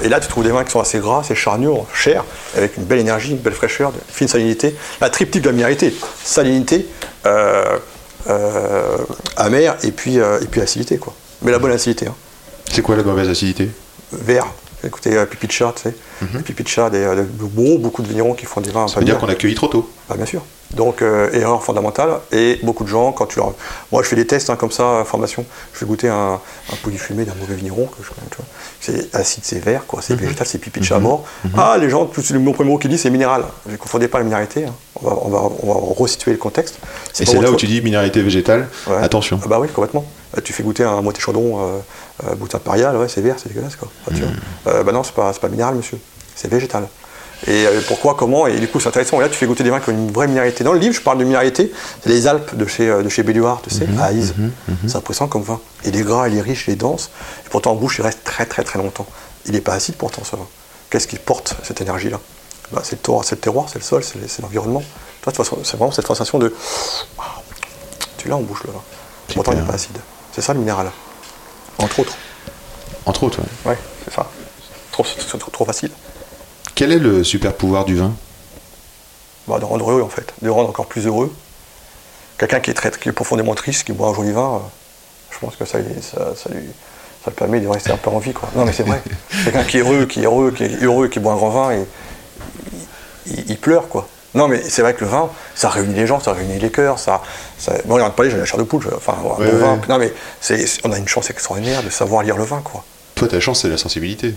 Et 0.03 0.09
là, 0.09 0.19
tu 0.19 0.27
trouves 0.27 0.43
des 0.43 0.51
vins 0.51 0.65
qui 0.65 0.73
sont 0.73 0.81
assez 0.81 0.99
gras, 0.99 1.21
assez 1.21 1.37
charnures, 1.37 1.87
chers, 1.95 2.25
avec 2.57 2.77
une 2.79 2.83
belle 2.83 2.99
énergie, 2.99 3.31
une 3.31 3.37
belle 3.39 3.53
fraîcheur, 3.53 3.91
une 3.91 4.01
fine 4.13 4.27
salinité. 4.27 4.75
La 5.01 5.09
triptyque 5.09 5.43
de 5.43 5.47
la 5.51 5.53
minéralité, 5.53 5.95
salinité, 6.25 6.89
euh, 7.27 7.79
amère 9.37 9.77
et 9.85 9.93
puis, 9.93 10.19
euh, 10.19 10.41
et 10.41 10.47
puis 10.47 10.61
acidité, 10.61 10.99
quoi. 10.99 11.15
Mais 11.43 11.51
la 11.53 11.59
bonne 11.59 11.73
acidité, 11.73 12.07
hein. 12.07 12.15
C'est 12.71 12.83
quoi 12.83 12.97
la 12.97 13.03
mauvaise 13.03 13.29
acidité? 13.29 13.71
Vert. 14.13 14.47
Écoutez, 14.85 15.17
euh, 15.17 15.27
pipi 15.27 15.47
de 15.47 15.53
chat, 15.53 15.73
tu 15.77 15.83
sais. 15.83 15.95
Pipi 16.45 16.63
de 16.63 16.69
chat, 16.69 16.91
des, 16.91 16.99
euh, 16.99 17.17
de- 17.17 17.23
beaucoup, 17.23 17.79
beaucoup 17.79 18.03
de 18.03 18.09
vignerons 18.09 18.35
qui 18.35 18.47
font 18.47 18.61
des 18.61 18.71
vins 18.71 18.87
Ça 18.89 19.01
veut 19.01 19.07
dire 19.07 19.19
qu'on 19.19 19.29
a 19.29 19.35
cueilli 19.35 19.55
trop 19.55 19.67
tôt. 19.69 19.91
bah, 20.09 20.17
bien 20.17 20.27
sûr. 20.27 20.43
Donc, 20.75 21.01
euh, 21.01 21.31
erreur 21.33 21.63
fondamentale. 21.65 22.11
Et 22.31 22.59
beaucoup 22.63 22.85
de 22.85 22.89
gens, 22.89 23.13
quand 23.13 23.27
tu 23.27 23.39
leur... 23.39 23.53
Moi, 23.91 24.03
je 24.03 24.09
fais 24.09 24.17
des 24.17 24.27
tests 24.27 24.51
hein, 24.51 24.57
comme 24.57 24.71
ça, 24.71 25.03
formation. 25.07 25.45
Je 25.73 25.79
fais 25.79 25.87
goûter 25.87 26.09
un, 26.09 26.35
un 26.73 26.77
pouilly 26.83 26.99
fumé 26.99 27.25
d'un 27.25 27.35
mauvais 27.35 27.55
vigneron. 27.55 27.87
Que 27.87 28.03
je, 28.03 28.09
connais, 28.09 28.29
tu 28.31 28.37
vois. 28.37 28.47
C'est 28.81 29.15
acide, 29.15 29.45
c'est 29.45 29.59
vert, 29.65 29.87
quoi. 29.87 30.03
C'est 30.03 30.15
végétal, 30.15 30.47
c'est 30.47 30.59
pipi 30.59 30.81
de 30.81 30.85
chat 30.85 30.99
mort. 30.99 31.25
Ah, 31.57 31.77
les 31.81 31.89
gens, 31.89 32.05
tout, 32.07 32.23
le 32.31 32.39
mon 32.39 32.53
premier 32.53 32.71
mot 32.71 32.79
qu'ils 32.79 32.91
disent, 32.91 33.01
c'est 33.03 33.11
minéral. 33.11 33.45
Je 33.67 33.73
ne 33.73 33.77
confondais 33.77 34.09
pas 34.09 34.19
la 34.19 34.25
minéralité. 34.25 34.67
hein. 34.67 34.75
On, 35.01 35.09
va, 35.09 35.17
on, 35.23 35.29
va, 35.29 35.39
on 35.63 35.73
va 35.75 35.95
resituer 35.97 36.33
le 36.33 36.39
contexte. 36.39 36.79
Et 37.21 37.25
c'est 37.25 37.41
là 37.41 37.51
où 37.51 37.57
tu 37.57 37.67
dis 37.67 37.81
minéralité 37.81 38.21
végétale. 38.21 38.69
Ouais. 38.89 38.97
Attention. 38.97 39.41
Ah 39.43 39.49
bah 39.49 39.59
oui, 39.61 39.69
complètement. 39.69 40.05
Euh, 40.37 40.41
tu 40.43 40.53
fais 40.53 40.63
goûter 40.63 40.85
un 40.85 41.01
moitié 41.03 41.23
chaudron, 41.23 41.61
euh, 41.61 41.79
euh, 42.27 42.35
boutin 42.35 42.59
impérial, 42.59 42.97
ouais, 42.97 43.09
c'est 43.09 43.21
vert, 43.21 43.37
c'est 43.39 43.49
dégueulasse 43.49 43.77
quoi. 43.77 43.89
Tu 44.09 44.21
vois. 44.21 44.73
Euh, 44.75 44.83
bah 44.83 44.93
non, 44.93 45.03
c'est 45.05 45.15
pas, 45.15 45.33
c'est 45.33 45.41
pas 45.41 45.49
minéral, 45.49 45.77
monsieur. 45.77 45.99
C'est 46.35 46.51
végétal. 46.51 46.89
Et 47.47 47.67
euh, 47.67 47.81
pourquoi, 47.87 48.15
comment 48.15 48.47
Et 48.47 48.59
du 48.59 48.67
coup, 48.69 48.81
c'est 48.81 48.89
intéressant. 48.89 49.19
Et 49.19 49.23
là, 49.23 49.29
tu 49.29 49.37
fais 49.37 49.47
goûter 49.47 49.63
des 49.63 49.71
vins 49.71 49.81
qui 49.81 49.91
ont 49.91 49.93
une 49.93 50.11
vraie 50.11 50.27
minéralité. 50.27 50.65
Dans 50.65 50.73
le 50.73 50.81
livre, 50.81 50.95
je 50.95 51.01
parle 51.01 51.19
de 51.19 51.25
minéralité. 51.25 51.73
C'est 52.03 52.09
les 52.11 52.27
Alpes 52.27 52.57
de 52.57 52.67
chez, 52.67 52.89
euh, 52.89 53.03
de 53.03 53.09
chez 53.09 53.23
Belluard, 53.23 53.63
tu 53.63 53.71
sais, 53.71 53.87
à 53.99 54.07
Aïs. 54.07 54.35
C'est 54.87 54.97
impressionnant 54.97 55.29
comme 55.29 55.43
vin. 55.43 55.61
Il 55.85 55.97
est 55.97 56.03
gras, 56.03 56.29
il 56.29 56.37
est 56.37 56.41
riche, 56.41 56.65
il 56.67 56.73
est 56.73 56.77
dense. 56.77 57.11
Et 57.47 57.49
pourtant, 57.49 57.73
en 57.73 57.77
bouche, 57.77 57.99
il 57.99 58.03
reste 58.03 58.25
très, 58.25 58.45
très, 58.47 58.65
très 58.65 58.79
longtemps. 58.79 59.07
Il 59.47 59.53
n'est 59.53 59.61
pas 59.61 59.75
acide 59.75 59.95
pourtant, 59.95 60.23
ce 60.25 60.35
vin. 60.37 60.47
Qu'est-ce 60.91 61.07
qui 61.07 61.17
porte 61.17 61.55
cette 61.63 61.81
énergie-là? 61.81 62.19
Bah, 62.73 62.83
C'est 62.85 62.97
le 62.97 63.03
terroir, 63.03 63.25
c'est 63.25 63.37
le, 63.37 63.41
terroir, 63.41 63.67
c'est 63.69 63.79
le 63.79 63.85
sol, 63.85 64.03
c'est 64.03 64.43
l'environnement. 64.43 64.83
Toi, 65.23 65.33
de 65.33 65.37
toute 65.37 65.45
façon, 65.47 65.59
c'est 65.65 65.77
vraiment 65.77 65.93
cette 65.93 66.07
sensation 66.07 66.39
de. 66.39 66.53
Tu 68.17 68.29
l'as 68.29 68.37
en 68.37 68.41
bouche, 68.41 68.63
le 68.65 68.73
vin. 68.73 68.83
Pourtant, 69.35 69.53
il 69.53 69.61
n'est 69.61 69.67
pas 69.67 69.75
acide. 69.75 69.97
C'est 70.33 70.41
ça 70.43 70.53
le 70.55 70.61
minéral. 70.61 70.91
Entre 71.79 72.01
autres. 72.01 72.17
Entre 73.07 73.23
autres. 73.23 73.39
ouais. 73.41 73.71
Ouais, 73.73 73.79
c'est 74.05 74.15
ça. 74.15 74.27
Trop, 74.91 75.05
c'est 75.05 75.39
trop, 75.39 75.51
trop 75.51 75.65
facile. 75.65 75.91
Quel 76.79 76.93
est 76.93 77.01
le 77.01 77.25
super 77.25 77.55
pouvoir 77.55 77.85
du 77.85 77.97
vin? 77.97 78.13
Bah, 79.49 79.59
de 79.59 79.65
rendre 79.65 79.91
heureux, 79.91 80.01
en 80.01 80.09
fait. 80.09 80.33
De 80.43 80.49
rendre 80.49 80.69
encore 80.69 80.87
plus 80.87 81.09
heureux. 81.09 81.35
Quelqu'un 82.39 82.61
qui 82.61 82.71
est, 82.71 82.75
très, 82.75 82.93
qui 82.93 83.09
est 83.09 83.13
profondément 83.13 83.57
triste, 83.57 83.83
qui 83.83 83.91
boit 83.91 84.07
un 84.11 84.15
joli 84.15 84.31
vin, 84.31 84.55
euh, 84.55 84.59
je 85.33 85.39
pense 85.41 85.57
que 85.57 85.65
ça, 85.65 85.79
lui- 85.81 86.01
ça, 86.01 86.37
ça 86.37 86.51
lui, 86.51 86.63
ça 87.25 87.33
permet 87.33 87.59
de 87.59 87.67
rester 87.67 87.91
un 87.91 87.97
peu 87.97 88.11
en 88.11 88.21
vie. 88.21 88.33
Quoi. 88.33 88.49
Non, 88.55 88.65
mais 88.65 88.73
c'est 88.73 88.85
vrai. 88.85 89.03
Quelqu'un 89.45 89.65
qui 89.65 89.79
est 89.79 89.81
heureux, 89.81 90.07
qui 90.07 90.21
est 90.21 90.27
heureux, 90.27 90.53
qui 90.53 90.63
est 90.63 90.81
heureux, 90.81 91.09
qui 91.09 91.19
boit 91.19 91.33
un 91.33 91.37
grand 91.37 91.51
vin, 91.51 91.73
et, 91.73 91.85
il, 93.49 93.59
pleure, 93.59 93.89
quoi. 93.89 94.07
Non, 94.37 94.47
mais 94.47 94.63
c'est 94.63 94.83
vrai 94.83 94.95
que 94.95 95.01
le 95.01 95.11
vin, 95.11 95.31
ça 95.57 95.71
réunit 95.71 95.95
les 95.95 96.07
gens, 96.07 96.21
ça 96.21 96.33
réunit 96.33 96.61
les 96.61 96.71
cœurs, 96.71 97.01
ça... 97.01 97.23
ça... 97.59 97.73
Bon, 97.87 98.01
on 98.01 98.11
parlé, 98.11 98.31
j'ai 98.31 98.37
la 98.39 98.45
chair 98.45 98.57
de 98.57 98.63
poule, 98.63 98.85
je- 98.89 98.95
enfin, 98.95 99.15
un 99.19 99.23
bon 99.23 99.35
Ouais, 99.37 99.51
vin. 99.51 99.75
ouais. 99.75 99.81
Non, 99.89 99.99
mais 99.99 100.13
on 100.85 100.93
a 100.93 100.99
une 100.99 101.09
chance 101.09 101.29
extraordinaire 101.29 101.83
de 101.83 101.91
savoir 101.91 102.23
lire 102.23 102.37
le 102.37 102.45
vin, 102.45 102.61
quoi. 102.63 102.85
Toi, 103.17 103.27
ta 103.27 103.41
chance, 103.41 103.63
c'est 103.63 103.69
la 103.69 103.79
sensibilité. 103.79 104.37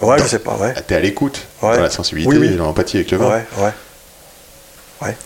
Ouais, 0.00 0.18
je 0.18 0.24
sais 0.24 0.38
pas, 0.38 0.56
ouais. 0.60 0.74
T'es 0.86 0.94
à 0.96 1.00
l'écoute, 1.00 1.40
Ouais. 1.62 1.76
dans 1.76 1.82
la 1.82 1.90
sensibilité 1.90 2.30
Oui, 2.36 2.48
oui. 2.48 2.56
dans 2.56 2.64
l'empathie 2.66 2.96
avec 2.98 3.10
le 3.10 3.18
vin. 3.18 3.28
Ouais, 3.28 3.44
ouais. 3.58 3.72
Ouais. 5.02 5.16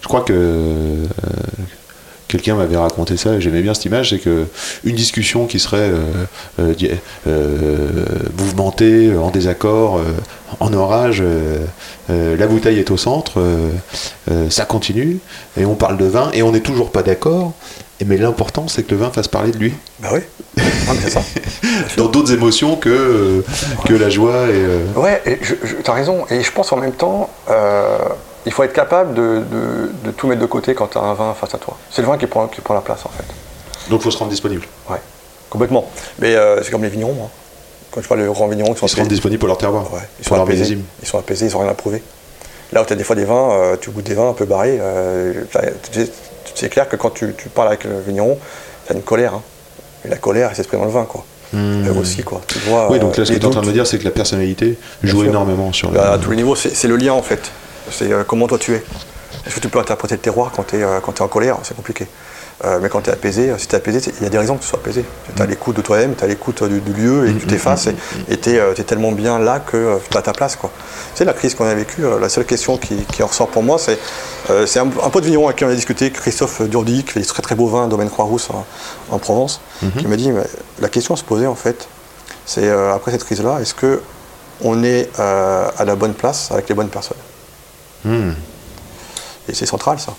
Je 0.00 0.08
crois 0.08 0.22
que 0.22 0.32
euh, 0.32 1.04
quelqu'un 2.28 2.54
m'avait 2.56 2.76
raconté 2.76 3.16
ça 3.16 3.34
et 3.34 3.40
j'aimais 3.40 3.62
bien 3.62 3.74
cette 3.74 3.84
image, 3.84 4.10
c'est 4.10 4.18
que 4.18 4.46
une 4.84 4.96
discussion 4.96 5.46
qui 5.46 5.60
serait 5.60 5.90
euh, 6.58 6.74
euh, 7.26 8.04
mouvementée, 8.38 9.14
en 9.16 9.30
désaccord, 9.30 10.00
en 10.60 10.72
orage, 10.72 11.22
la 12.08 12.46
bouteille 12.46 12.78
est 12.78 12.90
au 12.90 12.96
centre, 12.96 13.40
ça 14.50 14.64
continue 14.64 15.18
et 15.56 15.64
on 15.64 15.74
parle 15.74 15.96
de 15.98 16.06
vin 16.06 16.30
et 16.32 16.42
on 16.42 16.52
n'est 16.52 16.60
toujours 16.60 16.90
pas 16.90 17.02
d'accord. 17.02 17.52
Et 18.02 18.04
mais 18.04 18.16
l'important, 18.16 18.66
c'est 18.66 18.82
que 18.82 18.90
le 18.90 18.96
vin 18.96 19.10
fasse 19.10 19.28
parler 19.28 19.52
de 19.52 19.58
lui 19.58 19.72
Bah 20.00 20.08
oui. 20.12 20.20
C'est 21.02 21.10
ça. 21.10 21.22
dans 21.96 22.06
d'autres 22.08 22.32
émotions 22.32 22.74
que 22.74 22.88
euh, 22.88 23.42
que 23.86 23.94
la 23.94 24.10
joie 24.10 24.48
et 24.48 24.54
euh, 24.54 24.84
Ouais, 24.96 25.22
et 25.24 25.38
je- 25.40 25.54
t'as 25.84 25.92
raison. 25.92 26.24
Et 26.30 26.42
je 26.42 26.50
pense 26.50 26.72
en 26.72 26.78
même 26.78 26.92
temps, 26.92 27.30
euh, 27.48 27.96
il 28.44 28.52
faut 28.52 28.64
être 28.64 28.72
capable 28.72 29.14
de, 29.14 29.42
de- 29.50 29.90
de 30.04 30.10
tout 30.10 30.26
mettre 30.26 30.40
de 30.40 30.46
côté 30.46 30.74
quand 30.74 30.88
tu 30.88 30.98
as 30.98 31.00
un 31.02 31.14
vin 31.14 31.32
face 31.32 31.54
à 31.54 31.58
toi. 31.58 31.76
C'est 31.90 32.02
le 32.02 32.08
vin 32.08 32.18
qui 32.18 32.26
prend, 32.26 32.48
qui 32.48 32.60
prend 32.60 32.74
la 32.74 32.80
place 32.80 33.06
en 33.06 33.10
fait. 33.10 33.24
donc 33.88 34.02
faut 34.02 34.10
se 34.10 34.18
rendre 34.18 34.32
disponible. 34.32 34.66
Ouais, 34.90 34.98
complètement. 35.48 35.88
Mais 36.18 36.34
c'est 36.64 36.72
comme 36.72 36.82
les 36.82 36.88
vignerons. 36.88 37.16
hein. 37.26 37.28
Quand 37.92 38.02
je 38.02 38.08
parle 38.08 38.22
de 38.22 38.28
grands 38.28 38.48
vignerons 38.48 38.72
qui 38.72 38.80
sont 38.80 38.86
Ils 38.86 38.90
se 38.90 38.96
rendent 38.96 39.06
disponibles 39.08 39.38
pour 39.38 39.48
leur 39.48 39.58
terroir, 39.58 39.84
Ouais, 39.94 40.00
ils 40.18 40.26
sont 40.26 40.34
apaisés. 40.42 40.76
Ils 41.02 41.06
sont 41.08 41.18
apaisés, 41.18 41.46
ils 41.46 41.56
ont 41.56 41.60
rien 41.60 41.70
à 41.70 41.74
prouver. 41.74 42.02
Là 42.72 42.82
où 42.82 42.84
tu 42.84 42.92
as 42.94 42.96
des 42.96 43.04
fois 43.04 43.14
des 43.14 43.24
vins, 43.26 43.76
tu 43.80 43.90
goûtes 43.90 44.04
des 44.06 44.14
vins 44.14 44.30
un 44.30 44.32
peu 44.32 44.44
barrés. 44.46 44.80
tu- 45.92 46.00
c'est 46.54 46.68
clair 46.68 46.88
que 46.88 46.96
quand 46.96 47.10
tu, 47.10 47.34
tu 47.36 47.48
parles 47.48 47.68
avec 47.68 47.84
le 47.84 48.00
vigneron, 48.00 48.38
tu 48.86 48.92
as 48.92 48.96
une 48.96 49.02
colère. 49.02 49.34
hein. 49.34 49.42
Et 50.04 50.08
la 50.08 50.16
colère, 50.16 50.48
elle 50.50 50.56
s'exprime 50.56 50.80
dans 50.80 50.86
le 50.86 50.92
vin, 50.92 51.04
quoi. 51.04 51.24
Elle 51.54 51.90
aussi, 52.00 52.22
quoi. 52.22 52.40
Tu 52.48 52.58
vois, 52.60 52.90
Oui, 52.90 52.98
donc 52.98 53.16
là, 53.16 53.22
euh, 53.22 53.26
ce 53.26 53.32
que 53.32 53.36
tu 53.38 53.42
es 53.42 53.46
en 53.46 53.50
train 53.50 53.60
de 53.60 53.66
me 53.66 53.72
dire, 53.72 53.86
c'est 53.86 53.98
que 53.98 54.04
la 54.04 54.10
personnalité 54.10 54.78
joue 55.02 55.20
sûr. 55.20 55.28
énormément 55.28 55.70
sur 55.72 55.90
le. 55.90 55.96
Bah, 55.98 56.12
à 56.12 56.18
tous 56.18 56.30
les 56.30 56.36
niveaux, 56.36 56.56
c'est 56.56 56.74
c'est 56.74 56.88
le 56.88 56.96
lien 56.96 57.12
en 57.12 57.22
fait. 57.22 57.50
C'est 57.90 58.10
euh, 58.10 58.24
comment 58.24 58.46
toi 58.46 58.58
tu 58.58 58.72
es. 58.74 58.82
Est-ce 59.46 59.56
que 59.56 59.60
tu 59.60 59.68
peux 59.68 59.78
interpréter 59.78 60.14
le 60.14 60.20
terroir 60.20 60.50
quand 60.56 60.62
tu 60.68 60.78
es, 60.78 60.84
en 60.84 61.28
colère? 61.28 61.58
C'est 61.62 61.76
compliqué. 61.76 62.06
Euh, 62.64 62.78
mais 62.80 62.88
quand 62.88 63.00
tu 63.00 63.10
es 63.10 63.12
apaisé, 63.12 63.50
euh, 63.50 63.58
si 63.58 63.66
tu 63.66 63.74
es 63.74 63.78
apaisé, 63.78 64.00
il 64.20 64.22
y 64.22 64.26
a 64.26 64.30
des 64.30 64.38
raisons 64.38 64.56
que 64.56 64.62
tu 64.62 64.68
sois 64.68 64.78
apaisé. 64.78 65.04
Tu 65.34 65.42
as 65.42 65.46
l'écoute 65.46 65.76
de 65.76 65.82
toi-même, 65.82 66.14
tu 66.14 66.22
as 66.22 66.28
l'écoute 66.28 66.62
euh, 66.62 66.68
du, 66.68 66.80
du 66.80 66.92
lieu 66.92 67.28
et 67.28 67.34
tu 67.34 67.46
t'effaces 67.46 67.88
et 68.28 68.36
tu 68.38 68.50
es, 68.50 68.84
tellement 68.84 69.10
bien 69.10 69.40
là 69.40 69.58
que 69.58 69.98
tu 70.08 70.16
as 70.16 70.22
ta 70.22 70.32
place. 70.32 70.54
Quoi. 70.54 70.70
Tu 71.12 71.18
sais, 71.18 71.24
la 71.24 71.32
crise 71.32 71.56
qu'on 71.56 71.64
a 71.64 71.74
vécue, 71.74 72.02
la 72.20 72.28
seule 72.28 72.44
question 72.44 72.76
qui, 72.76 72.94
qui 73.04 73.22
en 73.24 73.26
ressort 73.26 73.48
pour 73.48 73.64
moi, 73.64 73.78
c'est 73.78 73.98
euh, 74.50 74.66
un, 74.76 74.80
un 75.04 75.10
pote 75.10 75.24
vigneron 75.24 75.46
avec 75.46 75.58
qui 75.58 75.64
on 75.64 75.68
a 75.68 75.74
discuté, 75.74 76.12
Christophe 76.12 76.62
Durdy, 76.62 77.02
qui 77.02 77.12
fait 77.12 77.20
des 77.20 77.26
très 77.26 77.42
très 77.42 77.56
beaux 77.56 77.66
vins, 77.66 77.88
domaine 77.88 78.10
Croix-Rousse 78.10 78.50
en, 78.50 78.64
en 79.10 79.18
Provence, 79.18 79.60
qui 79.98 80.06
m'a 80.06 80.16
dit 80.16 80.30
mais 80.30 80.44
la 80.78 80.88
question 80.88 81.14
à 81.14 81.16
se 81.16 81.24
poser 81.24 81.48
en 81.48 81.56
fait, 81.56 81.88
c'est 82.46 82.70
après 82.70 83.10
cette 83.10 83.24
crise-là, 83.24 83.58
est-ce 83.60 83.74
que 83.74 84.00
on 84.60 84.84
est 84.84 85.08
à 85.18 85.84
la 85.84 85.96
bonne 85.96 86.14
place 86.14 86.52
avec 86.52 86.68
les 86.68 86.74
bonnes 86.76 86.90
personnes? 86.90 87.18
Hmm. 88.04 88.32
Et 89.48 89.54
c'est 89.54 89.66
central 89.66 89.98
ça. 89.98 90.14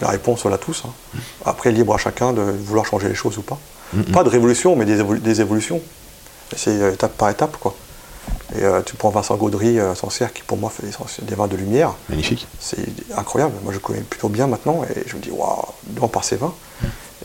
La 0.00 0.08
réponse, 0.08 0.44
on 0.44 0.48
l'a 0.48 0.58
tous. 0.58 0.82
hein. 0.86 0.92
Après, 1.44 1.70
libre 1.72 1.94
à 1.94 1.98
chacun 1.98 2.32
de 2.32 2.40
vouloir 2.42 2.86
changer 2.86 3.08
les 3.08 3.14
choses 3.14 3.38
ou 3.38 3.42
pas. 3.42 3.58
Pas 4.12 4.22
de 4.24 4.28
révolution, 4.28 4.76
mais 4.76 4.84
des, 4.84 5.00
évolu- 5.02 5.20
des 5.20 5.40
évolutions. 5.40 5.80
C'est 6.56 6.70
euh, 6.70 6.92
étape 6.92 7.16
par 7.16 7.30
étape, 7.30 7.56
quoi. 7.58 7.74
Et 8.58 8.62
euh, 8.64 8.80
tu 8.82 8.96
prends 8.96 9.10
Vincent 9.10 9.36
Gaudry, 9.36 9.78
euh, 9.78 9.94
Sorcière, 9.94 10.32
qui 10.32 10.42
pour 10.42 10.56
moi 10.58 10.70
fait 10.70 10.86
des, 10.86 11.26
des 11.26 11.34
vins 11.34 11.46
de 11.46 11.56
lumière. 11.56 11.92
Magnifique. 12.08 12.46
C'est 12.60 12.78
incroyable. 13.16 13.54
Moi, 13.64 13.72
je 13.72 13.78
connais 13.78 14.00
plutôt 14.00 14.28
bien 14.28 14.46
maintenant 14.46 14.82
et 14.84 15.04
je 15.06 15.16
me 15.16 15.20
dis, 15.22 15.30
waouh, 15.30 15.64
devant 15.88 16.08
par 16.08 16.24
ces 16.24 16.36
vins. 16.36 16.54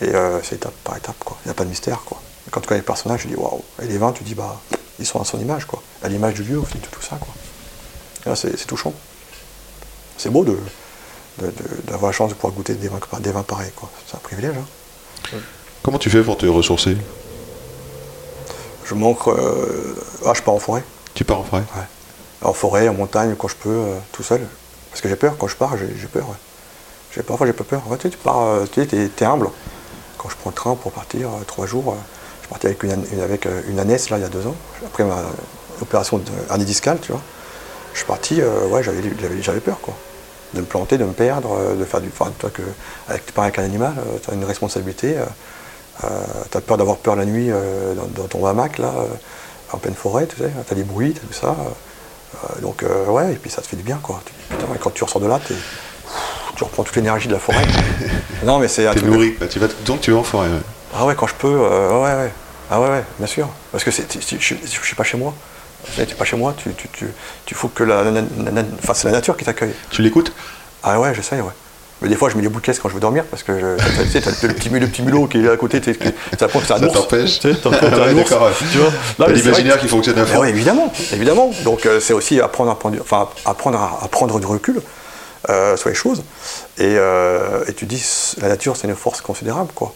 Et 0.02 0.14
euh, 0.14 0.39
c'est 0.44 0.56
étape 0.56 0.74
par 0.84 0.98
étape, 0.98 1.16
quoi. 1.24 1.38
Il 1.44 1.48
n'y 1.48 1.52
a 1.52 1.54
pas 1.54 1.64
de 1.64 1.70
mystère, 1.70 2.02
quoi. 2.06 2.22
Et 2.48 2.52
quand 2.52 2.60
tu 2.62 2.68
connais 2.68 2.80
le 2.82 2.86
personnage, 2.86 3.22
je 3.24 3.28
dis, 3.30 3.36
waouh. 3.36 3.62
Et 3.82 3.86
les 3.88 3.98
vins, 3.98 4.12
tu 4.12 4.24
dis, 4.24 4.36
bah, 4.36 4.60
ils 5.00 5.06
sont 5.06 5.22
à 5.22 5.26
son 5.26 5.39
image, 5.39 5.66
quoi. 5.66 5.82
À 6.04 6.10
l'image 6.10 6.34
du 6.36 6.44
lieu, 6.44 6.60
au 6.60 6.64
fil 6.66 6.82
de 6.82 6.88
tout 6.88 7.02
ça, 7.02 7.18
quoi. 7.18 8.36
C'est 8.36 8.66
touchant. 8.68 8.94
C'est 10.18 10.30
beau 10.30 10.44
de- 10.46 10.58
d'avoir 11.86 12.12
la 12.12 12.16
chance 12.16 12.30
de 12.30 12.36
pouvoir 12.36 12.54
goûter 12.54 12.74
des 12.76 12.88
vins, 12.88 13.00
des 13.20 13.32
vins 13.32 13.44
pareils. 13.44 13.72
C'est 14.08 14.16
un 14.16 14.20
privilège, 14.20 14.56
hein. 14.58 15.38
Comment 15.82 15.98
tu 15.98 16.10
fais 16.10 16.22
pour 16.22 16.38
te 16.38 16.46
ressourcer? 16.46 16.96
Je 18.86 18.94
manque. 18.94 19.28
euh, 19.28 19.96
Ah, 20.26 20.34
je 20.36 20.42
pars 20.42 20.54
en 20.54 20.60
forêt. 20.60 20.84
Tu 21.14 21.24
pars 21.24 21.40
en 21.40 21.44
forêt? 21.44 21.64
Ouais. 21.76 21.84
En 22.42 22.54
forêt, 22.54 22.88
en 22.88 22.94
montagne, 22.94 23.36
quand 23.38 23.48
je 23.48 23.56
peux, 23.56 23.70
euh, 23.70 23.98
tout 24.12 24.24
seul. 24.24 24.42
Parce 24.92 25.02
que 25.02 25.10
j'ai 25.10 25.16
peur, 25.16 25.36
quand 25.38 25.48
je 25.48 25.56
pars, 25.56 25.76
j'ai 25.78 26.08
peur. 26.08 26.28
ouais. 26.30 26.36
J'ai 27.16 27.24
parfois 27.24 27.48
j'ai 27.48 27.54
pas 27.54 27.64
peur. 27.64 27.82
Ouais, 27.88 27.98
tu, 27.98 28.04
sais, 28.04 28.10
tu 28.10 28.18
pars, 28.18 28.42
euh, 28.42 28.66
tu 28.72 28.86
sais, 28.86 29.10
t'es 29.10 29.26
humble. 29.26 29.50
Quand 30.18 30.30
je 30.30 30.36
prends 30.36 30.50
le 30.52 30.56
train 30.56 30.76
pour 30.76 30.92
partir 30.92 31.30
trois 31.48 31.66
jours, 31.66 31.96
je 31.96 32.46
suis 32.46 32.50
parti 32.50 32.68
avec 32.68 32.84
une, 32.84 33.22
avec 33.22 33.48
une 33.68 33.80
ânesse 33.80 34.10
là 34.10 34.18
il 34.18 34.22
y 34.22 34.26
a 34.26 34.30
deux 34.30 34.48
ans, 34.48 34.56
après 34.86 35.04
ma 35.04 35.22
opération 35.82 36.22
hernie 36.50 36.64
discale, 36.64 37.00
tu 37.02 37.12
vois. 37.12 37.22
Je 37.94 37.98
suis 38.00 38.08
parti, 38.08 38.42
ouais, 38.42 38.82
j'avais, 38.84 39.02
j'avais, 39.20 39.42
j'avais 39.42 39.60
peur 39.60 39.80
quoi. 39.82 39.94
De 40.54 40.60
me 40.62 40.66
planter, 40.66 40.97
de 40.97 41.04
me 41.06 41.14
perdre, 41.14 41.58
euh, 41.58 41.76
de 41.76 41.84
faire 41.86 41.99
du. 42.01 42.10
Enfin, 42.10 42.32
toi 42.38 42.49
que 42.51 42.62
avec, 43.10 43.26
tu 43.26 43.34
pars 43.34 43.45
avec 43.45 43.58
un 43.60 43.64
animal, 43.64 43.93
tu 44.24 44.30
as 44.30 44.34
une 44.36 44.45
responsabilité. 44.45 45.16
tu 45.99 46.58
as 46.58 46.62
peur 46.62 46.78
d'avoir 46.78 46.97
peur 46.97 47.16
la 47.16 47.26
nuit 47.26 47.47
euh, 47.49 47.93
dans, 47.95 48.22
dans 48.22 48.28
ton 48.28 48.45
hamac 48.45 48.78
là, 48.78 48.88
euh, 48.97 49.06
en 49.72 49.78
pleine 49.78 49.95
forêt, 49.95 50.28
tu 50.28 50.38
sais, 50.38 50.51
tu 50.68 50.74
as 50.74 50.76
des 50.76 50.84
bruits, 50.84 51.14
tu 51.14 51.20
as 51.24 51.28
tout 51.28 51.34
ça. 51.34 51.56
euh, 51.60 52.62
donc 52.62 52.84
euh, 52.84 53.06
ouais, 53.08 53.34
et 53.34 53.36
puis 53.36 53.49
ça 53.49 53.62
te 53.62 53.68
fait 53.68 53.76
du 53.78 53.84
bien 53.84 53.99
quoi. 54.01 54.22
Putain, 54.49 54.66
et 54.76 54.78
quand 54.80 54.91
tu 54.93 55.04
ressors 55.04 55.22
de 55.22 55.28
là, 55.28 55.39
t'es- 55.47 55.54
tu 56.56 56.64
reprends 56.64 56.84
toute 56.84 56.95
l'énergie 56.95 57.28
de 57.28 57.34
la 57.34 57.39
forêt. 57.39 57.66
non 58.45 58.60
mais 58.60 58.68
c'est 58.68 58.91
T'es 58.93 59.01
de- 59.01 59.08
nourri, 59.08 59.34
quoi. 59.36 59.47
Tu 59.47 59.60
vas, 59.60 59.68
donc 59.86 60.01
tu 60.01 60.12
vas 60.12 60.18
en 60.18 60.24
forêt. 60.24 60.47
ouais. 60.49 60.60
Ah 60.95 61.06
ouais, 61.06 61.16
quand 61.16 61.26
je 61.28 61.34
peux, 61.36 61.47
euh, 61.47 61.89
ouais, 62.04 62.24
ouais. 62.26 62.32
Ah 62.70 62.80
ouais, 62.80 62.89
ouais, 62.89 63.04
bien 63.18 63.28
sûr. 63.28 63.47
Parce 63.72 63.84
que 63.84 63.89
je 63.91 63.99
suis 64.39 64.95
pas 64.95 65.04
chez 65.04 65.18
moi. 65.18 65.34
Tu 65.86 65.92
sais, 65.94 66.06
t'es 66.06 66.16
pas 66.16 66.26
chez 66.26 66.38
moi, 66.38 66.54
tu, 66.58 66.74
tu, 66.74 66.88
tu, 66.94 67.06
tu 67.46 67.56
faut 67.56 67.68
que 67.68 67.84
la, 67.84 68.04
la- 68.04 68.12
la- 68.12 68.22
la- 68.52 68.64
enfin, 68.82 68.94
c'est 68.94 69.08
la 69.08 69.14
nature 69.14 69.36
qui 69.38 69.46
t'accueille. 69.46 69.74
Tu 69.92 70.02
l'écoutes? 70.02 70.32
Ah 70.84 71.00
ouais, 71.00 71.14
j'essaye, 71.14 71.42
ouais. 71.42 71.52
Mais 72.02 72.10
des 72.10 72.16
fois, 72.16 72.30
je 72.30 72.36
mets 72.36 72.42
des 72.42 72.50
bouts 72.50 72.60
de 72.60 72.66
caisse 72.66 72.80
quand 72.80 72.90
je 72.90 72.96
veux 72.96 73.00
dormir 73.00 73.24
parce 73.32 73.44
que 73.44 73.78
tu 74.04 74.10
sais, 74.10 74.20
t'as 74.20 74.32
le 74.46 74.54
petit, 74.54 74.68
le 74.70 74.88
petit 74.88 75.02
mulot 75.04 75.28
qui 75.28 75.38
est 75.46 75.50
à 75.50 75.56
côté, 75.56 75.80
tu 75.80 75.96
ça 76.38 76.50
prend 76.50 76.60
que 76.60 76.66
c'est 76.68 76.74
un 76.74 76.80
Ça 76.80 76.88
t'empêche. 76.88 77.40
Tu. 77.40 77.56
Tu 78.72 78.78
vois 78.80 78.92
l'imaginaire 79.30 79.80
qui 79.80 79.88
fonctionne 79.88 80.18
à 80.20 80.24
Mais 80.24 80.28
fond. 80.28 80.40
ouais, 80.42 80.50
évidemment, 80.50 80.92
évidemment. 81.14 81.52
Donc 81.64 81.86
euh, 81.86 82.02
c'est 82.02 82.12
aussi 82.14 82.42
apprendre 82.42 82.72
à 82.72 82.78
prendre, 82.78 82.96
du- 82.96 83.02
enfin, 83.02 83.30
apprendre 83.46 83.80
à, 83.80 84.04
à 84.04 84.08
prendre 84.10 84.38
du 84.40 84.46
recul 84.46 84.82
euh, 85.50 85.78
sur 85.78 85.88
les 85.88 85.96
choses. 85.96 86.24
Et, 86.78 86.96
euh, 86.98 87.64
et 87.70 87.74
tu 87.74 87.86
dis, 87.86 88.04
la 88.42 88.50
nature, 88.50 88.76
c'est 88.76 88.88
une 88.88 88.96
force 88.96 89.22
considérable, 89.22 89.70
quoi. 89.74 89.94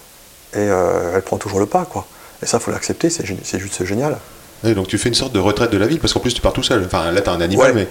Et 0.56 0.60
elle 0.62 1.22
prend 1.24 1.38
toujours 1.38 1.60
le 1.60 1.66
pas, 1.66 1.84
quoi. 1.86 2.06
Et 2.42 2.46
ça, 2.46 2.60
faut 2.60 2.72
l'accepter, 2.72 3.10
c'est 3.10 3.60
juste 3.60 3.84
génial. 3.84 4.18
Donc 4.64 4.88
tu 4.88 4.97
fais 4.97 5.10
une 5.10 5.16
sorte 5.16 5.34
de 5.34 5.39
retraite 5.39 5.72
de 5.72 5.78
la 5.78 5.86
ville 5.88 5.99
parce 5.99 6.14
qu'en 6.14 6.20
plus 6.20 6.34
tu 6.34 6.41
pars 6.41 6.53
tout 6.53 6.64
seul. 6.64 6.84
Enfin 6.86 7.12
là 7.12 7.22
t'as 7.22 7.32
un 7.32 7.41
animal 7.41 7.68
Ouais. 7.68 7.74
mais 7.74 7.88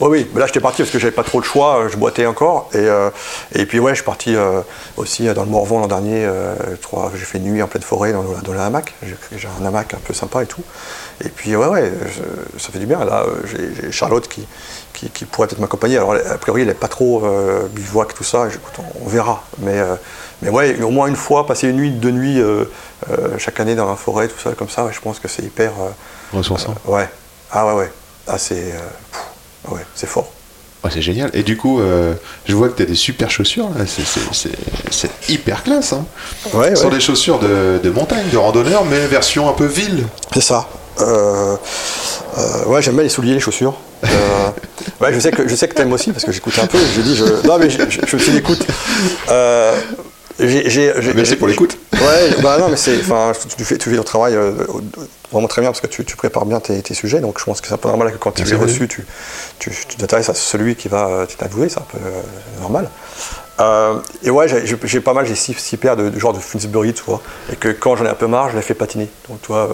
Oui, 0.00 0.08
oui, 0.10 0.30
mais 0.34 0.40
là 0.40 0.46
j'étais 0.46 0.60
parti 0.60 0.82
parce 0.82 0.90
que 0.90 0.98
j'avais 0.98 1.12
pas 1.12 1.22
trop 1.24 1.38
le 1.40 1.44
choix, 1.44 1.78
euh, 1.80 1.88
je 1.90 1.96
boitais 1.96 2.26
encore. 2.26 2.68
Et, 2.72 2.78
euh, 2.78 3.10
et 3.54 3.66
puis 3.66 3.78
ouais, 3.78 3.92
je 3.92 3.96
suis 3.96 4.04
parti 4.04 4.34
euh, 4.34 4.60
aussi 4.96 5.26
dans 5.34 5.44
le 5.44 5.50
Morvan 5.50 5.80
l'an 5.80 5.86
dernier, 5.88 6.24
euh, 6.24 6.54
j'ai 7.14 7.24
fait 7.24 7.38
une 7.38 7.44
nuit 7.52 7.62
en 7.62 7.66
pleine 7.68 7.82
forêt 7.82 8.12
dans, 8.12 8.22
dans 8.22 8.52
le 8.52 8.60
hamac. 8.60 8.94
J'ai 9.36 9.48
un 9.62 9.66
hamac 9.66 9.92
un 9.94 9.98
peu 9.98 10.14
sympa 10.14 10.42
et 10.42 10.46
tout. 10.46 10.62
Et 11.24 11.28
puis 11.28 11.54
ouais, 11.56 11.66
ouais, 11.66 11.92
je- 12.06 12.58
ça 12.58 12.70
fait 12.72 12.78
du 12.78 12.86
bien. 12.86 13.04
Là, 13.04 13.24
j'ai 13.44 13.90
Charlotte 13.92 14.26
qui, 14.28 14.46
qui, 14.94 15.08
qui 15.10 15.24
pourrait 15.26 15.48
peut-être 15.48 15.60
m'accompagner. 15.60 15.96
Alors 15.98 16.14
a 16.14 16.38
priori, 16.38 16.62
elle 16.62 16.68
n'est 16.68 16.74
pas 16.74 16.88
trop 16.88 17.22
bivouac, 17.72 18.14
tout 18.14 18.24
ça. 18.24 18.48
Écoute, 18.48 18.74
on, 18.78 19.04
on 19.04 19.08
verra. 19.08 19.42
Mais, 19.58 19.80
mais 20.42 20.50
ouais, 20.50 20.80
au 20.82 20.90
moins 20.90 21.06
une 21.08 21.16
fois, 21.16 21.46
passer 21.46 21.68
une 21.68 21.76
nuit, 21.76 21.90
deux 21.90 22.10
nuits 22.10 22.42
chaque 23.38 23.60
année 23.60 23.74
dans 23.74 23.88
la 23.88 23.96
forêt, 23.96 24.28
tout 24.28 24.38
ça, 24.42 24.52
comme 24.52 24.68
ça, 24.68 24.84
ouais, 24.84 24.92
je 24.92 25.00
pense 25.00 25.18
que 25.18 25.28
c'est 25.28 25.42
hyper. 25.42 25.70
euh, 25.80 26.36
ressourçant. 26.36 26.74
ouais. 26.86 27.08
Ah 27.52 27.66
ouais, 27.66 27.72
ouais. 27.74 27.92
Ah, 28.26 28.38
c'est. 28.38 28.72
euh, 28.72 29.74
ouais, 29.74 29.82
c'est 29.94 30.08
fort. 30.08 30.30
C'est 30.88 31.02
génial. 31.02 31.30
Et 31.34 31.42
du 31.42 31.56
coup, 31.56 31.80
euh, 31.80 32.14
je 32.46 32.54
vois 32.54 32.68
que 32.68 32.76
tu 32.76 32.82
as 32.82 32.86
des 32.86 32.94
super 32.94 33.28
chaussures 33.28 33.68
là. 33.76 33.84
C'est- 33.86 35.10
hyper 35.28 35.64
classe. 35.64 35.92
Hein. 35.92 36.04
Ouais, 36.54 36.70
Ce 36.70 36.82
sont 36.82 36.84
ouais. 36.88 36.94
des 36.94 37.00
chaussures 37.00 37.40
de, 37.40 37.80
de 37.82 37.90
montagne, 37.90 38.28
de 38.30 38.36
randonneur, 38.36 38.84
mais 38.84 39.04
version 39.08 39.48
un 39.48 39.52
peu 39.52 39.64
ville. 39.66 40.06
C'est 40.32 40.40
ça. 40.42 40.68
Euh, 41.00 41.56
euh, 42.38 42.64
ouais, 42.66 42.82
j'aime 42.82 42.94
bien 42.94 43.02
les 43.02 43.08
souliers, 43.08 43.34
les 43.34 43.40
chaussures. 43.40 43.74
Euh, 44.04 44.08
ouais, 45.00 45.12
je 45.12 45.18
sais 45.18 45.32
que 45.32 45.48
je 45.48 45.56
sais 45.56 45.66
que 45.66 45.74
t'aimes 45.74 45.92
aussi 45.92 46.12
parce 46.12 46.24
que 46.24 46.30
j'écoute 46.30 46.56
un 46.62 46.68
peu. 46.68 46.78
Je 46.78 47.00
dis, 47.00 47.16
je, 47.16 47.24
non 47.48 47.58
mais 47.58 47.68
je, 47.68 47.78
je, 48.06 48.30
l'écoute. 48.30 48.64
J'ai, 50.38 50.92
Merci 51.14 51.36
pour 51.36 51.48
l'écoute. 51.48 51.78
Ouais, 51.96 52.42
bah 52.42 52.58
non 52.58 52.68
mais 52.68 52.76
c'est, 52.76 52.98
enfin, 53.00 53.32
tu 53.56 53.64
fais, 53.64 53.78
tu 53.78 53.88
fais 53.88 53.96
ton 53.96 54.02
travail 54.02 54.34
euh, 54.34 54.52
vraiment 55.32 55.48
très 55.48 55.62
bien 55.62 55.70
parce 55.70 55.80
que 55.80 55.86
tu, 55.86 56.04
tu 56.04 56.14
prépares 56.14 56.44
bien 56.44 56.60
tes, 56.60 56.82
tes 56.82 56.92
sujets. 56.92 57.20
Donc 57.20 57.38
je 57.40 57.44
pense 57.44 57.62
que 57.62 57.68
c'est 57.68 57.72
un 57.72 57.78
peu 57.78 57.88
normal 57.88 58.12
que 58.12 58.18
quand 58.18 58.32
tu 58.32 58.42
Merci, 58.42 58.52
es 58.52 58.56
René. 58.56 58.70
reçu, 58.70 58.86
tu, 58.86 59.06
tu, 59.58 59.70
tu 59.70 59.96
t'intéresses 59.96 60.28
à 60.28 60.34
celui 60.34 60.76
qui 60.76 60.88
va 60.88 61.06
euh, 61.08 61.26
t'interviewer. 61.26 61.70
C'est 61.70 61.78
un 61.78 61.86
peu 61.90 61.96
euh, 61.96 62.60
normal. 62.60 62.90
Euh, 63.60 63.94
et 64.22 64.28
ouais, 64.30 64.46
j'ai- 64.46 65.00
pas 65.00 65.14
mal, 65.14 65.24
j'ai 65.24 65.34
six, 65.34 65.54
six 65.54 65.78
paires 65.78 65.96
de, 65.96 66.10
de 66.10 66.18
genre 66.18 66.34
de 66.34 66.38
Finsbury, 66.38 66.92
tu 66.92 67.02
vois. 67.06 67.22
Et 67.50 67.56
que 67.56 67.68
quand 67.70 67.96
j'en 67.96 68.04
ai 68.04 68.10
un 68.10 68.14
peu 68.14 68.26
marre, 68.26 68.50
je 68.50 68.56
les 68.56 68.62
fais 68.62 68.74
patiner. 68.74 69.08
Donc, 69.30 69.40
tu 69.40 69.52
euh, 69.52 69.68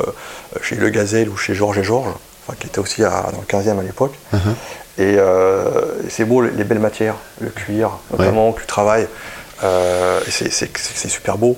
chez 0.63 0.77
Le 0.77 0.89
Gazelle 0.91 1.29
ou 1.29 1.37
chez 1.37 1.55
Georges 1.55 1.79
et 1.79 1.83
Georges, 1.85 2.15
enfin, 2.47 2.57
qui 2.61 2.69
était 2.69 2.79
aussi 2.79 3.03
à- 3.03 3.27
dans 3.33 3.41
le 3.41 3.47
15e 3.47 3.81
à 3.81 3.83
l'époque. 3.83 4.15
Et, 4.99 5.17
euh, 5.19 5.65
et 6.07 6.11
c'est 6.11 6.25
beau, 6.25 6.41
les, 6.43 6.51
les 6.53 6.65
belles 6.65 6.79
matières, 6.79 7.17
le 7.41 7.49
cuir, 7.51 7.91
notamment, 8.13 8.53
que 8.53 8.61
tu 8.61 8.67
travailles. 8.67 9.09
Euh, 9.65 10.21
c'est- 10.29 10.51
super 11.09 11.39
beau. 11.39 11.57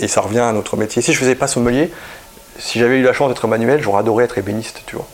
Et, 0.00 0.08
ça 0.08 0.20
revient 0.20 0.40
à 0.40 0.52
notre 0.52 0.76
métier. 0.76 1.02
Si 1.02 1.12
je 1.12 1.18
faisais 1.18 1.34
pas 1.34 1.46
sommelier, 1.46 1.90
si 2.58 2.78
j'avais 2.78 2.98
eu 2.98 3.02
la 3.02 3.12
chance 3.12 3.28
d'être 3.28 3.46
manuel, 3.46 3.82
j'aurais 3.82 4.00
adoré 4.00 4.24
être 4.24 4.38
ébéniste, 4.38 4.82
tu 4.86 4.96
vois. 4.96 5.06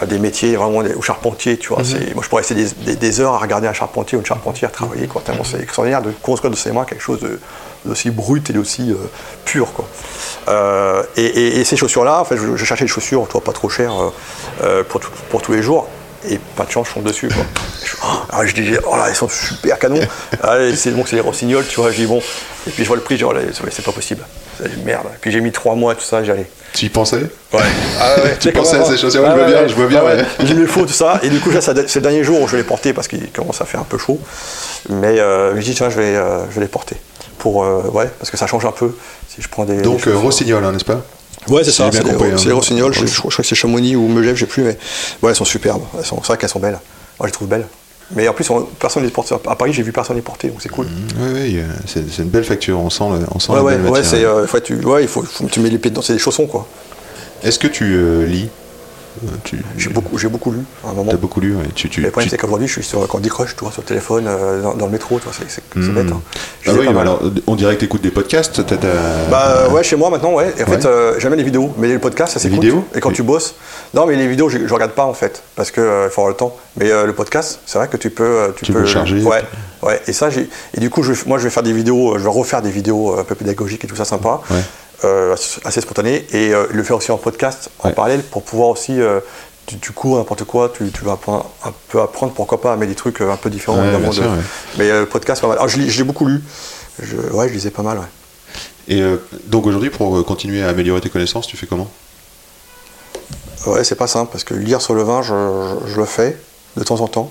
À 0.00 0.06
Des 0.06 0.18
métiers 0.18 0.54
vraiment, 0.56 0.82
des- 0.82 0.94
ou 0.94 1.02
charpentier, 1.02 1.58
tu 1.58 1.68
vois. 1.68 1.82
c'est- 1.84 2.14
Moi, 2.14 2.22
je 2.24 2.28
pourrais 2.28 2.40
rester 2.42 2.54
des, 2.54 2.66
des- 2.84 2.96
des 2.96 3.20
heures 3.20 3.34
à 3.34 3.38
regarder 3.38 3.66
un 3.68 3.72
charpentier 3.72 4.16
ou 4.16 4.20
une 4.20 4.26
charpentière 4.26 4.70
travailler, 4.72 5.06
quoi. 5.08 5.22
Tellement 5.24 5.44
c'est 5.44 5.60
extraordinaire 5.60 6.02
de 6.02 6.10
construire 6.22 6.50
de 6.50 6.56
ses 6.56 6.72
mains 6.72 6.84
quelque 6.84 7.02
chose 7.02 7.20
d'aussi 7.84 8.10
brut 8.10 8.48
et 8.48 8.52
d'aussi 8.52 8.90
euh, 8.90 8.94
pur, 9.44 9.72
quoi. 9.72 9.84
Euh, 10.48 11.02
et, 11.16 11.24
et- 11.24 11.60
et 11.60 11.64
ces 11.64 11.76
chaussures-là, 11.76 12.20
en 12.20 12.24
fait, 12.24 12.36
je, 12.36 12.56
je 12.56 12.64
cherchais 12.64 12.84
des 12.84 12.88
chaussures, 12.88 13.26
toi, 13.28 13.40
pas 13.42 13.52
trop 13.52 13.68
chères, 13.68 14.00
euh, 14.00 14.10
euh, 14.62 14.84
pour, 14.84 15.00
tout- 15.00 15.10
pour 15.30 15.42
tous 15.42 15.52
les 15.52 15.62
jours. 15.62 15.88
Et 16.28 16.38
pas 16.56 16.64
de 16.64 16.70
chance, 16.70 16.88
je 16.88 16.94
tombe 16.94 17.04
dessus. 17.04 17.28
Quoi. 17.28 17.44
Je, 17.84 17.96
ah, 18.02 18.46
je 18.46 18.54
dis, 18.54 18.74
oh 18.86 18.96
là, 18.96 19.08
ils 19.08 19.14
sont 19.14 19.28
super 19.28 19.78
canons. 19.78 20.00
Ah, 20.42 20.60
et 20.60 20.76
c'est 20.76 20.90
bon, 20.90 21.04
c'est 21.06 21.16
les 21.16 21.22
rossignols, 21.22 21.66
tu 21.66 21.80
vois. 21.80 21.90
Je 21.90 21.96
dis, 21.96 22.06
bon. 22.06 22.22
Et 22.66 22.70
puis 22.70 22.84
je 22.84 22.88
vois 22.88 22.96
le 22.96 23.02
prix, 23.02 23.14
je 23.14 23.18
dis, 23.18 23.24
oh 23.24 23.32
là, 23.32 23.40
c'est 23.52 23.72
c'est 23.72 23.84
pas 23.84 23.92
possible. 23.92 24.22
C'est 24.58 24.72
une 24.72 24.84
merde. 24.84 25.06
Et 25.06 25.18
puis 25.20 25.32
j'ai 25.32 25.40
mis 25.40 25.52
trois 25.52 25.74
mois, 25.74 25.94
tout 25.94 26.02
ça, 26.02 26.22
j'y 26.22 26.30
allais. 26.30 26.48
Tu 26.72 26.86
y 26.86 26.88
pensais? 26.88 27.16
Ouais. 27.52 27.60
Ah 28.00 28.14
ouais, 28.22 28.36
Tu 28.38 28.48
sais, 28.48 28.52
pensais 28.52 28.76
à 28.76 28.84
ces 28.84 28.96
chaussures, 28.96 29.24
je 29.26 29.32
vois 29.32 29.44
bien, 29.46 29.66
je 29.66 29.74
vois 29.74 29.86
bien, 29.86 30.02
ouais. 30.02 30.24
J'ai 30.44 30.54
mis 30.54 30.62
le 30.62 30.66
faux, 30.66 30.86
tout 30.86 30.92
ça. 30.92 31.20
Et 31.22 31.28
du 31.28 31.38
coup, 31.40 31.50
c'est 31.60 31.74
le 31.76 32.00
dernier 32.00 32.24
jour 32.24 32.40
où 32.40 32.46
je 32.46 32.52
vais 32.52 32.58
les 32.58 32.64
porter 32.64 32.92
parce 32.92 33.08
qu'il 33.08 33.30
commence 33.30 33.60
à 33.60 33.64
faire 33.64 33.80
un 33.80 33.84
peu 33.84 33.98
chaud. 33.98 34.18
Mais 34.88 35.20
euh, 35.20 35.54
je 35.56 35.60
dis, 35.60 35.74
tiens, 35.74 35.90
je 35.90 35.96
vais, 35.96 36.16
euh, 36.16 36.48
je 36.48 36.54
vais 36.54 36.62
les 36.62 36.68
porter. 36.68 36.96
Pour, 37.42 37.64
euh, 37.64 37.82
ouais, 37.92 38.08
parce 38.20 38.30
que 38.30 38.36
ça 38.36 38.46
change 38.46 38.64
un 38.64 38.70
peu. 38.70 38.94
Si 39.28 39.42
je 39.42 39.48
prends 39.48 39.64
des. 39.64 39.82
Donc 39.82 40.04
des 40.04 40.12
euh. 40.12 40.16
Rossignol, 40.16 40.62
hein, 40.64 40.70
n'est-ce 40.70 40.84
pas? 40.84 41.02
Ouais, 41.48 41.64
c'est 41.64 41.72
ça, 41.72 41.90
j'ai 41.90 41.98
c'est 41.98 42.04
les, 42.04 42.10
hein. 42.12 42.36
c'est 42.36 42.46
les 42.46 42.52
rossignols, 42.52 42.92
je, 42.94 43.04
je 43.04 43.18
crois 43.18 43.32
que 43.32 43.42
c'est 43.42 43.56
Chamonix 43.56 43.96
ou 43.96 44.06
Megève, 44.06 44.36
je 44.36 44.40
sais 44.42 44.46
plus, 44.46 44.62
mais 44.62 44.78
ouais, 45.22 45.30
elles 45.30 45.34
sont 45.34 45.44
superbes. 45.44 45.82
Elles 45.98 46.04
sont- 46.04 46.18
C'est 46.20 46.28
vrai 46.28 46.38
qu'elles 46.38 46.48
sont 46.50 46.60
belles. 46.60 46.78
Moi, 47.18 47.22
je 47.22 47.26
les 47.26 47.32
trouve 47.32 47.48
belles. 47.48 47.66
Mais 48.14 48.28
en 48.28 48.32
plus, 48.32 48.48
on- 48.50 48.62
personne 48.78 49.02
ne 49.02 49.08
les 49.08 49.12
porte. 49.12 49.32
À 49.32 49.56
Paris, 49.56 49.72
j'ai 49.72 49.82
vu 49.82 49.90
personne 49.90 50.14
les 50.14 50.22
porter, 50.22 50.50
donc 50.50 50.58
c'est 50.62 50.68
cool. 50.68 50.86
Oui, 51.18 51.30
oui, 51.34 51.56
euh, 51.58 51.64
c'est 51.86 52.08
c'est 52.12 52.22
une 52.22 52.28
belle 52.28 52.44
facture. 52.44 52.78
On 52.78 52.90
sent, 52.90 53.02
le, 53.10 53.26
on 53.34 53.40
sent 53.40 53.50
Ouais, 53.50 53.56
la 53.58 53.64
ouais, 53.64 53.72
belle 53.74 53.84
ouais, 53.86 53.90
matière. 53.90 54.06
c'est, 54.08 54.24
euh, 54.24 54.46
faut 54.46 54.58
être- 54.58 54.64
tu, 54.64 54.76
ouais, 54.84 55.02
il 55.02 55.08
faut, 55.08 55.22
faut- 55.24 55.46
tu 55.46 55.58
mets 55.58 55.68
les 55.70 55.78
pieds 55.78 55.90
dedans, 55.90 56.02
c'est 56.02 56.12
des 56.12 56.20
chaussons, 56.20 56.46
quoi. 56.46 56.68
Est-ce 57.42 57.58
que 57.58 57.66
tu 57.66 57.92
euh, 57.96 58.24
lis? 58.24 58.48
Tu, 59.44 59.58
J'ai 59.76 59.90
beaucoup, 59.90 60.16
beaucoup 60.28 60.50
lu 60.52 60.60
à 60.86 60.90
un 60.90 60.92
moment. 60.94 61.10
T'as 61.10 61.16
beaucoup 61.16 61.40
lu, 61.40 61.54
ouais. 61.54 61.64
tu, 61.74 61.88
tu, 61.88 62.00
Le 62.00 62.10
problème, 62.10 62.30
c'est 62.30 62.36
qu'aujourd'hui, 62.38 62.66
je 62.68 62.72
suis 62.72 62.82
sur, 62.82 63.06
quand 63.08 63.18
on 63.18 63.20
décroche, 63.20 63.54
tu 63.56 63.62
vois, 63.64 63.72
sur 63.72 63.82
le 63.82 63.86
téléphone, 63.86 64.24
euh, 64.26 64.62
dans, 64.62 64.74
dans 64.74 64.86
le 64.86 64.92
métro, 64.92 65.20
c'est, 65.32 65.48
c'est, 65.48 65.62
c'est 65.72 65.78
Hmm. 65.78 65.94
bête. 65.94 66.12
Hein. 66.12 66.20
Ah 66.66 66.70
oui, 66.78 66.86
alors, 66.88 67.20
on 67.46 67.54
dirait 67.54 67.74
que 67.74 67.80
tu 67.80 67.84
écoutes 67.86 68.02
des 68.02 68.10
podcasts. 68.10 68.60
Bah 69.30 69.46
euh, 69.48 69.70
ouais, 69.70 69.82
chez 69.82 69.96
moi 69.96 70.10
maintenant, 70.10 70.32
ouais. 70.34 70.52
Et 70.58 70.62
en 70.64 70.66
Ouais. 70.66 70.76
fait, 70.78 70.86
euh, 70.86 71.14
j'aime 71.18 71.30
bien 71.30 71.36
les 71.38 71.42
vidéos, 71.44 71.72
mais 71.78 71.88
le 71.92 71.98
podcast, 71.98 72.38
ça 72.38 72.48
vidéos 72.48 72.84
Et 72.94 73.00
quand 73.00 73.10
Oui. 73.10 73.14
tu 73.14 73.22
bosses, 73.22 73.54
non, 73.94 74.06
mais 74.06 74.16
les 74.16 74.26
vidéos, 74.28 74.48
je, 74.48 74.66
je 74.66 74.74
regarde 74.74 74.92
pas 74.92 75.04
en 75.04 75.14
fait, 75.14 75.42
parce 75.56 75.70
que 75.70 75.80
euh, 75.80 76.08
faut 76.10 76.20
avoir 76.22 76.30
le 76.30 76.36
temps. 76.36 76.56
Mais 76.76 76.90
euh, 76.90 77.06
le 77.06 77.12
podcast, 77.12 77.60
c'est 77.66 77.78
vrai 77.78 77.88
que 77.88 77.96
tu 77.96 78.10
peux, 78.10 78.22
euh, 78.24 78.48
tu, 78.56 78.72
peux 78.72 78.80
le 78.80 78.86
charger, 78.86 79.20
Ouais, 79.22 79.42
ouais. 79.82 80.00
Et 80.06 80.12
ça, 80.12 80.28
et 80.74 80.80
du 80.80 80.88
coup, 80.90 81.02
je, 81.02 81.12
moi, 81.26 81.38
je 81.38 81.44
vais 81.44 81.50
faire 81.50 81.62
des 81.62 81.72
vidéos, 81.72 82.14
euh, 82.14 82.18
je 82.18 82.24
vais 82.24 82.30
refaire 82.30 82.62
des 82.62 82.70
vidéos 82.70 83.14
euh, 83.16 83.20
un 83.20 83.24
peu 83.24 83.34
pédagogiques 83.34 83.84
et 83.84 83.86
tout 83.86 83.96
ça 83.96 84.04
sympa, 84.04 84.40
Ouais. 84.50 84.56
Euh, 85.04 85.34
assez- 85.64 85.80
spontané, 85.80 86.26
et 86.32 86.54
euh, 86.54 86.66
le 86.70 86.82
faire 86.82 86.96
aussi 86.96 87.10
en 87.12 87.18
podcast 87.18 87.70
en 87.80 87.90
parallèle 87.90 88.22
pour 88.22 88.42
pouvoir 88.42 88.68
aussi. 88.68 89.00
euh, 89.00 89.20
tu, 89.66 89.78
tu 89.78 89.92
cours 89.92 90.18
n'importe 90.18 90.42
quoi, 90.44 90.72
tu, 90.76 90.90
tu 90.90 91.04
vas 91.04 91.12
apprendre, 91.12 91.48
un 91.64 91.72
peu 91.88 92.00
apprendre, 92.00 92.32
pourquoi 92.32 92.60
pas, 92.60 92.76
mais 92.76 92.86
des 92.88 92.96
trucs 92.96 93.20
un 93.20 93.36
peu 93.36 93.48
différents. 93.48 93.78
Ouais, 93.78 93.84
évidemment, 93.84 94.10
bien 94.10 94.12
sûr, 94.12 94.24
de- 94.24 94.36
ouais. 94.36 94.42
Mais 94.78 94.88
le 94.90 95.06
podcast, 95.06 95.40
pas 95.40 95.46
mal. 95.48 95.58
Alors, 95.58 95.68
je, 95.68 95.80
j'ai 95.82 96.02
beaucoup 96.02 96.26
lu. 96.26 96.42
Je, 97.00 97.16
ouais, 97.16 97.48
je 97.48 97.54
lisais 97.54 97.70
pas 97.70 97.82
mal. 97.82 98.00
Et 98.88 99.00
donc 99.46 99.66
aujourd'hui, 99.66 99.90
pour 99.90 100.24
continuer 100.26 100.62
à 100.64 100.68
améliorer 100.68 101.00
tes 101.00 101.08
connaissances, 101.10 101.46
tu 101.46 101.56
fais 101.56 101.66
comment? 101.66 101.88
Ouais, 103.66 103.84
c'est 103.84 103.94
pas 103.94 104.08
simple 104.08 104.32
parce 104.32 104.42
que 104.42 104.54
lire 104.54 104.82
sur 104.82 104.94
le 104.94 105.02
vin, 105.04 105.22
je, 105.22 105.32
le 105.96 106.04
fais 106.04 106.36
de 106.76 106.82
temps 106.82 107.00
en 107.00 107.06
temps, 107.06 107.30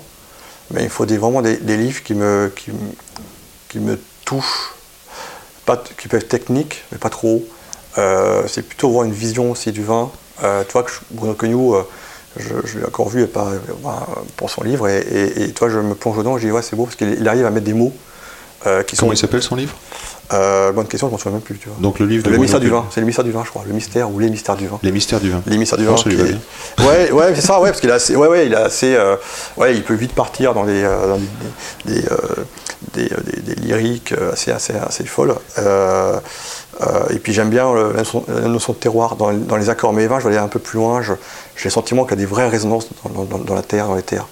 mais 0.70 0.82
il 0.84 0.88
faut 0.88 1.04
des, 1.04 1.18
vraiment 1.18 1.42
des, 1.42 1.58
des 1.58 1.76
livres 1.76 2.02
qui 2.02 2.14
me, 2.14 2.50
qui, 2.56 2.70
qui 3.68 3.78
me 3.78 4.00
touchent, 4.24 4.72
pas, 5.66 5.76
qui 5.98 6.08
peuvent 6.08 6.20
être 6.20 6.28
techniques, 6.28 6.84
mais 6.90 6.96
pas 6.98 7.10
trop. 7.10 7.44
Euh, 7.98 8.42
c'est 8.46 8.62
plutôt 8.62 8.88
avoir 8.88 9.04
une 9.04 9.12
vision 9.12 9.50
aussi 9.50 9.72
du 9.72 9.82
vin. 9.82 10.10
Euh, 10.42 10.62
tu 10.66 10.72
vois, 10.72 10.82
que 10.82 10.90
je- 10.90 10.98
Bruno 11.10 11.34
Queignoux, 11.34 11.74
euh, 11.74 11.82
je, 12.38 12.48
je 12.64 12.78
l'ai 12.78 12.84
encore 12.86 13.08
vu 13.10 13.26
pas, 13.26 13.48
pour 14.36 14.48
son 14.50 14.62
livre, 14.62 14.88
et, 14.88 14.98
et, 15.00 15.42
et 15.44 15.52
toi, 15.52 15.68
je 15.68 15.78
me 15.78 15.94
plonge 15.94 16.16
dedans 16.16 16.36
et 16.36 16.40
je 16.40 16.46
dis, 16.46 16.52
ouais, 16.52 16.62
c'est 16.62 16.74
beau 16.76 16.84
parce 16.84 16.96
qu'il 16.96 17.16
il 17.20 17.28
arrive 17.28 17.44
à 17.46 17.50
mettre 17.50 17.66
des 17.66 17.74
mots 17.74 17.92
euh, 18.66 18.82
qui 18.82 18.96
sont. 18.96 19.02
Comment 19.02 19.12
il 19.12 19.18
s'appelle 19.18 19.42
son 19.42 19.56
livre? 19.56 19.74
Euh, 20.32 20.72
bonne 20.72 20.86
question, 20.86 21.08
je 21.08 21.12
m'en 21.12 21.18
souviens 21.18 21.32
même 21.32 21.40
plus. 21.42 21.58
Tu 21.58 21.68
vois. 21.68 21.76
Donc 21.80 21.98
le 21.98 22.06
livre 22.06 22.24
de 22.24 22.30
le 22.30 22.38
mystère 22.38 22.60
du 22.60 22.70
vin, 22.70 22.86
c'est 22.90 23.00
le 23.00 23.06
mystère 23.06 23.24
du 23.24 23.32
vin, 23.32 23.42
je 23.44 23.50
crois. 23.50 23.64
Le 23.66 23.74
mystère 23.74 24.10
ou 24.10 24.18
les 24.18 24.30
mystères 24.30 24.56
du 24.56 24.66
vin. 24.66 24.78
Les 24.82 24.90
mystères 24.92 25.20
du 25.20 25.30
vin. 25.30 25.42
Les 25.46 25.58
mystères 25.58 25.78
du 25.78 25.84
vin. 25.84 25.94
qui 25.94 26.14
va 26.14 26.24
est- 26.24 26.28
bien. 26.28 26.86
Ouais, 26.88 27.10
ouais, 27.12 27.34
c'est 27.34 27.42
ça, 27.42 27.60
ouais, 27.60 27.68
parce 27.68 27.80
qu'il 27.82 27.90
a 27.90 27.94
assez, 27.94 28.16
ouais, 28.16 28.28
ouais, 28.28 28.46
il 28.46 28.54
a 28.54 28.60
assez, 28.64 28.94
euh, 28.94 29.16
ouais, 29.58 29.74
il 29.74 29.82
peut 29.82 29.92
vite 29.94 30.14
partir 30.14 30.54
dans 30.54 30.64
des, 30.64 30.82
dans 30.84 31.18
des, 31.84 31.92
des, 32.00 32.08
des, 32.94 33.12
euh, 33.12 33.16
des- 33.24 33.54
des 33.54 33.60
lyriques 33.60 34.12
euh, 34.12 34.32
assez, 34.32 34.50
assez, 34.50 34.74
assez 34.74 35.04
folles. 35.04 35.34
Euh, 35.58 36.18
et 37.10 37.18
puis 37.18 37.32
j'aime 37.32 37.50
bien 37.50 37.72
la 37.74 38.48
notion, 38.48 38.72
de 38.72 38.78
terroir 38.78 39.16
dans, 39.16 39.30
les 39.30 39.70
accords 39.70 39.92
mévins. 39.92 40.18
Je 40.18 40.24
vais 40.28 40.34
aller 40.34 40.44
un 40.44 40.48
peu 40.48 40.58
plus 40.58 40.78
loin. 40.78 41.00
J'ai 41.02 41.14
le 41.64 41.70
sentiment 41.70 42.04
qu'il 42.04 42.12
y 42.12 42.14
a 42.14 42.16
des 42.16 42.26
vraies 42.26 42.48
résonances 42.48 42.88
dans, 43.04 43.54
la 43.54 43.62
terre, 43.62 43.86
dans 43.86 43.94
les 43.94 44.02
terres. 44.02 44.26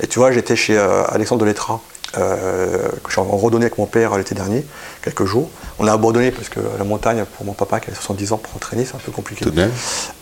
Et 0.00 0.06
tu 0.06 0.18
vois, 0.18 0.32
j'étais 0.32 0.56
chez 0.56 0.78
euh, 0.78 1.04
Alexandre 1.08 1.42
de 1.42 1.46
Lettra, 1.46 1.80
euh, 2.18 2.88
que 3.04 3.20
en 3.20 3.24
randonnée 3.24 3.66
avec 3.66 3.78
mon 3.78 3.86
père 3.86 4.16
l'été 4.16 4.34
dernier, 4.34 4.64
quelques 5.02 5.24
jours. 5.24 5.48
On 5.78 5.86
a 5.86 5.92
abandonné 5.92 6.30
parce 6.30 6.48
que 6.48 6.60
la 6.78 6.84
montagne, 6.84 7.24
pour 7.36 7.46
mon 7.46 7.52
papa 7.52 7.80
qui 7.80 7.90
a 7.90 7.94
70 7.94 8.32
ans, 8.32 8.36
pour 8.36 8.54
entraîner, 8.54 8.84
c'est 8.84 8.96
un 8.96 9.00
peu 9.04 9.12
compliqué. 9.12 9.44
Tout 9.44 9.50
de 9.50 9.56
même. 9.56 9.70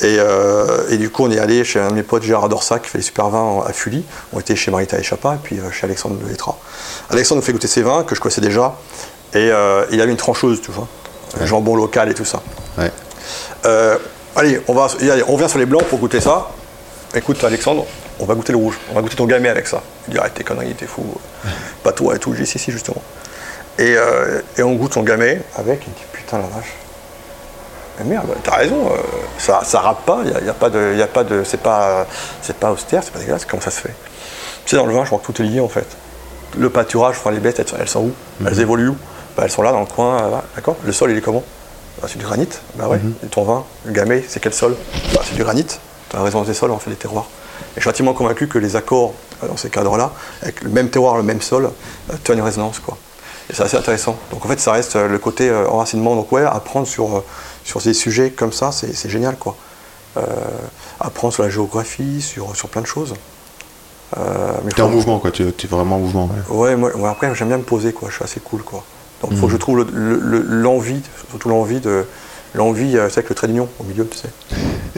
Et, 0.00 0.16
euh, 0.18 0.88
et 0.90 0.98
du 0.98 1.10
coup, 1.10 1.24
on 1.24 1.30
est 1.30 1.38
allé 1.38 1.64
chez 1.64 1.80
un 1.80 1.88
de 1.88 1.94
mes 1.94 2.02
potes, 2.02 2.22
Gérard 2.22 2.48
Dorsac, 2.48 2.82
qui 2.82 2.88
fait 2.88 2.98
les 2.98 3.04
super 3.04 3.28
vins 3.28 3.64
à 3.66 3.72
Fully. 3.72 4.04
On 4.32 4.40
était 4.40 4.54
chez 4.54 4.70
Marita 4.70 4.98
Echapa 4.98 5.34
et 5.34 5.38
puis 5.42 5.58
euh, 5.58 5.70
chez 5.70 5.84
Alexandre 5.84 6.16
de 6.16 6.28
Letra. 6.28 6.58
Alexandre 7.10 7.40
nous 7.40 7.44
fait 7.46 7.52
goûter 7.52 7.68
ses 7.68 7.82
vins 7.82 8.04
que 8.04 8.14
je 8.14 8.20
connaissais 8.20 8.40
déjà. 8.40 8.76
Et 9.34 9.50
euh, 9.50 9.84
il 9.90 10.00
avait 10.00 10.10
une 10.12 10.16
trancheuse, 10.16 10.60
tu 10.60 10.70
vois. 10.70 10.88
Un 11.40 11.46
Jambon 11.46 11.74
local 11.74 12.08
et 12.10 12.14
tout 12.14 12.24
ça. 12.24 12.42
Ouais. 12.78 12.90
Allez, 14.36 14.60
on, 14.68 14.74
va, 14.74 14.86
allez, 15.00 15.24
on 15.26 15.34
revient 15.34 15.48
sur 15.48 15.58
les 15.58 15.66
blancs 15.66 15.84
pour 15.84 15.98
goûter 15.98 16.20
ça. 16.20 16.48
Écoute, 17.14 17.42
Alexandre, 17.44 17.86
on 18.20 18.24
va 18.26 18.34
goûter 18.34 18.52
le 18.52 18.58
rouge. 18.58 18.78
On 18.90 18.94
va 18.94 19.00
goûter 19.02 19.16
ton 19.16 19.26
gamay 19.26 19.48
avec 19.48 19.66
ça. 19.66 19.82
Il 20.06 20.14
dit 20.14 20.18
arrête 20.18 20.34
tes 20.34 20.44
conneries, 20.44 20.74
t'es 20.74 20.86
fou. 20.86 21.04
Pas 21.82 21.92
toi 21.92 22.14
et 22.14 22.18
tout. 22.18 22.34
J'ai 22.34 22.42
dit 22.44 22.50
si, 22.50 22.58
si, 22.58 22.70
justement. 22.70 23.02
Et, 23.78 23.94
euh, 23.96 24.40
et 24.56 24.62
on 24.62 24.74
goûte 24.74 24.94
son 24.94 25.02
gamay 25.02 25.40
avec. 25.56 25.82
Il 25.86 25.92
dit 25.92 26.02
putain 26.12 26.38
la 26.38 26.44
vache. 26.44 26.72
Mais 27.98 28.04
merde, 28.04 28.28
t'as 28.44 28.56
raison, 28.56 28.90
euh, 28.92 28.96
ça, 29.38 29.62
ça 29.64 29.80
râpe 29.80 30.04
pas, 30.06 30.20
il 30.24 30.44
n'y 30.44 30.48
a, 30.48 30.54
pas 30.54 30.70
de. 30.70 30.94
y 30.96 31.02
a 31.02 31.06
pas 31.08 31.24
de 31.24 31.42
c'est 31.42 31.60
pas, 31.60 32.06
c'est 32.42 32.56
pas 32.56 32.70
austère, 32.70 33.02
c'est 33.02 33.10
pas 33.12 33.18
dégueulasse, 33.18 33.44
comment 33.44 33.60
ça 33.60 33.72
se 33.72 33.80
fait? 33.80 33.94
Tu 34.64 34.70
sais, 34.70 34.76
dans 34.76 34.86
le 34.86 34.94
vin, 34.94 35.02
je 35.02 35.06
crois 35.08 35.18
que 35.18 35.26
tout 35.32 35.42
est 35.42 35.44
lié 35.44 35.58
en 35.58 35.68
fait. 35.68 35.86
Le 36.56 36.70
pâturage, 36.70 37.16
enfin 37.18 37.32
les 37.32 37.40
bêtes, 37.40 37.58
elles, 37.58 37.66
sont- 37.68 37.76
elles 37.80 37.88
sont 37.88 38.00
où? 38.04 38.12
Elles 38.46 38.60
évoluent 38.60 38.90
où? 38.90 38.96
Bah, 39.36 39.42
Elles 39.46 39.50
sont 39.50 39.62
là 39.62 39.72
dans 39.72 39.80
le 39.80 39.86
coin, 39.86 40.30
là, 40.30 40.44
d'accord? 40.54 40.76
Le 40.84 40.92
sol, 40.92 41.10
il 41.10 41.18
est 41.18 41.20
comment? 41.20 41.42
Bah, 42.00 42.06
C'est 42.08 42.18
du 42.18 42.24
granit, 42.24 42.48
bah 42.76 42.86
ouais. 42.86 43.00
Et 43.24 43.26
ton 43.26 43.42
vin, 43.42 43.64
le 43.84 43.90
gamay, 43.92 44.24
c'est 44.28 44.38
quel 44.38 44.54
sol? 44.54 44.76
Bah, 45.12 45.22
C'est 45.24 45.34
du 45.34 45.42
granit. 45.42 45.66
Tu 46.10 46.16
as 46.16 46.22
raison 46.22 46.42
des 46.42 46.54
sols, 46.54 46.70
on 46.70 46.78
fait 46.78 46.90
des 46.90 46.96
terroirs. 46.96 47.26
Et 47.72 47.76
je 47.76 47.80
suis 47.80 47.90
intimement 47.90 48.14
convaincu 48.14 48.48
que 48.48 48.58
les 48.58 48.76
accords, 48.76 49.14
euh, 49.42 49.48
dans 49.48 49.56
ces 49.56 49.68
cadres-là, 49.70 50.12
avec 50.42 50.62
le 50.62 50.70
même 50.70 50.90
terroir, 50.90 51.16
le 51.16 51.22
même 51.22 51.40
sol, 51.42 51.70
tu 52.24 52.30
as 52.32 52.34
une 52.34 52.40
résonance 52.42 52.78
quoi. 52.78 52.96
Et 53.50 53.54
c'est 53.54 53.62
assez 53.62 53.76
intéressant. 53.76 54.16
Donc 54.30 54.44
en 54.44 54.48
fait, 54.48 54.60
ça 54.60 54.72
reste 54.72 54.96
euh, 54.96 55.08
le 55.08 55.18
côté 55.18 55.48
euh, 55.48 55.66
enracinement. 55.68 56.14
Donc 56.14 56.30
ouais, 56.32 56.42
apprendre 56.44 56.86
sur, 56.86 57.22
sur 57.64 57.80
ces 57.82 57.94
sujets 57.94 58.30
comme 58.30 58.52
ça, 58.52 58.72
c'est 58.72 58.94
c'est 58.94 59.08
génial 59.08 59.36
quoi. 59.36 59.56
Euh, 60.16 60.22
apprendre 61.00 61.32
sur 61.34 61.42
la 61.42 61.50
géographie, 61.50 62.20
sur, 62.22 62.54
sur 62.56 62.68
plein 62.68 62.82
de 62.82 62.86
choses. 62.86 63.14
Euh, 64.16 64.52
mais 64.64 64.70
T'es 64.72 64.80
en 64.82 64.88
mouvement, 64.88 65.18
quoi. 65.18 65.30
Tu 65.30 65.42
es 65.42 65.66
vraiment 65.68 65.96
en 65.96 66.00
mouvement. 66.00 66.30
ouais. 66.48 66.56
Ouais, 66.56 66.76
moi, 66.76 66.90
moi, 66.96 67.10
après 67.10 67.34
j'aime 67.34 67.48
bien 67.48 67.58
me 67.58 67.62
poser 67.62 67.92
quoi. 67.92 68.08
Je 68.08 68.14
suis 68.14 68.24
assez 68.24 68.40
cool 68.40 68.62
quoi. 68.62 68.82
Donc 69.20 69.30
il 69.32 69.38
faut 69.38 69.46
que 69.46 69.52
je 69.52 69.56
trouve 69.58 69.78
le- 69.78 69.86
le- 69.92 70.18
le- 70.20 70.40
l'envie, 70.42 71.02
surtout 71.30 71.48
l'envie 71.48 71.80
de 71.80 72.06
l'envie, 72.54 72.96
euh, 72.96 73.08
c'est 73.08 73.18
avec 73.18 73.28
le 73.28 73.34
trait 73.34 73.46
d'union 73.48 73.68
au 73.80 73.84
milieu, 73.84 74.06
tu 74.08 74.16
sais, 74.18 74.28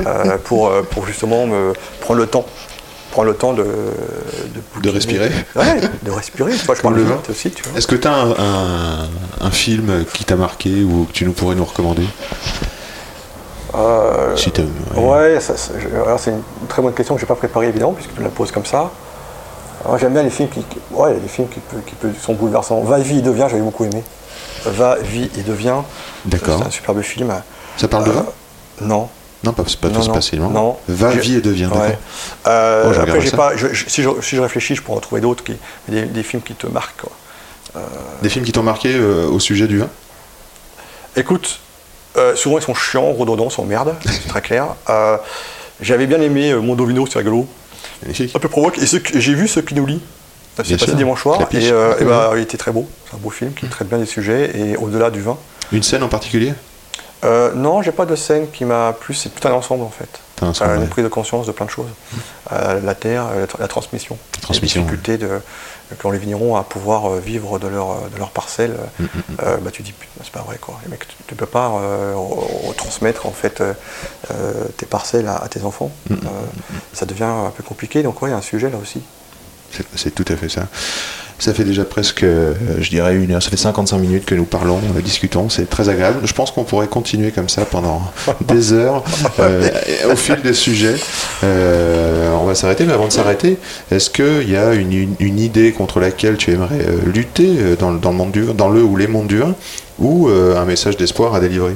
euh, 0.06 0.38
pour, 0.44 0.68
euh, 0.68 0.82
pour 0.82 1.06
justement 1.06 1.46
me 1.46 1.72
prendre 2.00 2.20
le 2.20 2.26
temps, 2.26 2.44
prendre 3.10 3.28
le 3.28 3.34
temps 3.34 3.52
de 3.52 3.64
de, 3.64 4.80
De 4.82 4.88
respirer. 4.90 5.30
Ouais, 5.56 5.80
de 6.02 6.10
respirer. 6.10 6.52
Je 6.52 6.80
parle 6.80 6.94
le 6.96 7.02
vin. 7.04 7.18
aussi. 7.28 7.52
Est-ce 7.76 7.86
que 7.86 7.96
tu 7.96 8.06
as 8.08 8.14
un, 8.14 8.30
un- 8.30 9.08
un 9.40 9.50
film 9.50 10.04
qui 10.12 10.24
t'a 10.24 10.36
marqué 10.36 10.82
ou 10.84 11.04
que 11.04 11.12
tu 11.12 11.24
nous 11.24 11.32
pourrais 11.32 11.54
nous 11.56 11.64
recommander 11.64 12.04
Euh, 13.74 14.36
Si 14.36 14.52
Ouais, 14.96 15.38
ça, 15.40 15.56
ça- 15.56 15.72
je- 15.78 15.88
alors 15.88 16.18
c'est 16.18 16.30
une 16.30 16.42
très 16.68 16.82
bonne 16.82 16.92
question 16.94 17.14
que 17.14 17.20
je 17.20 17.24
n'ai 17.24 17.28
pas 17.28 17.34
préparée 17.36 17.68
évidemment, 17.68 17.92
puisque 17.92 18.12
tu 18.14 18.18
me 18.20 18.24
la 18.24 18.30
poses 18.30 18.50
comme 18.50 18.64
ça. 18.64 18.90
Alors, 19.84 19.96
J'aime 19.98 20.12
bien 20.12 20.22
les 20.22 20.30
films 20.30 20.48
qui, 20.48 20.62
ouais, 20.92 21.14
les 21.14 21.28
films 21.28 21.48
qui, 21.48 21.60
qui 21.86 22.20
sont 22.20 22.34
bouleversants. 22.34 22.80
Va, 22.82 22.98
vie 22.98 23.18
et 23.18 23.22
devient, 23.22 23.46
j'avais 23.48 23.62
beaucoup 23.62 23.84
aimé. 23.84 24.02
Va, 24.66 24.96
vie 25.02 25.30
et 25.38 25.42
devient. 25.42 25.76
D'accord. 26.24 26.58
C'est 26.60 26.66
un 26.66 26.70
superbe 26.70 27.00
film. 27.02 27.32
Ça 27.76 27.88
parle 27.88 28.04
de 28.04 28.10
Euh, 28.10 28.14
vin 28.14 28.26
Non. 28.82 29.08
Non, 29.42 29.52
pas, 29.54 29.62
pas, 29.80 29.88
non, 29.88 30.20
c'est 30.20 30.36
non. 30.36 30.76
Va, 30.86 31.10
vie 31.12 31.36
et 31.36 31.40
devient. 31.40 31.68
Ouais. 31.74 31.98
Euh, 32.46 32.84
Oh, 32.94 33.00
après, 33.00 33.30
pas, 33.30 33.56
je- 33.56 33.72
je- 33.72 33.88
si, 33.88 34.02
je, 34.02 34.10
si 34.20 34.36
je 34.36 34.40
réfléchis, 34.42 34.74
je 34.74 34.82
pourrais 34.82 34.98
en 34.98 35.00
trouver 35.00 35.22
d'autres, 35.22 35.42
qui, 35.42 35.56
des, 35.88 36.02
des 36.02 36.22
films 36.22 36.42
qui 36.42 36.52
te 36.54 36.66
marquent. 36.66 37.00
quoi. 37.00 37.82
Des 38.20 38.28
films 38.28 38.44
qui 38.44 38.52
t'ont 38.52 38.62
marqué 38.62 38.92
euh, 38.94 39.26
au 39.28 39.38
sujet 39.40 39.66
du 39.66 39.78
vin? 39.78 39.88
Écoute, 41.16 41.60
euh, 42.16 42.36
souvent 42.36 42.58
ils 42.58 42.62
sont 42.62 42.74
chiants, 42.74 43.12
redondants, 43.12 43.48
sont 43.50 43.64
merde, 43.64 43.94
c'est 44.04 44.28
très 44.28 44.42
clair. 44.42 44.66
Euh, 44.90 45.16
J'avais 45.80 46.06
bien 46.06 46.20
aimé 46.20 46.50
euh, 46.50 46.60
Mondovino, 46.60 47.06
c'est 47.06 47.18
rigolo. 47.18 47.46
Magnifique. 48.02 48.34
un 48.36 48.38
peu 48.38 48.48
provoque. 48.48 48.76
Et 48.78 48.86
j'ai 49.20 49.34
vu 49.34 49.48
ceux 49.48 49.62
qui 49.62 49.74
nous 49.74 49.86
lient. 49.86 50.02
C'est 50.64 50.76
passé 50.78 50.94
dimanche 50.94 51.22
soir. 51.22 51.38
Et, 51.52 51.70
euh, 51.70 51.94
et 51.98 52.04
Mhm. 52.04 52.08
bah, 52.10 52.30
il 52.36 52.42
était 52.42 52.56
très 52.58 52.72
beau. 52.72 52.88
C'est 53.08 53.16
un 53.16 53.18
beau 53.18 53.30
film 53.30 53.52
qui 53.54 53.66
traite 53.68 53.88
bien 53.88 53.98
des 53.98 54.06
sujets 54.06 54.56
et 54.58 54.76
au-delà 54.76 55.10
du 55.10 55.20
vin. 55.20 55.36
Une 55.72 55.82
scène 55.82 56.02
en 56.02 56.08
particulier? 56.08 56.52
Euh, 57.24 57.52
non, 57.54 57.82
j'ai 57.82 57.92
pas 57.92 58.06
de 58.06 58.16
scène 58.16 58.46
qui 58.50 58.64
m'a 58.64 58.94
plu. 58.98 59.12
C'est 59.14 59.28
tout 59.28 59.46
un 59.46 59.52
ensemble 59.52 59.84
en 59.84 59.90
fait. 59.90 60.08
T'as 60.36 60.46
un 60.46 60.48
ensemble, 60.50 60.70
Euh, 60.70 60.76
une 60.76 60.88
prise 60.88 61.04
de 61.04 61.08
conscience 61.10 61.46
de 61.46 61.52
plein 61.52 61.66
de 61.66 61.70
choses. 61.70 61.90
Euh, 62.52 62.80
la 62.82 62.94
terre, 62.94 63.26
la, 63.38 63.44
tra- 63.46 63.60
la 63.60 63.68
transmission. 63.68 64.16
La 64.36 64.40
transmission, 64.42 64.80
La 64.80 64.86
difficulté 64.86 65.18
de, 65.18 65.28
qu'ont 65.98 66.12
les 66.12 66.18
vignerons 66.18 66.56
à 66.56 66.62
pouvoir 66.62 67.10
vivre 67.16 67.58
de 67.58 67.68
leur, 67.68 67.88
de 68.12 68.18
leur 68.18 68.30
parcelle. 68.30 68.74
Euh, 69.42 69.58
bah, 69.58 69.70
tu 69.70 69.82
dis, 69.82 69.92
c'est 70.22 70.32
pas 70.32 70.40
vrai 70.40 70.56
quoi. 70.58 70.80
Les 70.84 70.90
mecs, 70.90 71.06
tu, 71.06 71.14
tu 71.28 71.34
peux 71.34 71.44
pas 71.44 71.68
re- 71.68 72.14
retransmettre 72.68 73.26
en 73.26 73.32
fait 73.32 73.62
tes 74.78 74.86
parcelles 74.86 75.26
à, 75.28 75.36
à 75.36 75.48
tes 75.48 75.62
enfants. 75.64 75.90
Ça 76.94 77.04
devient 77.04 77.24
un 77.24 77.50
peu 77.54 77.62
compliqué. 77.62 78.02
Donc 78.02 78.22
ouais, 78.22 78.30
il 78.30 78.32
y 78.32 78.34
a 78.34 78.38
un 78.38 78.42
sujet 78.42 78.70
là 78.70 78.78
aussi. 78.80 79.02
C'est- 79.96 80.14
tout 80.14 80.24
à 80.32 80.36
fait 80.36 80.48
ça. 80.48 80.66
Ça 81.38 81.54
fait 81.54 81.64
déjà 81.64 81.84
presque, 81.84 82.22
euh, 82.22 82.52
je 82.80 82.90
dirais, 82.90 83.14
une 83.16 83.32
heure. 83.32 83.42
Ça 83.42 83.48
fait 83.48 83.56
55 83.56 83.96
minutes 83.96 84.26
que 84.26 84.34
nous 84.34 84.44
parlons, 84.44 84.78
euh, 84.94 85.00
discutons. 85.00 85.48
C'est 85.48 85.70
très 85.70 85.88
agréable. 85.88 86.18
Je 86.24 86.32
pense 86.34 86.50
qu'on 86.50 86.64
pourrait 86.64 86.86
continuer 86.88 87.30
comme 87.30 87.48
ça 87.48 87.64
pendant 87.64 88.02
des 88.42 88.74
heures, 88.74 89.02
euh, 89.38 89.66
au 90.12 90.16
fil 90.16 90.36
des 90.42 90.52
sujets. 90.52 90.96
Euh, 91.44 92.30
on 92.34 92.44
va 92.44 92.54
s'arrêter, 92.54 92.84
mais 92.84 92.92
avant 92.92 93.06
de 93.06 93.12
s'arrêter, 93.12 93.56
est-ce 93.90 94.10
qu'il 94.10 94.50
y 94.50 94.56
a 94.56 94.74
une, 94.74 94.92
une- 94.92 95.14
une 95.18 95.38
idée 95.38 95.72
contre 95.72 95.98
laquelle 95.98 96.36
tu 96.36 96.50
aimerais 96.52 96.84
lutter 97.06 97.76
dans, 97.78 97.90
le- 97.90 97.98
dans 97.98 98.10
le 98.10 98.16
monde 98.16 98.32
du 98.32 98.42
dans 98.52 98.68
le 98.68 98.82
ou 98.82 98.96
les 98.96 99.06
mondes 99.06 99.28
du 99.28 99.38
vin, 99.38 99.54
ou 99.98 100.28
euh, 100.28 100.60
un 100.60 100.64
message 100.66 100.96
d'espoir 100.98 101.34
à 101.34 101.40
délivrer? 101.40 101.74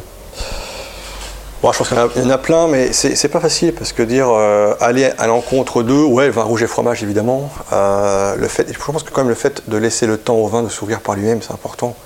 Je 1.72 1.78
pense 1.78 1.88
qu'il 1.88 1.96
y 1.96 2.00
en 2.00 2.04
a- 2.04 2.10
il 2.16 2.22
y 2.22 2.26
en 2.26 2.30
a 2.30 2.38
plein, 2.38 2.68
mais 2.68 2.92
c'est 2.92 3.16
c'est 3.16 3.28
pas 3.28 3.40
facile 3.40 3.72
parce 3.74 3.92
que 3.92 4.02
dire 4.02 4.28
euh, 4.30 4.74
aller 4.80 5.10
à 5.18 5.26
l'encontre 5.26 5.82
d'eux, 5.82 6.04
ouais, 6.04 6.30
vin 6.30 6.42
rouge 6.42 6.62
et 6.62 6.66
fromage 6.66 7.02
évidemment. 7.02 7.50
euh, 7.72 8.36
le 8.36 8.48
fait, 8.48 8.66
je 8.72 8.78
pense 8.78 9.02
que 9.02 9.10
quand 9.10 9.22
même 9.22 9.28
le 9.30 9.34
fait 9.34 9.62
de 9.68 9.76
laisser 9.76 10.06
le 10.06 10.18
temps 10.18 10.34
au 10.36 10.46
vin 10.48 10.62
de 10.62 10.68
s'ouvrir 10.68 11.00
par 11.00 11.14
lui-même, 11.14 11.40
c'est 11.42 11.52
important. 11.52 11.96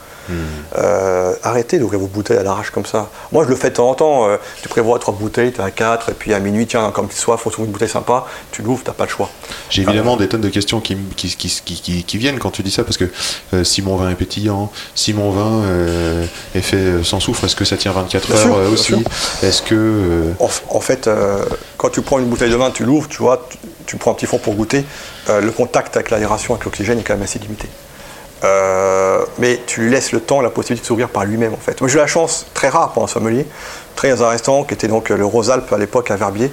Euh, 0.77 1.35
arrêtez 1.43 1.79
d'ouvrir 1.79 2.01
vos 2.01 2.07
bouteilles 2.07 2.37
à 2.37 2.43
l'arrache 2.43 2.71
comme 2.71 2.87
ça. 2.87 3.09
Moi, 3.33 3.45
je 3.45 3.49
le 3.49 3.57
fais 3.57 3.71
de 3.71 3.75
temps 3.75 3.91
en 3.91 3.95
temps. 3.95 4.29
euh, 4.29 4.37
tu 4.63 4.69
prévois 4.69 4.99
trois 4.99 5.15
bouteilles, 5.15 5.53
tu 5.53 5.61
as 5.61 5.71
quatre, 5.71 6.11
et 6.11 6.15
puis 6.15 6.35
à 6.35 6.41
minuit, 6.41 6.67
tiens, 6.67 6.91
comme 6.91 7.09
tu 7.09 7.17
sois, 7.17 7.37
faut 7.37 7.51
trouver 7.51 7.67
une 7.67 7.73
bouteille 7.73 7.89
sympa, 7.89 8.27
tu 8.53 8.63
l'ouvres, 8.63 8.83
t'as 8.85 8.93
pas 8.93 9.05
le 9.05 9.11
choix. 9.11 9.31
J'ai 9.71 9.83
évidemment 9.83 10.17
des 10.17 10.29
tonnes 10.29 10.41
de 10.41 10.49
questions 10.49 10.81
qui, 10.81 10.97
viennent 12.19 12.39
quand 12.39 12.51
tu 12.51 12.63
dis 12.63 12.71
ça, 12.71 12.85
parce 12.85 12.97
que 12.97 13.11
euh, 13.55 13.65
si 13.65 13.83
mon 13.83 13.97
vin 13.97 14.11
est 14.11 14.15
pétillant, 14.15 14.71
si 14.95 15.15
mon 15.15 15.31
vin 15.31 15.63
est 16.55 16.61
fait 16.61 17.05
sans 17.05 17.21
soufre, 17.21 17.45
est-ce 17.45 17.57
que 17.57 17.65
ça 17.65 17.77
tient 17.77 17.93
24 17.93 18.27
Bien 18.29 18.37
heures 18.37 18.43
sûr, 18.43 18.73
aussi? 18.73 19.05
Est-ce 19.43 19.63
que... 19.63 20.33
En, 20.41 20.49
en 20.69 20.81
fait, 20.81 21.09
quand 21.77 21.91
tu 21.91 22.03
prends 22.03 22.19
une 22.19 22.27
bouteille 22.27 22.51
de 22.51 22.57
vin, 22.57 22.71
tu 22.71 22.85
l'ouvres, 22.85 23.09
tu 23.09 23.19
vois, 23.19 23.47
tu, 23.49 23.59
tu 23.87 23.97
prends 23.97 24.13
un 24.13 24.15
petit 24.15 24.27
fond 24.27 24.39
pour 24.39 24.55
goûter, 24.55 24.85
le 25.29 25.51
contact 25.51 25.97
avec 25.97 26.11
l'aération, 26.11 26.55
avec 26.55 26.65
l'oxygène 26.65 26.99
est 26.99 27.03
quand 27.03 27.15
même 27.15 27.23
assez 27.23 27.39
limité. 27.39 27.69
Euh, 28.45 29.25
mais 29.39 29.61
tu 29.67 29.83
lui 29.83 29.91
laisses 29.91 30.13
le 30.13 30.21
temps, 30.21 30.41
la 30.41 30.51
possibilité 30.51 30.83
de 30.83 30.87
s'ouvrir 30.87 31.09
par 31.09 31.25
lui-même 31.25 31.55
en 31.55 31.59
fait. 31.59 31.81
Moi 31.81 31.89
j'ai 31.89 31.97
eu 31.97 31.99
la 31.99 32.07
chance, 32.07 32.47
très 32.55 32.69
rare 32.69 32.93
pour 32.93 33.03
un 33.03 33.09
sommelier, 33.09 33.47
très 33.97 34.13
restaurant 34.13 34.65
qui 34.65 34.75
était 34.75 34.89
donc 34.89 35.09
le 35.09 35.25
Rosalpes 35.25 35.73
à 35.73 35.79
l'époque 35.79 36.11
à 36.11 36.17
Verbier, 36.17 36.53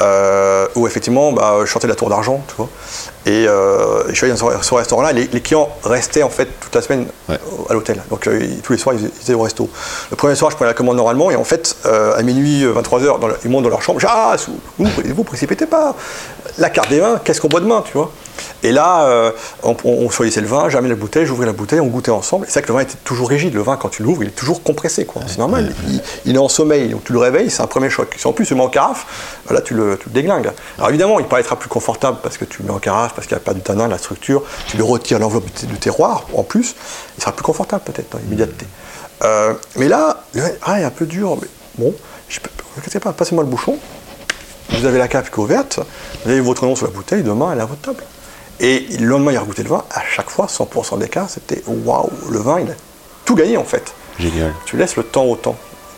euh, 0.00 0.66
où 0.74 0.86
effectivement 0.86 1.32
bah, 1.32 1.56
je 1.60 1.66
chantais 1.66 1.86
de 1.86 1.92
la 1.92 1.96
tour 1.96 2.08
d'argent, 2.08 2.42
tu 2.48 2.54
vois. 2.56 2.68
Et 3.26 3.46
euh, 3.46 4.08
je 4.08 4.14
suis 4.14 4.24
allé 4.26 4.34
dans 4.36 4.50
ce 4.60 4.66
ce 4.66 4.74
restaurant-là, 4.74 5.12
les, 5.12 5.28
les 5.32 5.40
clients 5.40 5.68
restaient 5.84 6.22
en 6.24 6.30
fait 6.30 6.48
toute 6.60 6.74
la 6.74 6.82
semaine 6.82 7.06
Ouais. 7.28 7.38
au- 7.58 7.70
à 7.70 7.74
l'hôtel. 7.74 8.02
Donc 8.10 8.26
euh, 8.26 8.40
tous 8.64 8.72
les 8.72 8.78
soirs 8.78 8.96
ils, 8.96 9.02
ils 9.04 9.22
étaient 9.22 9.34
au 9.34 9.42
resto. 9.42 9.68
Le 10.10 10.16
premier 10.16 10.34
soir 10.34 10.50
je 10.50 10.56
prenais 10.56 10.70
la 10.70 10.74
commande 10.74 10.96
normalement 10.96 11.30
et 11.30 11.36
en 11.36 11.44
fait 11.44 11.76
euh, 11.86 12.16
à 12.16 12.22
minuit, 12.22 12.64
23h, 12.64 13.20
dans 13.20 13.28
le- 13.28 13.36
ils 13.44 13.50
montent 13.50 13.64
dans 13.64 13.68
leur 13.70 13.82
chambre, 13.82 14.00
je 14.00 14.06
dis, 14.06 14.12
ah, 14.14 14.34
vous, 14.78 14.88
vous 15.14 15.24
précipitez 15.24 15.66
pas. 15.66 15.94
La 16.58 16.68
carte 16.70 16.88
des 16.90 17.00
vins, 17.00 17.20
qu'est-ce 17.22 17.40
qu'on 17.40 17.48
boit 17.48 17.60
demain, 17.60 17.82
tu 17.86 17.92
vois? 17.92 18.10
Et 18.64 18.72
là, 18.72 19.04
euh, 19.04 19.30
on, 19.62 19.76
on, 19.84 19.90
on 20.06 20.10
choisissait 20.10 20.40
le 20.40 20.46
vin, 20.46 20.68
j'amenais 20.68 20.88
la 20.88 20.94
bouteille, 20.96 21.26
j'ouvrais 21.26 21.46
la 21.46 21.52
bouteille, 21.52 21.80
on 21.80 21.86
goûtait 21.86 22.10
ensemble. 22.10 22.46
Et 22.46 22.48
c'est 22.48 22.54
vrai 22.60 22.62
que 22.62 22.68
le 22.68 22.74
vin 22.74 22.80
était 22.80 22.98
toujours 23.04 23.28
rigide. 23.28 23.54
Le 23.54 23.62
vin, 23.62 23.76
quand 23.76 23.88
tu 23.88 24.02
l'ouvres, 24.02 24.22
il 24.22 24.28
est 24.28 24.32
toujours 24.32 24.62
compressé. 24.62 25.04
quoi. 25.04 25.22
C'est 25.26 25.38
normal. 25.38 25.72
Il, 25.88 26.00
il 26.26 26.34
est 26.34 26.38
en 26.38 26.48
sommeil. 26.48 26.88
Donc 26.88 27.04
tu 27.04 27.12
le 27.12 27.18
réveilles, 27.18 27.50
c'est 27.50 27.62
un 27.62 27.66
premier 27.66 27.90
choc. 27.90 28.14
Si 28.18 28.26
en 28.26 28.32
plus 28.32 28.46
tu 28.46 28.54
le 28.54 28.58
mets 28.60 28.64
en 28.66 28.68
carafe, 28.68 29.06
là 29.50 29.60
tu 29.60 29.74
le, 29.74 29.81
tu 30.00 30.08
le 30.08 30.12
déglingues. 30.12 30.50
Alors 30.78 30.88
évidemment, 30.90 31.18
il 31.20 31.26
paraîtra 31.26 31.56
plus 31.56 31.68
confortable 31.68 32.18
parce 32.22 32.38
que 32.38 32.44
tu 32.44 32.62
le 32.62 32.68
mets 32.68 32.74
en 32.74 32.78
carafe, 32.78 33.14
parce 33.14 33.26
qu'il 33.26 33.36
n'y 33.36 33.42
a 33.42 33.44
pas 33.44 33.54
du 33.54 33.60
tanin, 33.60 33.86
de 33.86 33.90
la 33.90 33.98
structure. 33.98 34.42
Tu 34.68 34.76
lui 34.76 34.84
retires 34.84 35.18
l'enveloppe 35.18 35.46
du, 35.66 35.78
terroir 35.78 36.26
en 36.34 36.42
plus. 36.42 36.74
Il 37.16 37.20
sera 37.20 37.32
plus 37.32 37.42
confortable 37.42 37.82
peut-être 37.84 38.10
dans 38.12 38.18
l'immédiateté. 38.18 38.66
Euh, 39.22 39.54
mais 39.76 39.88
là, 39.88 40.24
le 40.34 40.42
ah, 40.62 40.78
il 40.78 40.82
est 40.82 40.84
un 40.84 40.90
peu 40.90 41.06
dur. 41.06 41.36
Mais 41.40 41.48
bon, 41.78 41.94
je 42.28 42.40
peux, 42.40 42.48
ne 42.48 42.62
vous 42.62 42.80
inquiétez 42.80 43.00
pas, 43.00 43.12
passez-moi 43.12 43.44
le 43.44 43.50
bouchon. 43.50 43.78
Vous 44.70 44.86
avez 44.86 44.98
la 44.98 45.08
cape 45.08 45.30
qui 45.30 45.34
est 45.34 45.38
ouverte, 45.38 45.80
vous 46.24 46.30
avez 46.30 46.40
votre 46.40 46.64
nom 46.64 46.74
sur 46.74 46.86
la 46.86 46.92
bouteille, 46.92 47.22
demain 47.22 47.50
elle 47.52 47.58
est 47.58 47.62
à 47.62 47.66
votre 47.66 47.82
table. 47.82 48.02
Et 48.60 48.86
le 48.98 49.06
lendemain, 49.06 49.32
il 49.32 49.36
a 49.36 49.40
goûté 49.40 49.62
le 49.62 49.68
vin, 49.68 49.84
à 49.90 50.02
chaque 50.02 50.30
fois, 50.30 50.46
100% 50.46 50.98
d'écart, 50.98 51.28
c'était 51.28 51.62
waouh, 51.66 52.10
le 52.30 52.38
vin, 52.38 52.60
il 52.60 52.70
a 52.70 52.74
tout 53.24 53.34
gagné 53.34 53.56
en 53.56 53.64
fait. 53.64 53.92
Génial, 54.18 54.54
Tu 54.66 54.76
laisses 54.76 54.96
le 54.96 55.02
temps 55.02 55.24
au 55.24 55.36
temps. 55.36 55.56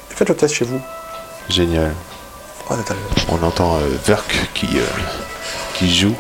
Faites 0.09 0.29
le 0.29 0.37
test 0.37 0.55
chez 0.55 0.65
vous. 0.65 0.81
génial. 1.49 1.93
On 3.29 3.43
entend 3.45 3.77
euh, 3.77 3.81
Verk 4.07 4.49
qui, 4.55 4.67
euh, 4.77 4.81
qui 5.75 5.95
joue. 5.95 6.15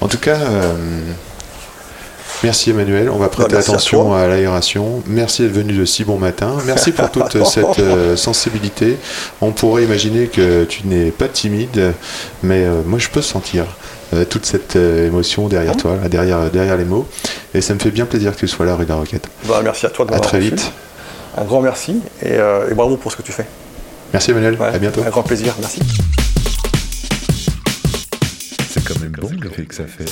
En 0.00 0.08
tout 0.08 0.18
cas, 0.18 0.36
euh, 0.36 0.74
merci 2.42 2.70
Emmanuel. 2.70 3.10
On 3.10 3.16
va 3.18 3.28
prêter 3.28 3.52
Bah, 3.52 3.58
à 3.58 3.60
attention 3.60 4.04
toi. 4.06 4.20
à, 4.22 4.28
l'aération. 4.28 5.02
Merci 5.06 5.42
d'être 5.42 5.52
venu 5.52 5.72
de 5.72 5.84
si 5.84 6.04
bon 6.04 6.18
matin. 6.18 6.56
Merci 6.66 6.92
pour 6.92 7.10
toute 7.10 7.44
cette 7.46 7.80
sensibilité. 8.16 8.96
On 9.40 9.52
pourrait 9.52 9.84
imaginer 9.84 10.26
que 10.26 10.64
tu 10.64 10.86
n'es 10.86 11.10
pas 11.10 11.28
timide, 11.28 11.92
mais 12.42 12.66
moi 12.86 12.98
je 12.98 13.08
peux 13.08 13.22
sentir 13.22 13.66
euh, 14.14 14.24
toute 14.24 14.46
cette 14.46 14.76
euh, 14.76 15.06
émotion 15.06 15.48
derrière 15.48 15.76
toi, 15.76 15.96
là, 16.02 16.08
derrière, 16.08 16.50
derrière 16.50 16.76
les 16.78 16.86
mots. 16.86 17.06
Et 17.52 17.60
ça 17.60 17.74
me 17.74 17.78
fait 17.78 17.90
bien 17.90 18.06
plaisir 18.06 18.32
que 18.32 18.38
tu 18.38 18.48
sois 18.48 18.64
là, 18.64 18.74
rue 18.74 18.84
de 18.84 18.88
la 18.90 18.96
Roquette. 18.96 19.28
Bah, 19.44 19.60
merci 19.62 19.84
à 19.84 19.90
toi 19.90 20.06
de 20.06 20.10
À 20.10 20.14
m'avoir 20.14 20.28
très 20.30 20.38
reçu. 20.38 20.50
vite. 20.50 20.72
Un 21.36 21.44
grand 21.44 21.60
merci 21.60 22.00
et, 22.22 22.32
euh, 22.32 22.70
et 22.70 22.74
bravo 22.74 22.96
pour 22.96 23.12
ce 23.12 23.16
que 23.18 23.22
tu 23.22 23.32
fais. 23.32 23.44
Merci 24.12 24.30
Emmanuel. 24.30 24.54
Ouais, 24.58 24.66
À 24.66 24.78
bientôt. 24.78 25.02
Un 25.02 25.10
grand 25.10 25.22
plaisir, 25.22 25.54
merci. 25.58 25.80
C'est 28.70 28.84
quand 28.84 28.98
même 29.00 29.12
bon 29.12 29.30
l'effet 29.42 29.64
que 29.64 29.74
ça 29.74 29.84
fait. 29.86 30.06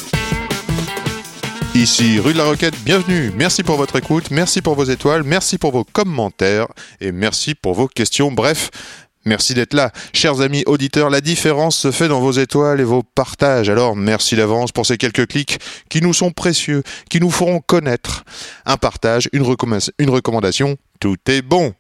Ici 1.75 2.19
rue 2.19 2.33
de 2.33 2.39
la 2.39 2.45
Roquette, 2.45 2.75
bienvenue. 2.85 3.33
Merci 3.37 3.63
pour 3.63 3.77
votre 3.77 3.97
écoute, 3.97 4.31
merci 4.31 4.63
pour 4.63 4.75
vos 4.75 4.85
étoiles, 4.85 5.25
merci 5.25 5.59
pour 5.59 5.73
vos 5.73 5.85
commentaires 5.85 6.69
et 7.01 7.13
merci 7.13 7.55
pour 7.55 7.75
vos 7.75 7.87
questions. 7.87 8.33
Bref, 8.33 8.71
merci 9.27 9.53
d'être 9.53 9.75
là. 9.75 9.93
Chers 10.15 10.41
amis 10.41 10.63
auditeurs, 10.67 11.11
la 11.11 11.21
différence 11.21 11.77
se 11.77 11.91
fait 11.91 12.09
dans 12.09 12.21
vos 12.21 12.33
étoiles 12.33 12.81
et 12.81 12.85
vos 12.85 13.03
partages. 13.03 13.69
Alors 13.69 13.95
merci 13.95 14.37
d'avance 14.37 14.73
pour 14.73 14.87
ces 14.87 14.97
quelques 14.97 15.27
clics 15.27 15.59
qui 15.91 16.01
nous 16.01 16.15
sont 16.15 16.31
précieux, 16.31 16.83
qui 17.11 17.21
nous 17.21 17.31
feront 17.31 17.61
connaître. 17.61 18.25
Un 18.65 18.79
partage, 18.79 19.29
une 19.35 19.43
recommandation, 19.43 20.77
tout 20.99 21.17
est 21.29 21.43
bon. 21.43 21.75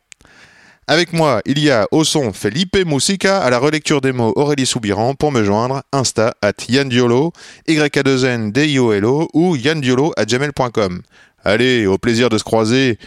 Avec 0.89 1.12
moi, 1.12 1.43
il 1.47 1.59
y 1.59 1.68
a 1.68 1.89
au 1.91 2.05
son 2.05 2.32
Felipe 2.32 2.76
Musica, 2.87 3.41
à 3.41 3.51
la 3.51 3.59
relecture 3.59 4.01
des 4.01 4.12
mots 4.12 4.32
Aurélie 4.37 4.66
Soubiran, 4.66 5.16
pour 5.16 5.32
me 5.32 5.43
joindre, 5.43 5.82
Insta 5.93 6.34
at 6.43 6.53
Yann 6.68 6.89
Diolo, 6.89 7.32
YK2N 7.68 8.53
DIOLO 8.53 9.28
ou 9.34 9.57
yandiolo 9.57 10.12
at 10.16 10.26
gmail.com. 10.26 11.03
Allez, 11.43 11.87
au 11.87 11.99
plaisir 11.99 12.28
de 12.28 12.39
se 12.39 12.45
croiser, 12.45 13.01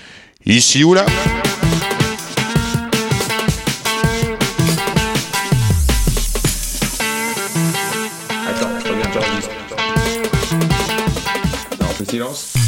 ici 0.45 0.83
ou 0.83 0.93
là. 0.93 1.05
Attends, 8.45 8.69
je 8.83 8.87
j'enregistre. 9.13 9.51
Non, 11.79 11.87
on 11.89 11.93
fait 11.93 12.11
silence. 12.11 12.58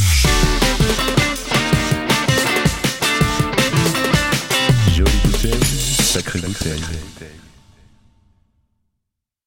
Sacrée 6.12 6.42
bouteille. 6.42 6.84